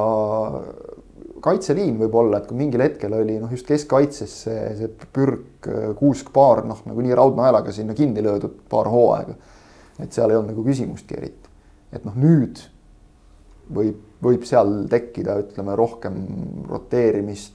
kaitseliin 1.44 1.98
võib-olla, 2.00 2.40
et 2.40 2.48
kui 2.48 2.56
mingil 2.56 2.80
hetkel 2.80 3.12
oli 3.18 3.36
noh, 3.42 3.52
just 3.52 3.68
keskkaitses 3.68 4.38
see, 4.46 4.62
see 4.78 5.10
pürk, 5.12 5.68
kuusk 5.98 6.32
paar 6.32 6.64
noh, 6.64 6.80
nagunii 6.88 7.16
raudnaelaga 7.18 7.74
sinna 7.74 7.96
kinni 7.98 8.24
löödud 8.24 8.62
paar 8.70 8.88
hooaega. 8.92 9.36
Et 10.02 10.12
seal 10.12 10.30
ei 10.30 10.36
olnud 10.36 10.52
nagu 10.52 10.64
küsimustki 10.66 11.18
eriti. 11.18 11.50
et 11.92 12.04
noh, 12.04 12.14
nüüd 12.18 12.62
võib, 13.74 14.00
võib 14.24 14.44
seal 14.48 14.84
tekkida, 14.90 15.38
ütleme 15.44 15.76
rohkem 15.78 16.18
roteerimist 16.68 17.54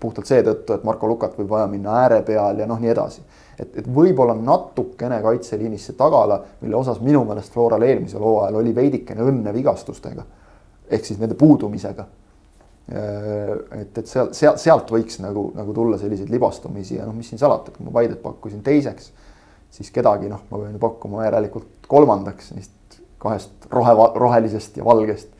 puhtalt 0.00 0.28
seetõttu, 0.28 0.76
et 0.76 0.84
Marko 0.86 1.08
Lukat 1.10 1.36
võib 1.38 1.50
vaja 1.52 1.66
minna 1.70 1.98
ääre 2.04 2.22
peal 2.26 2.62
ja 2.62 2.66
noh, 2.68 2.78
nii 2.80 2.92
edasi. 2.92 3.22
et, 3.58 3.74
et 3.82 3.88
võib-olla 3.94 4.34
natukene 4.34 5.20
kaitseliinis 5.22 5.88
see 5.90 5.98
tagala, 5.98 6.38
mille 6.62 6.76
osas 6.76 7.00
minu 7.04 7.24
meelest 7.28 7.52
Floral 7.52 7.84
eelmisel 7.84 8.22
hooajal 8.24 8.60
oli 8.62 8.74
veidikene 8.74 9.26
õnne 9.28 9.52
vigastustega. 9.54 10.24
ehk 10.90 11.04
siis 11.04 11.18
nende 11.18 11.34
puudumisega. 11.34 12.06
et, 12.88 13.98
et 13.98 14.06
seal, 14.06 14.32
sealt, 14.32 14.58
sealt 14.58 14.90
võiks 14.90 15.20
nagu, 15.20 15.50
nagu 15.54 15.74
tulla 15.76 15.98
selliseid 15.98 16.30
libastumisi 16.32 16.96
ja 16.96 17.06
noh, 17.06 17.14
mis 17.14 17.28
siin 17.28 17.38
salata, 17.38 17.70
et 17.70 17.76
kui 17.76 17.84
ma 17.84 17.92
Paidet 17.92 18.22
pakkusin 18.22 18.62
teiseks, 18.64 19.12
siis 19.70 19.90
kedagi 19.94 20.30
noh, 20.30 20.44
ma 20.50 20.60
pean 20.62 20.76
ju 20.76 20.82
pakkuma 20.82 21.24
järelikult 21.26 21.88
kolmandaks 21.88 22.52
neist 22.56 23.00
kahest 23.18 23.66
rohe, 23.72 23.94
rohelisest 24.14 24.78
ja 24.78 24.86
valgest 24.86 25.34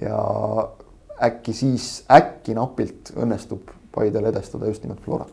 ja 0.00 0.20
äkki 1.26 1.54
siis, 1.56 2.04
äkki 2.12 2.56
napilt 2.56 3.14
õnnestub 3.16 3.72
Paidel 3.96 4.28
edestada 4.28 4.68
just 4.68 4.84
nimelt 4.84 5.00
Florat 5.00 5.32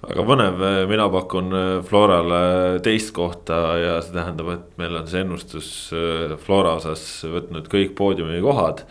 väga 0.00 0.24
põnev, 0.24 0.64
mina 0.88 1.06
pakun 1.12 1.54
äh, 1.56 1.68
Florale 1.86 2.40
teist 2.84 3.12
kohta 3.16 3.60
ja 3.80 3.94
see 4.00 4.16
tähendab, 4.16 4.52
et 4.54 4.80
meil 4.80 4.96
on 5.00 5.08
see 5.10 5.22
ennustus 5.24 5.70
äh, 5.92 6.36
Flora 6.40 6.78
osas 6.80 7.04
võtnud 7.28 7.68
kõik 7.72 7.94
poodiumi 7.98 8.40
kohad. 8.44 8.84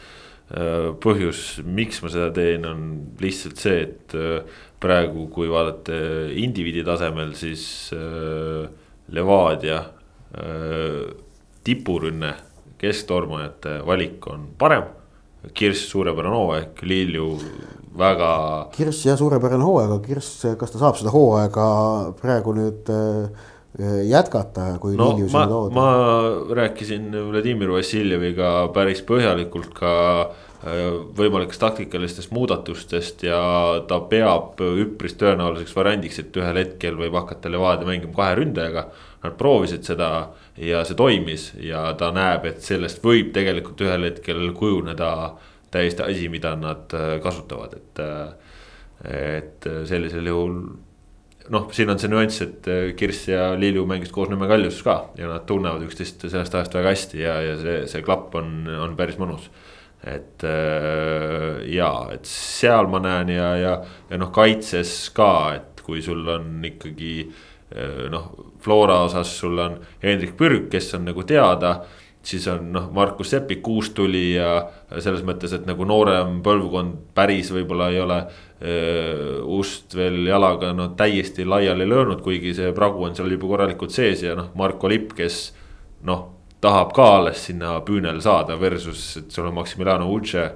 Äh, 0.49 0.91
põhjus, 1.01 1.59
miks 1.65 2.03
ma 2.03 2.13
seda 2.13 2.29
teen, 2.35 2.65
on 2.69 2.85
lihtsalt 3.21 3.61
see, 3.61 3.87
et 3.87 4.17
praegu, 4.79 5.27
kui 5.33 5.49
vaadata 5.51 5.95
indiviidi 6.39 6.83
tasemel, 6.87 7.33
siis 7.37 7.63
Levadia 9.09 9.81
tipurünne 11.65 12.33
kesktormajate 12.79 13.79
valik 13.85 14.27
on 14.31 14.47
parem. 14.57 14.87
Kirss 15.55 15.87
suurepärane 15.91 16.35
hooaeg, 16.35 16.81
Lilju 16.83 17.27
väga. 17.99 18.31
Kirss 18.75 19.05
jah, 19.07 19.15
suurepärane 19.19 19.63
hooaeg, 19.63 19.93
aga 19.93 20.03
Kirss, 20.07 20.43
kas 20.59 20.73
ta 20.73 20.81
saab 20.81 20.99
seda 20.99 21.13
hooaega 21.13 21.67
praegu 22.19 22.55
nüüd 22.57 22.91
äh, 22.91 23.47
jätkata, 24.09 24.73
kui 24.83 24.97
no, 24.99 25.13
Lilju 25.13 25.29
sinna 25.31 25.47
toodi? 25.47 25.77
ma 25.77 25.87
rääkisin 26.59 27.07
Vladimir 27.29 27.71
Vassiljeviga 27.71 28.51
päris 28.75 28.99
põhjalikult 29.07 29.71
ka 29.79 29.93
äh, 30.25 30.48
võimalikest 30.59 31.61
taktikalistest 31.61 32.33
muudatustest 32.35 33.23
ja 33.23 33.39
ta 33.87 34.01
peab 34.11 34.59
üpris 34.59 35.15
tõenäoliseks 35.19 35.75
variandiks, 35.75 36.19
et 36.19 36.35
ühel 36.35 36.59
hetkel 36.59 36.97
võib 36.99 37.15
hakata 37.15 37.51
Levadia 37.51 37.87
mängima 37.87 38.15
kahe 38.17 38.35
ründajaga. 38.41 38.89
Nad 39.23 39.37
proovisid 39.39 39.87
seda 39.87 40.09
ja 40.59 40.83
see 40.87 40.97
toimis 40.99 41.53
ja 41.63 41.85
ta 41.99 42.11
näeb, 42.15 42.45
et 42.47 42.59
sellest 42.63 43.03
võib 43.03 43.31
tegelikult 43.35 43.79
ühel 43.87 44.09
hetkel 44.09 44.51
kujuneda 44.55 45.13
täiesti 45.71 46.03
asi, 46.03 46.27
mida 46.31 46.55
nad 46.59 46.91
äh, 46.97 47.17
kasutavad, 47.23 47.79
et. 47.79 48.05
et 49.07 49.63
sellisel 49.87 50.25
juhul 50.27 50.55
noh, 51.53 51.69
siin 51.71 51.87
on 51.87 51.99
see 52.01 52.09
nüanss, 52.11 52.41
et 52.43 52.67
Kirss 52.99 53.29
ja 53.29 53.53
Lilju 53.55 53.85
mängisid 53.87 54.11
koos 54.11 54.27
Nõmme 54.27 54.49
Kaljuses 54.49 54.83
ka 54.83 54.97
ja 55.15 55.29
nad 55.31 55.45
tunnevad 55.47 55.85
üksteist 55.85 56.25
sellest 56.25 56.55
ajast 56.55 56.75
väga 56.75 56.91
hästi 56.91 57.21
ja, 57.21 57.37
ja 57.45 57.53
see, 57.61 57.77
see 57.87 58.03
klapp 58.03 58.35
on, 58.35 58.67
on 58.67 58.97
päris 58.99 59.15
mõnus 59.21 59.47
et 60.03 60.43
äh, 60.43 61.65
ja, 61.73 61.91
et 62.13 62.27
seal 62.27 62.87
ma 62.91 63.01
näen 63.03 63.33
ja, 63.33 63.49
ja, 63.59 63.73
ja 64.09 64.19
noh, 64.19 64.31
kaitses 64.35 65.09
ka, 65.15 65.31
et 65.57 65.83
kui 65.83 66.03
sul 66.05 66.23
on 66.31 66.63
ikkagi 66.65 67.13
äh, 67.25 68.05
noh, 68.11 68.29
Flora 68.63 69.01
osas 69.07 69.33
sul 69.41 69.59
on 69.59 69.79
Hendrik 70.03 70.37
Pürg, 70.39 70.69
kes 70.71 70.93
on 70.95 71.09
nagu 71.09 71.23
teada. 71.27 71.81
siis 72.23 72.47
on 72.51 72.71
noh, 72.71 72.89
Markus 72.91 73.29
Sepik 73.31 73.67
uus 73.67 73.89
tuli 73.95 74.35
ja 74.35 74.67
selles 74.99 75.23
mõttes, 75.23 75.53
et 75.55 75.65
nagu 75.65 75.85
noorem 75.87 76.41
põlvkond 76.43 77.13
päris 77.15 77.51
võib-olla 77.51 77.89
ei 77.91 77.99
ole 77.99 78.17
äh, 78.19 79.39
ust 79.43 79.95
veel 79.95 80.27
jalaga 80.27 80.73
no 80.73 80.89
täiesti 80.95 81.45
laiali 81.45 81.87
löönud, 81.87 82.21
kuigi 82.21 82.53
see 82.53 82.71
pragu 82.75 83.03
on 83.03 83.15
seal 83.15 83.31
juba 83.31 83.47
korralikult 83.47 83.91
sees 83.91 84.23
ja 84.23 84.35
noh, 84.35 84.51
Marko 84.55 84.91
Lipp, 84.91 85.15
kes 85.15 85.49
noh 86.07 86.38
tahab 86.61 86.93
ka 86.95 87.05
alles 87.19 87.45
sinna 87.49 87.77
püünele 87.85 88.21
saada 88.23 88.57
versus, 88.59 89.03
et 89.17 89.31
sul 89.31 89.47
on 89.49 89.57
Maximiliano 89.59 90.09
Uche. 90.11 90.51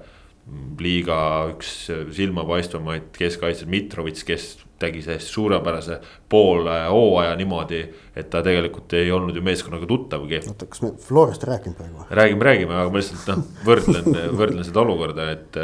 liiga 0.76 1.48
üks 1.54 1.70
silmapaistvamaid 2.12 3.14
keskkaitsjaid 3.16 3.70
Mitrovits, 3.72 4.26
kes 4.28 4.48
tegi 4.84 5.00
täiesti 5.06 5.32
suurepärase 5.32 6.00
poole 6.30 6.82
hooaja 6.92 7.36
niimoodi. 7.40 7.80
et 8.16 8.30
ta 8.30 8.42
tegelikult 8.44 8.94
ei 9.00 9.12
olnud 9.12 9.36
ju 9.36 9.42
meeskonnaga 9.42 9.88
tuttavgi. 9.88 10.42
oota, 10.48 10.66
kas 10.66 10.82
me 10.82 10.92
Florast 11.00 11.44
ei 11.44 11.50
rääkinud 11.54 11.78
praegu? 11.78 12.04
räägime, 12.10 12.44
räägime, 12.44 12.76
aga 12.76 12.90
ma 12.90 13.00
lihtsalt 13.00 13.32
noh, 13.32 13.46
võrdlen, 13.70 14.20
võrdlen 14.42 14.68
seda 14.68 14.84
olukorda, 14.84 15.30
et, 15.32 15.62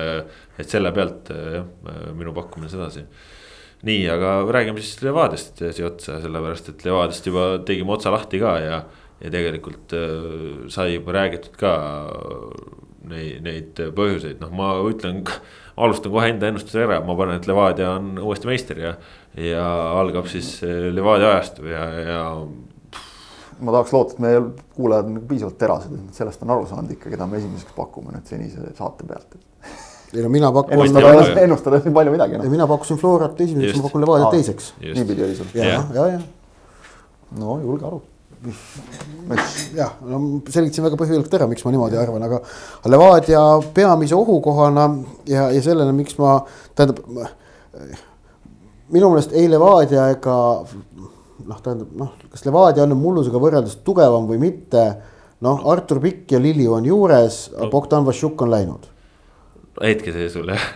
et 0.59 0.69
selle 0.69 0.93
pealt 0.95 1.33
jah, 1.33 1.67
minu 2.15 2.31
pakkumine 2.37 2.71
sedasi 2.71 3.03
nii, 3.83 4.07
aga 4.11 4.39
räägime 4.47 4.79
siis 4.83 5.03
Levadiast 5.03 5.59
siia 5.59 5.87
otsa, 5.87 6.21
sellepärast 6.23 6.71
et 6.71 6.87
Levadiast 6.87 7.27
juba 7.27 7.51
tegime 7.67 7.95
otsa 7.95 8.15
lahti 8.15 8.39
ka 8.39 8.55
ja 8.63 8.81
ja 9.19 9.31
tegelikult 9.33 9.95
äh, 9.97 10.67
sai 10.71 10.93
juba 10.95 11.15
räägitud 11.17 11.57
ka 11.59 11.73
neid, 13.09 13.41
neid 13.43 13.81
põhjuseid, 13.95 14.39
noh, 14.43 14.51
ma 14.55 14.71
ütlen, 14.87 15.23
alustan 15.79 16.13
kohe 16.13 16.31
enda 16.31 16.49
ennustuse 16.49 16.83
ära, 16.85 16.99
ma 17.05 17.15
panen, 17.19 17.39
et 17.39 17.47
Levadia 17.49 17.93
on 17.97 18.13
uuesti 18.21 18.49
meister 18.49 18.81
ja, 18.81 18.95
ja 19.39 19.67
algab 19.99 20.29
siis 20.31 20.57
äh, 20.65 20.89
Levadia 20.93 21.33
ajastu 21.35 21.67
ja, 21.69 21.83
ja. 21.99 22.23
ma 23.59 23.75
tahaks 23.75 23.93
loota, 23.95 24.15
et 24.15 24.23
meie 24.23 24.41
kuulajad 24.75 25.11
on 25.11 25.21
piisavalt 25.29 25.59
terased, 25.61 25.95
et 25.95 26.21
sellest 26.21 26.43
on 26.45 26.55
aru 26.55 26.67
saanud 26.69 26.95
ikka, 26.95 27.11
keda 27.13 27.27
me 27.29 27.39
esimeseks 27.41 27.75
pakume 27.77 28.15
nüüd 28.15 28.29
senise 28.29 28.71
saate 28.77 29.07
pealt. 29.09 29.39
ei 30.13 30.23
no 30.25 30.31
mina 30.33 30.53
pakun. 30.53 30.79
ennustada, 30.79 31.41
ennustada 31.43 31.79
siin 31.83 31.95
palju 31.95 32.15
midagi 32.15 32.39
no.. 32.39 32.47
mina 32.51 32.67
pakkusin 32.69 33.01
Florat 33.01 33.41
esimeseks, 33.47 33.81
ma 33.81 33.89
pakun 33.89 34.07
Levadiat 34.07 34.37
teiseks. 34.37 34.71
niipidi 34.85 35.27
oli 35.27 35.35
sul. 35.39 35.51
ja, 35.59 35.83
ja, 35.95 36.07
ja. 36.15 36.23
no 37.39 37.59
julge 37.65 37.85
aru 37.91 38.01
jah, 39.75 39.97
no 40.07 40.19
selgitasin 40.47 40.85
väga 40.85 40.99
põhjalikult 40.99 41.35
ära, 41.35 41.47
miks 41.51 41.65
ma 41.65 41.73
niimoodi 41.73 41.99
arvan, 41.99 42.23
aga 42.23 42.39
Levadia 42.91 43.43
peamise 43.75 44.15
ohukohana 44.15 44.85
ja, 45.27 45.49
ja 45.51 45.61
sellena, 45.63 45.93
miks 45.95 46.17
ma, 46.21 46.37
tähendab. 46.77 47.03
minu 48.89 49.11
meelest 49.11 49.35
ei 49.37 49.49
Levadia 49.51 50.07
ega 50.15 50.35
noh, 50.63 51.61
tähendab 51.61 51.95
noh, 51.99 52.13
kas 52.31 52.45
Levadia 52.47 52.85
on 52.85 52.93
nüüd 52.93 53.03
mullusega 53.03 53.41
võrreldes 53.43 53.81
tugevam 53.83 54.29
või 54.29 54.39
mitte. 54.41 54.85
noh, 55.45 55.65
Artur 55.71 56.01
Pikk 56.03 56.35
ja 56.35 56.39
Lilju 56.39 56.77
on 56.79 56.87
juures 56.87 57.49
no., 57.57 57.69
Bogdan 57.73 58.07
Vašjuk 58.07 58.41
on 58.47 58.55
läinud. 58.55 58.87
hetkeseisul 59.83 60.55
jah 60.55 60.69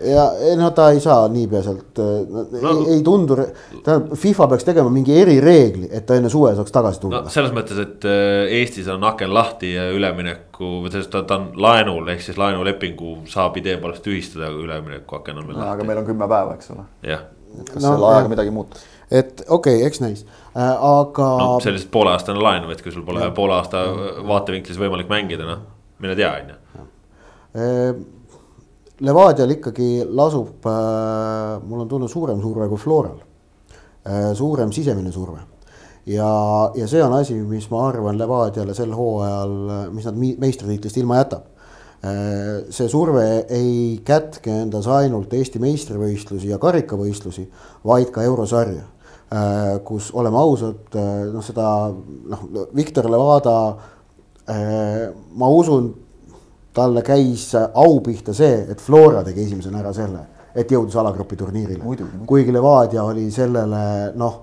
ja 0.00 0.24
ei 0.32 0.56
no 0.56 0.70
ta 0.70 0.90
ei 0.90 1.00
saa 1.00 1.28
niipea 1.28 1.62
sealt 1.64 2.00
no,, 2.00 2.44
ei, 2.52 2.94
ei 2.94 3.02
tundu, 3.04 3.36
tähendab 3.84 4.14
FIFA 4.18 4.46
peaks 4.52 4.66
tegema 4.68 4.92
mingi 4.92 5.16
erireegli, 5.20 5.88
et 5.92 6.06
ta 6.08 6.16
enne 6.16 6.30
suve 6.32 6.52
saaks 6.56 6.72
tagasi 6.74 7.02
tulla 7.02 7.22
no,. 7.24 7.32
selles 7.32 7.52
mõttes, 7.56 7.80
et 7.82 8.06
äh, 8.08 8.52
Eestis 8.60 8.88
on 8.92 9.04
aken 9.10 9.34
lahti 9.34 9.74
ja 9.74 9.88
ülemineku, 9.94 10.72
sest 10.92 11.12
ta, 11.12 11.24
ta 11.28 11.40
on 11.40 11.50
laenul, 11.60 12.06
ehk 12.14 12.24
siis 12.24 12.38
laenulepingu 12.40 13.16
saab 13.30 13.58
idee 13.60 13.76
poolest 13.82 14.04
tühistada, 14.06 14.48
aga 14.48 14.64
ülemineku 14.64 15.20
aken 15.20 15.42
on 15.42 15.50
veel 15.50 15.58
no, 15.58 15.64
lahti. 15.64 15.74
aga 15.76 15.90
meil 15.90 16.00
on 16.02 16.08
kümme 16.08 16.30
päeva, 16.30 16.56
eks 16.56 16.72
ole. 16.76 16.86
jah. 17.06 17.26
kas 17.58 17.82
no, 17.82 17.88
selle 17.88 18.14
ajaga 18.14 18.32
midagi 18.32 18.54
muutub? 18.54 18.86
et 19.10 19.44
okei 19.48 19.80
okay,, 19.80 19.90
eks 19.90 20.00
näis 20.04 20.24
äh,, 20.54 20.70
aga. 20.70 21.28
no 21.42 21.50
sellised 21.64 21.92
pooleaastane 21.92 22.40
laen, 22.40 22.70
et 22.72 22.80
kui 22.86 22.94
sul 22.94 23.04
pole 23.04 23.28
poole 23.36 23.58
aasta 23.58 23.84
vaatevinklis 24.28 24.80
võimalik 24.80 25.12
mängida, 25.12 25.48
noh, 25.48 25.66
mine 26.00 26.16
tea, 26.16 26.32
on 26.40 26.54
ju 26.54 26.88
äh, 27.60 28.00
Levadial 29.00 29.54
ikkagi 29.56 30.04
lasub 30.04 30.66
äh,, 30.68 31.60
mul 31.64 31.84
on 31.84 31.88
tunne, 31.88 32.08
suurem 32.08 32.40
surve 32.42 32.68
kui 32.68 32.80
Floral 32.80 33.16
äh,. 34.04 34.32
suurem 34.36 34.72
sisemine 34.72 35.12
surve. 35.12 35.40
ja, 36.06 36.28
ja 36.74 36.88
see 36.88 37.02
on 37.04 37.14
asi, 37.16 37.38
mis 37.48 37.70
ma 37.70 37.86
arvan 37.88 38.18
Levadiale 38.18 38.74
sel 38.76 38.92
hooajal, 38.96 39.56
mis 39.94 40.08
nad 40.08 40.20
meistritiitlist 40.20 41.00
ilma 41.00 41.22
jätab 41.22 41.48
äh,. 42.04 42.68
see 42.68 42.88
surve 42.88 43.26
ei 43.48 44.00
kätke 44.04 44.62
endas 44.66 44.88
ainult 44.88 45.32
Eesti 45.32 45.62
meistrivõistlusi 45.62 46.52
ja 46.52 46.60
karikavõistlusi, 46.60 47.48
vaid 47.84 48.12
ka 48.14 48.24
eurosarja 48.28 48.86
kus 49.86 50.08
oleme 50.18 50.40
ausad, 50.40 50.96
noh, 51.30 51.42
seda 51.46 51.64
noh, 51.94 52.40
Viktor 52.74 53.06
Levada 53.06 53.52
ma 55.38 55.50
usun 55.54 55.92
talle 56.80 57.02
käis 57.06 57.50
au 57.56 58.00
pihta 58.04 58.34
see, 58.36 58.64
et 58.72 58.80
Flora 58.82 59.24
tegi 59.26 59.44
esimesena 59.46 59.82
ära 59.82 59.92
selle, 59.96 60.22
et 60.54 60.70
jõudis 60.70 60.96
alagrupi 61.00 61.38
turniirile. 61.38 61.82
kuigi 62.26 62.54
Levadia 62.54 63.04
oli 63.04 63.28
sellele 63.34 63.82
noh. 64.18 64.40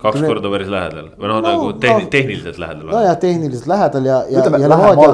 kaks 0.00 0.22
korda 0.24 0.50
päris 0.52 0.68
lähedal 0.72 1.10
või 1.16 1.28
noh 1.28 1.40
no, 1.40 1.44
nagu 1.46 1.68
tehn, 1.80 2.04
no, 2.04 2.12
tehniliselt 2.12 2.58
lähedal. 2.60 2.90
nojah, 2.92 3.16
tehniliselt 3.20 3.68
lähedal 3.70 4.08
ja, 4.08 4.18
ja, 4.28 4.44
ja 4.44 4.68
Levadia, 4.68 5.10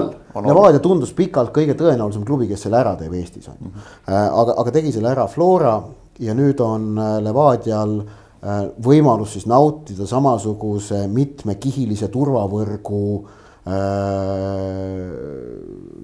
Levadia 0.46 0.82
tundus 0.82 1.14
pikalt 1.16 1.52
kõige 1.54 1.76
tõenäolisem 1.78 2.26
klubi, 2.26 2.48
kes 2.50 2.66
selle 2.66 2.80
ära 2.82 2.96
teeb 2.98 3.14
Eestis 3.14 3.48
on 3.50 3.56
ju 3.60 3.70
mm 3.70 3.72
-hmm.. 3.72 4.28
aga, 4.42 4.58
aga 4.62 4.76
tegi 4.78 4.92
selle 4.92 5.10
ära 5.14 5.26
Flora 5.30 5.80
ja 6.18 6.34
nüüd 6.34 6.60
on 6.64 6.98
äh, 6.98 7.16
Levadial 7.22 7.98
äh, 8.00 8.62
võimalus 8.82 9.38
siis 9.38 9.46
nautida 9.46 10.06
samasuguse 10.06 11.06
mitmekihilise 11.06 12.08
turvavõrgu 12.08 13.02
Äh, 13.26 13.45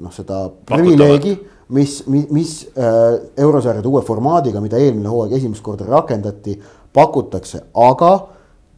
noh, 0.02 0.10
seda 0.10 0.51
privileegi, 0.66 1.36
mis, 1.72 2.02
mis, 2.10 2.28
mis 2.34 2.52
äh, 2.74 3.20
eurosarjade 3.39 3.89
uue 3.89 4.02
formaadiga, 4.06 4.60
mida 4.64 4.80
eelmine 4.82 5.09
hooaeg 5.10 5.36
esimest 5.39 5.62
korda 5.64 5.86
rakendati, 5.86 6.56
pakutakse, 6.93 7.62
aga 7.78 8.12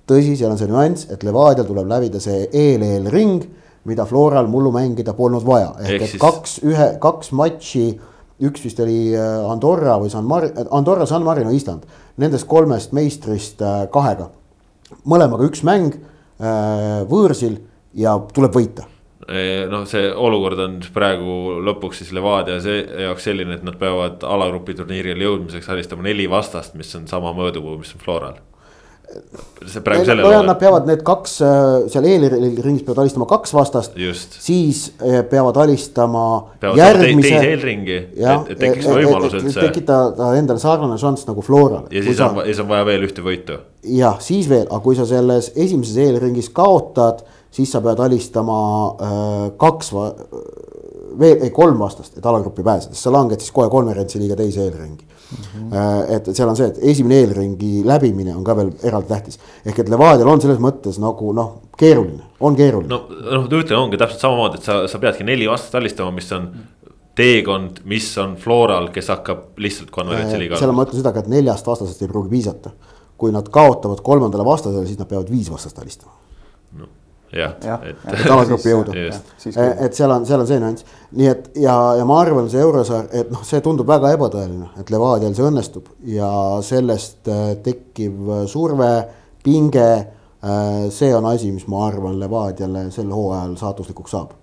tõsi, 0.09 0.37
seal 0.37 0.53
on 0.53 0.61
see 0.61 0.69
nüanss, 0.71 1.09
et 1.11 1.25
Levadial 1.25 1.67
tuleb 1.69 1.89
läbida 1.91 2.21
see 2.23 2.45
eel-eelring, 2.53 3.47
mida 3.89 4.07
Floral 4.09 4.49
mullu 4.53 4.73
mängida 4.75 5.17
polnud 5.17 5.45
vaja, 5.49 5.75
ehk 5.85 6.07
et 6.07 6.17
kaks, 6.21 6.59
ühe, 6.69 6.89
kaks 7.01 7.33
matši, 7.37 7.87
üks 8.45 8.65
vist 8.67 8.81
oli 8.85 9.15
äh, 9.17 9.51
Andorra 9.51 9.97
või 10.03 10.13
San 10.13 10.29
Mar-, 10.29 10.53
Andorra, 10.77 11.09
San 11.09 11.25
Marino, 11.25 11.53
Island, 11.57 11.89
nendest 12.21 12.47
kolmest 12.51 12.93
meistrist 12.93 13.63
kahega. 13.93 14.29
mõlemaga 15.09 15.49
üks 15.49 15.65
mäng 15.67 15.97
võõrsil 17.09 17.57
ja 17.95 18.19
tuleb 18.35 18.55
võita 18.55 18.89
noh, 19.71 19.85
see 19.89 20.09
olukord 20.13 20.61
on 20.65 20.81
praegu 20.95 21.61
lõpuks 21.65 22.03
siis 22.03 22.15
Levadia 22.17 22.59
see 22.65 22.83
jaoks 23.07 23.29
selline, 23.31 23.59
et 23.59 23.67
nad 23.67 23.77
peavad 23.81 24.25
alagrupi 24.29 24.77
turniiril 24.77 25.23
jõudmiseks 25.25 25.71
alistama 25.73 26.05
neli 26.05 26.27
vastast, 26.31 26.75
mis 26.79 26.93
on 26.99 27.07
sama 27.09 27.33
mõõdupuu, 27.37 27.79
mis 27.81 27.95
on 27.97 28.03
Floral. 28.05 28.43
see 29.69 29.81
praegu 29.85 30.05
sellel 30.09 30.27
hooajal. 30.27 30.47
Nad 30.49 30.59
peavad 30.59 30.89
need 30.89 31.03
kaks 31.07 31.37
äh, 31.45 31.67
seal 31.93 32.09
eelringis 32.09 32.83
peavad 32.85 33.05
alistama 33.05 33.29
kaks 33.31 33.55
vastast. 33.55 33.97
siis 34.45 34.87
äh, 35.01 35.23
peavad 35.31 35.57
alistama. 35.63 36.25
järgmise... 36.77 37.29
teise 37.29 37.53
eelringi, 37.55 38.01
et, 38.17 38.51
et 38.51 38.59
tekiks 38.59 38.91
võimalus 38.91 39.39
üldse. 39.39 39.61
tekitada 39.61 40.35
endale 40.37 40.61
sarnane 40.61 40.99
šanss 41.01 41.29
nagu 41.31 41.45
Floral. 41.45 41.87
ja 41.91 42.03
siis 42.05 42.21
on, 42.21 42.43
siis 42.45 42.61
on 42.61 42.69
vaja 42.69 42.89
veel 42.91 43.09
ühte 43.09 43.25
võitu. 43.25 43.57
jah, 43.89 44.21
siis 44.21 44.51
veel, 44.53 44.67
aga 44.69 44.83
kui 44.85 44.99
sa 44.99 45.09
selles 45.09 45.53
esimeses 45.55 45.97
eelringis 46.09 46.53
kaotad 46.53 47.25
siis 47.55 47.73
sa 47.73 47.81
pead 47.85 48.03
alistama 48.03 48.59
äh, 48.89 49.49
kaks, 49.61 49.93
veel, 51.19 51.43
ei 51.47 51.51
kolm 51.55 51.79
vastast, 51.79 52.17
et 52.19 52.27
alagruppi 52.27 52.65
pääseda, 52.67 52.95
siis 52.95 53.07
sa 53.07 53.13
langed 53.15 53.43
siis 53.43 53.55
kohe 53.55 53.71
konverentsi 53.71 54.21
liiga 54.23 54.37
teise 54.39 54.65
eelringi 54.65 55.05
mm. 55.05 55.45
-hmm. 55.45 56.15
et, 56.17 56.29
et 56.29 56.37
seal 56.37 56.51
on 56.51 56.59
see, 56.59 56.71
et 56.73 56.81
esimene 56.95 57.21
eelringi 57.23 57.83
läbimine 57.87 58.35
on 58.37 58.45
ka 58.45 58.57
veel 58.57 58.73
eraldi 58.83 59.09
tähtis. 59.09 59.39
ehk 59.67 59.79
et 59.79 59.93
Levadial 59.93 60.29
on 60.29 60.41
selles 60.41 60.59
mõttes 60.63 60.99
nagu 61.03 61.33
noh, 61.33 61.53
keeruline, 61.79 62.23
on 62.41 62.57
keeruline. 62.57 62.91
no, 62.91 63.05
noh, 63.39 63.47
ütlen, 63.51 63.79
ongi 63.79 64.01
täpselt 64.01 64.27
samamoodi, 64.27 64.63
et 64.63 64.71
sa, 64.71 64.81
sa 64.91 64.99
peadki 64.99 65.27
neli 65.27 65.49
vastast 65.51 65.79
alistama, 65.79 66.11
mis 66.11 66.33
on 66.33 66.51
teekond, 67.15 67.85
mis 67.85 68.09
on 68.19 68.35
Floral, 68.41 68.91
kes 68.95 69.13
hakkab 69.15 69.63
lihtsalt 69.63 69.95
konverentsiliiga. 69.95 70.59
seal 70.59 70.75
ma 70.75 70.89
ütlen 70.89 71.03
seda 71.05 71.15
ka, 71.15 71.23
et 71.23 71.31
neljast 71.31 71.67
vastasest 71.71 72.03
ei 72.03 72.11
pruugi 72.11 72.35
piisata. 72.35 72.75
kui 73.17 73.31
nad 73.33 73.47
kaotavad 73.49 74.01
kolmandale 74.03 74.45
vastasele, 74.45 74.87
siis 74.87 74.99
nad 74.99 75.09
peavad 75.09 75.31
viis 75.31 75.47
vastast 75.51 75.79
alistama 75.79 76.13
no 76.79 76.89
jah, 77.35 77.55
et. 77.83 78.03
et 78.13 78.27
alagrupi 78.31 78.71
jõuda, 78.71 78.95
et 79.85 79.97
seal 79.97 80.13
on, 80.13 80.27
seal 80.29 80.43
on 80.43 80.49
see 80.49 80.59
nüanss, 80.63 80.87
nii 81.19 81.31
et 81.31 81.49
ja, 81.63 81.75
ja 81.99 82.07
ma 82.09 82.19
arvan, 82.23 82.49
see 82.53 82.63
eurosaar, 82.63 83.09
et 83.17 83.33
noh, 83.33 83.43
see 83.47 83.63
tundub 83.65 83.89
väga 83.91 84.13
ebatõeline, 84.17 84.71
et 84.81 84.93
Levadial 84.95 85.35
see 85.37 85.47
õnnestub 85.49 85.91
ja 86.11 86.29
sellest 86.65 87.31
äh, 87.33 87.57
tekkiv 87.65 88.47
surve, 88.51 88.93
pinge. 89.45 89.89
Äh, 90.45 90.87
see 90.93 91.11
on 91.17 91.27
asi, 91.31 91.51
mis 91.55 91.67
ma 91.73 91.87
arvan, 91.89 92.19
Levadiale 92.21 92.87
sel 92.95 93.13
hooajal 93.13 93.57
saatuslikuks 93.61 94.17
saab. 94.17 94.35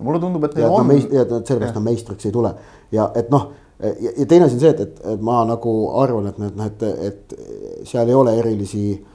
mulle 0.00 0.20
tundub, 0.20 0.44
et. 0.48 0.58
ja, 0.58 0.70
on... 0.72 0.90
ja 1.12 1.26
et 1.26 1.32
sellepärast 1.46 1.76
nad 1.76 1.84
meistriks 1.84 2.26
ei 2.26 2.32
tule 2.32 2.54
ja 2.92 3.10
et 3.14 3.28
noh 3.30 3.50
ja, 3.80 4.10
ja 4.16 4.26
teine 4.26 4.46
asi 4.46 4.56
on 4.56 4.62
see, 4.62 4.70
et, 4.72 4.80
et, 4.80 5.02
et 5.12 5.20
ma 5.24 5.42
nagu 5.48 5.74
arvan, 6.00 6.30
et 6.32 6.38
need 6.40 6.56
noh, 6.56 6.68
et, 6.68 6.84
et 7.10 7.34
seal 7.88 8.08
ei 8.08 8.16
ole 8.16 8.34
erilisi 8.40 8.84
Äh, 8.94 9.09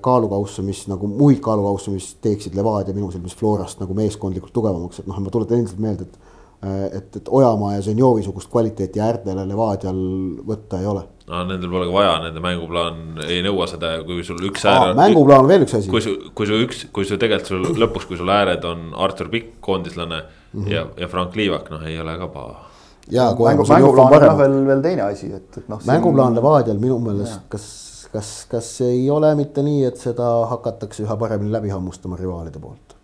kaalukausse, 0.00 0.62
mis 0.62 0.84
nagu 0.86 1.08
muid 1.10 1.40
kaalukausse, 1.42 1.90
mis 1.90 2.12
teeksid 2.22 2.54
Levadia 2.54 2.94
minu 2.94 3.10
silmis 3.10 3.34
Florast 3.34 3.80
nagu 3.82 3.96
meeskondlikult 3.98 4.54
tugevamaks, 4.54 5.02
et 5.02 5.10
noh, 5.10 5.18
ma 5.22 5.32
tuletan 5.32 5.62
endiselt 5.62 5.82
meelde, 5.82 6.06
et. 6.06 6.32
Äh, 6.64 6.84
et, 6.96 7.16
et 7.18 7.26
Ojamaa 7.28 7.74
ja 7.74 7.82
Zenjovi 7.84 8.22
sugust 8.24 8.48
kvaliteeti 8.48 9.02
äärtele 9.04 9.42
Levadial 9.44 9.98
võtta 10.46 10.78
ei 10.80 10.86
ole. 10.88 11.02
no 11.28 11.42
nendel 11.44 11.68
pole 11.68 11.88
ka 11.90 11.92
vaja, 11.92 12.14
nende 12.22 12.40
mänguplaan 12.40 13.20
ei 13.26 13.42
nõua 13.44 13.66
seda, 13.68 13.90
kui 14.06 14.24
sul 14.24 14.40
üks 14.48 14.64
äär. 14.64 14.94
mänguplaan 14.96 15.44
on 15.44 15.50
veel 15.50 15.66
üks 15.66 15.76
asi. 15.76 15.90
kui 15.92 16.00
su, 16.00 16.14
kui 16.34 16.48
su 16.48 16.56
üks, 16.64 16.86
kui 16.96 17.04
su 17.04 17.18
tegelikult 17.20 17.50
sul 17.52 17.82
lõpuks, 17.82 18.06
kui 18.08 18.16
sul 18.16 18.32
ääred 18.32 18.64
on 18.64 18.94
Artur 18.96 19.28
Pikk, 19.34 19.58
koondislane 19.60 20.22
mm 20.22 20.62
-hmm. 20.62 20.72
ja, 20.72 20.86
ja 20.96 21.08
Frank 21.12 21.36
Liivak, 21.36 21.68
noh, 21.74 21.84
ei 21.84 22.00
ole 22.00 22.16
ka 22.18 22.28
paha 22.28 22.70
ja 23.10 23.24
mängu, 23.38 23.66
mänguplaan 23.68 24.14
on 24.14 24.22
jah 24.22 24.38
veel, 24.38 24.66
veel 24.66 24.80
teine 24.82 25.02
asi, 25.02 25.32
et, 25.34 25.58
et 25.58 25.68
noh. 25.68 25.82
mänguplaan 25.86 26.34
Levadial 26.34 26.78
minu 26.78 26.98
meelest, 26.98 27.44
kas 27.48 27.85
kas, 28.16 28.32
kas 28.50 28.72
ei 28.86 29.06
ole 29.10 29.34
mitte 29.38 29.64
nii, 29.66 29.84
et 29.90 30.00
seda 30.00 30.26
hakatakse 30.50 31.04
üha 31.04 31.16
paremini 31.20 31.52
läbi 31.52 31.72
hammustama 31.74 32.18
rivaalide 32.20 32.62
poolt? 32.62 32.96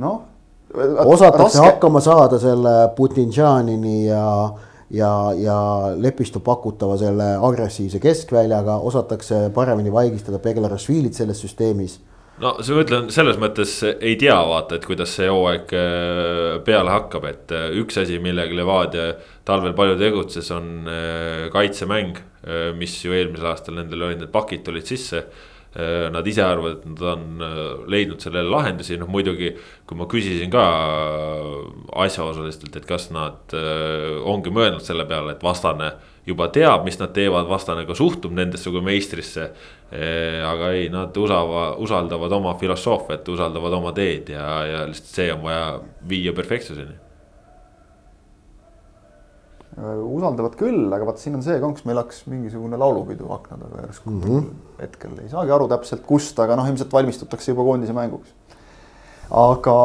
noh. 0.00 0.20
osatakse 1.04 1.58
raske... 1.58 1.66
hakkama 1.66 2.00
saada 2.00 2.38
selle 2.38 2.74
Putinžanini 2.96 4.06
ja, 4.06 4.26
ja, 4.90 5.12
ja 5.36 5.58
Lepistu 5.96 6.40
pakutava 6.40 6.96
selle 6.98 7.32
agressiivse 7.36 7.98
keskväljaga, 8.02 8.78
osatakse 8.90 9.48
paremini 9.54 9.92
vaigistada 9.92 10.38
Beglarashvilit 10.38 11.18
selles 11.18 11.42
süsteemis 11.42 11.98
no 12.40 12.54
see 12.64 12.76
ma 12.76 12.84
ütlen 12.84 13.10
selles 13.12 13.38
mõttes 13.40 13.74
ei 13.90 14.16
tea 14.20 14.38
vaata, 14.48 14.78
et 14.78 14.86
kuidas 14.88 15.12
see 15.18 15.28
hooaeg 15.30 15.74
äh, 15.76 16.56
peale 16.64 16.94
hakkab, 16.94 17.26
et 17.28 17.54
äh, 17.56 17.68
üks 17.80 18.00
asi, 18.00 18.18
millega 18.22 18.56
Levadia 18.56 19.12
talvel 19.48 19.74
palju 19.76 19.98
tegutses, 20.00 20.50
on 20.56 20.88
äh, 20.88 21.46
kaitsemäng. 21.54 22.26
mis 22.80 22.94
ju 23.04 23.12
eelmisel 23.12 23.50
aastal 23.50 23.74
nendel 23.76 24.00
olid, 24.06 24.22
need 24.22 24.30
pakid 24.32 24.62
tulid 24.64 24.86
sisse. 24.88 25.26
Nad 25.76 26.26
ise 26.26 26.40
arvavad, 26.40 26.78
et 26.78 26.86
nad 26.88 27.02
on 27.12 27.42
leidnud 27.92 28.24
sellele 28.24 28.48
lahendusi, 28.48 28.96
noh 28.96 29.10
muidugi. 29.12 29.50
kui 29.84 29.98
ma 29.98 30.06
küsisin 30.08 30.48
ka 30.50 30.62
asjaosalistelt, 32.00 32.80
et 32.80 32.88
kas 32.88 33.10
nad 33.12 33.52
ongi 34.24 34.54
mõelnud 34.56 34.80
selle 34.80 35.04
peale, 35.04 35.36
et 35.36 35.44
vastane 35.44 35.92
juba 36.26 36.48
teab, 36.52 36.84
mis 36.84 36.98
nad 37.00 37.12
teevad, 37.16 37.48
vastane 37.48 37.86
ka 37.88 37.96
suhtub 37.96 38.34
nendesse 38.36 38.72
kui 38.72 38.82
meistrisse. 38.84 39.50
aga 39.90 40.72
ei, 40.76 40.88
nad 40.92 41.16
usava, 41.18 41.74
usaldavad 41.82 42.32
oma 42.36 42.54
filosoofiat, 42.60 43.28
usaldavad 43.28 43.72
oma 43.80 43.90
teed 43.92 44.28
ja, 44.30 44.44
ja 44.66 44.82
lihtsalt 44.86 45.16
see 45.16 45.32
on 45.34 45.40
vaja 45.42 45.64
viia 46.08 46.34
perfektsuseni. 46.36 46.94
usaldavad 49.80 50.54
küll, 50.60 50.86
aga 50.92 51.08
vaat 51.08 51.18
siin 51.22 51.38
on 51.38 51.42
see 51.42 51.58
konks, 51.62 51.86
meil 51.88 51.98
hakkas 52.02 52.22
mingisugune 52.30 52.78
laulupidu 52.78 53.32
akna 53.34 53.58
taga 53.64 53.86
järsku 53.86 54.10
mm. 54.10 54.22
-hmm. 54.22 54.48
hetkel 54.82 55.18
ei 55.22 55.28
saagi 55.32 55.56
aru 55.56 55.68
täpselt, 55.72 56.04
kust, 56.06 56.38
aga 56.38 56.58
noh, 56.58 56.68
ilmselt 56.68 56.92
valmistutakse 56.92 57.50
juba 57.52 57.64
koondise 57.66 57.96
mänguks. 57.96 58.34
aga 59.30 59.76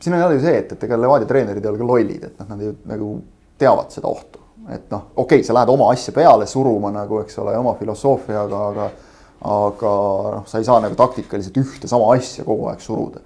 siin 0.00 0.14
on 0.14 0.20
jälle 0.20 0.34
ju 0.38 0.44
see, 0.44 0.58
et, 0.58 0.72
et 0.72 0.84
ega 0.84 0.98
Levadia 1.00 1.28
treenerid 1.28 1.64
ei 1.64 1.70
ole 1.70 1.80
ka 1.80 1.88
lollid, 1.88 2.24
et 2.28 2.40
noh, 2.40 2.48
nad 2.52 2.62
ju 2.62 2.74
nagu 2.90 3.10
teavad 3.58 3.90
seda 3.94 4.08
ohtu. 4.08 4.42
et 4.66 4.90
noh, 4.90 5.10
okei 5.14 5.38
okay,, 5.38 5.46
sa 5.46 5.54
lähed 5.54 5.70
oma 5.70 5.90
asja 5.92 6.12
peale 6.14 6.46
suruma 6.50 6.90
nagu, 6.90 7.20
eks 7.22 7.38
ole, 7.38 7.54
oma 7.58 7.76
filosoofiaga, 7.78 8.62
aga 8.72 8.88
aga 9.46 9.92
noh, 10.38 10.46
sa 10.48 10.58
ei 10.58 10.66
saa 10.66 10.80
nagu 10.82 10.96
taktikaliselt 10.98 11.58
ühte 11.60 11.90
sama 11.90 12.08
asja 12.14 12.44
kogu 12.44 12.70
aeg 12.70 12.80
suruda. 12.80 13.20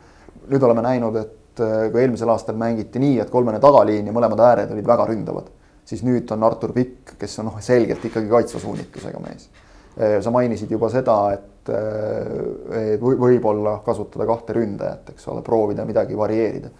nüüd 0.50 0.62
oleme 0.66 0.82
näinud, 0.82 1.16
et 1.16 1.62
äh, 1.62 1.86
kui 1.92 2.02
eelmisel 2.02 2.28
aastal 2.32 2.58
mängiti 2.58 2.98
nii, 2.98 3.20
et 3.22 3.30
kolmene 3.30 3.60
tagaliin 3.62 4.06
ja 4.06 4.12
mõlemad 4.12 4.42
ääred 4.42 4.72
olid 4.74 4.86
väga 4.86 5.06
ründavad, 5.06 5.50
siis 5.86 6.02
nüüd 6.02 6.30
on 6.34 6.44
Artur 6.44 6.74
Pikk, 6.74 7.14
kes 7.20 7.38
on 7.38 7.50
noh, 7.50 7.60
selgelt 7.62 8.04
ikkagi 8.04 8.28
kaitsva 8.30 8.60
suunitlusega 8.60 9.22
mees. 9.22 9.46
Äh, 10.00 10.18
sa 10.24 10.32
mainisid 10.32 10.70
juba 10.72 10.88
seda, 10.88 11.16
et 11.34 11.50
et 11.60 11.72
äh, 11.76 12.94
võib-olla 13.00 13.80
kasutada 13.84 14.26
kahte 14.28 14.56
ründajat, 14.56 15.12
eks 15.14 15.28
ole, 15.28 15.42
proovida 15.44 15.84
midagi 15.88 16.16
varieerida. 16.16 16.70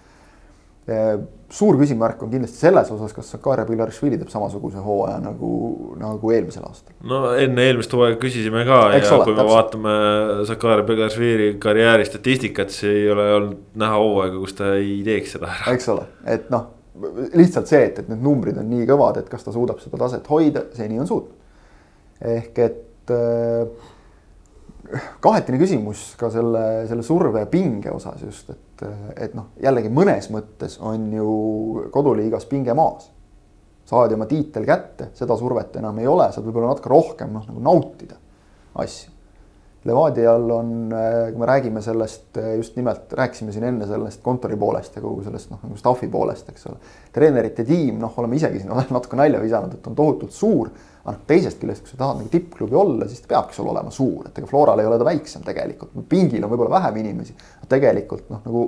Äh, 0.91 1.13
suur 1.53 1.77
küsimärk 1.79 2.23
on 2.25 2.31
kindlasti 2.33 2.63
selles 2.63 2.89
osas, 2.95 3.13
kas 3.15 3.29
Sakarja 3.35 3.67
Pilarišvili 3.69 4.17
teeb 4.19 4.31
samasuguse 4.33 4.81
hooaja 4.83 5.19
nagu, 5.23 5.51
nagu 6.01 6.33
eelmisel 6.33 6.65
aastal. 6.67 6.97
no 7.07 7.35
enne 7.39 7.69
eelmist 7.69 7.93
hooaega 7.95 8.17
küsisime 8.23 8.65
ka 8.67 8.81
eks 8.97 9.11
ja 9.11 9.19
ole, 9.19 9.27
kui 9.29 9.35
me 9.37 9.43
täpselt. 9.43 9.53
vaatame 9.53 9.95
Sakarja 10.49 10.89
Pilarišvili 10.89 11.53
karjääri 11.63 12.09
statistikat, 12.09 12.73
siis 12.75 12.91
ei 12.95 13.07
ole 13.13 13.29
olnud 13.37 13.81
näha 13.85 14.01
hooaega, 14.01 14.41
kus 14.41 14.57
ta 14.59 14.75
ei 14.81 15.01
teeks 15.07 15.37
seda 15.37 15.53
ära. 15.53 15.77
eks 15.77 15.91
ole, 15.93 16.09
et 16.33 16.49
noh, 16.55 16.71
lihtsalt 17.37 17.71
see, 17.71 17.85
et, 17.91 18.01
et 18.01 18.11
need 18.11 18.25
numbrid 18.25 18.59
on 18.59 18.71
nii 18.73 18.89
kõvad, 18.89 19.21
et 19.21 19.29
kas 19.31 19.45
ta 19.45 19.55
suudab 19.55 19.85
seda 19.85 20.01
taset 20.01 20.33
hoida, 20.33 20.65
seni 20.75 20.99
on 21.03 21.11
suutnud. 21.11 21.37
ehk 22.39 22.65
et 22.65 22.87
äh, 23.15 23.91
kahetine 25.23 25.61
küsimus 25.61 26.15
ka 26.20 26.31
selle, 26.32 26.65
selle 26.91 27.05
surve 27.07 27.45
ja 27.45 27.49
pinge 27.51 27.93
osas 27.95 28.24
just, 28.24 28.51
et, 28.51 28.85
et 29.27 29.37
noh, 29.39 29.53
jällegi 29.62 29.93
mõnes 29.93 30.31
mõttes 30.35 30.78
on 30.82 31.07
ju 31.15 31.31
koduliigas 31.95 32.49
pinge 32.51 32.74
maas. 32.74 33.11
saadi 33.91 34.15
oma 34.15 34.27
tiitel 34.31 34.66
kätte, 34.66 35.11
seda 35.19 35.37
survet 35.37 35.77
enam 35.81 35.97
ei 35.99 36.07
ole, 36.07 36.28
saad 36.31 36.45
võib-olla 36.47 36.70
natuke 36.70 36.93
rohkem 36.93 37.32
noh, 37.35 37.47
nagu 37.49 37.62
nautida 37.65 38.19
asju. 38.78 39.16
Levadial 39.89 40.51
on, 40.53 40.73
kui 40.93 41.41
me 41.41 41.47
räägime 41.49 41.81
sellest 41.81 42.37
just 42.59 42.74
nimelt, 42.77 43.12
rääkisime 43.16 43.53
siin 43.53 43.65
enne 43.65 43.87
sellest 43.89 44.20
kontori 44.23 44.59
poolest 44.61 44.99
ja 44.99 45.01
kogu 45.01 45.24
sellest 45.24 45.49
noh, 45.55 45.62
nagu 45.65 45.78
staff'i 45.81 46.09
poolest, 46.12 46.51
eks 46.53 46.66
ole. 46.69 46.77
treenerite 47.15 47.65
tiim, 47.65 47.97
noh, 48.03 48.12
oleme 48.20 48.37
isegi 48.37 48.61
siin 48.61 48.74
natuke 48.97 49.16
nalja 49.16 49.41
visanud, 49.41 49.78
et 49.78 49.89
on 49.89 49.97
tohutult 49.97 50.37
suur 50.37 50.69
aga 51.11 51.19
noh, 51.19 51.24
teisest 51.27 51.61
küljest, 51.61 51.82
kui 51.85 51.93
sa 51.93 51.99
tahad 52.05 52.20
nagu 52.20 52.31
tippklubi 52.32 52.77
olla, 52.78 53.09
siis 53.11 53.24
ta 53.24 53.35
peabki 53.35 53.57
sul 53.57 53.70
olema 53.73 53.91
suur, 53.95 54.28
et 54.28 54.39
ega 54.39 54.49
Floral 54.51 54.81
ei 54.81 54.89
ole 54.89 54.99
ta 55.01 55.09
väiksem 55.09 55.43
tegelikult, 55.47 55.97
pingil 56.09 56.45
on 56.47 56.53
võib-olla 56.53 56.78
vähem 56.78 57.03
inimesi, 57.03 57.35
tegelikult 57.69 58.31
noh, 58.31 58.43
nagu 58.47 58.66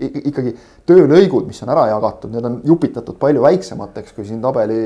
ikkagi 0.00 0.52
töölõigud, 0.88 1.44
mis 1.48 1.60
on 1.64 1.72
ära 1.74 1.86
jagatud, 1.90 2.32
need 2.32 2.46
on 2.48 2.60
jupitatud 2.64 3.18
palju 3.20 3.42
väiksemateks 3.44 4.14
kui 4.16 4.24
siin 4.28 4.40
tabeli 4.40 4.78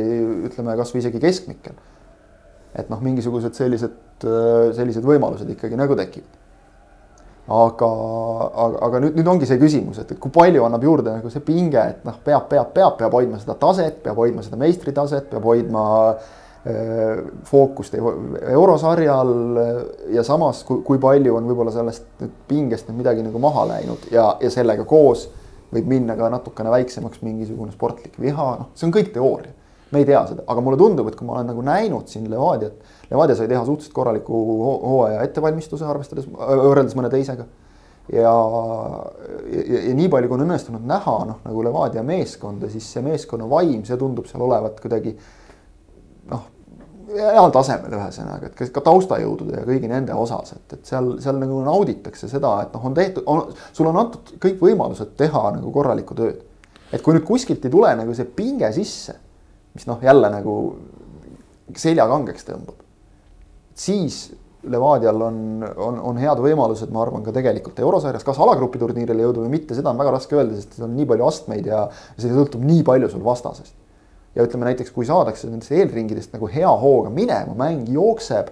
ütleme 0.48 0.74
kasvõi 0.80 1.04
isegi 1.04 1.20
keskmikel. 1.22 1.76
et 2.74 2.88
noh, 2.90 2.98
mingisugused 2.98 3.54
sellised, 3.54 4.24
sellised 4.74 5.04
võimalused 5.06 5.50
ikkagi 5.54 5.78
nagu 5.78 5.94
tekivad. 5.94 6.40
aga, 7.46 7.90
aga, 8.64 8.78
aga 8.88 9.02
nüüd, 9.04 9.18
nüüd 9.20 9.28
ongi 9.30 9.46
see 9.46 9.60
küsimus, 9.60 10.00
et 10.02 10.16
kui 10.18 10.32
palju 10.34 10.64
annab 10.66 10.82
juurde 10.82 11.12
nagu 11.14 11.30
see 11.30 11.44
pinge, 11.44 11.78
et 11.78 12.06
noh, 12.08 12.16
peab, 12.24 12.48
peab, 12.48 12.72
peab, 12.74 12.96
peab 12.98 13.14
hoidma 13.14 13.38
seda 13.38 13.54
taset, 13.60 14.02
peab 14.02 14.18
hoidma 14.18 14.42
seda 14.42 14.58
meistritaset, 14.58 15.28
peab 15.30 15.46
hoidma 15.46 15.84
äh, 16.08 16.32
fookust 17.44 17.92
eurosarjal 17.94 19.32
ja 20.14 20.22
samas, 20.24 20.62
kui, 20.64 20.80
kui 20.86 21.00
palju 21.00 21.34
on 21.36 21.48
võib-olla 21.50 21.74
sellest 21.74 22.24
pingest 22.48 22.88
nüüd 22.88 23.02
midagi 23.02 23.24
nagu 23.26 23.40
maha 23.42 23.66
läinud 23.74 24.06
ja, 24.14 24.30
ja 24.40 24.52
sellega 24.52 24.86
koos 24.88 25.26
võib 25.74 25.90
minna 25.90 26.16
ka 26.18 26.30
natukene 26.32 26.72
väiksemaks 26.72 27.20
mingisugune 27.24 27.74
sportlik 27.74 28.16
viha, 28.20 28.48
noh, 28.60 28.70
see 28.78 28.88
on 28.88 28.94
kõik 28.94 29.12
teooria. 29.14 29.52
me 29.94 30.00
ei 30.02 30.06
tea 30.08 30.24
seda, 30.26 30.42
aga 30.50 30.62
mulle 30.64 30.78
tundub, 30.80 31.06
et 31.06 31.14
kui 31.14 31.26
ma 31.26 31.36
olen 31.36 31.52
nagu 31.52 31.62
näinud 31.62 32.08
siin 32.10 32.24
Levadiat, 32.30 32.80
Levadia 33.12 33.36
sai 33.38 33.46
teha 33.50 33.60
suhteliselt 33.62 33.94
korraliku 33.94 34.40
hooaja 34.82 35.20
ettevalmistuse, 35.22 35.86
arvestades, 35.86 36.26
võrreldes 36.26 36.96
mõne 36.98 37.12
teisega. 37.12 37.46
ja, 38.12 38.32
ja, 39.52 39.84
ja 39.84 39.94
nii 39.94 40.08
palju, 40.10 40.28
kui 40.28 40.38
on 40.38 40.46
õnnestunud 40.48 40.88
näha, 40.88 41.14
noh 41.28 41.44
nagu 41.44 41.62
Levadia 41.68 42.02
meeskonda, 42.02 42.72
siis 42.72 42.88
see 42.90 43.04
meeskonna 43.06 43.46
vaim, 43.50 43.84
see 43.86 44.00
tundub 44.00 44.26
seal 44.30 44.42
olevat 44.48 44.80
kuidagi 44.82 45.14
noh, 46.32 46.50
heal 47.12 47.50
tasemel 47.54 47.94
ühesõnaga, 47.98 48.50
et 48.50 48.72
ka 48.74 48.82
taustajõudude 48.84 49.58
ja 49.58 49.66
kõigi 49.66 49.90
nende 49.90 50.14
osas, 50.18 50.54
et, 50.56 50.76
et 50.76 50.90
seal, 50.90 51.14
seal 51.22 51.38
nagu 51.40 51.60
nauditakse 51.66 52.28
seda, 52.30 52.54
et 52.64 52.74
noh, 52.74 52.86
on 52.88 52.96
tehtud, 52.96 53.28
sul 53.76 53.90
on 53.90 54.00
antud 54.04 54.34
kõik 54.42 54.62
võimalused 54.62 55.14
teha 55.20 55.44
nagu 55.56 55.72
korralikku 55.74 56.16
tööd. 56.18 56.42
et 56.92 57.02
kui 57.02 57.16
nüüd 57.16 57.26
kuskilt 57.26 57.64
ei 57.64 57.72
tule 57.72 57.90
nagu 57.98 58.14
see 58.14 58.28
pinge 58.36 58.70
sisse, 58.72 59.16
mis 59.74 59.86
noh, 59.90 59.98
jälle 60.02 60.30
nagu 60.30 60.54
selja 61.74 62.06
kangeks 62.08 62.46
tõmbab, 62.48 62.80
siis 63.74 64.24
Levadial 64.64 65.20
on, 65.20 65.38
on, 65.76 65.98
on 66.00 66.16
head 66.16 66.40
võimalused, 66.40 66.88
ma 66.92 67.02
arvan, 67.02 67.24
ka 67.24 67.34
tegelikult 67.36 67.80
eurosarjas, 67.84 68.24
kas 68.24 68.38
alagrupi 68.40 68.80
turniirile 68.80 69.26
jõuda 69.26 69.42
või 69.42 69.50
mitte, 69.58 69.76
seda 69.76 69.90
on 69.90 69.98
väga 70.00 70.14
raske 70.14 70.38
öelda, 70.38 70.56
sest 70.56 70.78
on 70.80 70.94
nii 70.96 71.04
palju 71.10 71.26
astmeid 71.26 71.68
ja 71.68 71.82
see 72.16 72.32
sõltub 72.32 72.64
nii 72.64 72.80
palju 72.86 73.10
sul 73.12 73.24
vastasest. 73.26 73.74
Ja 74.34 74.44
ütleme 74.46 74.68
näiteks, 74.68 74.92
kui 74.94 75.06
saadakse 75.08 75.48
nendest 75.50 75.72
eelringidest 75.74 76.34
nagu 76.34 76.48
hea 76.50 76.70
hooga 76.80 77.12
minema, 77.14 77.54
mäng 77.58 77.90
jookseb, 77.92 78.50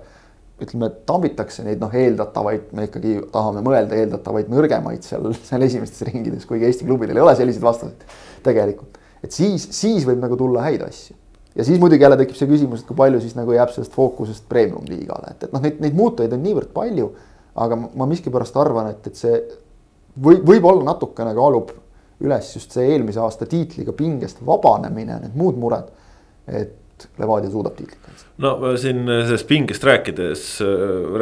ütleme, 0.62 0.92
tambitakse 1.08 1.64
neid 1.66 1.80
noh, 1.82 1.94
eeldatavaid, 1.96 2.68
me 2.76 2.86
ikkagi 2.86 3.16
tahame 3.34 3.64
mõelda 3.66 3.98
eeldatavaid 3.98 4.52
nõrgemaid 4.52 5.06
seal, 5.06 5.32
seal 5.48 5.66
esimestes 5.66 6.04
ringides, 6.06 6.46
kuigi 6.46 6.68
Eesti 6.68 6.86
klubidel 6.86 7.18
ei 7.18 7.24
ole 7.24 7.34
selliseid 7.38 7.64
vastaseid 7.64 8.06
tegelikult. 8.46 9.00
et 9.22 9.34
siis, 9.34 9.68
siis 9.74 10.06
võib 10.06 10.22
nagu 10.22 10.38
tulla 10.38 10.62
häid 10.66 10.82
asju 10.86 11.16
ja 11.54 11.64
siis 11.64 11.80
muidugi 11.80 12.02
jälle 12.02 12.16
tekib 12.16 12.38
see 12.38 12.48
küsimus, 12.50 12.82
et 12.82 12.88
kui 12.88 12.96
palju 12.96 13.20
siis 13.20 13.34
nagu 13.36 13.52
jääb 13.52 13.74
sellest 13.74 13.92
fookusest 13.92 14.46
premium-liigale, 14.48 15.34
et, 15.34 15.46
et 15.46 15.52
noh, 15.52 15.62
neid, 15.62 15.82
neid 15.84 15.98
muutujaid 15.98 16.32
on 16.32 16.42
niivõrd 16.46 16.72
palju. 16.74 17.12
aga 17.54 17.76
ma 17.76 18.06
miskipärast 18.08 18.54
arvan, 18.56 18.86
et, 18.94 19.06
et 19.06 19.18
see 19.18 19.40
või 20.24 20.38
võib-olla 20.40 20.86
natukene 20.86 21.34
kaalub 21.36 21.72
üles 22.22 22.52
just 22.56 22.74
see 22.74 22.92
eelmise 22.92 23.20
aasta 23.22 23.48
tiitliga 23.50 23.94
pingest 23.96 24.42
vabanemine, 24.46 25.18
need 25.24 25.36
muud 25.38 25.58
mured. 25.60 25.90
et 26.46 26.78
Levadia 27.18 27.50
suudab 27.50 27.74
tiitlit 27.76 27.98
kaitsta. 28.02 28.28
no 28.42 28.72
siin 28.78 29.06
sellest 29.06 29.46
pingest 29.48 29.84
rääkides, 29.86 30.42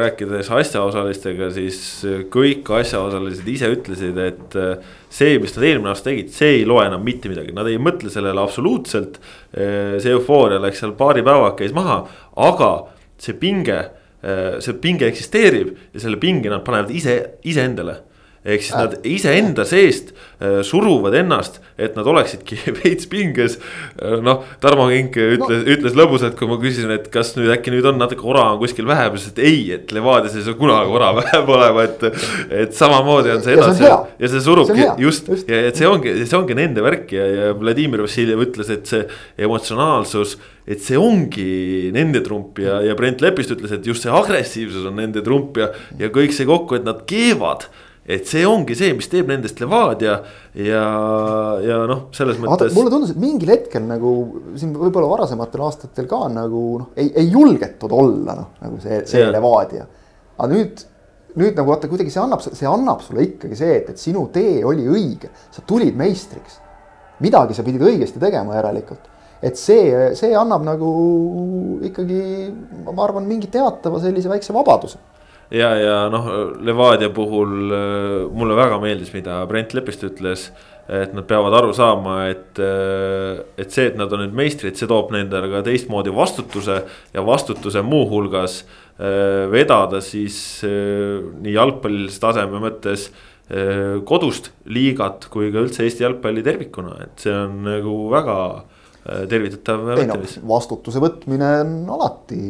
rääkides 0.01 0.51
asjaosalistega, 0.56 1.51
siis 1.55 1.78
kõik 2.32 2.68
asjaosalised 2.81 3.48
ise 3.48 3.70
ütlesid, 3.74 4.18
et 4.24 4.56
see, 5.12 5.39
mis 5.43 5.55
nad 5.56 5.66
eelmine 5.70 5.93
aasta 5.93 6.10
tegid, 6.10 6.32
see 6.35 6.59
ei 6.59 6.66
loe 6.68 6.85
enam 6.89 7.05
mitte 7.06 7.32
midagi, 7.32 7.55
nad 7.56 7.68
ei 7.70 7.81
mõtle 7.81 8.12
sellele 8.12 8.43
absoluutselt. 8.43 9.20
see 9.55 10.12
eufooria 10.12 10.60
läks 10.62 10.82
seal 10.82 10.93
paari 10.98 11.24
päevaga 11.27 11.56
käis 11.62 11.74
maha, 11.77 12.02
aga 12.36 12.70
see 13.20 13.36
pinge, 13.40 13.81
see 14.60 14.77
pinge 14.85 15.09
eksisteerib 15.09 15.74
ja 15.94 16.05
selle 16.05 16.20
pinge 16.20 16.52
nad 16.52 16.64
panevad 16.66 16.93
ise, 16.93 17.18
iseendale 17.48 18.01
ehk 18.44 18.62
siis 18.64 18.72
nad 18.72 18.94
iseenda 19.04 19.66
seest 19.68 20.14
äh, 20.40 20.60
suruvad 20.64 21.14
ennast, 21.18 21.58
et 21.80 21.96
nad 21.96 22.06
oleksidki 22.08 22.56
veits 22.78 23.08
pinges. 23.10 23.58
Äh, 24.00 24.16
noh, 24.24 24.46
Tarmo 24.62 24.86
Kink 24.88 25.18
ütles 25.20 25.60
no., 25.60 25.74
ütles 25.74 25.96
lõbusalt, 25.98 26.36
kui 26.38 26.48
ma 26.48 26.56
küsisin, 26.60 26.92
et 26.94 27.10
kas 27.12 27.34
nüüd 27.36 27.52
äkki 27.52 27.74
nüüd 27.74 27.88
on 27.90 28.00
natuke 28.00 28.24
ora 28.28 28.46
on 28.54 28.60
kuskil 28.62 28.88
vähem, 28.88 29.18
siis 29.20 29.34
et 29.34 29.42
ei, 29.44 29.60
et 29.76 29.92
Levadias 29.92 30.38
ei 30.38 30.46
saa 30.46 30.56
kunagi 30.58 30.96
ora 30.96 31.12
vähem 31.20 31.52
olema, 31.56 31.84
et. 31.88 32.06
et 32.62 32.76
samamoodi 32.76 33.34
on 33.34 33.42
see 33.44 33.56
edasi 33.56 33.84
ja, 33.84 33.98
ja 34.20 34.30
see 34.30 34.40
surubki 34.44 34.86
just, 35.02 35.28
just 35.28 35.50
ja 35.50 35.60
et 35.68 35.76
see 35.78 35.88
ongi, 35.88 36.14
see 36.22 36.38
ongi 36.38 36.56
nende 36.56 36.84
värk 36.84 37.12
ja, 37.14 37.26
ja 37.26 37.50
Vladimir 37.58 38.04
Vassiljev 38.04 38.44
ütles, 38.46 38.70
et 38.72 38.88
see 38.88 39.04
emotsionaalsus 39.44 40.36
et 40.70 40.82
see 40.84 40.98
ongi 41.00 41.90
nende 41.94 42.22
trump 42.24 42.60
ja, 42.62 42.78
ja 42.84 42.96
Brent 42.98 43.22
Lepist 43.24 43.52
ütles, 43.54 43.74
et 43.74 43.86
just 43.86 44.06
see 44.06 44.12
agressiivsus 44.14 44.86
on 44.88 44.98
nende 45.00 45.24
trump 45.26 45.58
ja, 45.60 45.70
ja 46.00 46.10
kõik 46.14 46.34
see 46.36 46.48
kokku, 46.48 46.78
et 46.78 46.86
nad 46.86 47.04
keevad 47.10 47.68
et 48.10 48.28
see 48.28 48.42
ongi 48.48 48.74
see, 48.78 48.92
mis 48.96 49.08
teeb 49.10 49.28
nendest 49.30 49.60
Levadia 49.62 50.16
ja, 50.56 50.84
ja 51.62 51.80
noh, 51.88 52.06
selles 52.16 52.40
mõttes. 52.42 52.74
mulle 52.76 52.92
tundus, 52.92 53.12
et 53.14 53.20
mingil 53.22 53.52
hetkel 53.52 53.84
nagu 53.86 54.12
siin 54.58 54.72
võib-olla 54.76 55.10
varasematel 55.12 55.64
aastatel 55.66 56.08
ka 56.10 56.24
nagu 56.32 56.62
noh, 56.82 56.88
ei, 56.98 57.12
ei 57.20 57.28
julgetud 57.30 57.94
olla 57.94 58.38
noh, 58.40 58.48
nagu 58.62 58.80
see, 58.82 59.02
see 59.10 59.22
yeah. 59.22 59.34
Levadia. 59.34 59.86
aga 60.38 60.50
nüüd, 60.50 60.82
nüüd 61.40 61.60
nagu 61.60 61.74
vaata 61.74 61.90
kuidagi 61.92 62.12
see 62.14 62.22
annab, 62.22 62.42
see 62.46 62.68
annab 62.70 63.04
sulle 63.06 63.28
ikkagi 63.28 63.58
see, 63.58 63.78
et, 63.82 63.94
et 63.94 64.02
sinu 64.02 64.26
tee 64.34 64.58
oli 64.66 64.88
õige, 64.90 65.30
sa 65.54 65.62
tulid 65.66 65.96
meistriks. 65.98 66.58
midagi 67.22 67.54
sa 67.54 67.66
pidid 67.66 67.84
õigesti 67.84 68.22
tegema 68.22 68.58
järelikult 68.58 69.08
et 69.40 69.56
see, 69.56 70.10
see 70.18 70.34
annab 70.36 70.66
nagu 70.66 70.90
ikkagi, 71.88 72.20
ma 72.90 73.06
arvan, 73.06 73.24
mingi 73.28 73.48
teatava 73.52 74.02
sellise 74.02 74.28
väikse 74.28 74.52
vabaduse 74.56 75.00
ja, 75.55 75.70
ja 75.78 75.94
noh, 76.12 76.27
Levadia 76.62 77.10
puhul 77.14 77.72
äh, 77.74 78.27
mulle 78.35 78.56
väga 78.59 78.81
meeldis, 78.82 79.12
mida 79.14 79.43
Brent 79.51 79.74
Lepist 79.77 80.05
ütles. 80.06 80.51
et 80.90 81.12
nad 81.14 81.22
peavad 81.22 81.55
aru 81.55 81.70
saama, 81.70 82.14
et, 82.32 82.59
äh, 82.59 83.44
et 83.62 83.70
see, 83.70 83.85
et 83.93 83.98
nad 83.98 84.10
on 84.10 84.24
nüüd 84.24 84.32
meistrid, 84.35 84.74
see 84.74 84.89
toob 84.90 85.12
nendele 85.14 85.47
ka 85.52 85.60
teistmoodi 85.62 86.10
vastutuse 86.10 86.81
ja 87.14 87.22
vastutuse 87.22 87.85
muuhulgas 87.86 88.64
äh, 88.64 89.47
vedada 89.52 90.01
siis 90.02 90.64
nii 90.64 91.55
jalgpallilise 91.55 92.22
taseme 92.22 92.62
mõttes 92.62 93.10
kodust 94.06 94.52
liigat 94.70 95.24
kui 95.31 95.48
ka 95.51 95.62
üldse 95.62 95.82
Eesti 95.82 96.05
jalgpalli 96.05 96.43
tervikuna, 96.47 97.01
et 97.02 97.22
see 97.22 97.32
on 97.35 97.56
nagu 97.66 97.94
väga 98.12 98.36
tervitatav. 99.31 99.89
ei 99.97 100.06
no 100.06 100.18
vastutuse 100.52 101.02
võtmine 101.02 101.48
on 101.64 101.72
alati 101.98 102.43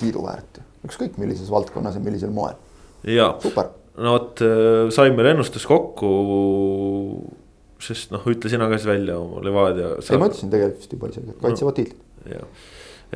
kiiduväärt 0.00 0.58
ju 0.58 0.67
ükskõik 0.86 1.18
millises 1.20 1.50
valdkonnas 1.52 1.98
ja 1.98 2.02
millisel 2.04 2.32
moel. 2.34 2.56
jaa, 3.08 3.34
no 4.02 4.14
vot 4.16 4.42
äh, 4.44 4.88
saime 4.94 5.26
ennustus 5.30 5.66
kokku. 5.68 6.10
sest 7.82 8.10
noh, 8.10 8.24
ütle 8.26 8.50
sina 8.50 8.66
ka 8.66 8.78
siis 8.78 8.88
välja 8.90 9.20
oma 9.20 9.42
Levadia. 9.44 9.94
ei, 9.98 10.18
ma 10.18 10.28
ütlesin 10.30 10.50
tegelikult 10.50 10.82
vist 10.82 10.96
juba 10.96 11.12
isegi, 11.12 11.34
et 11.34 11.44
kaitsevad 11.44 11.72
no, 11.72 11.76
tiitlit. 11.76 12.34
jah, 12.34 12.66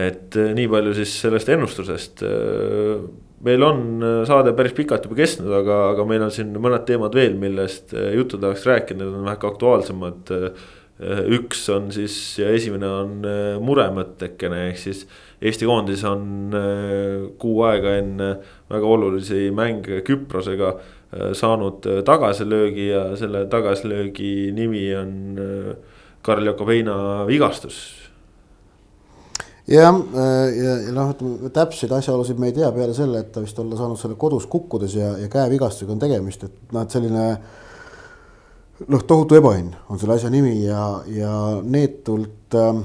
et 0.09 0.39
äh, 0.41 0.53
nii 0.59 0.71
palju 0.73 0.95
siis 0.99 1.17
sellest 1.25 1.51
ennustusest. 1.53 2.25
Äh, 2.27 3.07
meil 3.43 3.67
on 3.67 4.05
saade 4.29 4.53
päris 4.55 4.75
pikalt 4.77 5.09
juba 5.09 5.19
kestnud, 5.19 5.51
aga, 5.57 5.81
aga 5.97 6.07
meil 6.07 6.23
on 6.23 6.31
siin 6.31 6.53
mõned 6.63 6.85
teemad 6.87 7.17
veel, 7.19 7.35
millest 7.43 7.91
juttu 8.15 8.39
tahaks 8.39 8.69
rääkida, 8.69 9.01
need 9.01 9.17
on 9.19 9.27
väheke 9.27 9.49
aktuaalsemad 9.49 10.31
üks 11.35 11.65
on 11.75 11.89
siis 11.91 12.15
ja 12.39 12.53
esimene 12.55 12.87
on 12.87 13.27
muremõttekene, 13.67 14.69
ehk 14.69 14.79
siis 14.79 15.01
Eesti 15.43 15.67
koondis 15.67 16.05
on 16.07 16.55
äh, 16.55 17.31
kuu 17.39 17.65
aega 17.67 17.97
enne 17.99 18.29
väga 18.71 18.87
olulisi 18.87 19.49
mänge 19.55 20.03
Küprosega 20.07 20.69
äh, 20.77 21.33
saanud 21.35 21.89
äh, 21.91 22.03
tagasilöögi 22.07 22.87
ja 22.93 23.09
selle 23.19 23.47
tagasilöögi 23.51 24.53
nimi 24.55 24.87
on 24.97 25.17
Karl 26.23 26.47
Jakobeina 26.47 27.27
vigastus 27.27 27.83
jah, 29.67 29.99
ja, 30.15 30.77
ja 30.87 30.95
noh, 30.95 31.11
ütleme 31.15 31.51
täpseid 31.55 31.93
asjaolusid 31.95 32.39
me 32.39 32.51
ei 32.51 32.57
tea 32.57 32.71
peale 32.75 32.95
selle, 32.97 33.23
et 33.23 33.35
ta 33.35 33.43
vist 33.43 33.59
olla 33.59 33.79
saanud 33.79 34.01
selle 34.01 34.19
kodus 34.21 34.47
kukkudes 34.51 34.97
ja, 34.99 35.13
ja 35.19 35.31
käevigastusega 35.33 35.95
on 35.95 36.03
tegemist, 36.03 36.47
et 36.47 36.73
noh, 36.75 36.87
et 36.87 36.95
selline. 36.95 37.27
noh, 38.83 39.05
tohutu 39.07 39.39
ebaõnn 39.39 39.75
on 39.91 39.99
selle 39.99 40.17
asja 40.19 40.31
nimi 40.31 40.57
ja, 40.65 40.83
ja 41.11 41.35
neetult 41.63 42.59
äh, 42.59 42.83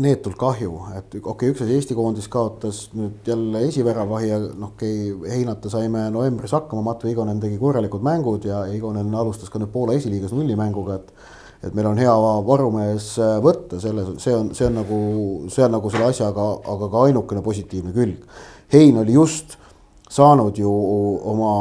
neetult 0.00 0.38
kahju, 0.40 0.72
et 0.96 1.14
okei 1.18 1.30
okay,, 1.34 1.50
üks 1.52 1.62
asi, 1.64 1.74
Eesti 1.76 1.96
koondis 1.96 2.28
kaotas 2.32 2.86
nüüd 2.96 3.26
jälle 3.28 3.60
esiväravahi 3.68 4.30
ja 4.30 4.38
noh, 4.40 4.72
okei 4.72 5.10
okay,, 5.12 5.30
heinata 5.34 5.68
saime 5.72 6.06
novembris 6.14 6.54
hakkama, 6.56 6.84
Matu 6.86 7.10
Igonen 7.10 7.40
tegi 7.42 7.58
korralikud 7.60 8.04
mängud 8.04 8.46
ja 8.48 8.62
Igonen 8.72 9.12
alustas 9.14 9.52
ka 9.52 9.60
nüüd 9.60 9.72
Poola 9.74 9.96
esiliigas 9.98 10.32
nullimänguga, 10.32 11.00
et 11.00 11.14
et 11.62 11.74
meil 11.78 11.86
on 11.86 11.98
hea 12.00 12.12
varumees 12.46 13.12
äh, 13.22 13.36
võtta, 13.42 13.78
selles, 13.78 14.08
see 14.22 14.32
on, 14.34 14.48
see 14.56 14.66
on 14.66 14.80
nagu, 14.80 14.96
see 15.52 15.62
on 15.62 15.76
nagu 15.76 15.90
selle 15.92 16.08
asja, 16.10 16.32
aga, 16.32 16.46
aga 16.72 16.88
ka 16.90 17.02
ainukene 17.06 17.42
positiivne 17.44 17.92
külg. 17.94 18.24
Hein 18.72 18.98
oli 18.98 19.14
just 19.14 19.54
saanud 20.10 20.58
ju 20.58 20.72
oma 21.32 21.52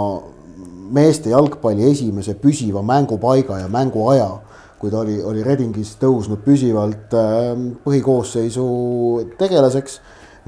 meeste 0.92 1.30
jalgpalli 1.32 1.86
esimese 1.92 2.34
püsiva 2.40 2.82
mängupaiga 2.82 3.60
ja 3.62 3.70
mänguaja 3.72 4.32
kui 4.82 4.90
ta 4.90 5.04
oli, 5.04 5.20
oli 5.22 5.44
Redingis 5.46 5.94
tõusnud 6.02 6.42
püsivalt 6.42 7.14
ähm, 7.18 7.68
põhikoosseisu 7.84 8.66
tegelaseks 9.38 10.00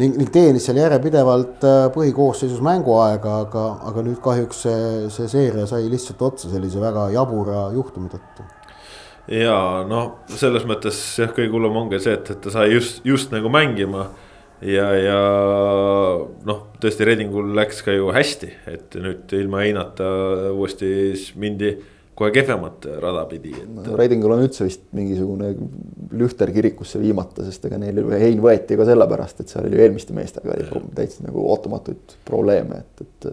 ning, 0.01 0.17
ning 0.17 0.31
teenis 0.33 0.65
seal 0.65 0.79
järjepidevalt 0.81 1.65
äh, 1.69 1.85
põhikoosseisus 1.93 2.63
mänguaega, 2.65 3.37
aga, 3.45 3.67
aga 3.91 4.05
nüüd 4.07 4.17
kahjuks 4.25 4.65
see, 4.65 4.81
see 5.13 5.29
seeria 5.29 5.67
sai 5.69 5.85
lihtsalt 5.91 6.25
otsa 6.25 6.49
sellise 6.49 6.81
väga 6.81 7.11
jabura 7.13 7.67
juhtumi 7.75 8.09
tõttu. 8.09 8.47
ja 9.37 9.55
noh, 9.87 10.25
selles 10.33 10.65
mõttes 10.69 10.99
jah, 11.21 11.31
kõige 11.35 11.53
hullem 11.53 11.81
ongi 11.85 12.01
see, 12.01 12.17
et, 12.17 12.33
et 12.33 12.41
ta 12.41 12.57
sai 12.57 12.73
just, 12.73 13.03
just 13.05 13.33
nagu 13.35 13.53
mängima 13.53 14.09
ja, 14.65 14.89
ja 14.97 15.23
noh, 16.49 16.67
tõesti 16.81 17.05
Redingul 17.05 17.53
läks 17.53 17.85
ka 17.85 17.93
ju 17.93 18.09
hästi, 18.15 18.53
et 18.73 18.97
nüüd 18.97 19.29
ilma 19.37 19.61
Heinata 19.61 20.09
uuesti 20.55 21.13
mindi 21.37 21.75
kohe 22.17 22.33
kehvemat 22.35 22.85
rada 23.01 23.23
pidi 23.29 23.53
et.... 23.57 23.69
No, 23.69 23.95
Reidingul 23.97 24.35
on 24.35 24.43
üldse 24.45 24.67
vist 24.67 24.83
mingisugune 24.95 25.53
lühter 26.13 26.51
kirikusse 26.53 27.01
viimata, 27.01 27.45
sest 27.47 27.65
ega 27.69 27.79
neil 27.81 28.03
hein 28.11 28.43
võeti 28.43 28.77
ka 28.79 28.87
sellepärast, 28.89 29.41
et 29.41 29.53
seal 29.53 29.69
oli 29.69 29.81
eelmiste 29.81 30.15
meestega 30.15 30.53
oli 30.53 30.83
täitsa 30.97 31.25
nagu 31.25 31.47
ootamatuid 31.53 32.17
probleeme, 32.27 32.83
et, 32.83 33.07
et 33.07 33.29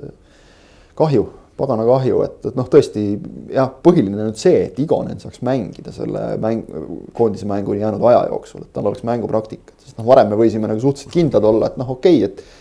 kahju, 0.99 1.27
pagana 1.61 1.85
kahju, 1.89 2.23
et, 2.25 2.39
et 2.51 2.57
noh, 2.57 2.69
tõesti 2.73 3.05
jah, 3.53 3.69
põhiline 3.85 4.31
on 4.31 4.37
see, 4.39 4.65
et 4.71 4.79
Igonen 4.81 5.21
saaks 5.21 5.43
mängida 5.47 5.93
selle 5.95 6.23
mäng, 6.41 6.65
koondise 7.17 7.49
mänguni 7.51 7.83
jäänud 7.85 8.05
aja 8.11 8.25
jooksul, 8.33 8.65
et 8.65 8.73
tal 8.77 8.89
oleks 8.89 9.05
mängupraktikat, 9.07 9.77
sest 9.85 10.01
noh, 10.01 10.09
varem 10.09 10.33
me 10.33 10.41
võisime 10.41 10.71
nagu 10.71 10.81
suhteliselt 10.81 11.13
kindlad 11.15 11.47
olla, 11.53 11.69
et 11.71 11.79
noh, 11.81 11.93
okei 11.99 12.23
okay,, 12.25 12.31
et 12.31 12.60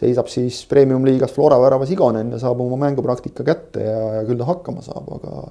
seisab 0.00 0.30
siis 0.32 0.62
premium-liigas 0.70 1.34
Flora 1.36 1.58
väravas 1.60 1.92
Igonen 1.92 2.32
ja 2.34 2.40
saab 2.40 2.62
oma 2.64 2.78
mängupraktika 2.86 3.44
kätte 3.46 3.84
ja, 3.84 4.00
ja 4.18 4.24
küll 4.28 4.40
ta 4.40 4.48
hakkama 4.48 4.84
saab, 4.86 5.12
aga. 5.18 5.44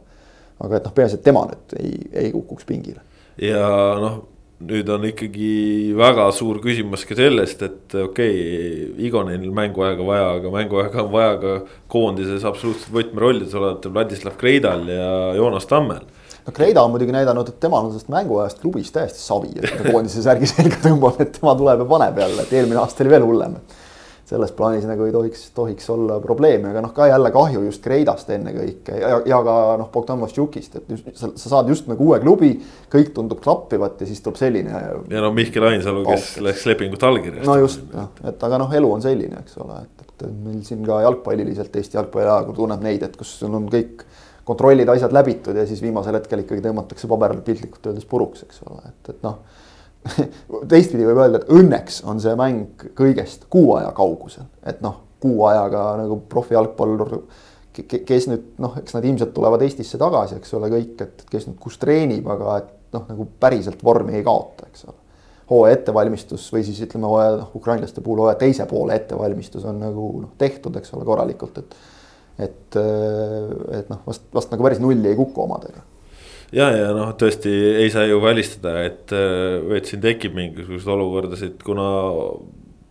aga 0.60 0.80
et 0.80 0.90
noh, 0.90 0.96
peaasi, 0.96 1.20
et 1.20 1.24
tema 1.24 1.46
nüüd 1.48 1.80
ei, 1.80 1.94
ei 2.26 2.34
kukuks 2.34 2.68
pingile. 2.68 3.04
ja 3.40 3.64
noh, 4.02 4.22
nüüd 4.70 4.90
on 4.92 5.06
ikkagi 5.08 5.50
väga 5.96 6.26
suur 6.36 6.60
küsimus 6.64 7.06
ka 7.08 7.16
sellest, 7.16 7.62
et 7.64 7.96
okei 7.96 8.34
okay,, 8.36 8.88
Igonenil 9.08 9.54
mänguaega 9.56 10.08
vaja, 10.08 10.32
aga 10.40 10.52
mänguaega 10.52 11.04
on 11.06 11.12
vaja 11.14 11.36
ka 11.44 11.58
koondises 11.92 12.48
absoluutselt 12.48 12.92
võtmerollides 12.96 13.56
olevatel 13.56 13.94
Vladislav 13.96 14.40
Kreidal 14.42 14.90
ja 14.92 15.12
Joonas 15.38 15.70
Tammel 15.70 16.04
no 16.50 16.56
Kreida 16.56 16.84
on 16.84 16.92
muidugi 16.92 17.14
näidanud, 17.16 17.48
et 17.48 17.60
tema 17.62 17.80
on 17.80 17.94
sellest 17.94 18.10
mänguajast 18.12 18.60
klubis 18.64 18.92
täiesti 18.96 19.22
savi, 19.22 19.54
et 19.56 19.70
ta 19.70 19.86
koondise 19.92 20.24
särgi 20.26 20.50
selga 20.50 20.82
tõmbab, 20.84 21.22
et 21.24 21.32
tema 21.38 21.54
tuleb 21.60 21.86
ja 21.86 21.88
paneb 21.94 22.20
jälle, 22.24 22.44
et 22.44 22.58
eelmine 22.60 22.82
aasta 22.82 23.06
oli 23.06 23.14
veel 23.14 23.28
hullem 23.30 23.56
selles 24.30 24.52
plaanis 24.54 24.86
nagu 24.86 25.06
ei 25.08 25.14
tohiks, 25.14 25.48
tohiks 25.58 25.88
olla 25.90 26.20
probleemi, 26.22 26.70
aga 26.70 26.84
noh, 26.86 26.92
ka 26.94 27.08
jälle 27.10 27.32
kahju 27.34 27.64
just 27.66 27.82
Kreidast 27.82 28.30
ennekõike 28.34 28.98
ja, 29.02 29.16
ja 29.26 29.40
ka 29.46 29.56
noh, 29.82 29.90
Bogdan 29.94 30.22
Vastjukist, 30.22 30.76
et 30.78 30.92
just, 30.94 31.08
sa, 31.18 31.32
sa 31.34 31.54
saad 31.56 31.72
just 31.72 31.90
nagu 31.90 32.06
uue 32.12 32.20
klubi, 32.22 32.52
kõik 32.94 33.10
tundub 33.16 33.42
klappivat 33.42 34.04
ja 34.04 34.10
siis 34.10 34.22
tuleb 34.26 34.38
selline. 34.38 34.84
ja 35.10 35.24
no 35.24 35.32
Mihkel 35.34 35.66
Ainsalu, 35.72 36.04
kes 36.12 36.36
läks 36.46 36.68
lepingut 36.70 37.06
allkirjastama. 37.10 37.56
no 37.56 37.64
just 37.64 37.82
jah, 37.96 38.12
et 38.30 38.46
aga 38.50 38.62
noh, 38.62 38.76
elu 38.82 38.92
on 39.00 39.06
selline, 39.06 39.42
eks 39.42 39.58
ole, 39.66 39.82
et, 39.88 40.06
et 40.06 40.26
meil 40.46 40.62
siin 40.68 40.86
ka 40.86 41.02
jalgpalliliselt 41.08 41.80
Eesti 41.82 41.98
jalgpalliajalugu 41.98 42.58
tunneb 42.60 42.86
neid, 42.86 43.08
et 43.08 43.18
kus 43.18 43.34
sul 43.42 43.56
on 43.58 43.66
kõik 43.72 44.06
kontrollid, 44.46 44.90
asjad 44.94 45.14
läbitud 45.14 45.58
ja 45.58 45.66
siis 45.70 45.82
viimasel 45.82 46.20
hetkel 46.20 46.46
ikkagi 46.46 46.62
tõmmatakse 46.66 47.10
paber 47.10 47.34
piltlikult 47.46 47.90
öeldes 47.90 48.06
puruks, 48.10 48.46
eks 48.46 48.62
ole, 48.70 48.94
et, 48.94 49.16
et 49.16 49.26
noh 49.26 49.42
teistpidi 50.72 51.06
võib 51.08 51.20
öelda, 51.20 51.42
et 51.42 51.52
õnneks 51.54 52.02
on 52.08 52.22
see 52.24 52.34
mäng 52.40 52.88
kõigest 52.98 53.46
kuu 53.52 53.74
aja 53.78 53.92
kaugusel, 53.96 54.48
et 54.68 54.82
noh, 54.86 55.02
kuu 55.20 55.44
ajaga 55.50 55.84
nagu 56.00 56.22
profijalgpallur, 56.32 57.18
kes 57.76 58.30
nüüd 58.32 58.48
noh, 58.64 58.78
eks 58.80 58.96
nad 58.96 59.06
ilmselt 59.08 59.34
tulevad 59.36 59.64
Eestisse 59.64 60.00
tagasi, 60.00 60.40
eks 60.40 60.56
ole, 60.58 60.72
kõik, 60.72 60.96
et 61.04 61.26
kes 61.32 61.50
nüüd 61.50 61.60
kus 61.62 61.78
treenib, 61.82 62.28
aga 62.32 62.58
et 62.62 62.72
noh, 62.96 63.06
nagu 63.12 63.28
päriselt 63.40 63.84
vormi 63.86 64.18
ei 64.18 64.26
kaota, 64.26 64.72
eks 64.72 64.88
ole. 64.88 64.98
hooaja 65.50 65.80
ettevalmistus 65.80 66.48
või 66.54 66.64
siis 66.66 66.80
ütleme, 66.86 67.08
hooaja 67.10 67.38
noh, 67.42 67.54
ukrainlaste 67.60 68.04
puhul 68.06 68.24
hooaja 68.24 68.40
teise 68.42 68.68
poole 68.70 68.96
ettevalmistus 69.00 69.68
on 69.68 69.80
nagu 69.84 70.10
noh, 70.24 70.34
tehtud, 70.38 70.76
eks 70.80 70.94
ole, 70.96 71.08
korralikult, 71.08 71.64
et 71.64 71.80
et, 72.40 72.76
et 73.76 73.90
noh, 73.92 74.00
vast, 74.06 74.30
vast 74.32 74.54
nagu 74.54 74.64
päris 74.64 74.80
nulli 74.80 75.10
ei 75.12 75.18
kuku 75.20 75.42
omadega 75.44 75.82
ja, 76.56 76.70
ja 76.74 76.94
noh, 76.96 77.12
tõesti 77.20 77.52
ei 77.84 77.90
saa 77.94 78.08
ju 78.10 78.22
välistada, 78.24 78.80
et, 78.88 79.14
et 79.76 79.90
siin 79.90 80.02
tekib 80.04 80.38
mingisuguseid 80.38 80.96
olukordasid, 80.96 81.60
kuna 81.66 81.90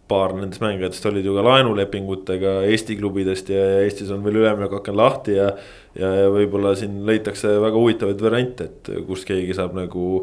paar 0.09 0.33
nendest 0.37 0.63
mängijatest 0.65 1.05
olid 1.11 1.27
ju 1.29 1.35
ka 1.37 1.45
laenulepingutega 1.45 2.55
Eesti 2.71 2.97
klubidest 2.97 3.51
ja 3.53 3.65
Eestis 3.83 4.09
on 4.15 4.23
veel 4.25 4.41
üleminekuaken 4.41 4.97
lahti 4.97 5.37
ja. 5.37 5.51
ja, 5.99 6.13
ja 6.23 6.31
võib-olla 6.33 6.73
siin 6.79 7.03
leitakse 7.09 7.59
väga 7.61 7.77
huvitavaid 7.77 8.23
variante, 8.25 8.71
et 8.71 8.93
kus 9.09 9.27
keegi 9.29 9.57
saab 9.59 9.77
nagu 9.77 10.23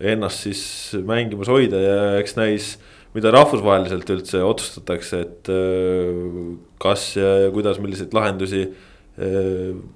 ennast 0.00 0.48
siis 0.48 0.62
mängimas 1.06 1.50
hoida 1.52 1.78
ja 1.78 2.00
eks 2.18 2.34
näis. 2.40 2.72
mida 3.14 3.30
rahvusvaheliselt 3.34 4.10
üldse 4.14 4.42
otsustatakse, 4.46 5.20
et 5.20 5.48
kas 6.78 7.08
ja, 7.16 7.30
ja 7.44 7.48
kuidas, 7.54 7.80
milliseid 7.82 8.14
lahendusi 8.14 8.68
Äh, 8.68 8.89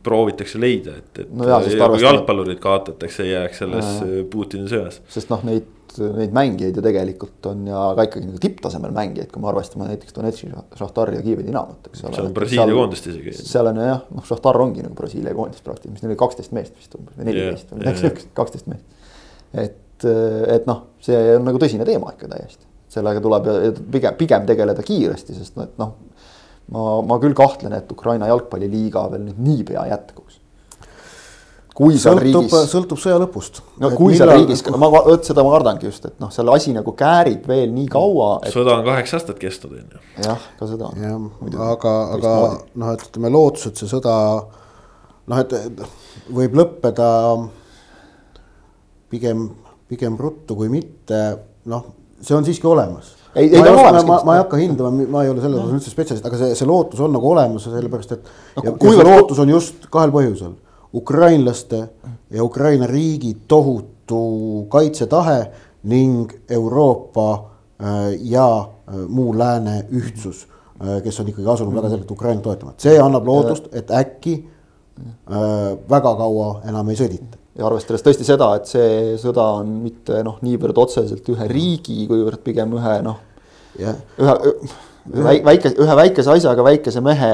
proovitakse 0.04 0.58
leida, 0.60 0.98
et, 1.00 1.22
et 1.22 1.30
no. 1.32 1.46
kui 1.64 2.02
jalgpallurid 2.02 2.58
kaotatakse, 2.60 3.24
ei 3.24 3.32
jääks 3.32 3.62
selles 3.62 3.92
ja, 4.02 4.24
Putini 4.30 4.68
sõjas. 4.68 4.98
sest 5.08 5.30
noh, 5.32 5.40
neid, 5.48 5.70
neid 6.18 6.34
mängijaid 6.36 6.76
ju 6.76 6.84
tegelikult 6.84 7.48
on 7.48 7.62
ja 7.70 7.86
ka 7.96 8.04
ikkagi 8.10 8.28
nagu 8.28 8.42
tipptasemel 8.42 8.92
mängijaid, 8.96 9.30
kui 9.32 9.40
me 9.40 9.48
arvestame 9.48 9.88
näiteks 9.88 10.16
Donetski, 10.16 10.50
Šahtari 10.76 11.16
ja 11.16 11.24
Kiievi 11.24 11.46
Dinamot, 11.46 11.88
eks 11.88 12.04
ole. 12.04 12.12
seal 12.18 12.28
on 12.28 12.36
Brasiilia 12.36 12.76
koondist 12.76 13.08
isegi. 13.14 13.32
seal 13.38 13.72
on 13.72 13.80
jah, 13.80 14.04
noh, 14.12 14.28
Šahtar 14.28 14.60
ongi 14.60 14.84
nagu 14.84 14.98
Brasiilia 14.98 15.32
koondis 15.38 15.64
praktiliselt, 15.64 15.96
mis 15.96 16.04
neil 16.04 16.12
oli 16.12 16.20
kaksteist 16.20 16.52
meest 16.58 16.76
vist 16.76 17.00
umbes 17.00 17.16
või 17.16 17.30
neliteist 17.30 17.72
või 17.72 17.80
midagi 17.80 18.04
siukest, 18.04 18.30
kaksteist 18.36 18.68
meest. 18.68 19.10
et, 19.54 20.08
et 20.58 20.68
noh, 20.68 20.84
see 21.04 21.24
on 21.38 21.48
nagu 21.48 21.64
tõsine 21.64 21.88
teema 21.88 22.12
ikka 22.12 22.28
täiesti 22.34 22.68
sellega 22.94 23.22
tuleb 23.24 23.48
pigem, 23.90 24.14
pigem 24.18 24.44
tegeleda 24.46 24.84
kiiresti, 24.86 25.34
sest 25.34 25.56
noh, 25.58 25.66
et 25.66 25.80
noh 25.80 25.96
ma, 26.72 27.02
ma 27.04 27.18
küll 27.22 27.36
kahtlen, 27.36 27.74
et 27.76 27.92
Ukraina 27.92 28.28
jalgpalliliiga 28.30 29.04
veel 29.12 29.28
nüüd 29.28 29.44
niipea 29.44 29.86
jätkuks. 29.90 30.40
kui 31.74 31.96
seal 31.98 32.20
sõltub, 32.20 32.44
riigis. 32.46 32.68
sõltub 32.70 33.00
sõja 33.02 33.16
lõpust. 33.18 33.60
no 33.82 33.90
kui 33.96 34.12
millal... 34.12 34.30
seal 34.30 34.42
riigis, 34.42 34.62
ma, 34.78 34.90
vot 34.94 35.26
seda 35.26 35.44
ma 35.44 35.54
kardangi 35.56 35.88
just, 35.88 36.06
et 36.06 36.20
noh, 36.22 36.30
seal 36.34 36.52
asi 36.54 36.74
nagu 36.76 36.94
käärib 36.96 37.48
veel 37.50 37.72
nii 37.74 37.88
kaua 37.92 38.28
et.... 38.42 38.54
sõda 38.54 38.78
on 38.78 38.86
kaheksa 38.86 39.18
aastat 39.18 39.40
kestnud, 39.42 39.74
on 39.80 39.98
ju. 39.98 40.04
jah, 40.28 40.46
ka 40.60 40.70
seda. 40.70 40.92
jah, 41.02 41.26
aga, 41.70 41.96
aga 42.18 42.36
noh, 42.78 42.94
et 42.94 43.08
ütleme 43.08 43.32
lootus, 43.34 43.68
et 43.70 43.82
see 43.82 43.90
sõda 43.90 44.14
noh, 45.26 45.42
et 45.42 45.82
võib 46.34 46.56
lõppeda 46.60 47.10
pigem, 49.12 49.48
pigem 49.90 50.16
ruttu 50.20 50.56
kui 50.58 50.70
mitte, 50.72 51.20
noh, 51.70 51.90
see 52.22 52.38
on 52.38 52.46
siiski 52.46 52.70
olemas 52.70 53.13
ei, 53.34 53.48
ei 53.56 53.62
ta 53.62 53.72
on 53.72 53.78
olemas. 53.78 54.06
ma, 54.06 54.20
ma 54.24 54.36
ei 54.36 54.42
hakka 54.42 54.56
hindama, 54.60 55.06
ma 55.08 55.24
ei 55.24 55.30
ole 55.30 55.42
selles 55.42 55.60
osas 55.60 55.78
üldse 55.78 55.92
spetsialist, 55.92 56.26
aga 56.26 56.38
see, 56.40 56.54
see 56.58 56.68
lootus 56.68 57.02
on 57.04 57.14
nagu 57.14 57.30
olemas, 57.30 57.66
sellepärast 57.66 58.14
et 58.16 58.22
no,. 58.56 58.62
ja, 58.62 58.72
ja 58.72 58.94
see 58.98 59.08
lootus 59.08 59.42
on 59.42 59.52
just 59.54 59.88
kahel 59.90 60.14
põhjusel. 60.14 60.54
ukrainlaste 60.94 61.80
ja 62.30 62.44
Ukraina 62.44 62.86
riigi 62.86 63.34
tohutu 63.48 64.66
kaitsetahe 64.70 65.38
ning 65.90 66.32
Euroopa 66.50 67.32
äh, 67.34 68.14
ja 68.20 68.48
äh, 68.58 69.06
muu 69.08 69.38
lääne 69.38 69.84
ühtsus, 69.90 70.46
äh, 70.80 71.02
kes 71.02 71.20
on 71.20 71.28
ikkagi 71.28 71.48
asunud 71.50 71.74
väga 71.74 71.90
selgelt 71.92 72.10
Ukrainat 72.10 72.42
toetama, 72.42 72.74
et 72.74 72.86
see 72.86 72.98
annab 73.00 73.26
lootust, 73.26 73.70
et 73.72 73.90
äkki 73.90 74.42
väga 75.90 76.10
kaua 76.14 76.60
enam 76.70 76.92
ei 76.92 76.94
sõdita 76.94 77.43
ja 77.58 77.66
arvestades 77.68 78.02
tõesti 78.04 78.26
seda, 78.26 78.50
et 78.58 78.70
see 78.70 79.14
sõda 79.20 79.44
on 79.60 79.76
mitte 79.84 80.22
noh, 80.26 80.40
niivõrd 80.44 80.78
otseselt 80.84 81.28
ühe 81.34 81.46
riigi, 81.50 82.04
kuivõrd 82.10 82.42
pigem 82.46 82.74
ühe 82.78 82.96
noh 83.06 83.20
yeah., 83.78 84.00
ühe, 84.18 84.34
ühe 85.14 85.34
väike, 85.46 85.74
ühe 85.78 85.96
väikese 85.98 86.32
asjaga 86.34 86.64
väikese 86.66 87.02
mehe 87.04 87.32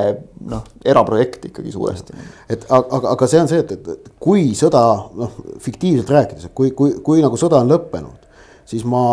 noh, 0.50 0.64
eraprojekt 0.84 1.46
ikkagi 1.50 1.72
suuresti. 1.72 2.16
et 2.52 2.66
aga, 2.68 3.02
aga 3.14 3.28
see 3.30 3.42
on 3.42 3.52
see, 3.52 3.62
et, 3.64 3.88
et 3.94 4.10
kui 4.20 4.50
sõda 4.58 4.82
noh, 5.16 5.38
fiktiivselt 5.62 6.10
rääkides, 6.16 6.50
et 6.50 6.56
kui, 6.56 6.74
kui, 6.76 6.98
kui 7.04 7.24
nagu 7.24 7.38
sõda 7.40 7.62
on 7.62 7.70
lõppenud, 7.72 8.28
siis 8.68 8.84
ma 8.88 9.04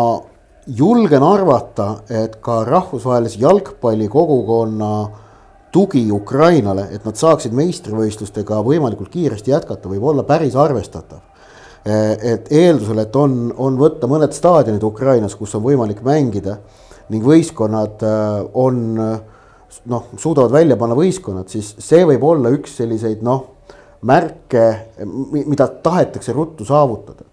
julgen 0.68 1.24
arvata, 1.24 2.02
et 2.12 2.36
ka 2.44 2.60
rahvusvahelise 2.68 3.40
jalgpallikogukonna 3.40 4.92
tugi 5.72 6.04
Ukrainale, 6.12 6.88
et 6.94 7.04
nad 7.04 7.18
saaksid 7.18 7.54
meistrivõistlustega 7.56 8.60
võimalikult 8.64 9.10
kiiresti 9.12 9.52
jätkata, 9.52 9.90
võib 9.90 10.06
olla 10.12 10.24
päris 10.28 10.56
arvestatav. 10.56 11.24
et 11.88 12.50
eeldusel, 12.52 12.98
et 12.98 13.16
on, 13.16 13.52
on 13.56 13.76
võtta 13.78 14.08
mõned 14.10 14.32
staadionid 14.34 14.82
Ukrainas, 14.84 15.34
kus 15.38 15.54
on 15.54 15.62
võimalik 15.64 16.02
mängida 16.04 16.58
ning 17.08 17.24
võistkonnad 17.24 18.02
äh, 18.04 18.42
on 18.52 18.82
noh, 18.98 20.10
suudavad 20.18 20.52
välja 20.52 20.76
panna 20.76 20.96
võistkonnad, 20.98 21.48
siis 21.48 21.70
see 21.78 22.04
võib 22.04 22.26
olla 22.28 22.52
üks 22.52 22.76
selliseid 22.76 23.22
noh, 23.24 23.46
märke, 24.02 24.66
mida 25.48 25.68
tahetakse 25.82 26.34
ruttu 26.36 26.66
saavutada 26.68 27.24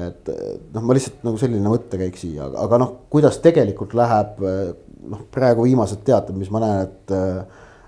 et 0.00 0.28
noh, 0.74 0.82
ma 0.82 0.94
lihtsalt 0.94 1.24
nagu 1.26 1.38
selline 1.40 1.70
mõttekäik 1.70 2.18
siia, 2.18 2.46
aga 2.62 2.78
noh, 2.80 2.92
kuidas 3.12 3.40
tegelikult 3.42 3.94
läheb 3.98 4.38
noh, 4.40 5.24
praegu 5.34 5.66
viimased 5.66 6.04
teated, 6.06 6.36
mis 6.38 6.50
ma 6.54 6.62
näen, 6.62 6.86
et 6.86 7.14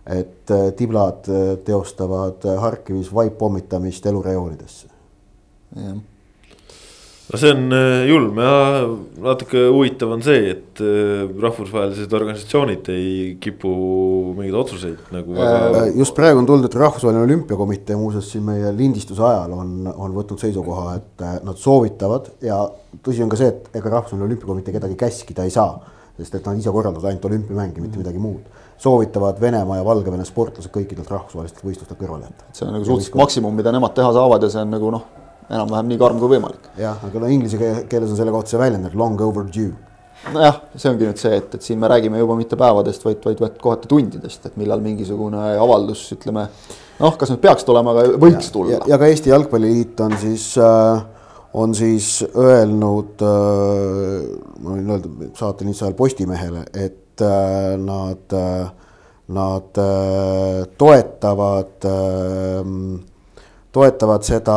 et 0.07 0.51
äh, 0.51 0.73
tiblad 0.75 1.29
äh, 1.29 1.59
teostavad 1.65 2.45
äh, 2.45 2.61
Harkivis 2.61 3.13
vaippommitamist 3.15 4.07
elurajoonidesse. 4.07 4.89
jah 5.77 6.01
no 7.33 7.39
see 7.39 7.53
on 7.55 7.71
julm 8.05 8.39
ja 8.43 8.57
natuke 9.25 9.61
huvitav 9.71 10.11
on 10.13 10.25
see, 10.27 10.51
et 10.51 10.81
rahvusvahelised 11.41 12.13
organisatsioonid 12.13 12.91
ei 12.93 13.13
kipu 13.41 13.71
mingeid 14.37 14.59
otsuseid 14.59 15.15
nagu 15.15 15.39
väga. 15.39 15.87
just 15.97 16.17
praegu 16.19 16.43
on 16.43 16.51
tulnud, 16.51 16.67
et 16.69 16.77
Rahvusvaheline 16.83 17.23
Olümpiakomitee 17.25 17.97
muuseas 17.97 18.29
siin 18.35 18.45
meie 18.45 18.75
lindistuse 18.77 19.25
ajal 19.25 19.55
on, 19.57 19.73
on 19.95 20.19
võtnud 20.19 20.43
seisukoha, 20.45 20.99
et 20.99 21.25
nad 21.47 21.63
soovitavad 21.63 22.29
ja 22.45 22.59
tõsi 23.07 23.25
on 23.25 23.33
ka 23.33 23.41
see, 23.41 23.55
et 23.55 23.81
ega 23.81 23.95
Rahvusvaheline 23.95 24.29
Olümpiakomitee 24.29 24.77
kedagi 24.77 24.99
käskida 25.01 25.47
ei 25.49 25.55
saa, 25.55 25.79
sest 26.19 26.37
et 26.37 26.51
nad 26.51 26.61
ise 26.61 26.75
korraldavad 26.75 27.15
ainult 27.15 27.31
olümpiamänge, 27.31 27.81
mitte 27.81 28.03
midagi 28.03 28.21
muud 28.21 28.61
soovitavad 28.83 29.41
Venemaa 29.41 29.79
ja 29.79 29.85
Valgevene 29.87 30.25
sportlased 30.27 30.73
kõikidelt 30.75 31.11
rahvusvahelistelt 31.11 31.67
võistlustelt 31.67 32.01
kõrvale 32.01 32.27
jätta. 32.27 32.49
see 32.57 32.67
on 32.67 32.75
nagu 32.77 32.87
suhteliselt 32.89 33.19
maksimum, 33.21 33.55
mida 33.55 33.73
nemad 33.75 33.95
teha 33.95 34.11
saavad 34.17 34.43
ja 34.43 34.51
see 34.51 34.65
on 34.65 34.75
nagu 34.75 34.91
noh, 34.95 35.07
enam-vähem 35.49 35.93
nii 35.93 36.01
karm 36.01 36.19
kui 36.23 36.35
võimalik. 36.35 36.69
jah, 36.81 36.99
aga 37.07 37.23
no 37.23 37.31
inglise 37.31 37.61
keeles 37.91 38.11
on 38.11 38.19
selle 38.19 38.35
kohta 38.35 38.55
see 38.55 38.63
väljend, 38.63 38.89
et 38.89 38.99
long 38.99 39.21
overdue. 39.23 39.71
nojah, 40.35 40.61
see 40.75 40.91
ongi 40.91 41.09
nüüd 41.09 41.23
see, 41.23 41.39
et, 41.39 41.57
et 41.59 41.69
siin 41.69 41.81
me 41.83 41.91
räägime 41.93 42.23
juba 42.23 42.37
mitte 42.39 42.59
päevadest, 42.59 43.07
vaid, 43.07 43.23
vaid, 43.25 43.43
vaid 43.43 43.59
kohati 43.63 43.91
tundidest, 43.91 44.51
et 44.51 44.59
millal 44.61 44.83
mingisugune 44.85 45.47
avaldus, 45.63 46.05
ütleme. 46.17 46.49
noh, 46.99 47.17
kas 47.19 47.35
nüüd 47.35 47.43
peaks 47.43 47.67
tulema, 47.69 47.95
aga 47.95 48.19
võiks 48.19 48.51
ja, 48.51 48.55
tulla. 48.55 48.85
ja 48.91 48.99
ka 48.99 49.11
Eesti 49.11 49.35
Jalgpalliliit 49.35 50.03
on 50.07 50.19
siis 50.23 50.53
äh, 50.59 51.07
on 51.55 51.75
siis 51.77 52.25
öelnud 52.25 53.23
äh,, 53.23 54.27
ma 54.63 54.75
võin 54.75 54.93
öelda 54.97 55.31
saate 55.39 55.67
lihtsalt 55.69 55.99
Postimehele, 55.99 56.65
et 56.73 57.02
et 57.13 57.21
äh, 57.21 57.77
nad, 57.77 58.33
äh, 58.33 58.67
nad 59.29 59.79
äh, 59.79 60.67
toetavad 60.79 61.67
toetavad 63.73 64.23
seda 64.23 64.57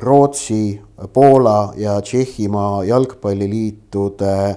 Rootsi, 0.00 0.80
Poola 1.12 1.72
ja 1.76 2.00
Tšehhimaa 2.00 2.84
jalgpalliliitude 2.84 4.56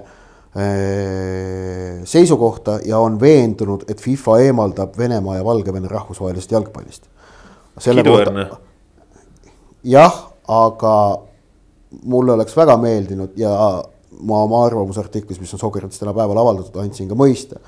seisukohta 2.04 2.78
ja 2.84 2.98
on 2.98 3.16
veendunud, 3.20 3.86
et 3.88 4.00
FIFA 4.00 4.38
eemaldab 4.44 4.98
Venemaa 4.98 5.36
ja 5.36 5.44
Valgevene 5.44 5.88
rahvusvahelisest 5.88 6.52
jalgpallist. 6.52 7.08
kiiduväärne. 7.80 8.50
jah, 9.84 10.20
aga 10.48 11.22
mulle 12.04 12.32
oleks 12.32 12.56
väga 12.56 12.76
meeldinud 12.76 13.32
ja 13.36 13.84
ma 14.22 14.42
oma 14.46 14.64
arvamusartiklis, 14.66 15.40
mis 15.40 15.52
on 15.54 15.62
Sokerates 15.62 15.98
tänapäeval 16.02 16.38
avaldatud, 16.44 16.76
andsin 16.82 17.08
ka 17.10 17.18
mõista. 17.18 17.60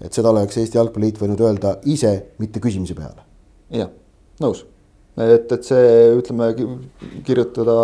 et 0.00 0.12
seda 0.12 0.30
oleks 0.30 0.56
Eesti 0.58 0.78
Jalgpalliliit 0.78 1.20
võinud 1.20 1.40
öelda 1.40 1.76
ise, 1.84 2.34
mitte 2.38 2.60
küsimise 2.60 2.94
peale. 2.98 3.26
jah, 3.70 3.90
nõus 4.40 4.64
et, 5.20 5.50
et 5.52 5.66
see, 5.66 5.88
ütleme, 6.16 6.52
kirjutada 7.26 7.74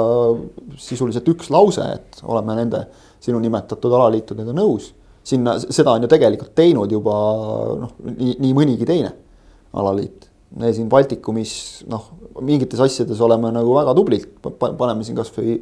sisuliselt 0.80 1.28
üks 1.28 1.51
lause, 1.52 1.85
et 1.98 2.22
oleme 2.24 2.56
nende 2.56 2.85
sinu 3.24 3.40
nimetatud 3.43 3.93
alaliitudega 3.93 4.55
nõus. 4.56 4.94
sinna, 5.28 5.59
seda 5.60 5.93
on 5.93 6.06
ju 6.06 6.09
tegelikult 6.09 6.55
teinud 6.56 6.93
juba 6.93 7.14
noh, 7.82 7.90
nii, 8.01 8.39
nii 8.40 8.55
mõnigi 8.56 8.86
teine 8.89 9.12
alaliit. 9.76 10.28
me 10.56 10.72
siin 10.72 10.89
Baltikumis 10.89 11.85
noh, 11.90 12.09
mingites 12.40 12.80
asjades 12.80 13.20
oleme 13.20 13.52
nagu 13.52 13.74
väga 13.76 13.94
tublid, 13.94 14.30
paneme 14.56 15.05
siin 15.05 15.18
kasvõi 15.18 15.59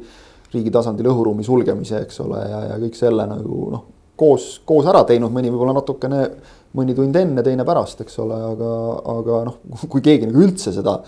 riigi 0.53 0.71
tasandil 0.73 1.09
õhuruumi 1.11 1.45
sulgemise, 1.45 2.01
eks 2.05 2.21
ole, 2.23 2.41
ja, 2.47 2.63
ja 2.71 2.81
kõik 2.81 2.95
selle 2.95 3.25
nagu 3.29 3.61
noh, 3.73 3.85
koos, 4.17 4.57
koos 4.65 4.87
ära 4.89 5.03
teinud, 5.07 5.33
mõni 5.33 5.51
võib-olla 5.53 5.77
natukene, 5.77 6.21
mõni 6.77 6.95
tund 6.97 7.15
enne, 7.19 7.43
teine 7.45 7.65
pärast, 7.67 8.01
eks 8.03 8.19
ole, 8.23 8.37
aga, 8.51 8.73
aga 9.13 9.41
noh, 9.49 9.57
kui 9.91 10.03
keegi 10.05 10.29
nagu 10.29 10.45
üldse 10.47 10.75
seda 10.75 10.99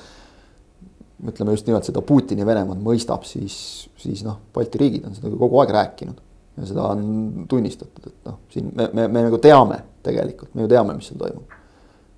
ütleme 1.28 1.52
just 1.52 1.68
nimelt 1.68 1.88
seda 1.88 2.02
Putini 2.06 2.45
Venemaad 2.48 2.80
mõistab, 2.84 3.26
siis, 3.28 3.53
siis 3.99 4.24
noh, 4.24 4.38
Balti 4.56 4.80
riigid 4.80 5.07
on 5.10 5.16
seda 5.18 5.32
kogu 5.36 5.60
aeg 5.60 5.74
rääkinud. 5.76 6.26
ja 6.60 6.66
seda 6.68 6.90
on 6.91 7.45
tunnistatud, 7.49 8.07
et 8.07 8.28
noh, 8.28 8.40
siin 8.52 8.72
me, 8.76 8.90
me, 8.94 9.07
me 9.07 9.24
nagu 9.28 9.38
teame 9.40 9.80
tegelikult, 10.03 10.53
me 10.56 10.66
ju 10.66 10.72
teame, 10.72 10.95
mis 10.95 11.07
seal 11.11 11.20
toimub. 11.20 11.56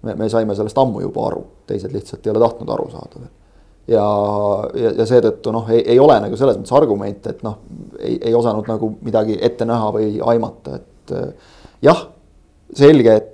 me, 0.02 0.15
me 0.15 0.30
saime 0.30 0.56
sellest 0.57 0.77
ammu 0.77 1.02
juba 1.02 1.27
aru, 1.27 1.43
teised 1.69 1.93
lihtsalt 1.93 2.26
ei 2.26 2.34
ole 2.34 2.41
tahtnud 2.45 2.69
aru 2.73 2.89
saada 2.93 3.23
veel. 3.23 3.34
Ja, 3.90 4.06
ja, 4.78 4.94
ja 4.99 5.08
seetõttu 5.10 5.53
noh, 5.53 5.68
ei, 5.74 5.82
ei 5.94 5.99
ole 5.99 6.18
nagu 6.24 6.38
selles 6.40 6.60
mõttes 6.60 6.76
argumente, 6.78 7.34
et 7.36 7.44
noh, 7.45 7.60
ei, 7.99 8.18
ei 8.20 8.34
osanud 8.38 8.70
nagu 8.70 8.94
midagi 9.02 9.38
ette 9.41 9.68
näha 9.68 9.91
või 9.95 10.16
aimata, 10.34 10.80
et 10.80 11.14
jah, 11.86 12.03
selge, 12.78 13.16
et 13.18 13.30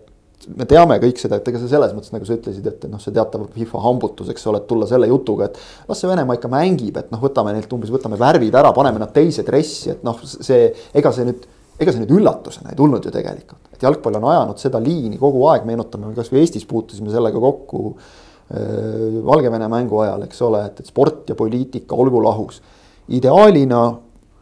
me 0.55 0.67
teame 0.69 0.95
kõik 1.03 1.19
seda, 1.19 1.39
et 1.39 1.49
ega 1.51 1.59
see 1.59 1.71
selles 1.71 1.91
mõttes, 1.95 2.13
nagu 2.13 2.27
sa 2.27 2.37
ütlesid, 2.37 2.67
et 2.69 2.87
noh, 2.89 3.01
see 3.03 3.15
teatav 3.15 3.43
FIFA 3.55 3.83
hambutus, 3.83 4.31
eks 4.31 4.47
ole, 4.47 4.61
et 4.61 4.69
tulla 4.69 4.87
selle 4.89 5.09
jutuga, 5.09 5.49
et 5.49 5.89
las 5.89 5.99
see 6.01 6.09
Venemaa 6.09 6.37
ikka 6.39 6.51
mängib, 6.51 6.99
et 7.01 7.11
noh, 7.11 7.21
võtame 7.21 7.53
neilt 7.55 7.73
umbes, 7.75 7.91
võtame 7.93 8.19
värvid 8.19 8.55
ära, 8.55 8.71
paneme 8.75 9.01
nad 9.03 9.11
teise 9.15 9.43
dressi, 9.47 9.91
et 9.95 10.05
noh, 10.07 10.21
see, 10.23 10.69
ega 10.97 11.11
see 11.15 11.27
nüüd, 11.27 11.43
ega 11.77 11.93
see 11.93 12.01
nüüd 12.05 12.15
üllatusena 12.21 12.71
ei 12.71 12.79
tulnud 12.79 13.03
ju 13.05 13.11
tegelikult. 13.13 13.59
et 13.73 13.83
jalgpall 13.83 14.17
on 14.17 14.29
ajanud 14.31 14.61
seda 14.61 14.79
liini 14.81 15.19
kogu 15.19 15.43
aeg, 15.51 15.67
meenutame 15.67 16.09
kasvõi 16.15 16.39
Eestis 16.41 16.65
puutusime 16.65 17.11
sellega 17.13 17.37
kokku 17.43 17.91
äh, 17.91 18.07
Valgevene 18.47 19.67
mängu 19.67 19.99
ajal, 19.99 20.21
eks 20.23 20.41
ole, 20.47 20.61
et, 20.69 20.79
et 20.79 20.87
sport 20.87 21.29
ja 21.29 21.35
poliitika 21.35 21.95
olgu 21.95 22.21
lahus. 22.23 22.61
ideaalina 23.07 23.81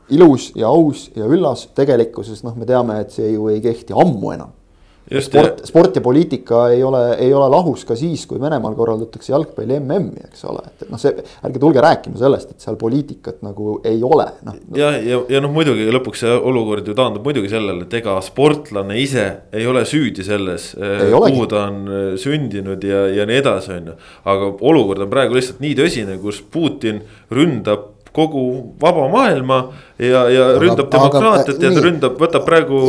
ilus 0.09 0.51
ja 0.55 0.67
aus 0.67 1.11
ja 1.15 1.25
üllas, 1.25 1.67
tegelikkuses 1.75 2.43
noh, 2.43 2.53
me 2.55 2.65
teame, 2.65 2.99
et 3.01 3.11
see 3.11 3.31
ju 3.31 3.49
ei 3.49 3.61
kehti 3.61 3.93
ammu 3.93 4.31
enam 4.35 4.53
sport, 5.21 5.61
sport 5.69 5.95
ja 5.95 6.01
poliitika 6.01 6.69
ei 6.73 6.83
ole, 6.83 7.01
ei 7.21 7.33
ole 7.33 7.47
lahus 7.53 7.85
ka 7.85 7.95
siis, 7.97 8.25
kui 8.29 8.39
Venemaal 8.41 8.75
korraldatakse 8.77 9.33
jalgpalli 9.33 9.77
MM-i, 9.79 10.25
eks 10.29 10.45
ole, 10.49 10.63
et, 10.65 10.85
et 10.85 10.91
noh, 10.91 11.01
see, 11.01 11.13
ärge 11.45 11.61
tulge 11.61 11.83
rääkima 11.85 12.19
sellest, 12.19 12.55
et 12.55 12.65
seal 12.65 12.77
poliitikat 12.81 13.43
nagu 13.45 13.77
ei 13.85 14.01
ole, 14.05 14.27
noh. 14.47 14.59
ja, 14.77 14.91
ja, 14.97 15.21
ja 15.31 15.41
noh, 15.43 15.53
muidugi 15.53 15.87
lõpuks 15.93 16.25
see 16.25 16.35
olukord 16.35 16.87
ju 16.89 16.97
taandub 16.97 17.25
muidugi 17.27 17.51
sellele, 17.53 17.85
et 17.85 17.97
ega 18.01 18.17
sportlane 18.25 18.97
ise 19.01 19.27
ei 19.55 19.67
ole 19.69 19.85
süüdi 19.87 20.25
selles, 20.25 20.71
eh, 20.79 21.07
kuhu 21.13 21.49
ta 21.51 21.67
on 21.69 21.81
eh, 21.85 22.05
sündinud 22.21 22.85
ja, 22.85 23.05
ja 23.21 23.29
nii 23.29 23.41
edasi, 23.43 23.75
on 23.77 23.91
ju. 23.91 23.97
aga 24.33 24.53
olukord 24.71 25.05
on 25.05 25.11
praegu 25.11 25.37
lihtsalt 25.37 25.61
nii 25.63 25.75
tõsine, 25.77 26.17
kus 26.21 26.41
Putin 26.51 27.03
ründab 27.33 27.94
kogu 28.15 28.45
vaba 28.81 29.09
maailma 29.11 29.59
ja, 29.99 30.23
ja 30.31 30.47
aga, 30.51 30.61
ründab 30.63 30.89
demokraatiat 30.93 31.61
ja 31.61 31.71
ta 31.75 31.83
ründab, 31.83 32.17
võtab 32.21 32.47
praegu. 32.47 32.79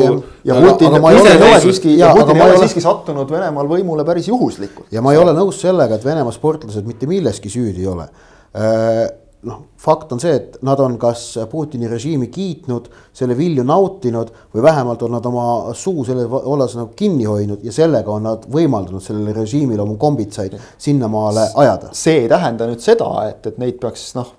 ja 0.46 0.58
Putin, 0.62 0.96
Putin 1.02 1.30
ei 1.32 1.42
ole 1.42 1.60
siiski, 1.64 1.96
Putin 1.98 2.40
ei 2.40 2.46
ole 2.46 2.62
siiski 2.62 2.84
sattunud 2.84 3.30
Venemaal 3.30 3.70
võimule 3.70 4.06
päris 4.06 4.30
juhuslikult. 4.30 4.88
ja 4.94 5.02
ma 5.02 5.14
ei 5.16 5.20
ole 5.22 5.34
nõus 5.36 5.60
sellega, 5.62 5.98
et 5.98 6.06
Venemaa 6.06 6.34
sportlased 6.34 6.86
mitte 6.86 7.10
milleski 7.10 7.50
süüdi 7.52 7.82
ei 7.82 7.90
ole 7.90 8.06
äh, 8.06 9.06
noh, 9.46 9.62
fakt 9.78 10.12
on 10.14 10.20
see, 10.20 10.34
et 10.34 10.56
nad 10.66 10.80
on 10.82 10.96
kas 11.00 11.22
Putini 11.50 11.88
režiimi 11.90 12.28
kiitnud, 12.32 12.88
selle 13.16 13.36
vilju 13.38 13.64
nautinud 13.66 14.32
või 14.54 14.64
vähemalt 14.64 15.04
on 15.06 15.14
nad 15.16 15.28
oma 15.28 15.46
suu 15.78 16.04
selle 16.06 16.26
olles 16.26 16.74
nagu 16.78 16.90
kinni 16.98 17.28
hoidnud 17.28 17.64
ja 17.66 17.74
sellega 17.74 18.12
on 18.12 18.26
nad 18.26 18.46
võimaldanud 18.52 19.04
sellele 19.04 19.34
režiimile 19.36 19.84
oma 19.84 19.96
kombitsaid 20.00 20.58
sinnamaale 20.82 21.48
ajada. 21.62 21.92
see 21.96 22.24
ei 22.24 22.28
tähenda 22.32 22.68
nüüd 22.70 22.82
seda, 22.82 23.10
et, 23.30 23.46
et 23.46 23.58
neid 23.62 23.80
peaks 23.82 24.08
noh, 24.18 24.34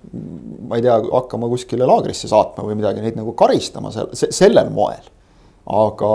ma 0.68 0.78
ei 0.78 0.84
tea, 0.84 1.00
hakkama 1.08 1.50
kuskile 1.50 1.88
laagrisse 1.88 2.30
saatma 2.30 2.66
või 2.68 2.78
midagi, 2.78 3.04
neid 3.04 3.18
nagu 3.18 3.32
karistama 3.38 3.92
sel, 3.94 4.12
sellel 4.12 4.72
moel. 4.74 5.12
aga 5.68 6.12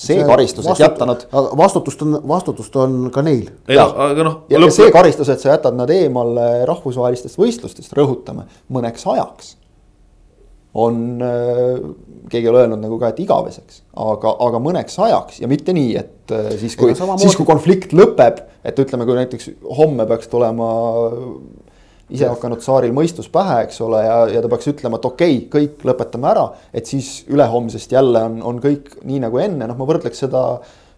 see 0.00 0.24
karistus, 0.26 0.66
et 0.70 0.80
jätta 0.80 1.06
nad. 1.08 1.26
vastutust 1.32 2.02
on, 2.04 2.16
vastutust 2.28 2.76
on 2.80 3.10
ka 3.14 3.24
neil. 3.26 3.48
aga 3.68 4.26
noh. 4.26 4.40
ja 4.52 4.60
lõpp... 4.60 4.74
see 4.76 4.90
karistus, 4.94 5.30
et 5.32 5.42
sa 5.42 5.54
jätad 5.54 5.76
nad 5.78 5.90
eemale 5.92 6.64
rahvusvahelistest 6.68 7.38
võistlustest, 7.40 7.94
rõhutame, 7.96 8.46
mõneks 8.72 9.06
ajaks. 9.12 9.54
on 10.76 11.22
äh,, 11.24 11.84
keegi 12.30 12.44
ei 12.44 12.52
ole 12.52 12.64
öelnud 12.64 12.82
nagu 12.82 12.98
ka, 13.00 13.12
et 13.14 13.20
igaveseks, 13.24 13.82
aga, 14.06 14.34
aga 14.48 14.60
mõneks 14.62 14.98
ajaks 15.06 15.40
ja 15.40 15.48
mitte 15.48 15.72
nii, 15.76 15.94
et 15.96 16.34
äh, 16.36 16.50
siis 16.60 16.76
kui, 16.76 16.92
siis 16.94 17.38
kui 17.38 17.48
konflikt 17.48 17.96
lõpeb, 17.96 18.42
et 18.66 18.82
ütleme, 18.82 19.08
kui 19.08 19.16
näiteks 19.16 19.54
homme 19.78 20.06
peaks 20.10 20.28
tulema 20.32 20.68
ise 22.10 22.28
hakanud 22.30 22.62
tsaaril 22.62 22.94
mõistus 22.94 23.28
pähe, 23.32 23.62
eks 23.66 23.80
ole, 23.82 24.02
ja, 24.04 24.18
ja 24.36 24.42
ta 24.42 24.50
peaks 24.52 24.70
ütlema, 24.70 25.00
et 25.00 25.08
okei 25.08 25.38
okay,, 25.40 25.48
kõik 25.56 25.86
lõpetame 25.90 26.30
ära, 26.30 26.46
et 26.74 26.86
siis 26.86 27.24
ülehomsest 27.32 27.92
jälle 27.96 28.22
on, 28.28 28.38
on 28.46 28.62
kõik 28.62 28.92
nii 29.02 29.24
nagu 29.26 29.42
enne, 29.42 29.66
noh, 29.66 29.78
ma 29.78 29.88
võrdleks 29.88 30.22
seda 30.26 30.46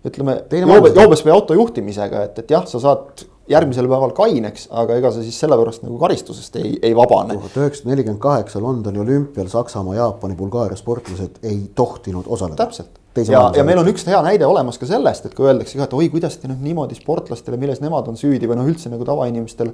ütleme, 0.07 0.43
joobe, 0.53 0.93
joobes 0.95 1.25
või 1.25 1.35
auto 1.35 1.57
juhtimisega, 1.57 2.29
et, 2.29 2.39
et 2.45 2.55
jah, 2.55 2.67
sa 2.69 2.81
saad 2.83 3.27
järgmisel 3.49 3.89
päeval 3.89 4.13
kaineks, 4.17 4.69
aga 4.77 4.99
ega 5.01 5.11
sa 5.13 5.23
siis 5.25 5.39
sellepärast 5.41 5.85
nagu 5.87 5.97
karistusest 6.01 6.57
ei, 6.61 6.75
ei 6.85 6.95
vabane. 6.97 7.37
tuhat 7.39 7.57
üheksasada 7.63 7.93
nelikümmend 7.93 8.21
kaheksa 8.23 8.61
Londoni 8.61 9.01
olümpial 9.01 9.49
Saksamaa, 9.49 9.97
Jaapani, 9.97 10.37
Bulgaaria 10.37 10.77
sportlased 10.77 11.41
ei 11.43 11.63
tohtinud 11.75 12.29
osaleda. 12.29 12.67
täpselt. 12.67 13.01
ja, 13.17 13.47
ja 13.57 13.65
meil 13.65 13.81
on 13.81 13.89
üks 13.89 14.05
hea 14.07 14.21
näide 14.23 14.47
olemas 14.47 14.79
ka 14.79 14.87
sellest, 14.87 15.27
et 15.27 15.35
kui 15.39 15.49
öeldakse 15.49 15.81
ka, 15.81 15.89
et 15.89 15.97
oi, 15.97 16.11
kuidas 16.13 16.37
te 16.37 16.51
nüüd 16.51 16.61
niimoodi 16.69 16.99
sportlastele, 16.99 17.57
milles 17.61 17.81
nemad 17.81 18.13
on 18.13 18.21
süüdi 18.21 18.51
või 18.51 18.61
noh, 18.61 18.69
üldse 18.69 18.93
nagu 18.93 19.09
tavainimestel 19.09 19.73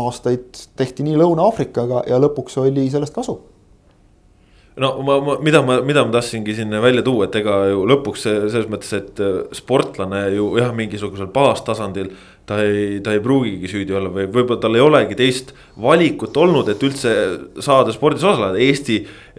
aastaid 0.00 0.62
tehti 0.76 1.06
nii 1.06 1.18
Lõuna-Aafrikaga 1.20 2.04
ja 2.10 2.20
lõpuks 2.22 2.58
oli 2.62 2.88
sellest 2.90 3.14
kasu. 3.14 3.36
No 4.80 4.90
ma, 5.06 5.20
ma, 5.22 5.36
mida 5.38 5.60
ma, 5.62 5.78
mida 5.86 6.02
ma 6.02 6.10
tahtsingi 6.16 6.56
siin 6.58 6.74
välja 6.82 7.04
tuua, 7.06 7.28
et 7.28 7.36
ega 7.38 7.60
ju 7.70 7.84
lõpuks 7.86 8.24
selles 8.26 8.66
mõttes, 8.70 8.90
et 8.96 9.22
sportlane 9.54 10.24
ju 10.34 10.48
jah, 10.58 10.72
mingisugusel 10.74 11.28
baastasandil 11.34 12.10
ta 12.46 12.58
ei, 12.60 13.00
ta 13.00 13.14
ei 13.14 13.20
pruugigi 13.24 13.68
süüdi 13.70 13.94
olla 13.96 14.10
või 14.12 14.26
võib-olla 14.28 14.60
tal 14.60 14.76
ei 14.76 14.82
olegi 14.84 15.16
teist 15.16 15.52
valikut 15.80 16.36
olnud, 16.36 16.68
et 16.68 16.82
üldse 16.84 17.12
saada 17.64 17.94
spordis 17.94 18.24
osaleda, 18.26 18.60
Eesti 18.60 18.98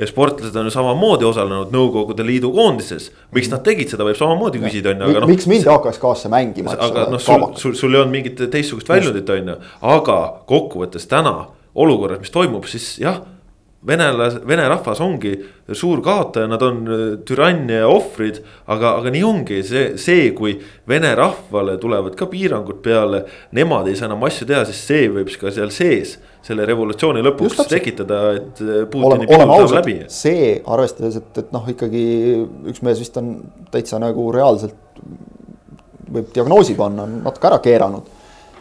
sportlased 0.09 0.57
on 0.57 0.69
ju 0.69 0.73
samamoodi 0.73 1.27
osalenud 1.27 1.73
Nõukogude 1.75 2.25
Liidu 2.25 2.49
koondises. 2.55 3.11
miks 3.35 3.51
nad 3.53 3.61
tegid 3.65 3.93
seda, 3.93 4.07
võib 4.07 4.17
samamoodi 4.17 4.63
küsida, 4.63 4.95
on 4.95 5.05
ju, 5.05 5.11
aga 5.13 5.21
noh. 5.21 5.29
miks 5.29 5.45
mind 5.51 5.69
HKSK-sse 5.69 6.33
mängima? 6.33 6.73
aga 6.73 7.05
noh, 7.13 7.21
sul, 7.21 7.45
sul, 7.61 7.77
sul 7.77 7.93
ei 7.93 8.01
olnud 8.01 8.15
mingit 8.17 8.41
teistsugust 8.41 8.89
väljundit, 8.89 9.29
on 9.29 9.53
ju, 9.53 9.59
aga 9.95 10.19
kokkuvõttes 10.49 11.05
täna 11.11 11.37
olukorras, 11.75 12.23
mis 12.23 12.33
toimub, 12.33 12.65
siis 12.71 12.95
jah 13.03 13.21
venelas-, 13.87 14.37
vene 14.47 14.67
rahvas 14.69 15.01
ongi 15.03 15.33
suur 15.73 16.01
kaotaja, 16.05 16.47
nad 16.49 16.61
on 16.65 16.79
äh, 16.87 17.03
türannia 17.25 17.87
ohvrid. 17.87 18.41
aga, 18.67 18.95
aga 18.99 19.11
nii 19.13 19.23
ongi 19.25 19.61
see, 19.65 19.85
see, 20.01 20.29
kui 20.37 20.55
vene 20.89 21.13
rahvale 21.17 21.77
tulevad 21.81 22.15
ka 22.17 22.27
piirangud 22.31 22.81
peale, 22.85 23.25
nemad 23.55 23.89
ei 23.89 23.97
saa 23.97 24.09
enam 24.09 24.25
asju 24.27 24.47
teha, 24.49 24.63
siis 24.69 24.81
see 24.87 25.09
võib 25.11 25.29
ka 25.41 25.53
seal 25.53 25.73
sees 25.73 26.17
selle 26.45 26.65
revolutsiooni 26.69 27.23
lõpuks 27.25 27.63
tekitada, 27.69 28.19
et 28.37 28.61
äh, 28.61 28.81
Putini 28.91 29.29
piirang 29.29 29.53
läheb 29.53 29.77
läbi. 29.79 29.99
see, 30.13 30.55
arvestades, 30.65 31.21
et, 31.21 31.43
et 31.43 31.55
noh, 31.55 31.65
ikkagi 31.73 32.03
üks 32.71 32.83
mees 32.85 33.01
vist 33.01 33.17
on 33.21 33.37
täitsa 33.73 34.01
nagu 34.01 34.29
reaalselt 34.33 34.77
võib 36.15 36.29
diagnoosi 36.35 36.75
panna, 36.77 37.07
on 37.07 37.23
natuke 37.25 37.49
ära 37.49 37.57
keeranud 37.63 38.14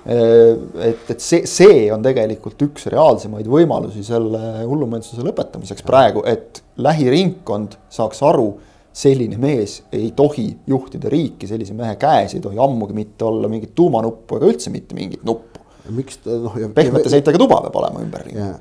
et, 0.04 1.10
et 1.10 1.22
see, 1.22 1.46
see 1.48 1.86
on 1.92 2.04
tegelikult 2.04 2.60
üks 2.66 2.88
reaalsemaid 2.92 3.48
võimalusi 3.48 4.04
selle 4.04 4.66
hullumeelsuse 4.66 5.24
lõpetamiseks 5.24 5.84
praegu, 5.86 6.24
et 6.28 6.60
lähiringkond 6.84 7.78
saaks 7.92 8.20
aru, 8.28 8.50
selline 8.94 9.38
mees 9.40 9.80
ei 9.96 10.12
tohi 10.14 10.46
juhtida 10.70 11.10
riiki, 11.10 11.48
sellise 11.50 11.74
mehe 11.74 11.96
käes 12.00 12.36
ei 12.36 12.44
tohi 12.44 12.60
ammugi 12.62 12.94
mitte 12.94 13.26
olla 13.26 13.50
mingit 13.50 13.74
tuumanuppu 13.74 14.38
ega 14.38 14.52
üldse 14.52 14.70
mitte 14.70 14.94
mingit 14.94 15.24
nuppu. 15.26 15.62
miks 15.94 16.20
ta 16.24 16.36
noh. 16.40 16.54
pehmete 16.76 17.10
seintega 17.12 17.40
tuba 17.40 17.58
peab 17.64 17.74
olema 17.80 18.04
ümberringi. 18.04 18.38
ja, 18.38 18.52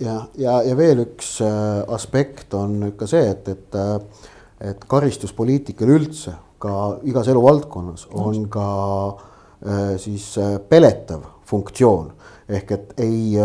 ja, 0.00 0.16
ja, 0.36 0.58
ja 0.66 0.76
veel 0.76 1.04
üks 1.06 1.38
äh, 1.44 1.84
aspekt 1.92 2.56
on 2.56 2.90
ka 2.98 3.08
see, 3.08 3.30
et, 3.30 3.48
et, 3.48 3.78
äh, 3.78 4.26
et 4.72 4.84
karistuspoliitikal 4.90 5.92
üldse 6.00 6.34
ka 6.60 6.98
igas 7.08 7.30
eluvaldkonnas 7.32 8.08
on 8.10 8.42
ka 8.52 8.68
äh, 9.14 9.29
siis 10.00 10.24
peletav 10.68 11.26
funktsioon. 11.48 12.12
Ehk 12.50 12.72
et 12.74 13.02
ei, 13.04 13.36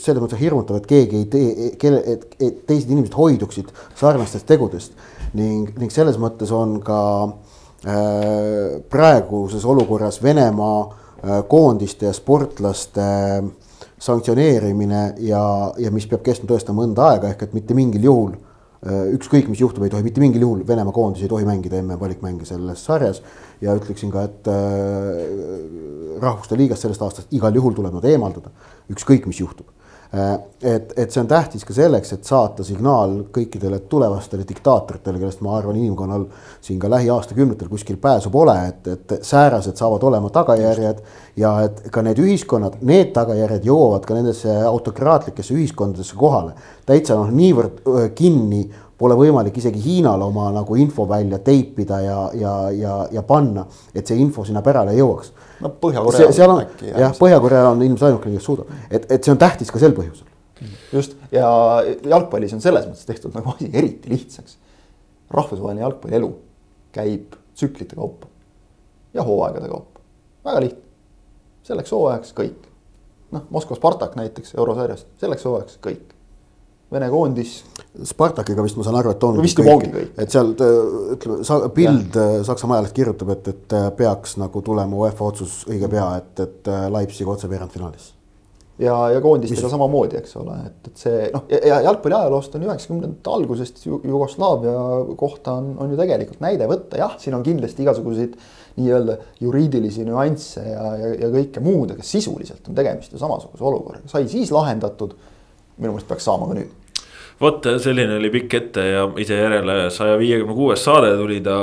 selles 0.00 0.22
mõttes 0.22 0.40
hirmutav, 0.40 0.78
et 0.78 0.86
keegi 0.88 1.18
ei 1.18 1.26
tee, 1.28 1.66
kelle, 1.76 1.98
et, 2.08 2.22
teised 2.68 2.88
inimesed 2.88 3.16
hoiduksid 3.18 3.68
sarnastest 3.98 4.46
tegudest. 4.48 4.94
Ning, 5.36 5.74
ning 5.76 5.92
selles 5.92 6.16
mõttes 6.22 6.52
on 6.56 6.78
ka 6.86 7.00
äh, 7.26 8.78
praeguses 8.88 9.66
olukorras 9.68 10.22
Venemaa 10.24 10.78
äh, 10.86 11.42
koondiste 11.50 12.08
ja 12.08 12.14
sportlaste 12.16 13.04
äh, 13.04 13.50
sanktsioneerimine 13.98 15.14
ja, 15.18 15.72
ja 15.78 15.90
mis 15.92 16.06
peab 16.08 16.24
kestma 16.26 16.50
tõesti 16.50 16.74
mõnda 16.76 17.10
aega, 17.12 17.32
ehk 17.32 17.46
et 17.46 17.54
mitte 17.56 17.76
mingil 17.76 18.04
juhul 18.04 18.34
äh, 18.34 18.45
ükskõik, 18.84 19.48
mis 19.48 19.60
juhtub, 19.60 19.84
ei 19.86 19.90
tohi 19.90 20.04
mitte 20.04 20.20
mingil 20.20 20.42
juhul 20.44 20.64
Venemaa 20.68 20.92
koondis 20.94 21.24
ei 21.24 21.30
tohi 21.32 21.46
mängida 21.48 21.80
emme 21.80 21.96
valikmänge 22.00 22.44
selles 22.44 22.84
sarjas. 22.84 23.22
ja 23.60 23.72
ütleksin 23.72 24.10
ka, 24.12 24.26
et 24.28 24.48
äh, 24.52 26.20
rahvuste 26.20 26.58
liigast 26.60 26.84
sellest 26.84 27.02
aastast 27.02 27.32
igal 27.32 27.54
juhul 27.54 27.72
tuleb 27.72 27.96
nad 27.96 28.04
eemaldada, 28.04 28.52
ükskõik 28.92 29.26
mis 29.26 29.40
juhtub 29.40 29.70
Äh, 29.70 29.75
et, 30.12 30.92
et 30.96 31.10
see 31.10 31.20
on 31.20 31.28
tähtis 31.28 31.64
ka 31.66 31.74
selleks, 31.76 32.12
et 32.14 32.24
saata 32.24 32.64
signaal 32.64 33.18
kõikidele 33.34 33.80
tulevastele 33.90 34.46
diktaatoritele, 34.48 35.18
kellest 35.20 35.42
ma 35.44 35.56
arvan, 35.58 35.76
inimkonnal 35.80 36.26
siin 36.64 36.78
ka 36.80 36.90
lähiaastakümnetel 36.90 37.68
kuskil 37.68 37.98
pääsu 38.00 38.30
pole, 38.30 38.54
et, 38.68 38.86
et 38.94 39.16
säärased 39.26 39.76
saavad 39.76 40.06
olema 40.06 40.30
tagajärjed. 40.30 41.02
ja 41.36 41.50
et 41.66 41.82
ka 41.92 42.02
need 42.02 42.18
ühiskonnad, 42.22 42.78
need 42.80 43.12
tagajärjed 43.12 43.66
jõuavad 43.68 44.06
ka 44.08 44.14
nendesse 44.16 44.52
autokraatlikesse 44.64 45.54
ühiskondadesse 45.54 46.16
kohale. 46.16 46.54
täitsa 46.86 47.18
noh, 47.18 47.30
niivõrd 47.30 47.82
kinni 48.14 48.68
pole 48.98 49.16
võimalik 49.18 49.58
isegi 49.60 49.82
Hiinal 49.82 50.22
oma 50.24 50.48
nagu 50.54 50.76
info 50.80 51.04
välja 51.08 51.38
teipida 51.44 52.00
ja, 52.00 52.20
ja, 52.34 52.54
ja, 52.70 52.94
ja 53.12 53.22
panna, 53.22 53.66
et 53.94 54.06
see 54.06 54.16
info 54.20 54.44
sinna 54.44 54.62
pärale 54.64 54.96
jõuaks. 54.96 55.32
No 55.60 55.72
Põhja-Korea. 55.82 56.30
seal 56.32 56.52
on 56.52 56.62
jah, 56.86 57.14
Põhja-Korea 57.18 57.68
on 57.70 57.82
ilmselt 57.82 58.10
ainukene, 58.10 58.38
kes 58.38 58.48
suudab, 58.48 58.72
et, 58.90 59.06
et 59.10 59.24
see 59.24 59.34
on 59.34 59.40
tähtis 59.40 59.72
ka 59.72 59.82
sel 59.82 59.94
põhjusel. 59.96 60.28
just 60.92 61.16
ja 61.32 61.48
jalgpallis 62.04 62.54
on 62.56 62.64
selles 62.64 62.88
mõttes 62.88 63.08
tehtud 63.08 63.34
nagu 63.36 63.52
asi 63.54 63.70
eriti 63.72 64.12
lihtsaks. 64.12 64.58
rahvusvaheline 65.30 65.84
jalgpallielu 65.84 66.32
käib 66.96 67.36
tsüklite 67.54 67.96
kaupa 67.96 68.28
ja 69.14 69.24
hooaegade 69.26 69.68
kaupa, 69.68 70.00
väga 70.44 70.60
lihtne. 70.60 70.82
selleks 71.62 71.92
hooajaks 71.92 72.34
kõik. 72.36 72.68
noh, 73.32 73.48
Moskva 73.50 73.76
Spartak 73.76 74.16
näiteks 74.16 74.54
eurosarjast, 74.58 75.08
selleks 75.20 75.44
hooajaks 75.44 75.80
kõik 75.82 76.15
Vene 76.86 77.08
koondis. 77.10 77.56
Spartakiga 78.06 78.62
vist 78.62 78.76
ma 78.78 78.84
saan 78.86 79.00
aru, 79.00 79.10
et 79.16 79.24
on 79.26 79.40
vist 79.42 79.58
juba 79.58 79.72
ongi 79.74 79.88
kõik. 79.90 80.10
et 80.22 80.30
seal 80.30 80.52
ütleme, 80.54 81.70
Bild 81.74 82.18
äh, 82.20 82.34
Saksamaa 82.46 82.78
ajaleht 82.78 82.94
kirjutab, 82.94 83.32
et, 83.34 83.48
et 83.50 83.74
äh, 83.74 83.88
peaks 83.96 84.36
nagu 84.38 84.62
tulema 84.62 85.00
UEFA 85.00 85.32
otsus 85.32 85.64
õige 85.66 85.90
pea, 85.90 86.04
et, 86.20 86.44
et 86.44 86.70
äh, 86.70 86.86
Leipzig 86.94 87.26
otse 87.32 87.50
veerandfinaalis. 87.50 88.12
ja, 88.78 88.94
ja 89.10 89.24
koondistega 89.24 89.72
samamoodi, 89.72 90.20
eks 90.20 90.38
ole, 90.38 90.60
et, 90.68 90.78
et 90.92 91.02
see 91.02 91.26
noh, 91.34 91.48
ja 91.50 91.82
jalgpalli 91.88 92.20
ajaloost 92.20 92.54
on 92.54 92.68
üheksakümnendate 92.68 93.34
algusest 93.34 93.86
Jugoslaavia 93.88 94.78
kohta 95.18 95.58
on, 95.58 95.72
on 95.82 95.90
ju 95.90 95.98
tegelikult 95.98 96.44
näide 96.44 96.70
võtta, 96.70 97.00
jah, 97.02 97.16
siin 97.18 97.34
on 97.34 97.42
kindlasti 97.46 97.82
igasuguseid 97.82 98.36
nii-öelda 98.76 99.16
juriidilisi 99.42 100.06
nüansse 100.06 100.62
ja, 100.62 100.90
ja, 101.00 101.14
ja 101.24 101.34
kõike 101.34 101.64
muud, 101.64 101.96
aga 101.96 102.06
sisuliselt 102.06 102.68
on 102.68 102.78
tegemist 102.78 103.16
ju 103.16 103.18
samasuguse 103.18 103.72
olukorraga, 103.72 104.12
sai 104.12 104.28
siis 104.30 104.54
lahendatud 104.54 105.16
minu 105.76 105.92
meelest 105.92 106.08
peaks 106.10 106.28
saama 106.28 106.48
ka 106.50 106.58
nüüd 106.58 106.74
vot 107.40 107.68
selline 107.82 108.16
oli 108.16 108.32
pikk 108.32 108.58
ette 108.60 108.84
ja 108.88 109.06
ise 109.20 109.38
järele 109.38 109.78
saja 109.92 110.16
viiekümne 110.20 110.56
kuues 110.56 110.84
saade 110.86 111.12
tuli 111.18 111.40
ta 111.44 111.56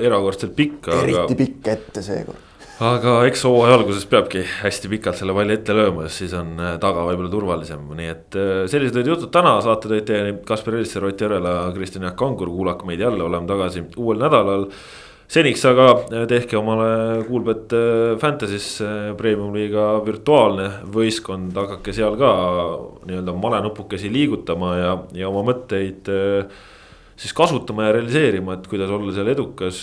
erakordselt 0.00 0.54
pikk. 0.56 0.90
eriti 1.02 1.20
aga... 1.20 1.38
pikk 1.38 1.70
ette 1.72 2.02
seekord. 2.06 2.42
aga 2.84 3.16
eks 3.28 3.44
hooaja 3.48 3.78
alguses 3.80 4.06
peabki 4.10 4.44
hästi 4.60 4.90
pikalt 4.92 5.18
selle 5.18 5.34
palli 5.34 5.56
ette 5.58 5.74
lööma, 5.74 6.06
sest 6.06 6.24
siis 6.24 6.36
on 6.38 6.54
äh, 6.58 6.76
taga 6.82 7.06
võib-olla 7.08 7.30
turvalisem, 7.32 7.86
nii 7.98 8.10
et 8.10 8.38
äh, 8.38 8.52
sellised 8.70 8.98
olid 8.98 9.14
jutud 9.14 9.32
täna, 9.34 9.56
saate 9.64 9.90
tõid 9.90 10.06
teieni 10.10 10.36
Kaspar 10.46 10.78
Elisser, 10.78 11.06
Ott 11.06 11.26
Järvela, 11.26 11.56
Kristjan 11.74 12.06
Jaak 12.06 12.18
Kangur, 12.18 12.50
kuulake 12.54 12.86
meid 12.86 13.02
jälle, 13.02 13.22
oleme 13.26 13.50
tagasi 13.50 13.86
uuel 13.96 14.22
nädalal 14.22 14.68
seniks 15.30 15.64
aga 15.68 15.88
äh, 15.94 16.26
tehke 16.30 16.58
omale 16.58 17.24
Kuulbet 17.28 17.72
äh, 17.72 18.14
Fantasy's 18.20 18.68
äh, 18.84 19.12
premium-liiga 19.18 19.88
virtuaalne 20.06 20.68
võistkond, 20.94 21.54
hakake 21.56 21.94
seal 21.96 22.18
ka 22.20 22.30
nii-öelda 23.08 23.34
malenupukesi 23.38 24.12
liigutama 24.12 24.76
ja, 24.78 24.94
ja 25.16 25.30
oma 25.30 25.44
mõtteid 25.50 26.10
siis 27.14 27.30
kasutama 27.36 27.86
ja 27.86 27.92
realiseerima, 27.94 28.56
et 28.56 28.66
kuidas 28.66 28.90
olla 28.90 29.12
seal 29.14 29.30
edukas. 29.30 29.78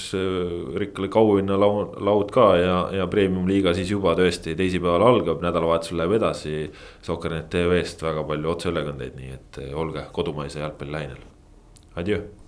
rikkale 0.76 1.08
kauhinna 1.08 1.56
laud 1.58 2.34
ka 2.34 2.50
ja, 2.60 2.76
ja 2.98 3.08
premium-liiga 3.08 3.74
siis 3.78 3.94
juba 3.94 4.18
tõesti 4.20 4.58
teisipäeval 4.60 5.08
algab, 5.08 5.40
nädalavahetusel 5.46 6.02
läheb 6.02 6.18
edasi. 6.20 6.68
Soccer.net 7.02 7.48
tv-st 7.54 8.04
väga 8.04 8.28
palju 8.28 8.52
otseülekandeid, 8.58 9.16
nii 9.16 9.34
et 9.38 9.64
olge 9.72 10.06
kodumaise 10.12 10.60
jalgpalli 10.60 10.98
läinel, 11.00 11.26
adjöö 11.96 12.41